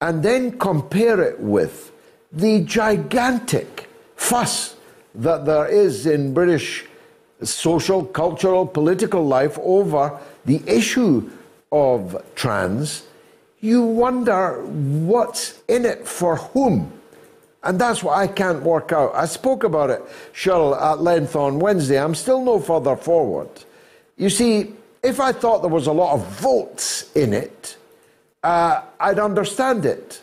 and 0.00 0.22
then 0.22 0.56
compare 0.58 1.20
it 1.20 1.40
with 1.40 1.92
the 2.30 2.62
gigantic 2.64 3.88
fuss 4.16 4.76
that 5.14 5.44
there 5.44 5.66
is 5.66 6.06
in 6.06 6.34
British 6.34 6.84
social, 7.42 8.04
cultural, 8.04 8.66
political 8.66 9.26
life 9.26 9.58
over 9.62 10.18
the 10.44 10.62
issue 10.66 11.30
of 11.72 12.22
trans, 12.34 13.07
you 13.60 13.82
wonder 13.82 14.62
what's 14.64 15.60
in 15.68 15.84
it 15.84 16.06
for 16.06 16.36
whom. 16.36 16.92
And 17.62 17.80
that's 17.80 18.02
what 18.02 18.16
I 18.16 18.28
can't 18.28 18.62
work 18.62 18.92
out. 18.92 19.14
I 19.14 19.26
spoke 19.26 19.64
about 19.64 19.90
it, 19.90 20.02
Cheryl, 20.32 20.80
at 20.80 21.00
length 21.00 21.34
on 21.34 21.58
Wednesday. 21.58 22.00
I'm 22.00 22.14
still 22.14 22.44
no 22.44 22.60
further 22.60 22.96
forward. 22.96 23.48
You 24.16 24.30
see, 24.30 24.74
if 25.02 25.20
I 25.20 25.32
thought 25.32 25.62
there 25.62 25.70
was 25.70 25.86
a 25.86 25.92
lot 25.92 26.14
of 26.14 26.26
votes 26.26 27.10
in 27.16 27.32
it, 27.32 27.76
uh, 28.42 28.82
I'd 29.00 29.18
understand 29.18 29.84
it. 29.84 30.22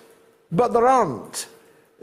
But 0.52 0.72
there 0.72 0.88
aren't. 0.88 1.48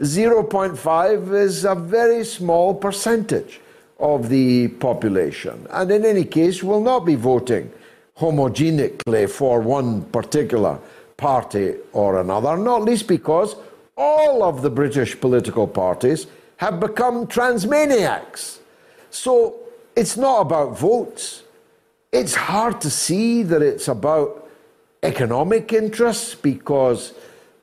0.5 0.01 1.33
is 1.33 1.65
a 1.65 1.75
very 1.75 2.23
small 2.25 2.73
percentage 2.73 3.59
of 3.99 4.29
the 4.29 4.67
population. 4.67 5.65
And 5.71 5.91
in 5.91 6.05
any 6.05 6.25
case, 6.25 6.61
will 6.61 6.81
not 6.81 7.05
be 7.05 7.15
voting 7.15 7.71
homogenically 8.17 9.29
for 9.29 9.61
one 9.61 10.03
particular 10.05 10.79
party 11.17 11.75
or 11.91 12.19
another, 12.19 12.57
not 12.57 12.83
least 12.83 13.07
because 13.07 13.55
all 13.95 14.43
of 14.43 14.61
the 14.61 14.69
British 14.69 15.19
political 15.19 15.67
parties 15.67 16.27
have 16.57 16.79
become 16.79 17.27
transmaniacs. 17.27 18.59
So 19.09 19.55
it's 19.95 20.17
not 20.17 20.41
about 20.41 20.77
votes. 20.77 21.43
It's 22.11 22.35
hard 22.35 22.81
to 22.81 22.89
see 22.89 23.43
that 23.43 23.61
it's 23.61 23.87
about 23.87 24.49
economic 25.03 25.73
interests 25.73 26.35
because 26.35 27.13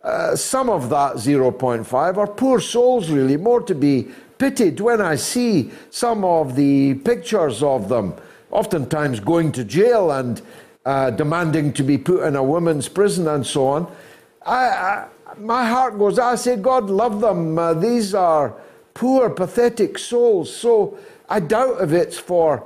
uh, 0.03 0.35
some 0.37 0.71
of 0.71 0.91
that 0.91 1.17
0.5 1.17 2.17
are 2.17 2.27
poor 2.27 2.61
souls, 2.61 3.11
really, 3.11 3.37
more 3.37 3.61
to 3.63 3.75
be 3.75 4.09
pitied 4.39 4.81
when 4.81 5.01
I 5.01 5.17
see 5.17 5.71
some 5.91 6.25
of 6.25 6.57
the 6.57 6.95
pictures 6.95 7.63
of 7.63 7.89
them, 7.89 8.15
oftentimes 8.51 9.21
going 9.21 9.53
to 9.53 9.65
jail 9.65 10.11
and 10.11 10.41
uh, 10.85 11.11
demanding 11.11 11.73
to 11.75 11.83
be 11.83 11.99
put 11.99 12.25
in 12.27 12.37
a 12.37 12.43
women's 12.43 12.89
prison 12.89 13.29
and 13.29 13.47
so 13.47 13.67
on. 13.67 13.97
I, 14.45 14.67
I, 14.67 15.09
my 15.39 15.67
heart 15.67 15.99
goes, 15.99 16.19
I 16.19 16.35
say, 16.35 16.57
God 16.57 16.91
love 16.91 17.21
them. 17.21 17.59
Uh, 17.59 17.75
these 17.75 18.15
are 18.15 18.55
poor, 18.95 19.31
pathetic 19.31 19.99
souls. 19.99 20.55
So 20.55 20.99
I 21.29 21.41
doubt 21.41 21.83
if 21.83 21.93
it's 21.93 22.19
for, 22.19 22.65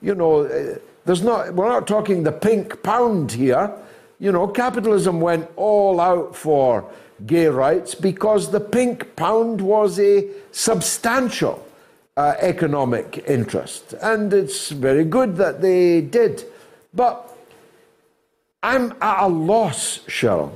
you 0.00 0.14
know, 0.14 0.46
uh, 0.46 0.78
there's 1.04 1.22
not, 1.22 1.54
we're 1.54 1.68
not 1.68 1.86
talking 1.86 2.22
the 2.22 2.32
pink 2.32 2.82
pound 2.82 3.32
here. 3.32 3.72
You 4.18 4.32
know, 4.32 4.48
capitalism 4.48 5.20
went 5.20 5.48
all 5.56 6.00
out 6.00 6.34
for 6.34 6.90
gay 7.26 7.46
rights 7.46 7.94
because 7.94 8.50
the 8.50 8.60
pink 8.60 9.14
pound 9.16 9.60
was 9.60 9.98
a 10.00 10.28
substantial 10.52 11.66
uh, 12.16 12.34
economic 12.38 13.24
interest. 13.26 13.94
And 14.00 14.32
it's 14.32 14.70
very 14.70 15.04
good 15.04 15.36
that 15.36 15.60
they 15.60 16.00
did. 16.00 16.44
But 16.94 17.35
I'm 18.66 18.94
at 19.00 19.22
a 19.22 19.28
loss, 19.28 20.00
Cheryl, 20.08 20.50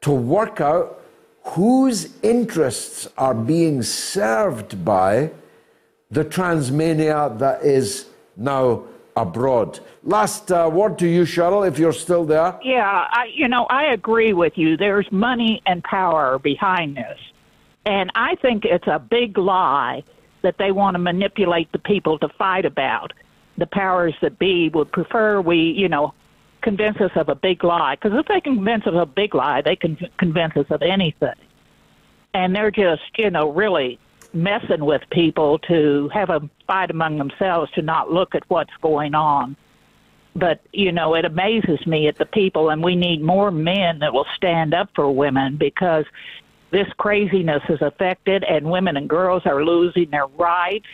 to 0.00 0.10
work 0.10 0.60
out 0.60 1.00
whose 1.44 2.12
interests 2.20 3.06
are 3.16 3.32
being 3.32 3.80
served 3.84 4.84
by 4.84 5.30
the 6.10 6.24
transmania 6.24 7.38
that 7.38 7.62
is 7.62 8.06
now 8.36 8.82
abroad. 9.16 9.78
Last 10.02 10.50
uh, 10.50 10.68
word 10.72 10.98
to 10.98 11.06
you, 11.06 11.22
Cheryl, 11.22 11.64
if 11.68 11.78
you're 11.78 11.92
still 11.92 12.24
there. 12.24 12.58
Yeah, 12.64 13.06
I, 13.08 13.30
you 13.32 13.46
know, 13.46 13.66
I 13.66 13.84
agree 13.84 14.32
with 14.32 14.58
you. 14.58 14.76
There's 14.76 15.10
money 15.12 15.62
and 15.64 15.84
power 15.84 16.40
behind 16.40 16.96
this. 16.96 17.20
And 17.86 18.10
I 18.16 18.34
think 18.34 18.64
it's 18.64 18.88
a 18.88 18.98
big 18.98 19.38
lie 19.38 20.02
that 20.42 20.58
they 20.58 20.72
want 20.72 20.96
to 20.96 20.98
manipulate 20.98 21.70
the 21.70 21.78
people 21.78 22.18
to 22.18 22.28
fight 22.30 22.64
about. 22.64 23.12
The 23.58 23.66
powers 23.66 24.14
that 24.22 24.40
be 24.40 24.70
would 24.70 24.90
prefer 24.90 25.40
we, 25.40 25.58
you 25.58 25.88
know, 25.88 26.14
convince 26.64 27.00
us 27.00 27.12
of 27.14 27.28
a 27.28 27.34
big 27.34 27.62
lie. 27.62 27.94
Because 27.94 28.18
if 28.18 28.26
they 28.26 28.40
can 28.40 28.56
convince 28.56 28.86
us 28.86 28.94
of 28.94 28.96
a 28.96 29.06
big 29.06 29.34
lie, 29.34 29.60
they 29.62 29.76
can 29.76 29.96
convince 30.18 30.56
us 30.56 30.66
of 30.70 30.82
anything. 30.82 31.34
And 32.32 32.56
they're 32.56 32.72
just, 32.72 33.02
you 33.16 33.30
know, 33.30 33.52
really 33.52 34.00
messing 34.32 34.84
with 34.84 35.02
people 35.10 35.60
to 35.60 36.10
have 36.12 36.30
a 36.30 36.48
fight 36.66 36.90
among 36.90 37.18
themselves 37.18 37.70
to 37.72 37.82
not 37.82 38.10
look 38.10 38.34
at 38.34 38.42
what's 38.48 38.74
going 38.82 39.14
on. 39.14 39.56
But, 40.34 40.62
you 40.72 40.90
know, 40.90 41.14
it 41.14 41.24
amazes 41.24 41.86
me 41.86 42.08
at 42.08 42.18
the 42.18 42.26
people, 42.26 42.70
and 42.70 42.82
we 42.82 42.96
need 42.96 43.22
more 43.22 43.52
men 43.52 44.00
that 44.00 44.12
will 44.12 44.26
stand 44.34 44.74
up 44.74 44.88
for 44.96 45.08
women 45.14 45.56
because 45.56 46.06
this 46.72 46.88
craziness 46.96 47.62
is 47.68 47.80
affected, 47.80 48.42
and 48.42 48.68
women 48.68 48.96
and 48.96 49.08
girls 49.08 49.42
are 49.46 49.64
losing 49.64 50.10
their 50.10 50.26
rights. 50.26 50.88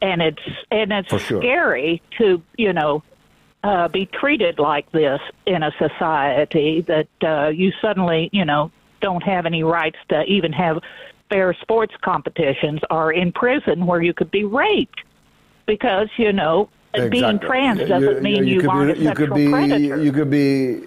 And 0.00 0.22
it's 0.22 0.42
and 0.70 0.92
it's 0.92 1.08
sure. 1.08 1.40
scary 1.40 2.02
to 2.18 2.42
you 2.56 2.72
know 2.72 3.02
uh, 3.66 3.88
be 3.88 4.06
treated 4.06 4.58
like 4.58 4.90
this 4.92 5.20
in 5.44 5.62
a 5.64 5.72
society 5.78 6.82
that 6.82 7.08
uh, 7.22 7.48
you 7.48 7.72
suddenly, 7.82 8.30
you 8.32 8.44
know, 8.44 8.70
don't 9.00 9.22
have 9.22 9.44
any 9.44 9.64
rights 9.64 9.98
to 10.08 10.22
even 10.24 10.52
have 10.52 10.78
fair 11.28 11.52
sports 11.60 11.92
competitions 12.02 12.80
or 12.90 13.12
in 13.12 13.32
prison 13.32 13.84
where 13.84 14.00
you 14.00 14.14
could 14.14 14.30
be 14.30 14.44
raped 14.44 15.02
because, 15.66 16.08
you 16.16 16.32
know, 16.32 16.68
being 17.10 17.40
trans 17.40 17.80
doesn't 17.88 18.22
mean 18.22 18.46
you, 18.46 18.60
could 18.60 18.70
aren't 18.70 18.94
be, 18.94 19.00
a 19.00 19.02
you 19.02 19.08
sexual 19.08 19.26
could 19.26 19.34
be, 19.34 19.50
predator. 19.50 20.02
You 20.02 20.12
could 20.12 20.30
be, 20.30 20.80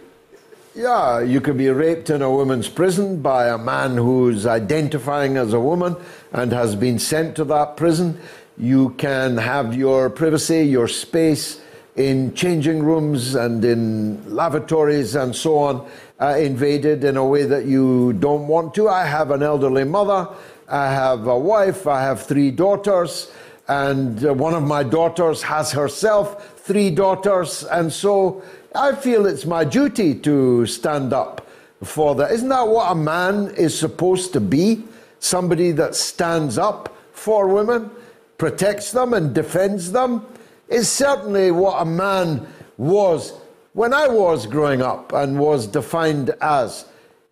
yeah, 0.73 1.19
you 1.19 1.41
could 1.41 1.57
be 1.57 1.69
raped 1.69 2.09
in 2.09 2.21
a 2.21 2.31
woman's 2.31 2.69
prison 2.69 3.21
by 3.21 3.49
a 3.49 3.57
man 3.57 3.97
who's 3.97 4.45
identifying 4.45 5.35
as 5.35 5.51
a 5.51 5.59
woman 5.59 5.97
and 6.31 6.53
has 6.53 6.75
been 6.77 6.97
sent 6.97 7.35
to 7.35 7.43
that 7.43 7.75
prison. 7.75 8.19
You 8.57 8.91
can 8.91 9.37
have 9.37 9.75
your 9.75 10.09
privacy, 10.09 10.63
your 10.63 10.87
space 10.87 11.59
in 11.99 12.33
changing 12.33 12.81
rooms 12.81 13.35
and 13.35 13.63
in 13.63 14.33
lavatories 14.33 15.15
and 15.15 15.35
so 15.35 15.57
on 15.57 15.87
uh, 16.21 16.35
invaded 16.39 17.03
in 17.03 17.17
a 17.17 17.25
way 17.25 17.43
that 17.43 17.65
you 17.65 18.13
don't 18.13 18.47
want 18.47 18.73
to. 18.73 18.87
I 18.87 19.05
have 19.05 19.31
an 19.31 19.43
elderly 19.43 19.83
mother, 19.83 20.27
I 20.69 20.91
have 20.91 21.27
a 21.27 21.37
wife, 21.37 21.85
I 21.87 22.01
have 22.01 22.23
three 22.23 22.51
daughters 22.51 23.29
and 23.67 24.25
uh, 24.25 24.33
one 24.33 24.55
of 24.55 24.63
my 24.63 24.81
daughters 24.81 25.43
has 25.43 25.71
herself 25.71 26.59
three 26.61 26.89
daughters, 26.89 27.63
and 27.65 27.93
so 27.93 28.41
I 28.73 28.95
feel 28.95 29.27
it's 29.27 29.45
my 29.45 29.63
duty 29.63 30.15
to 30.15 30.65
stand 30.65 31.13
up 31.13 31.47
for 31.83 32.15
that. 32.15 32.31
Isn't 32.31 32.49
that 32.49 32.67
what 32.67 32.91
a 32.91 32.95
man 32.95 33.53
is 33.55 33.77
supposed 33.77 34.33
to 34.33 34.39
be? 34.39 34.83
Somebody 35.19 35.71
that 35.73 35.95
stands 35.95 36.57
up 36.57 36.97
for 37.11 37.47
women, 37.47 37.91
protects 38.39 38.91
them, 38.91 39.13
and 39.13 39.35
defends 39.35 39.91
them? 39.91 40.25
Is 40.69 40.89
certainly 40.89 41.51
what 41.51 41.81
a 41.81 41.85
man 41.85 42.47
was 42.77 43.33
when 43.73 43.93
I 43.93 44.07
was 44.07 44.45
growing 44.45 44.81
up 44.81 45.13
and 45.13 45.39
was 45.39 45.67
defined 45.67 46.31
as 46.41 46.85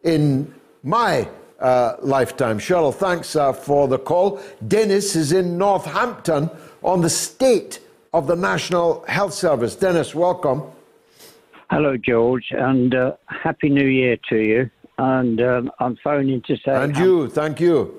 in 0.03 0.53
my 0.84 1.27
uh, 1.59 1.95
lifetime. 2.01 2.59
Cheryl, 2.59 2.93
thanks 2.93 3.35
uh, 3.35 3.53
for 3.53 3.88
the 3.88 3.99
call. 3.99 4.41
Dennis 4.68 5.15
is 5.15 5.31
in 5.31 5.57
Northampton 5.57 6.49
on 6.84 7.01
the 7.01 7.09
state 7.09 7.80
of 8.14 8.27
the 8.27 8.35
National 8.35 9.03
Health 9.07 9.34
Service. 9.34 9.76
Dennis, 9.76 10.15
welcome. 10.15 10.64
Hello, 11.69 11.97
George, 11.97 12.47
and 12.51 12.95
uh, 12.95 13.14
Happy 13.26 13.69
New 13.69 13.88
Year 13.88 14.18
to 14.30 14.38
you. 14.38 14.69
And 14.97 15.41
um, 15.41 15.72
I'm 15.80 15.97
phoning 16.03 16.41
to 16.43 16.55
say. 16.57 16.72
And 16.72 16.97
you, 16.97 17.30
thank 17.30 17.59
you. 17.59 17.97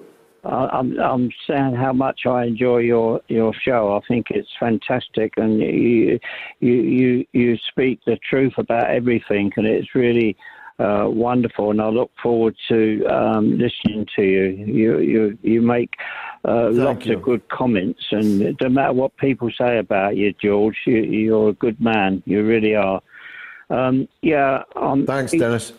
I- 0.48 0.78
I'm 0.78 0.98
I'm 0.98 1.30
saying 1.46 1.74
how 1.74 1.92
much 1.92 2.26
I 2.26 2.44
enjoy 2.44 2.78
your, 2.78 3.20
your 3.28 3.52
show. 3.52 3.96
I 3.96 4.06
think 4.06 4.30
it's 4.30 4.48
fantastic, 4.58 5.34
and 5.36 5.60
you 5.60 6.18
you 6.60 6.72
you 6.72 7.26
you 7.32 7.58
speak 7.68 8.00
the 8.06 8.16
truth 8.16 8.54
about 8.56 8.90
everything, 8.90 9.52
and 9.56 9.66
it's 9.66 9.94
really 9.94 10.36
uh, 10.78 11.06
wonderful. 11.08 11.70
And 11.70 11.82
I 11.82 11.88
look 11.88 12.10
forward 12.22 12.56
to 12.68 13.04
um, 13.06 13.58
listening 13.58 14.06
to 14.16 14.22
you. 14.22 14.44
You 14.48 14.98
you 15.00 15.38
you 15.42 15.60
make 15.60 15.94
uh, 16.46 16.70
lots 16.70 17.04
you. 17.04 17.16
of 17.16 17.22
good 17.22 17.46
comments, 17.50 18.06
and 18.10 18.40
it 18.40 18.56
doesn't 18.56 18.74
matter 18.74 18.94
what 18.94 19.16
people 19.18 19.50
say 19.50 19.78
about 19.78 20.16
you, 20.16 20.32
George. 20.40 20.76
You, 20.86 21.02
you're 21.02 21.50
a 21.50 21.54
good 21.54 21.78
man. 21.80 22.22
You 22.24 22.42
really 22.44 22.74
are. 22.74 23.02
Um, 23.70 24.08
yeah. 24.22 24.62
I'm, 24.76 25.04
Thanks, 25.04 25.32
Dennis. 25.32 25.74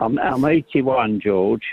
I'm, 0.00 0.18
I'm 0.18 0.44
81, 0.44 1.20
George, 1.20 1.64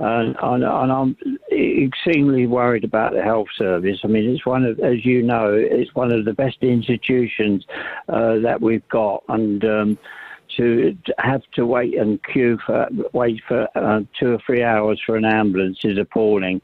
and, 0.00 0.34
and, 0.42 0.64
and 0.64 0.92
I'm 0.92 1.16
extremely 1.52 2.46
worried 2.46 2.84
about 2.84 3.12
the 3.12 3.22
health 3.22 3.48
service. 3.56 3.98
I 4.02 4.06
mean, 4.06 4.30
it's 4.30 4.46
one 4.46 4.64
of, 4.64 4.80
as 4.80 5.04
you 5.04 5.22
know, 5.22 5.52
it's 5.52 5.94
one 5.94 6.10
of 6.10 6.24
the 6.24 6.32
best 6.32 6.56
institutions 6.62 7.66
uh, 8.08 8.38
that 8.38 8.62
we've 8.62 8.88
got, 8.88 9.22
and 9.28 9.62
um, 9.64 9.98
to 10.56 10.96
have 11.18 11.42
to 11.52 11.66
wait 11.66 11.96
and 11.98 12.22
queue 12.24 12.58
for 12.64 12.88
wait 13.12 13.42
for 13.46 13.68
uh, 13.74 14.00
two 14.18 14.32
or 14.32 14.38
three 14.46 14.62
hours 14.62 15.00
for 15.04 15.16
an 15.16 15.26
ambulance 15.26 15.78
is 15.84 15.98
appalling. 15.98 16.62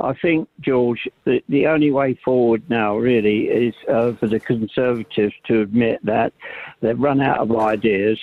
I 0.00 0.14
think, 0.14 0.48
George, 0.60 1.06
the, 1.24 1.42
the 1.50 1.66
only 1.66 1.90
way 1.90 2.18
forward 2.24 2.62
now 2.70 2.96
really 2.96 3.48
is 3.48 3.74
uh, 3.86 4.12
for 4.14 4.26
the 4.26 4.40
Conservatives 4.40 5.34
to 5.48 5.60
admit 5.60 6.00
that 6.04 6.32
they've 6.80 6.98
run 6.98 7.20
out 7.20 7.40
of 7.40 7.54
ideas 7.54 8.18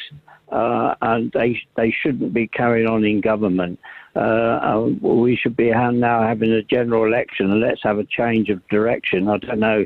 uh, 0.51 0.95
and 1.01 1.31
they 1.33 1.61
they 1.75 1.91
shouldn't 1.91 2.33
be 2.33 2.47
carrying 2.47 2.87
on 2.87 3.05
in 3.05 3.21
government. 3.21 3.79
Uh, 4.17 4.59
uh, 4.63 5.07
we 5.07 5.35
should 5.35 5.55
be 5.55 5.69
now 5.69 6.21
having 6.21 6.51
a 6.51 6.63
general 6.63 7.05
election 7.05 7.51
and 7.51 7.59
let's 7.61 7.83
have 7.83 7.99
a 7.99 8.03
change 8.05 8.49
of 8.49 8.67
direction. 8.67 9.27
I 9.27 9.37
don't 9.37 9.59
know 9.59 9.85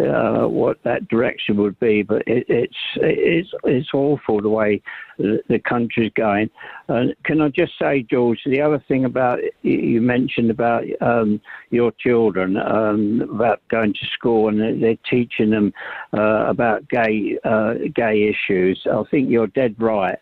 uh, 0.00 0.46
what 0.48 0.82
that 0.82 1.06
direction 1.08 1.56
would 1.56 1.78
be, 1.78 2.02
but 2.02 2.22
it, 2.26 2.44
it's 2.48 2.76
it's 2.96 3.50
it's 3.64 3.94
awful 3.94 4.40
the 4.40 4.48
way 4.48 4.82
the, 5.18 5.58
country's 5.60 6.12
going. 6.14 6.50
Can 6.88 7.40
I 7.40 7.48
just 7.50 7.78
say, 7.78 8.02
George, 8.02 8.40
the 8.44 8.60
other 8.60 8.82
thing 8.88 9.04
about 9.04 9.40
you- 9.62 10.00
mentioned 10.00 10.50
about 10.50 10.84
um, 11.00 11.40
your 11.70 11.92
children 11.92 12.56
um, 12.56 13.20
about 13.32 13.60
going 13.68 13.92
to 13.94 14.06
school 14.06 14.48
and 14.48 14.60
they're- 14.60 14.74
they're 14.76 14.98
teaching 15.08 15.50
them 15.50 15.72
uh, 16.14 16.46
about 16.48 16.88
gay 16.88 17.38
uh, 17.44 17.74
gay 17.94 18.24
issues. 18.24 18.86
I 18.90 19.02
think 19.10 19.30
you're 19.30 19.46
dead 19.46 19.76
right. 19.78 20.18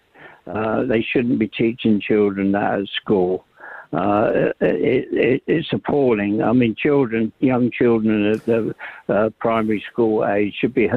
Uh, 0.46 0.84
they 0.84 1.02
shouldn't 1.02 1.38
be 1.38 1.48
teaching 1.48 2.00
children 2.00 2.52
that 2.52 2.80
at 2.80 2.88
school. 3.00 3.44
Uh, 3.92 4.52
it, 4.60 5.08
it, 5.10 5.42
it's 5.48 5.72
appalling. 5.72 6.40
I 6.40 6.52
mean, 6.52 6.76
children, 6.76 7.32
young 7.40 7.72
children 7.72 8.24
at 8.26 8.46
the 8.46 8.72
uh, 9.08 9.30
primary 9.40 9.82
school 9.90 10.24
age 10.24 10.54
should 10.60 10.74
be 10.74 10.88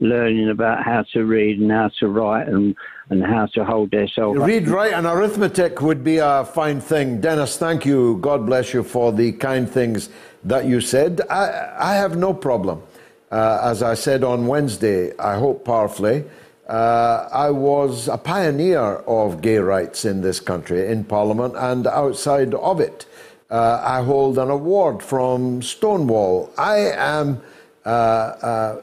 learning 0.00 0.50
about 0.50 0.82
how 0.82 1.04
to 1.12 1.24
read 1.24 1.60
and 1.60 1.70
how 1.70 1.88
to 2.00 2.08
write 2.08 2.48
and, 2.48 2.74
and 3.10 3.24
how 3.24 3.46
to 3.54 3.64
hold 3.64 3.92
themselves. 3.92 4.40
Read, 4.40 4.66
write, 4.66 4.92
and 4.92 5.06
arithmetic 5.06 5.80
would 5.82 6.02
be 6.02 6.18
a 6.18 6.44
fine 6.44 6.80
thing. 6.80 7.20
Dennis, 7.20 7.56
thank 7.56 7.86
you. 7.86 8.18
God 8.20 8.44
bless 8.44 8.74
you 8.74 8.82
for 8.82 9.12
the 9.12 9.30
kind 9.30 9.70
things 9.70 10.08
that 10.42 10.64
you 10.64 10.80
said. 10.80 11.20
I, 11.30 11.76
I 11.78 11.94
have 11.94 12.16
no 12.16 12.34
problem. 12.34 12.82
Uh, 13.30 13.60
as 13.62 13.84
I 13.84 13.94
said 13.94 14.24
on 14.24 14.48
Wednesday, 14.48 15.16
I 15.16 15.38
hope 15.38 15.64
powerfully, 15.64 16.24
uh, 16.70 17.28
I 17.32 17.50
was 17.50 18.06
a 18.06 18.16
pioneer 18.16 18.80
of 18.80 19.42
gay 19.42 19.58
rights 19.58 20.04
in 20.04 20.20
this 20.20 20.38
country, 20.38 20.86
in 20.86 21.02
Parliament 21.02 21.54
and 21.56 21.84
outside 21.88 22.54
of 22.54 22.78
it. 22.78 23.06
Uh, 23.50 23.82
I 23.84 24.04
hold 24.04 24.38
an 24.38 24.50
award 24.50 25.02
from 25.02 25.62
Stonewall. 25.62 26.52
I 26.56 26.76
am 26.92 27.42
uh, 27.84 27.88
uh, 27.88 28.82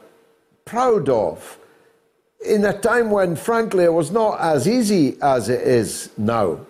proud 0.66 1.08
of 1.08 1.56
in 2.44 2.66
a 2.66 2.78
time 2.78 3.10
when, 3.10 3.34
frankly, 3.34 3.84
it 3.84 3.92
was 3.94 4.10
not 4.10 4.38
as 4.38 4.68
easy 4.68 5.16
as 5.22 5.48
it 5.48 5.62
is 5.66 6.10
now 6.18 6.60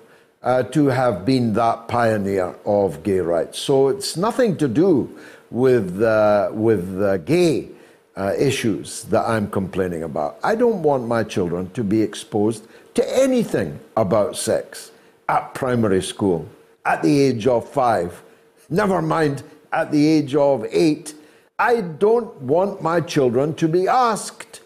uh, 0.45 0.63
to 0.63 0.87
have 0.87 1.27
been 1.27 1.53
that 1.55 1.89
pioneer 1.89 2.55
of 2.65 3.03
gay 3.03 3.19
rights. 3.19 3.59
So 3.59 3.89
it's 3.89 4.17
nothing 4.17 4.57
to 4.59 4.69
do 4.69 5.19
with, 5.51 6.01
uh, 6.01 6.51
with 6.53 7.27
gay 7.27 7.71
uh, 8.19 8.33
issues 8.37 9.05
that 9.05 9.25
I'm 9.27 9.49
complaining 9.49 10.03
about. 10.03 10.39
I 10.43 10.57
don't 10.57 10.83
want 10.83 11.07
my 11.07 11.23
children 11.23 11.71
to 11.71 11.85
be 11.85 12.03
exposed 12.03 12.67
to 12.95 13.17
anything 13.17 13.79
about 13.97 14.37
sex 14.37 14.91
at 15.29 15.55
primary 15.55 16.03
school, 16.03 16.49
at 16.85 17.01
the 17.03 17.21
age 17.21 17.47
of 17.47 17.69
five, 17.69 18.23
never 18.69 19.01
mind 19.01 19.45
at 19.73 19.93
the 19.93 20.05
age 20.05 20.35
of 20.35 20.67
eight. 20.71 21.15
I 21.61 21.81
don't 21.81 22.35
want 22.43 22.83
my 22.83 23.01
children 23.01 23.55
to 23.55 23.69
be 23.69 23.87
asked 23.87 24.63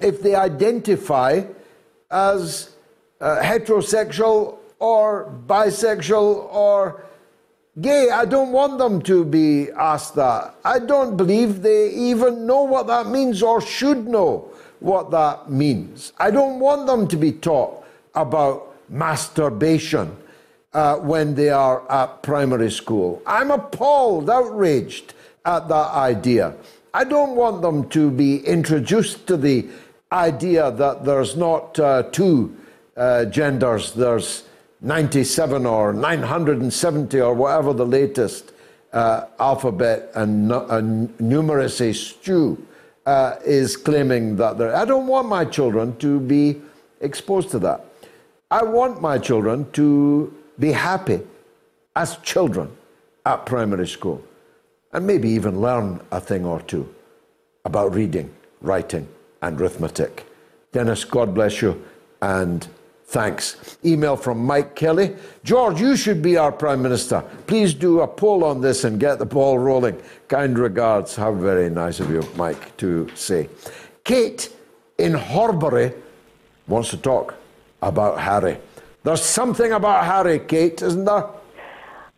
if 0.00 0.22
they 0.22 0.34
identify 0.34 1.42
as 2.10 2.70
uh, 3.20 3.40
heterosexual 3.42 4.58
or 4.78 5.30
bisexual 5.46 6.48
or 6.54 7.04
gay. 7.80 8.10
I 8.10 8.24
don't 8.24 8.52
want 8.52 8.78
them 8.78 9.02
to 9.02 9.24
be 9.24 9.70
asked 9.72 10.14
that. 10.16 10.54
I 10.64 10.78
don't 10.78 11.16
believe 11.16 11.62
they 11.62 11.90
even 11.90 12.46
know 12.46 12.62
what 12.62 12.86
that 12.86 13.06
means 13.06 13.42
or 13.42 13.60
should 13.60 14.06
know 14.06 14.50
what 14.80 15.10
that 15.10 15.50
means. 15.50 16.12
I 16.18 16.30
don't 16.30 16.60
want 16.60 16.86
them 16.86 17.08
to 17.08 17.16
be 17.16 17.32
taught 17.32 17.84
about 18.14 18.74
masturbation 18.88 20.16
uh, 20.72 20.96
when 20.96 21.34
they 21.34 21.50
are 21.50 21.90
at 21.90 22.22
primary 22.22 22.70
school. 22.70 23.22
I'm 23.26 23.50
appalled, 23.50 24.28
outraged 24.28 25.14
at 25.44 25.68
that 25.68 25.90
idea. 25.92 26.54
I 26.92 27.04
don't 27.04 27.34
want 27.34 27.62
them 27.62 27.88
to 27.90 28.10
be 28.10 28.44
introduced 28.46 29.26
to 29.26 29.36
the 29.36 29.66
idea 30.12 30.70
that 30.70 31.04
there's 31.04 31.36
not 31.36 31.78
uh, 31.78 32.04
two 32.12 32.56
uh, 32.96 33.24
genders, 33.24 33.92
there's 33.92 34.44
97 34.84 35.64
or 35.64 35.94
970 35.94 37.20
or 37.20 37.32
whatever 37.32 37.72
the 37.72 37.86
latest 37.86 38.52
uh, 38.92 39.24
alphabet 39.40 40.10
and, 40.14 40.52
and 40.52 41.08
numeracy 41.18 41.94
stew 41.94 42.64
uh, 43.06 43.36
is 43.44 43.78
claiming 43.78 44.36
that 44.36 44.58
there. 44.58 44.76
I 44.76 44.84
don't 44.84 45.06
want 45.06 45.26
my 45.26 45.46
children 45.46 45.96
to 45.98 46.20
be 46.20 46.60
exposed 47.00 47.50
to 47.50 47.58
that. 47.60 47.84
I 48.50 48.62
want 48.62 49.00
my 49.00 49.18
children 49.18 49.70
to 49.72 50.32
be 50.58 50.70
happy 50.72 51.20
as 51.96 52.16
children 52.18 52.70
at 53.24 53.46
primary 53.46 53.88
school 53.88 54.22
and 54.92 55.06
maybe 55.06 55.30
even 55.30 55.60
learn 55.62 56.00
a 56.10 56.20
thing 56.20 56.44
or 56.44 56.60
two 56.60 56.94
about 57.64 57.94
reading, 57.94 58.32
writing, 58.60 59.08
and 59.40 59.58
arithmetic. 59.58 60.26
Dennis, 60.72 61.04
God 61.04 61.34
bless 61.34 61.62
you 61.62 61.82
and 62.20 62.68
thanks. 63.06 63.78
Email 63.84 64.16
from 64.16 64.44
Mike 64.44 64.74
Kelly. 64.74 65.16
George, 65.44 65.80
you 65.80 65.96
should 65.96 66.22
be 66.22 66.36
our 66.36 66.52
Prime 66.52 66.82
Minister. 66.82 67.22
Please 67.46 67.74
do 67.74 68.00
a 68.00 68.08
poll 68.08 68.44
on 68.44 68.60
this 68.60 68.84
and 68.84 68.98
get 68.98 69.18
the 69.18 69.26
ball 69.26 69.58
rolling. 69.58 70.00
Kind 70.28 70.58
regards. 70.58 71.14
How 71.14 71.32
very 71.32 71.70
nice 71.70 72.00
of 72.00 72.10
you, 72.10 72.22
Mike, 72.36 72.76
to 72.78 73.08
say. 73.14 73.48
Kate 74.04 74.50
in 74.98 75.12
Horbury 75.12 75.94
wants 76.66 76.90
to 76.90 76.96
talk 76.96 77.34
about 77.82 78.18
Harry. 78.18 78.58
There's 79.02 79.22
something 79.22 79.72
about 79.72 80.04
Harry, 80.04 80.38
Kate, 80.38 80.80
isn't 80.80 81.04
there? 81.04 81.26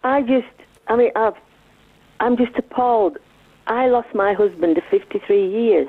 I 0.04 0.22
just, 0.22 0.46
I 0.86 0.96
mean, 0.96 1.10
I've, 1.16 1.34
I'm 2.20 2.36
just 2.36 2.56
appalled. 2.56 3.18
I 3.66 3.88
lost 3.88 4.14
my 4.14 4.32
husband 4.32 4.78
of 4.78 4.84
53 4.84 5.50
years 5.50 5.88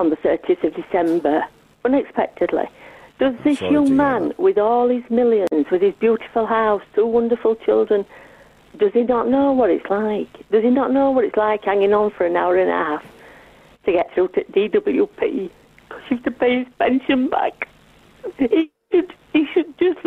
on 0.00 0.10
the 0.10 0.16
30th 0.16 0.64
of 0.64 0.74
December, 0.74 1.44
unexpectedly. 1.84 2.64
Does 3.20 3.34
this 3.44 3.58
Sorry 3.58 3.72
young 3.74 3.94
man, 3.96 4.32
with 4.38 4.56
all 4.56 4.88
his 4.88 5.02
millions, 5.10 5.66
with 5.70 5.82
his 5.82 5.92
beautiful 6.00 6.46
house, 6.46 6.80
two 6.94 7.04
wonderful 7.04 7.54
children, 7.54 8.06
does 8.78 8.94
he 8.94 9.02
not 9.02 9.28
know 9.28 9.52
what 9.52 9.68
it's 9.68 9.84
like? 9.90 10.32
Does 10.50 10.62
he 10.62 10.70
not 10.70 10.90
know 10.90 11.10
what 11.10 11.26
it's 11.26 11.36
like 11.36 11.62
hanging 11.62 11.92
on 11.92 12.12
for 12.12 12.24
an 12.24 12.34
hour 12.34 12.56
and 12.56 12.70
a 12.70 12.72
half 12.72 13.04
to 13.84 13.92
get 13.92 14.10
through 14.14 14.28
to 14.28 14.44
DWP? 14.44 15.18
Because 15.18 16.02
you 16.08 16.16
have 16.16 16.22
to 16.22 16.30
pay 16.30 16.60
his 16.60 16.66
pension 16.78 17.28
back. 17.28 17.68
He 18.38 18.70
should, 18.90 19.12
he 19.34 19.46
should 19.52 19.78
just, 19.78 20.02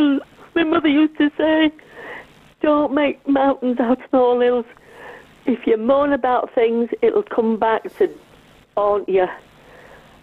my 0.55 0.63
mother 0.63 0.87
used 0.89 1.15
to 1.19 1.29
say, 1.37 1.71
don't 2.61 2.95
make 2.95 3.27
mountains 3.27 3.79
out 3.79 4.03
of 4.03 4.11
molehills. 4.11 4.65
If 5.45 5.67
you 5.67 5.77
moan 5.77 6.13
about 6.13 6.55
things, 6.55 6.89
it'll 7.03 7.21
come 7.21 7.59
back 7.59 7.83
to 7.97 8.09
haunt 8.75 9.07
you. 9.07 9.27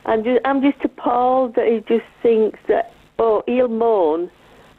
I'm 0.06 0.24
just, 0.24 0.40
I'm 0.44 0.62
just 0.62 0.82
appalled 0.84 1.54
that 1.56 1.66
he 1.66 1.80
just 1.80 2.06
thinks 2.22 2.58
that, 2.68 2.92
oh, 3.18 3.42
he'll 3.46 3.68
moan, 3.68 4.30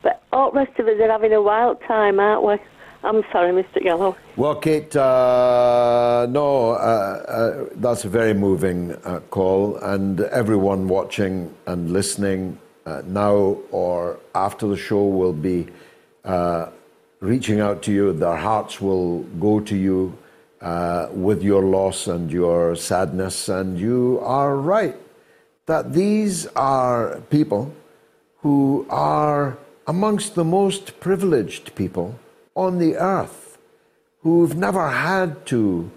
but 0.01 0.23
all 0.33 0.51
the 0.51 0.61
rest 0.61 0.79
of 0.79 0.87
us 0.87 0.99
are 0.99 1.09
having 1.09 1.33
a 1.33 1.41
wild 1.41 1.81
time, 1.81 2.19
aren't 2.19 2.43
we? 2.43 2.55
I'm 3.03 3.23
sorry, 3.31 3.51
Mr. 3.51 3.83
Gallo. 3.83 4.15
Well, 4.35 4.55
Kate, 4.55 4.95
uh, 4.95 6.27
no, 6.29 6.71
uh, 6.71 6.73
uh, 6.73 7.65
that's 7.75 8.05
a 8.05 8.09
very 8.09 8.33
moving 8.33 8.93
uh, 9.03 9.21
call, 9.31 9.77
and 9.77 10.21
everyone 10.21 10.87
watching 10.87 11.53
and 11.65 11.91
listening 11.91 12.59
uh, 12.85 13.01
now 13.05 13.57
or 13.71 14.19
after 14.35 14.67
the 14.67 14.77
show 14.77 15.03
will 15.03 15.33
be 15.33 15.67
uh, 16.25 16.69
reaching 17.21 17.59
out 17.59 17.81
to 17.83 17.91
you. 17.91 18.13
Their 18.13 18.37
hearts 18.37 18.79
will 18.79 19.23
go 19.39 19.59
to 19.61 19.75
you 19.75 20.17
with 21.11 21.41
your 21.41 21.63
loss 21.63 22.07
and 22.07 22.31
your 22.31 22.75
sadness, 22.75 23.49
and 23.49 23.79
you 23.79 24.19
are 24.21 24.55
right 24.55 24.95
that 25.71 25.93
these 25.93 26.47
are 26.47 27.21
people 27.29 27.73
who 28.43 28.85
are 28.89 29.57
amongst 29.87 30.35
the 30.35 30.43
most 30.43 30.99
privileged 30.99 31.73
people 31.75 32.19
on 32.55 32.77
the 32.77 32.97
earth, 32.97 33.57
who've 34.21 34.57
never 34.67 34.89
had 34.89 35.45
to 35.45 35.89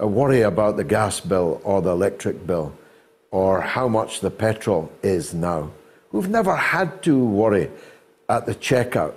uh, 0.00 0.06
worry 0.08 0.40
about 0.40 0.76
the 0.76 0.82
gas 0.82 1.20
bill 1.20 1.60
or 1.62 1.80
the 1.80 1.90
electric 1.90 2.44
bill 2.44 2.72
or 3.30 3.60
how 3.60 3.86
much 3.86 4.18
the 4.18 4.32
petrol 4.32 4.90
is 5.00 5.32
now, 5.32 5.70
who've 6.10 6.28
never 6.28 6.56
had 6.56 7.00
to 7.00 7.24
worry 7.24 7.70
at 8.28 8.46
the 8.46 8.54
checkout 8.56 9.14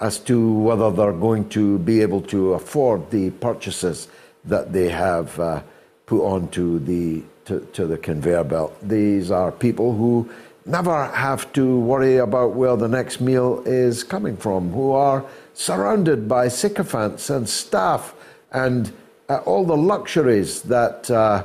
as 0.00 0.18
to 0.18 0.36
whether 0.66 0.90
they're 0.90 1.20
going 1.28 1.48
to 1.48 1.78
be 1.78 2.00
able 2.02 2.20
to 2.20 2.54
afford 2.54 3.08
the 3.12 3.30
purchases 3.30 4.08
that 4.44 4.72
they 4.72 4.88
have 4.88 5.38
uh, 5.38 5.62
put 6.06 6.20
onto 6.24 6.80
the 6.80 7.22
to, 7.44 7.60
to 7.72 7.86
the 7.86 7.98
conveyor 7.98 8.44
belt. 8.44 8.76
These 8.82 9.30
are 9.30 9.52
people 9.52 9.94
who 9.94 10.30
never 10.64 11.06
have 11.06 11.52
to 11.52 11.80
worry 11.80 12.18
about 12.18 12.54
where 12.54 12.76
the 12.76 12.88
next 12.88 13.20
meal 13.20 13.62
is 13.66 14.04
coming 14.04 14.36
from, 14.36 14.70
who 14.72 14.92
are 14.92 15.24
surrounded 15.54 16.28
by 16.28 16.48
sycophants 16.48 17.30
and 17.30 17.48
staff 17.48 18.14
and 18.52 18.92
uh, 19.28 19.38
all 19.38 19.64
the 19.64 19.76
luxuries 19.76 20.62
that, 20.62 21.10
uh, 21.10 21.44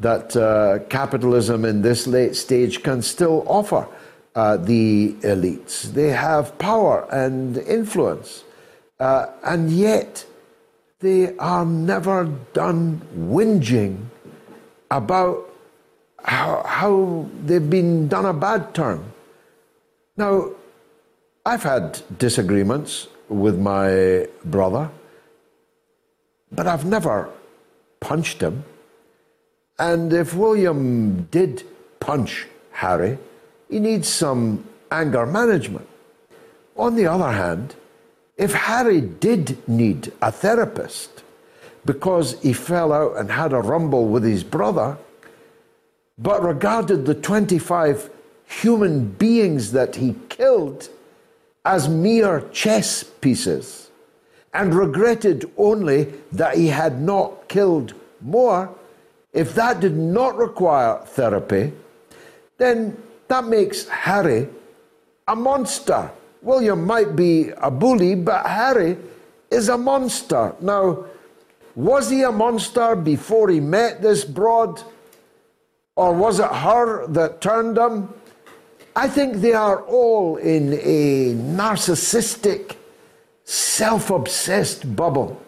that 0.00 0.36
uh, 0.36 0.80
capitalism 0.88 1.64
in 1.64 1.82
this 1.82 2.06
late 2.06 2.34
stage 2.34 2.82
can 2.82 3.02
still 3.02 3.44
offer 3.46 3.86
uh, 4.34 4.56
the 4.56 5.14
elites. 5.22 5.82
They 5.82 6.10
have 6.10 6.56
power 6.58 7.06
and 7.12 7.58
influence, 7.58 8.44
uh, 9.00 9.26
and 9.44 9.70
yet 9.70 10.24
they 11.00 11.36
are 11.36 11.64
never 11.64 12.24
done 12.52 13.00
whinging 13.16 14.07
about 14.90 15.48
how, 16.24 16.62
how 16.64 17.28
they've 17.44 17.70
been 17.70 18.08
done 18.08 18.26
a 18.26 18.32
bad 18.32 18.74
turn. 18.74 19.12
Now, 20.16 20.50
I've 21.46 21.62
had 21.62 22.02
disagreements 22.18 23.08
with 23.28 23.58
my 23.58 24.26
brother, 24.44 24.90
but 26.50 26.66
I've 26.66 26.84
never 26.84 27.30
punched 28.00 28.40
him. 28.40 28.64
And 29.78 30.12
if 30.12 30.34
William 30.34 31.28
did 31.30 31.62
punch 32.00 32.46
Harry, 32.72 33.18
he 33.70 33.78
needs 33.78 34.08
some 34.08 34.64
anger 34.90 35.24
management. 35.26 35.86
On 36.76 36.96
the 36.96 37.06
other 37.06 37.32
hand, 37.32 37.74
if 38.36 38.54
Harry 38.54 39.00
did 39.00 39.68
need 39.68 40.12
a 40.22 40.32
therapist, 40.32 41.22
because 41.88 42.38
he 42.42 42.52
fell 42.52 42.92
out 42.92 43.16
and 43.16 43.30
had 43.30 43.50
a 43.54 43.60
rumble 43.62 44.08
with 44.08 44.22
his 44.22 44.44
brother, 44.44 44.98
but 46.18 46.42
regarded 46.42 47.06
the 47.06 47.14
25 47.14 48.10
human 48.44 49.08
beings 49.12 49.72
that 49.72 49.96
he 49.96 50.14
killed 50.28 50.90
as 51.64 51.88
mere 51.88 52.42
chess 52.52 53.02
pieces, 53.02 53.88
and 54.52 54.74
regretted 54.74 55.50
only 55.56 56.12
that 56.30 56.58
he 56.58 56.66
had 56.66 57.00
not 57.00 57.48
killed 57.48 57.94
more, 58.20 58.68
if 59.32 59.54
that 59.54 59.80
did 59.80 59.96
not 59.96 60.36
require 60.36 60.98
therapy, 61.06 61.72
then 62.58 62.94
that 63.28 63.46
makes 63.46 63.88
Harry 63.88 64.46
a 65.26 65.34
monster. 65.34 66.10
William 66.42 66.84
might 66.84 67.16
be 67.16 67.48
a 67.62 67.70
bully, 67.70 68.14
but 68.14 68.44
Harry 68.44 68.98
is 69.50 69.70
a 69.70 69.78
monster. 69.78 70.54
Now, 70.60 71.06
was 71.78 72.10
he 72.10 72.22
a 72.22 72.32
monster 72.32 72.96
before 72.96 73.48
he 73.48 73.60
met 73.60 74.02
this 74.02 74.24
broad? 74.24 74.82
Or 75.94 76.12
was 76.12 76.40
it 76.40 76.50
her 76.50 77.06
that 77.06 77.40
turned 77.40 77.78
him? 77.78 78.12
I 78.96 79.08
think 79.08 79.36
they 79.36 79.52
are 79.52 79.82
all 79.82 80.38
in 80.38 80.72
a 80.72 81.34
narcissistic, 81.34 82.74
self 83.44 84.10
obsessed 84.10 84.96
bubble 84.96 85.40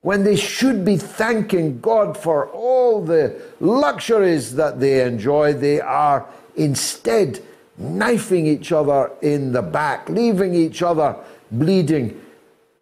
when 0.00 0.24
they 0.24 0.34
should 0.34 0.84
be 0.84 0.96
thanking 0.96 1.78
God 1.78 2.16
for 2.16 2.48
all 2.48 3.00
the 3.00 3.40
luxuries 3.60 4.56
that 4.56 4.80
they 4.80 5.06
enjoy. 5.06 5.52
They 5.52 5.80
are 5.80 6.26
instead 6.56 7.40
knifing 7.78 8.46
each 8.46 8.72
other 8.72 9.12
in 9.22 9.52
the 9.52 9.62
back, 9.62 10.08
leaving 10.08 10.56
each 10.56 10.82
other 10.82 11.14
bleeding 11.52 12.20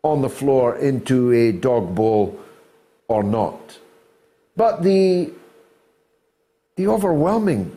on 0.02 0.22
the 0.22 0.30
floor 0.30 0.76
into 0.76 1.30
a 1.30 1.52
dog 1.52 1.94
bowl 1.94 2.40
or 3.08 3.22
not. 3.22 3.78
But 4.56 4.82
the, 4.82 5.32
the 6.76 6.86
overwhelming 6.88 7.76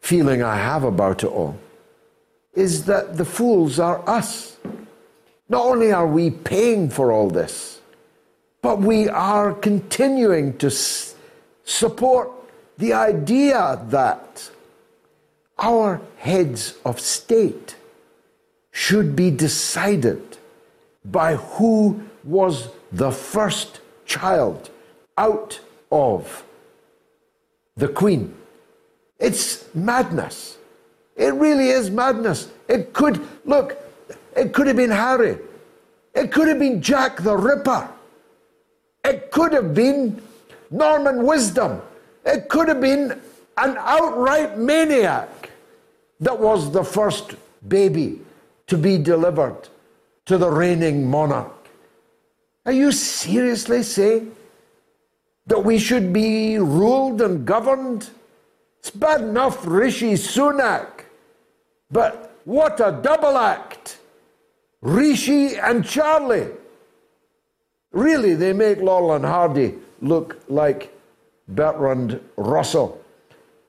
feeling 0.00 0.42
I 0.42 0.56
have 0.56 0.84
about 0.84 1.24
it 1.24 1.28
all 1.28 1.58
is 2.54 2.84
that 2.84 3.16
the 3.16 3.24
fools 3.24 3.78
are 3.78 4.08
us. 4.08 4.56
Not 5.48 5.64
only 5.64 5.92
are 5.92 6.06
we 6.06 6.30
paying 6.30 6.88
for 6.90 7.12
all 7.12 7.28
this, 7.30 7.80
but 8.62 8.80
we 8.80 9.08
are 9.08 9.52
continuing 9.52 10.56
to 10.58 10.68
s- 10.68 11.14
support 11.64 12.30
the 12.78 12.92
idea 12.92 13.80
that 13.88 14.50
our 15.58 16.00
heads 16.16 16.74
of 16.84 16.98
state 16.98 17.76
should 18.72 19.14
be 19.14 19.30
decided 19.30 20.38
by 21.04 21.36
who 21.36 22.02
was 22.24 22.68
the 22.90 23.12
first 23.12 23.80
child 24.04 24.70
out 25.16 25.60
of 25.90 26.44
the 27.76 27.88
Queen. 27.88 28.34
It's 29.18 29.74
madness. 29.74 30.58
It 31.16 31.34
really 31.34 31.68
is 31.68 31.90
madness. 31.90 32.50
It 32.68 32.92
could, 32.92 33.20
look, 33.44 33.76
it 34.36 34.52
could 34.52 34.66
have 34.66 34.76
been 34.76 34.90
Harry. 34.90 35.38
It 36.14 36.32
could 36.32 36.48
have 36.48 36.58
been 36.58 36.82
Jack 36.82 37.22
the 37.22 37.36
Ripper. 37.36 37.88
It 39.04 39.30
could 39.30 39.52
have 39.52 39.74
been 39.74 40.20
Norman 40.70 41.24
Wisdom. 41.24 41.80
It 42.24 42.48
could 42.48 42.68
have 42.68 42.80
been 42.80 43.20
an 43.56 43.76
outright 43.78 44.58
maniac 44.58 45.50
that 46.20 46.38
was 46.38 46.72
the 46.72 46.82
first 46.82 47.34
baby 47.68 48.20
to 48.66 48.76
be 48.76 48.98
delivered 48.98 49.68
to 50.26 50.38
the 50.38 50.50
reigning 50.50 51.08
monarch. 51.08 51.63
Are 52.66 52.72
you 52.72 52.92
seriously 52.92 53.82
saying 53.82 54.34
that 55.46 55.62
we 55.62 55.78
should 55.78 56.12
be 56.12 56.58
ruled 56.58 57.20
and 57.20 57.44
governed? 57.46 58.08
It's 58.78 58.90
bad 58.90 59.20
enough 59.20 59.66
Rishi 59.66 60.12
Sunak, 60.14 61.04
but 61.90 62.38
what 62.44 62.80
a 62.80 62.98
double 63.02 63.36
act! 63.36 63.98
Rishi 64.80 65.56
and 65.56 65.84
Charlie. 65.84 66.48
Really, 67.92 68.34
they 68.34 68.52
make 68.52 68.78
Laurel 68.78 69.14
and 69.14 69.24
Hardy 69.24 69.74
look 70.00 70.42
like 70.48 70.92
Bertrand 71.48 72.20
Russell 72.36 73.00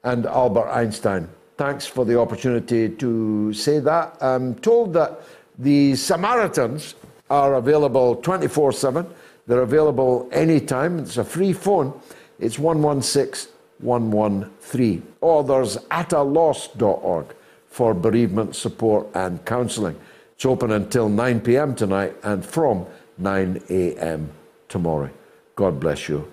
and 0.04 0.26
Albert 0.26 0.70
Einstein. 0.70 1.28
Thanks 1.58 1.86
for 1.86 2.06
the 2.06 2.20
opportunity 2.20 2.90
to 2.90 3.54
say 3.54 3.80
that. 3.80 4.18
I'm 4.22 4.56
told 4.56 4.94
that 4.94 5.22
the 5.58 5.96
Samaritans 5.96 6.96
are 7.30 7.56
available 7.56 8.16
24 8.18 8.72
7. 8.72 9.06
They're 9.48 9.62
available 9.62 10.30
anytime. 10.32 11.00
It's 11.00 11.18
a 11.18 11.24
free 11.24 11.54
phone. 11.54 12.00
It's 12.40 12.60
116 12.60 13.52
113. 13.80 15.14
Or 15.22 15.44
there's 15.44 15.78
ataloss.org 15.78 17.36
for 17.68 17.94
bereavement 17.94 18.56
support 18.56 19.08
and 19.14 19.44
counselling. 19.46 19.98
It's 20.34 20.46
open 20.46 20.72
until 20.72 21.10
9 21.10 21.42
p.m. 21.42 21.76
tonight 21.76 22.16
and 22.24 22.46
from 22.46 22.86
9 23.18 23.62
a.m. 23.70 24.32
tomorrow. 24.70 25.10
God 25.56 25.80
bless 25.80 26.10
you. 26.10 26.32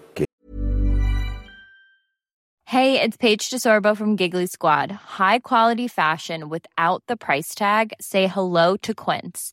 Hey, 2.67 3.03
it's 3.03 3.19
Paige 3.19 3.51
DeSorbo 3.51 3.95
from 3.95 4.17
Giggly 4.17 4.47
Squad. 4.47 4.91
High 4.91 5.41
quality 5.41 5.89
fashion 5.89 6.49
without 6.49 7.03
the 7.07 7.19
price 7.19 7.55
tag? 7.55 7.93
Say 8.01 8.29
hello 8.29 8.79
to 8.79 8.95
Quince. 8.95 9.53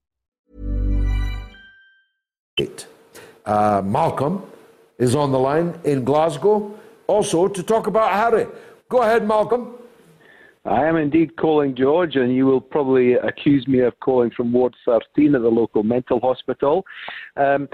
Uh, 3.45 3.81
Malcolm 3.83 4.43
is 4.97 5.15
on 5.15 5.31
the 5.31 5.39
line 5.39 5.79
in 5.83 6.03
Glasgow 6.03 6.77
also 7.07 7.47
to 7.47 7.63
talk 7.63 7.87
about 7.87 8.11
Harry. 8.11 8.45
Go 8.89 9.01
ahead, 9.01 9.27
Malcolm. 9.27 9.75
I 10.63 10.85
am 10.85 10.95
indeed 10.95 11.37
calling 11.37 11.75
George, 11.75 12.15
and 12.15 12.35
you 12.35 12.45
will 12.45 12.61
probably 12.61 13.13
accuse 13.13 13.67
me 13.67 13.79
of 13.79 13.99
calling 13.99 14.29
from 14.29 14.53
Ward 14.53 14.75
13 14.85 15.33
at 15.33 15.41
the 15.41 15.49
local 15.49 15.81
mental 15.81 16.19
hospital. 16.19 16.85
Um, 17.35 17.67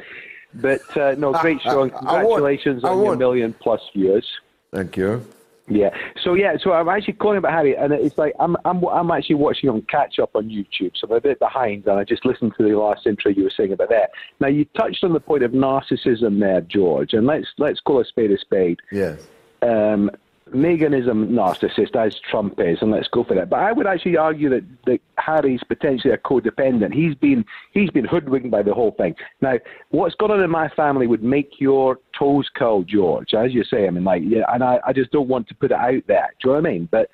but 0.54 0.98
uh, 0.98 1.16
no, 1.18 1.34
great 1.34 1.62
show, 1.62 1.84
and 1.84 1.94
congratulations 1.94 2.84
on 2.86 3.04
your 3.04 3.18
million 3.18 3.54
plus 3.54 3.82
views. 3.94 4.26
Thank 4.72 4.96
you. 4.96 5.26
Yeah. 5.70 5.90
So 6.24 6.34
yeah. 6.34 6.56
So 6.62 6.72
I'm 6.72 6.88
actually 6.88 7.14
calling 7.14 7.38
about 7.38 7.52
Harry, 7.52 7.76
and 7.76 7.92
it's 7.92 8.18
like 8.18 8.34
I'm 8.40 8.56
I'm 8.64 8.84
I'm 8.86 9.12
actually 9.12 9.36
watching 9.36 9.70
on 9.70 9.82
catch 9.84 10.18
up 10.18 10.32
on 10.36 10.50
YouTube, 10.50 10.92
so 10.96 11.08
I'm 11.10 11.14
a 11.14 11.22
bit 11.22 11.40
behind, 11.40 11.86
and 11.88 12.00
I 12.00 12.04
just 12.04 12.26
listened 12.26 12.54
to 12.58 12.64
the 12.64 12.78
last 12.78 13.06
intro 13.06 13.32
you 13.32 13.44
were 13.44 13.52
saying 13.56 13.74
about 13.74 13.90
that. 13.90 14.12
Now 14.40 14.48
you 14.48 14.66
touched 14.78 15.04
on 15.04 15.14
the 15.14 15.20
point 15.20 15.44
of 15.44 15.52
narcissism 15.52 16.40
there, 16.40 16.62
George, 16.62 17.14
and 17.14 17.28
let's 17.28 17.48
let's 17.58 17.82
call 17.82 18.00
a 18.00 18.06
spade 18.06 18.32
a 18.32 18.38
spade. 18.38 18.80
Yes. 18.92 19.28
Um, 19.62 20.12
Meghan 20.54 21.00
is 21.00 21.08
a 21.08 21.12
narcissist, 21.12 21.96
as 21.96 22.16
Trump 22.30 22.60
is, 22.60 22.78
and 22.82 22.92
let's 22.92 23.08
go 23.08 23.24
for 23.24 23.36
that. 23.36 23.50
But 23.50 23.60
I 23.60 23.72
would 23.72 23.88
actually 23.88 24.18
argue 24.18 24.50
that, 24.50 24.64
that 24.86 25.00
Harry's 25.18 25.62
potentially 25.68 26.14
a 26.14 26.18
codependent. 26.18 26.94
He's 26.94 27.16
been 27.16 27.46
he's 27.74 27.90
been 27.90 28.06
hoodwinked 28.06 28.52
by 28.52 28.64
the 28.64 28.74
whole 28.74 28.92
thing. 28.92 29.16
Now, 29.42 29.56
what's 29.90 30.16
gone 30.16 30.32
on 30.32 30.42
in 30.42 30.50
my 30.50 30.70
family 30.70 31.08
would 31.08 31.24
make 31.24 31.60
your 31.60 32.00
toes 32.18 32.50
curl, 32.56 32.84
George, 32.84 33.34
as 33.34 33.54
you 33.54 33.64
say. 33.64 33.88
I 33.88 33.90
mean, 33.90 34.04
like, 34.04 34.24
yeah, 34.26 34.44
and 34.50 34.64
I, 34.64 34.80
I 34.86 34.94
just 34.94 35.12
don't 35.12 35.28
want 35.28 35.48
to 35.50 35.56
put 35.56 35.72
it 35.72 35.78
out 35.78 36.04
there. 36.08 36.30
Do 36.42 36.50
you 36.50 36.56
know 36.56 36.62
what 36.62 36.68
I 36.68 36.72
mean? 36.72 36.90
But 36.92 37.10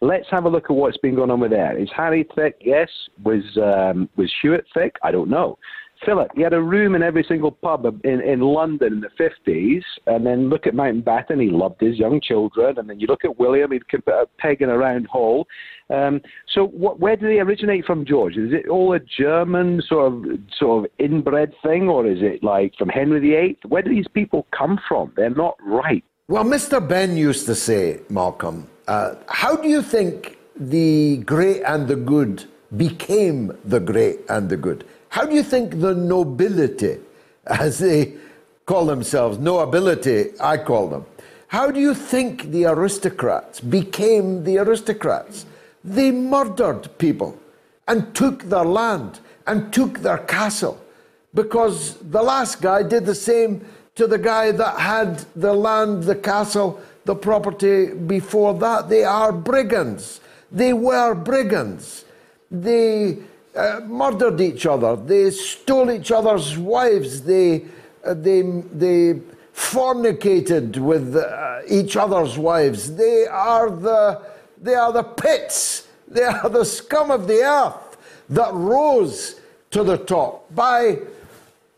let's 0.00 0.26
have 0.30 0.44
a 0.44 0.48
look 0.48 0.64
at 0.70 0.76
what's 0.76 0.98
been 0.98 1.14
going 1.14 1.30
on 1.30 1.40
with 1.40 1.50
there. 1.50 1.76
Is 1.76 1.90
Harry 1.96 2.26
thick? 2.34 2.56
Yes. 2.60 2.88
Was 3.22 3.42
um, 3.56 4.08
was 4.16 4.32
Hewitt 4.42 4.66
thick? 4.74 4.96
I 5.02 5.10
don't 5.10 5.30
know. 5.30 5.58
Philip, 6.04 6.30
he 6.34 6.42
had 6.42 6.52
a 6.52 6.60
room 6.60 6.94
in 6.94 7.02
every 7.02 7.24
single 7.28 7.50
pub 7.50 7.84
in, 8.04 8.20
in 8.20 8.40
London 8.40 8.94
in 8.94 9.00
the 9.00 9.10
50s, 9.18 9.82
and 10.06 10.24
then 10.24 10.48
look 10.48 10.66
at 10.66 10.74
Mountbatten, 10.74 11.42
he 11.42 11.50
loved 11.50 11.80
his 11.80 11.98
young 11.98 12.20
children, 12.20 12.78
and 12.78 12.88
then 12.88 13.00
you 13.00 13.06
look 13.06 13.24
at 13.24 13.38
William, 13.38 13.72
he'd 13.72 13.86
put 13.88 14.06
a 14.08 14.26
peg 14.38 14.62
in 14.62 14.70
a 14.70 14.76
round 14.76 15.06
hole. 15.06 15.46
Um, 15.90 16.20
so 16.54 16.66
what, 16.66 17.00
where 17.00 17.16
do 17.16 17.26
they 17.26 17.40
originate 17.40 17.84
from, 17.84 18.04
George? 18.04 18.36
Is 18.36 18.52
it 18.52 18.68
all 18.68 18.92
a 18.92 19.00
German 19.00 19.82
sort 19.88 20.12
of 20.12 20.24
sort 20.58 20.84
of 20.84 20.90
inbred 20.98 21.54
thing, 21.62 21.88
or 21.88 22.06
is 22.06 22.18
it 22.20 22.42
like 22.42 22.74
from 22.76 22.88
Henry 22.88 23.20
VIII? 23.20 23.58
Where 23.66 23.82
do 23.82 23.90
these 23.90 24.08
people 24.12 24.46
come 24.56 24.78
from? 24.86 25.12
They're 25.16 25.30
not 25.30 25.56
right. 25.64 26.04
Well, 26.28 26.44
Mr. 26.44 26.86
Benn 26.86 27.16
used 27.16 27.46
to 27.46 27.54
say, 27.54 28.00
Malcolm, 28.10 28.68
uh, 28.86 29.14
how 29.28 29.56
do 29.56 29.68
you 29.68 29.80
think 29.80 30.36
the 30.54 31.18
great 31.24 31.62
and 31.62 31.88
the 31.88 31.96
good 31.96 32.44
became 32.76 33.56
the 33.64 33.80
great 33.80 34.20
and 34.28 34.50
the 34.50 34.58
good? 34.58 34.84
How 35.08 35.24
do 35.24 35.34
you 35.34 35.42
think 35.42 35.80
the 35.80 35.94
nobility, 35.94 36.98
as 37.46 37.78
they 37.78 38.14
call 38.66 38.86
themselves, 38.86 39.38
nobility, 39.38 40.30
I 40.40 40.58
call 40.58 40.88
them, 40.88 41.06
how 41.48 41.70
do 41.70 41.80
you 41.80 41.94
think 41.94 42.50
the 42.50 42.66
aristocrats 42.66 43.60
became 43.60 44.44
the 44.44 44.58
aristocrats? 44.58 45.46
They 45.82 46.10
murdered 46.10 46.98
people 46.98 47.38
and 47.86 48.14
took 48.14 48.42
their 48.44 48.64
land 48.64 49.20
and 49.46 49.72
took 49.72 50.00
their 50.00 50.18
castle 50.18 50.78
because 51.34 51.94
the 51.94 52.22
last 52.22 52.60
guy 52.60 52.82
did 52.82 53.06
the 53.06 53.14
same 53.14 53.64
to 53.94 54.06
the 54.06 54.18
guy 54.18 54.50
that 54.52 54.78
had 54.78 55.24
the 55.34 55.52
land, 55.54 56.04
the 56.04 56.14
castle, 56.14 56.80
the 57.04 57.14
property 57.14 57.94
before 57.94 58.52
that. 58.54 58.90
They 58.90 59.04
are 59.04 59.32
brigands. 59.32 60.20
They 60.52 60.74
were 60.74 61.14
brigands. 61.14 62.04
They 62.50 63.18
uh, 63.58 63.80
murdered 63.80 64.40
each 64.40 64.66
other. 64.66 64.94
They 64.94 65.30
stole 65.30 65.90
each 65.90 66.12
other's 66.12 66.56
wives. 66.56 67.22
They, 67.22 67.64
uh, 68.04 68.14
they, 68.14 68.42
they 68.42 69.20
fornicated 69.52 70.76
with 70.76 71.16
uh, 71.16 71.60
each 71.68 71.96
other's 71.96 72.38
wives. 72.38 72.94
They 72.94 73.26
are, 73.26 73.68
the, 73.68 74.22
they 74.62 74.74
are 74.74 74.92
the 74.92 75.02
pits. 75.02 75.88
They 76.06 76.22
are 76.42 76.48
the 76.48 76.64
scum 76.64 77.10
of 77.10 77.26
the 77.26 77.42
earth 77.42 77.96
that 78.28 78.54
rose 78.54 79.40
to 79.72 79.82
the 79.82 79.96
top 79.98 80.54
by 80.54 81.00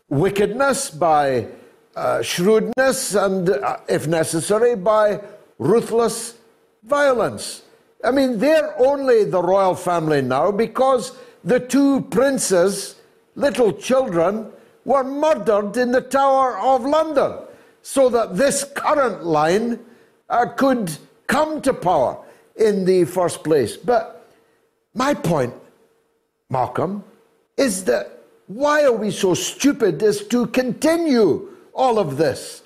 wickedness, 0.07 0.91
by 0.91 1.47
uh, 1.95 2.21
shrewdness, 2.21 3.15
and 3.15 3.49
uh, 3.49 3.77
if 3.89 4.07
necessary, 4.07 4.75
by 4.75 5.19
ruthless 5.57 6.35
violence. 6.83 7.63
I 8.03 8.11
mean, 8.11 8.37
they're 8.37 8.79
only 8.79 9.23
the 9.23 9.41
royal 9.41 9.75
family 9.75 10.21
now 10.21 10.51
because 10.51 11.13
the 11.43 11.59
two 11.59 12.01
princes, 12.01 12.95
little 13.35 13.73
children, 13.73 14.51
were 14.85 15.03
murdered 15.03 15.77
in 15.77 15.91
the 15.91 16.01
Tower 16.01 16.57
of 16.57 16.83
London 16.85 17.37
so 17.81 18.09
that 18.09 18.37
this 18.37 18.63
current 18.75 19.23
line 19.23 19.79
uh, 20.29 20.45
could 20.45 20.97
come 21.27 21.61
to 21.61 21.73
power 21.73 22.17
in 22.55 22.85
the 22.85 23.05
first 23.05 23.43
place. 23.43 23.77
But 23.77 24.27
my 24.93 25.13
point, 25.13 25.53
Malcolm, 26.49 27.03
is 27.57 27.83
that 27.85 28.23
why 28.47 28.83
are 28.83 28.91
we 28.91 29.11
so 29.11 29.33
stupid 29.33 30.03
as 30.03 30.27
to 30.27 30.47
continue 30.47 31.49
all 31.73 31.99
of 31.99 32.17
this? 32.17 32.63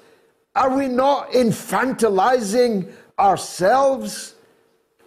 Are 0.55 0.75
we 0.75 0.87
not 0.87 1.31
infantilizing 1.31 2.91
ourselves 3.19 4.35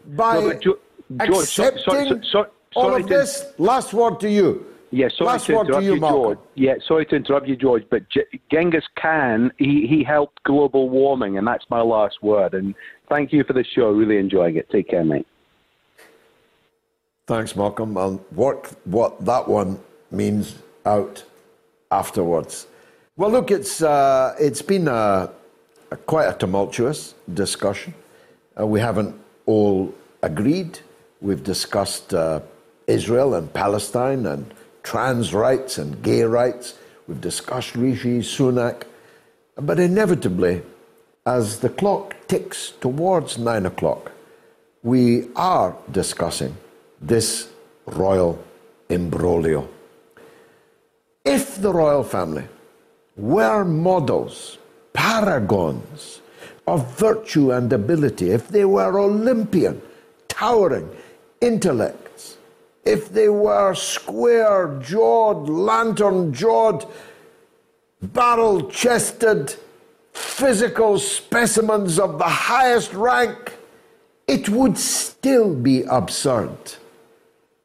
by 0.06 0.40
no, 0.40 0.54
George, 0.54 0.78
accepting 1.20 1.82
sorry, 1.84 2.06
sorry, 2.06 2.20
sorry, 2.30 2.48
all 2.76 2.94
of 2.94 3.02
to- 3.02 3.08
this? 3.08 3.52
Last 3.58 3.92
word 3.92 4.20
to 4.20 4.30
you. 4.30 4.64
Yeah, 4.90 5.08
sorry 5.10 5.26
Last 5.32 5.46
to 5.46 5.54
word 5.54 5.64
to 5.64 5.68
interrupt 5.68 5.84
you, 5.84 5.94
you, 5.94 6.00
George. 6.00 6.38
Yeah, 6.54 6.74
sorry 6.86 7.04
to 7.06 7.16
interrupt 7.16 7.46
you, 7.46 7.56
George, 7.56 7.84
but 7.90 8.08
G- 8.08 8.40
Genghis 8.50 8.84
Khan, 8.98 9.52
he, 9.58 9.86
he 9.86 10.02
helped 10.02 10.42
global 10.44 10.88
warming, 10.88 11.36
and 11.36 11.46
that's 11.46 11.66
my 11.68 11.82
last 11.82 12.22
word. 12.22 12.54
And 12.54 12.74
thank 13.08 13.30
you 13.30 13.44
for 13.44 13.52
the 13.52 13.64
show. 13.64 13.90
Really 13.90 14.16
enjoying 14.16 14.56
it. 14.56 14.70
Take 14.70 14.88
care, 14.88 15.04
mate. 15.04 15.26
Thanks, 17.26 17.54
Malcolm. 17.54 17.98
I'll 17.98 18.24
work 18.34 18.68
what 18.84 19.22
that 19.26 19.46
one 19.46 19.78
means 20.10 20.56
out 20.86 21.22
afterwards. 21.90 22.66
Well, 23.18 23.30
look, 23.30 23.50
it's 23.50 23.82
uh, 23.82 24.34
it's 24.40 24.62
been 24.62 24.88
a, 24.88 25.30
a 25.90 25.96
quite 25.96 26.28
a 26.28 26.32
tumultuous 26.32 27.14
discussion. 27.34 27.92
Uh, 28.58 28.66
we 28.66 28.80
haven't 28.80 29.14
all 29.44 29.92
agreed. 30.22 30.78
We've 31.20 31.42
discussed 31.42 32.14
uh, 32.14 32.40
Israel 32.88 33.34
and 33.34 33.52
Palestine 33.52 34.26
and 34.26 34.52
trans 34.82 35.32
rights 35.34 35.78
and 35.78 36.02
gay 36.02 36.22
rights. 36.22 36.74
We've 37.06 37.20
discussed 37.20 37.76
Rishi 37.76 38.20
Sunak, 38.20 38.84
but 39.56 39.78
inevitably, 39.78 40.62
as 41.26 41.60
the 41.60 41.68
clock 41.68 42.16
ticks 42.26 42.72
towards 42.80 43.38
nine 43.38 43.66
o'clock, 43.66 44.12
we 44.82 45.28
are 45.36 45.76
discussing 45.92 46.56
this 47.00 47.50
royal 47.86 48.42
imbroglio. 48.88 49.68
If 51.24 51.60
the 51.60 51.72
royal 51.72 52.04
family 52.04 52.44
were 53.16 53.64
models, 53.64 54.56
paragons 54.94 56.20
of 56.66 56.98
virtue 56.98 57.52
and 57.52 57.70
ability, 57.72 58.30
if 58.30 58.48
they 58.48 58.64
were 58.64 58.98
Olympian, 58.98 59.82
towering 60.28 60.88
intellects, 61.40 62.07
if 62.88 63.12
they 63.12 63.28
were 63.28 63.74
square 63.74 64.80
jawed, 64.82 65.46
lantern 65.46 66.32
jawed, 66.32 66.86
barrel 68.00 68.70
chested, 68.70 69.54
physical 70.12 70.98
specimens 70.98 71.98
of 71.98 72.18
the 72.18 72.24
highest 72.24 72.94
rank, 72.94 73.58
it 74.26 74.48
would 74.48 74.78
still 74.78 75.54
be 75.54 75.82
absurd 75.82 76.56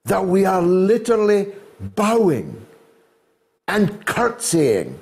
that 0.04 0.26
we 0.26 0.44
are 0.44 0.62
literally 0.62 1.48
bowing 1.80 2.66
and 3.70 4.06
curtsying 4.06 5.00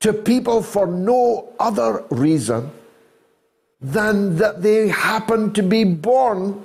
to 0.00 0.12
people 0.12 0.64
for 0.64 0.88
no 0.88 1.48
other 1.60 2.04
reason 2.10 2.72
than 3.80 4.36
that 4.36 4.62
they 4.62 4.88
happen 4.88 5.52
to 5.52 5.62
be 5.62 5.84
born 5.84 6.64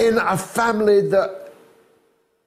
in 0.00 0.16
a 0.16 0.36
family 0.36 1.02
that, 1.08 1.52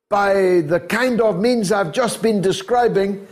by 0.10 0.62
the 0.62 0.80
kind 0.90 1.22
of 1.22 1.40
means 1.40 1.72
I've 1.72 1.92
just 1.92 2.22
been 2.22 2.42
describing, 2.42 3.28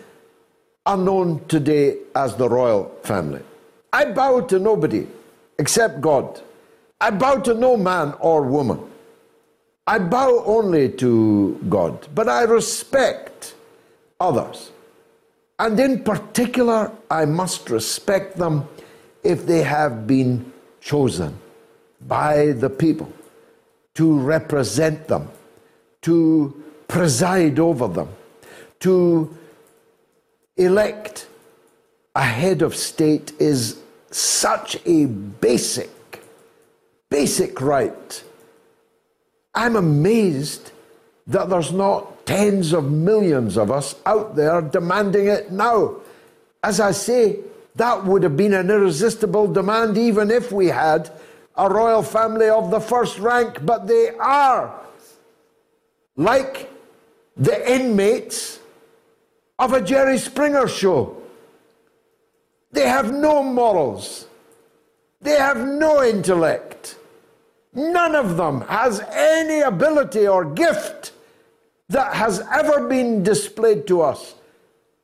are 0.86 0.98
known 0.98 1.44
today 1.48 1.98
as 2.16 2.36
the 2.36 2.48
royal 2.48 2.86
family. 3.04 3.42
I 3.92 4.06
bow 4.06 4.42
to 4.42 4.60
nobody 4.60 5.08
except 5.58 6.02
God. 6.02 6.40
I 7.00 7.10
bow 7.10 7.36
to 7.38 7.56
no 7.56 7.78
man 7.78 8.14
or 8.20 8.44
woman. 8.44 8.80
I 9.88 9.98
bow 9.98 10.44
only 10.46 10.90
to 11.04 11.60
God, 11.68 12.08
but 12.14 12.30
I 12.30 12.44
respect 12.44 13.56
others. 14.20 14.72
And 15.58 15.80
in 15.80 16.04
particular, 16.04 16.92
I 17.10 17.26
must 17.26 17.70
respect 17.72 18.38
them 18.38 18.68
if 19.24 19.46
they 19.48 19.64
have 19.64 20.06
been 20.06 20.52
chosen 20.80 21.38
by 22.08 22.52
the 22.54 22.70
people 22.70 23.12
to 23.96 24.18
represent 24.20 25.08
them, 25.08 25.30
to 26.02 26.64
preside 26.88 27.60
over 27.60 27.88
them, 27.88 28.10
to 28.80 29.38
elect 30.58 31.28
a 32.16 32.24
head 32.24 32.62
of 32.62 32.76
state 32.76 33.34
is 33.40 33.80
such 34.12 34.78
a 34.86 35.06
basic, 35.06 36.24
basic 37.10 37.62
right. 37.62 38.24
I'm 39.56 39.76
amazed 39.76 40.72
that 41.28 41.50
there's 41.50 41.72
not 41.72 42.26
tens 42.26 42.74
of 42.74 42.92
millions 42.92 43.58
of 43.58 43.72
us 43.72 43.96
out 44.06 44.36
there 44.36 44.62
demanding 44.62 45.28
it 45.28 45.52
now. 45.52 45.96
As 46.64 46.80
I 46.80 46.92
say, 46.92 47.40
that 47.76 48.06
would 48.06 48.24
have 48.24 48.36
been 48.36 48.54
an 48.54 48.70
irresistible 48.70 49.48
demand 49.48 49.98
even 49.98 50.30
if 50.30 50.52
we 50.52 50.68
had 50.68 51.10
a 51.62 51.70
royal 51.70 52.02
family 52.02 52.50
of 52.50 52.72
the 52.72 52.80
first 52.80 53.20
rank, 53.20 53.64
but 53.64 53.86
they 53.86 54.10
are 54.20 54.82
like 56.16 56.72
the 57.38 57.72
inmates 57.72 58.60
of 59.60 59.74
a 59.74 59.82
Jerry 59.82 60.18
Springer 60.18 60.68
show. 60.68 61.22
They 62.72 62.88
have 62.88 63.14
no 63.14 63.44
morals. 63.44 64.26
They 65.22 65.38
have 65.38 65.58
no 65.58 66.04
intellect. 66.04 66.96
None 67.74 68.16
of 68.16 68.38
them 68.38 68.62
has 68.62 69.00
any 69.12 69.62
ability 69.62 70.28
or 70.28 70.46
gift 70.46 71.12
that 71.90 72.16
has 72.16 72.42
ever 72.52 72.88
been 72.88 73.22
displayed 73.22 73.86
to 73.86 74.02
us. 74.02 74.34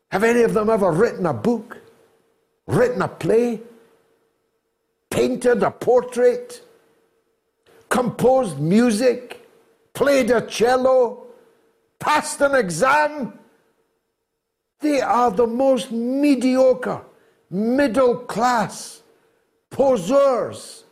Have 0.09 0.23
any 0.23 0.41
of 0.41 0.55
them 0.55 0.71
ever 0.71 0.91
written 0.91 1.27
a 1.27 1.33
book, 1.33 1.77
written 2.65 3.03
a 3.03 3.07
play, 3.07 3.61
painted 5.09 5.63
a 5.63 5.71
portrait, 5.71 6.61
composed 7.89 8.59
music, 8.59 9.47
played 9.93 10.31
a 10.31 10.41
cello, 10.41 11.27
passed 11.99 12.41
an 12.41 12.55
exam? 12.55 13.37
They 14.79 15.01
are 15.01 15.31
the 15.31 15.47
most 15.47 15.91
mediocre, 15.91 17.01
middle 17.49 18.15
class 18.15 19.01
poseurs 19.69 20.83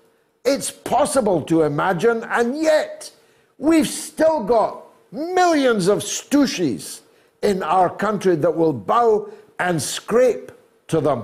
it's 0.45 0.69
possible 0.69 1.41
to 1.43 1.63
imagine, 1.63 2.23
and 2.29 2.55
yet 2.55 3.11
we've 3.57 3.87
still 3.87 4.43
got 4.43 4.83
millions 5.11 5.87
of 5.87 5.99
stooges 5.99 7.01
in 7.41 7.63
our 7.63 7.89
country 7.89 8.35
that 8.35 8.55
will 8.55 8.73
bow 8.73 9.29
and 9.59 9.81
scrape 9.81 10.51
to 10.87 11.01
them 11.01 11.23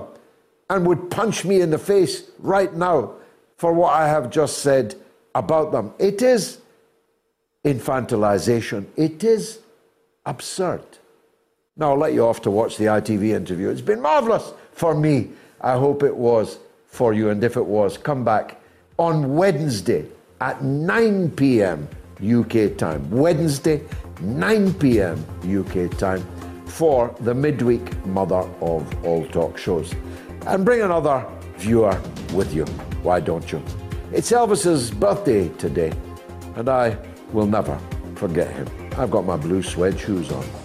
and 0.72 0.86
would 0.86 1.10
punch 1.10 1.44
me 1.44 1.60
in 1.60 1.68
the 1.68 1.76
face 1.76 2.30
right 2.38 2.72
now 2.72 3.12
for 3.58 3.74
what 3.74 3.92
I 3.92 4.08
have 4.08 4.30
just 4.30 4.60
said 4.60 4.94
about 5.34 5.70
them. 5.70 5.92
It 5.98 6.22
is 6.22 6.62
infantilization, 7.62 8.86
it 8.96 9.22
is 9.22 9.58
absurd. 10.24 10.82
Now, 11.76 11.90
I'll 11.90 11.98
let 11.98 12.14
you 12.14 12.26
off 12.26 12.40
to 12.42 12.50
watch 12.50 12.78
the 12.78 12.86
ITV 12.86 13.34
interview. 13.34 13.68
It's 13.68 13.82
been 13.82 14.00
marvelous 14.00 14.54
for 14.72 14.94
me. 14.94 15.30
I 15.60 15.72
hope 15.72 16.02
it 16.02 16.16
was 16.16 16.58
for 16.86 17.12
you, 17.12 17.28
and 17.28 17.44
if 17.44 17.58
it 17.58 17.66
was, 17.66 17.98
come 17.98 18.24
back 18.24 18.58
on 18.98 19.36
Wednesday 19.36 20.06
at 20.40 20.62
9 20.64 21.32
p.m. 21.32 21.86
UK 22.24 22.78
time. 22.78 23.10
Wednesday, 23.10 23.82
9 24.22 24.72
p.m. 24.74 25.22
UK 25.44 25.90
time 25.98 26.26
for 26.64 27.14
the 27.20 27.34
midweek 27.34 28.06
mother 28.06 28.48
of 28.62 29.04
all 29.04 29.26
talk 29.28 29.58
shows. 29.58 29.94
And 30.46 30.64
bring 30.64 30.82
another 30.82 31.24
viewer 31.56 32.00
with 32.34 32.52
you. 32.52 32.64
Why 33.02 33.20
don't 33.20 33.50
you? 33.52 33.62
It's 34.12 34.32
Elvis's 34.32 34.90
birthday 34.90 35.48
today, 35.50 35.92
and 36.56 36.68
I 36.68 36.98
will 37.32 37.46
never 37.46 37.78
forget 38.16 38.50
him. 38.50 38.66
I've 38.98 39.10
got 39.10 39.24
my 39.24 39.36
blue 39.36 39.62
suede 39.62 39.98
shoes 39.98 40.30
on. 40.32 40.61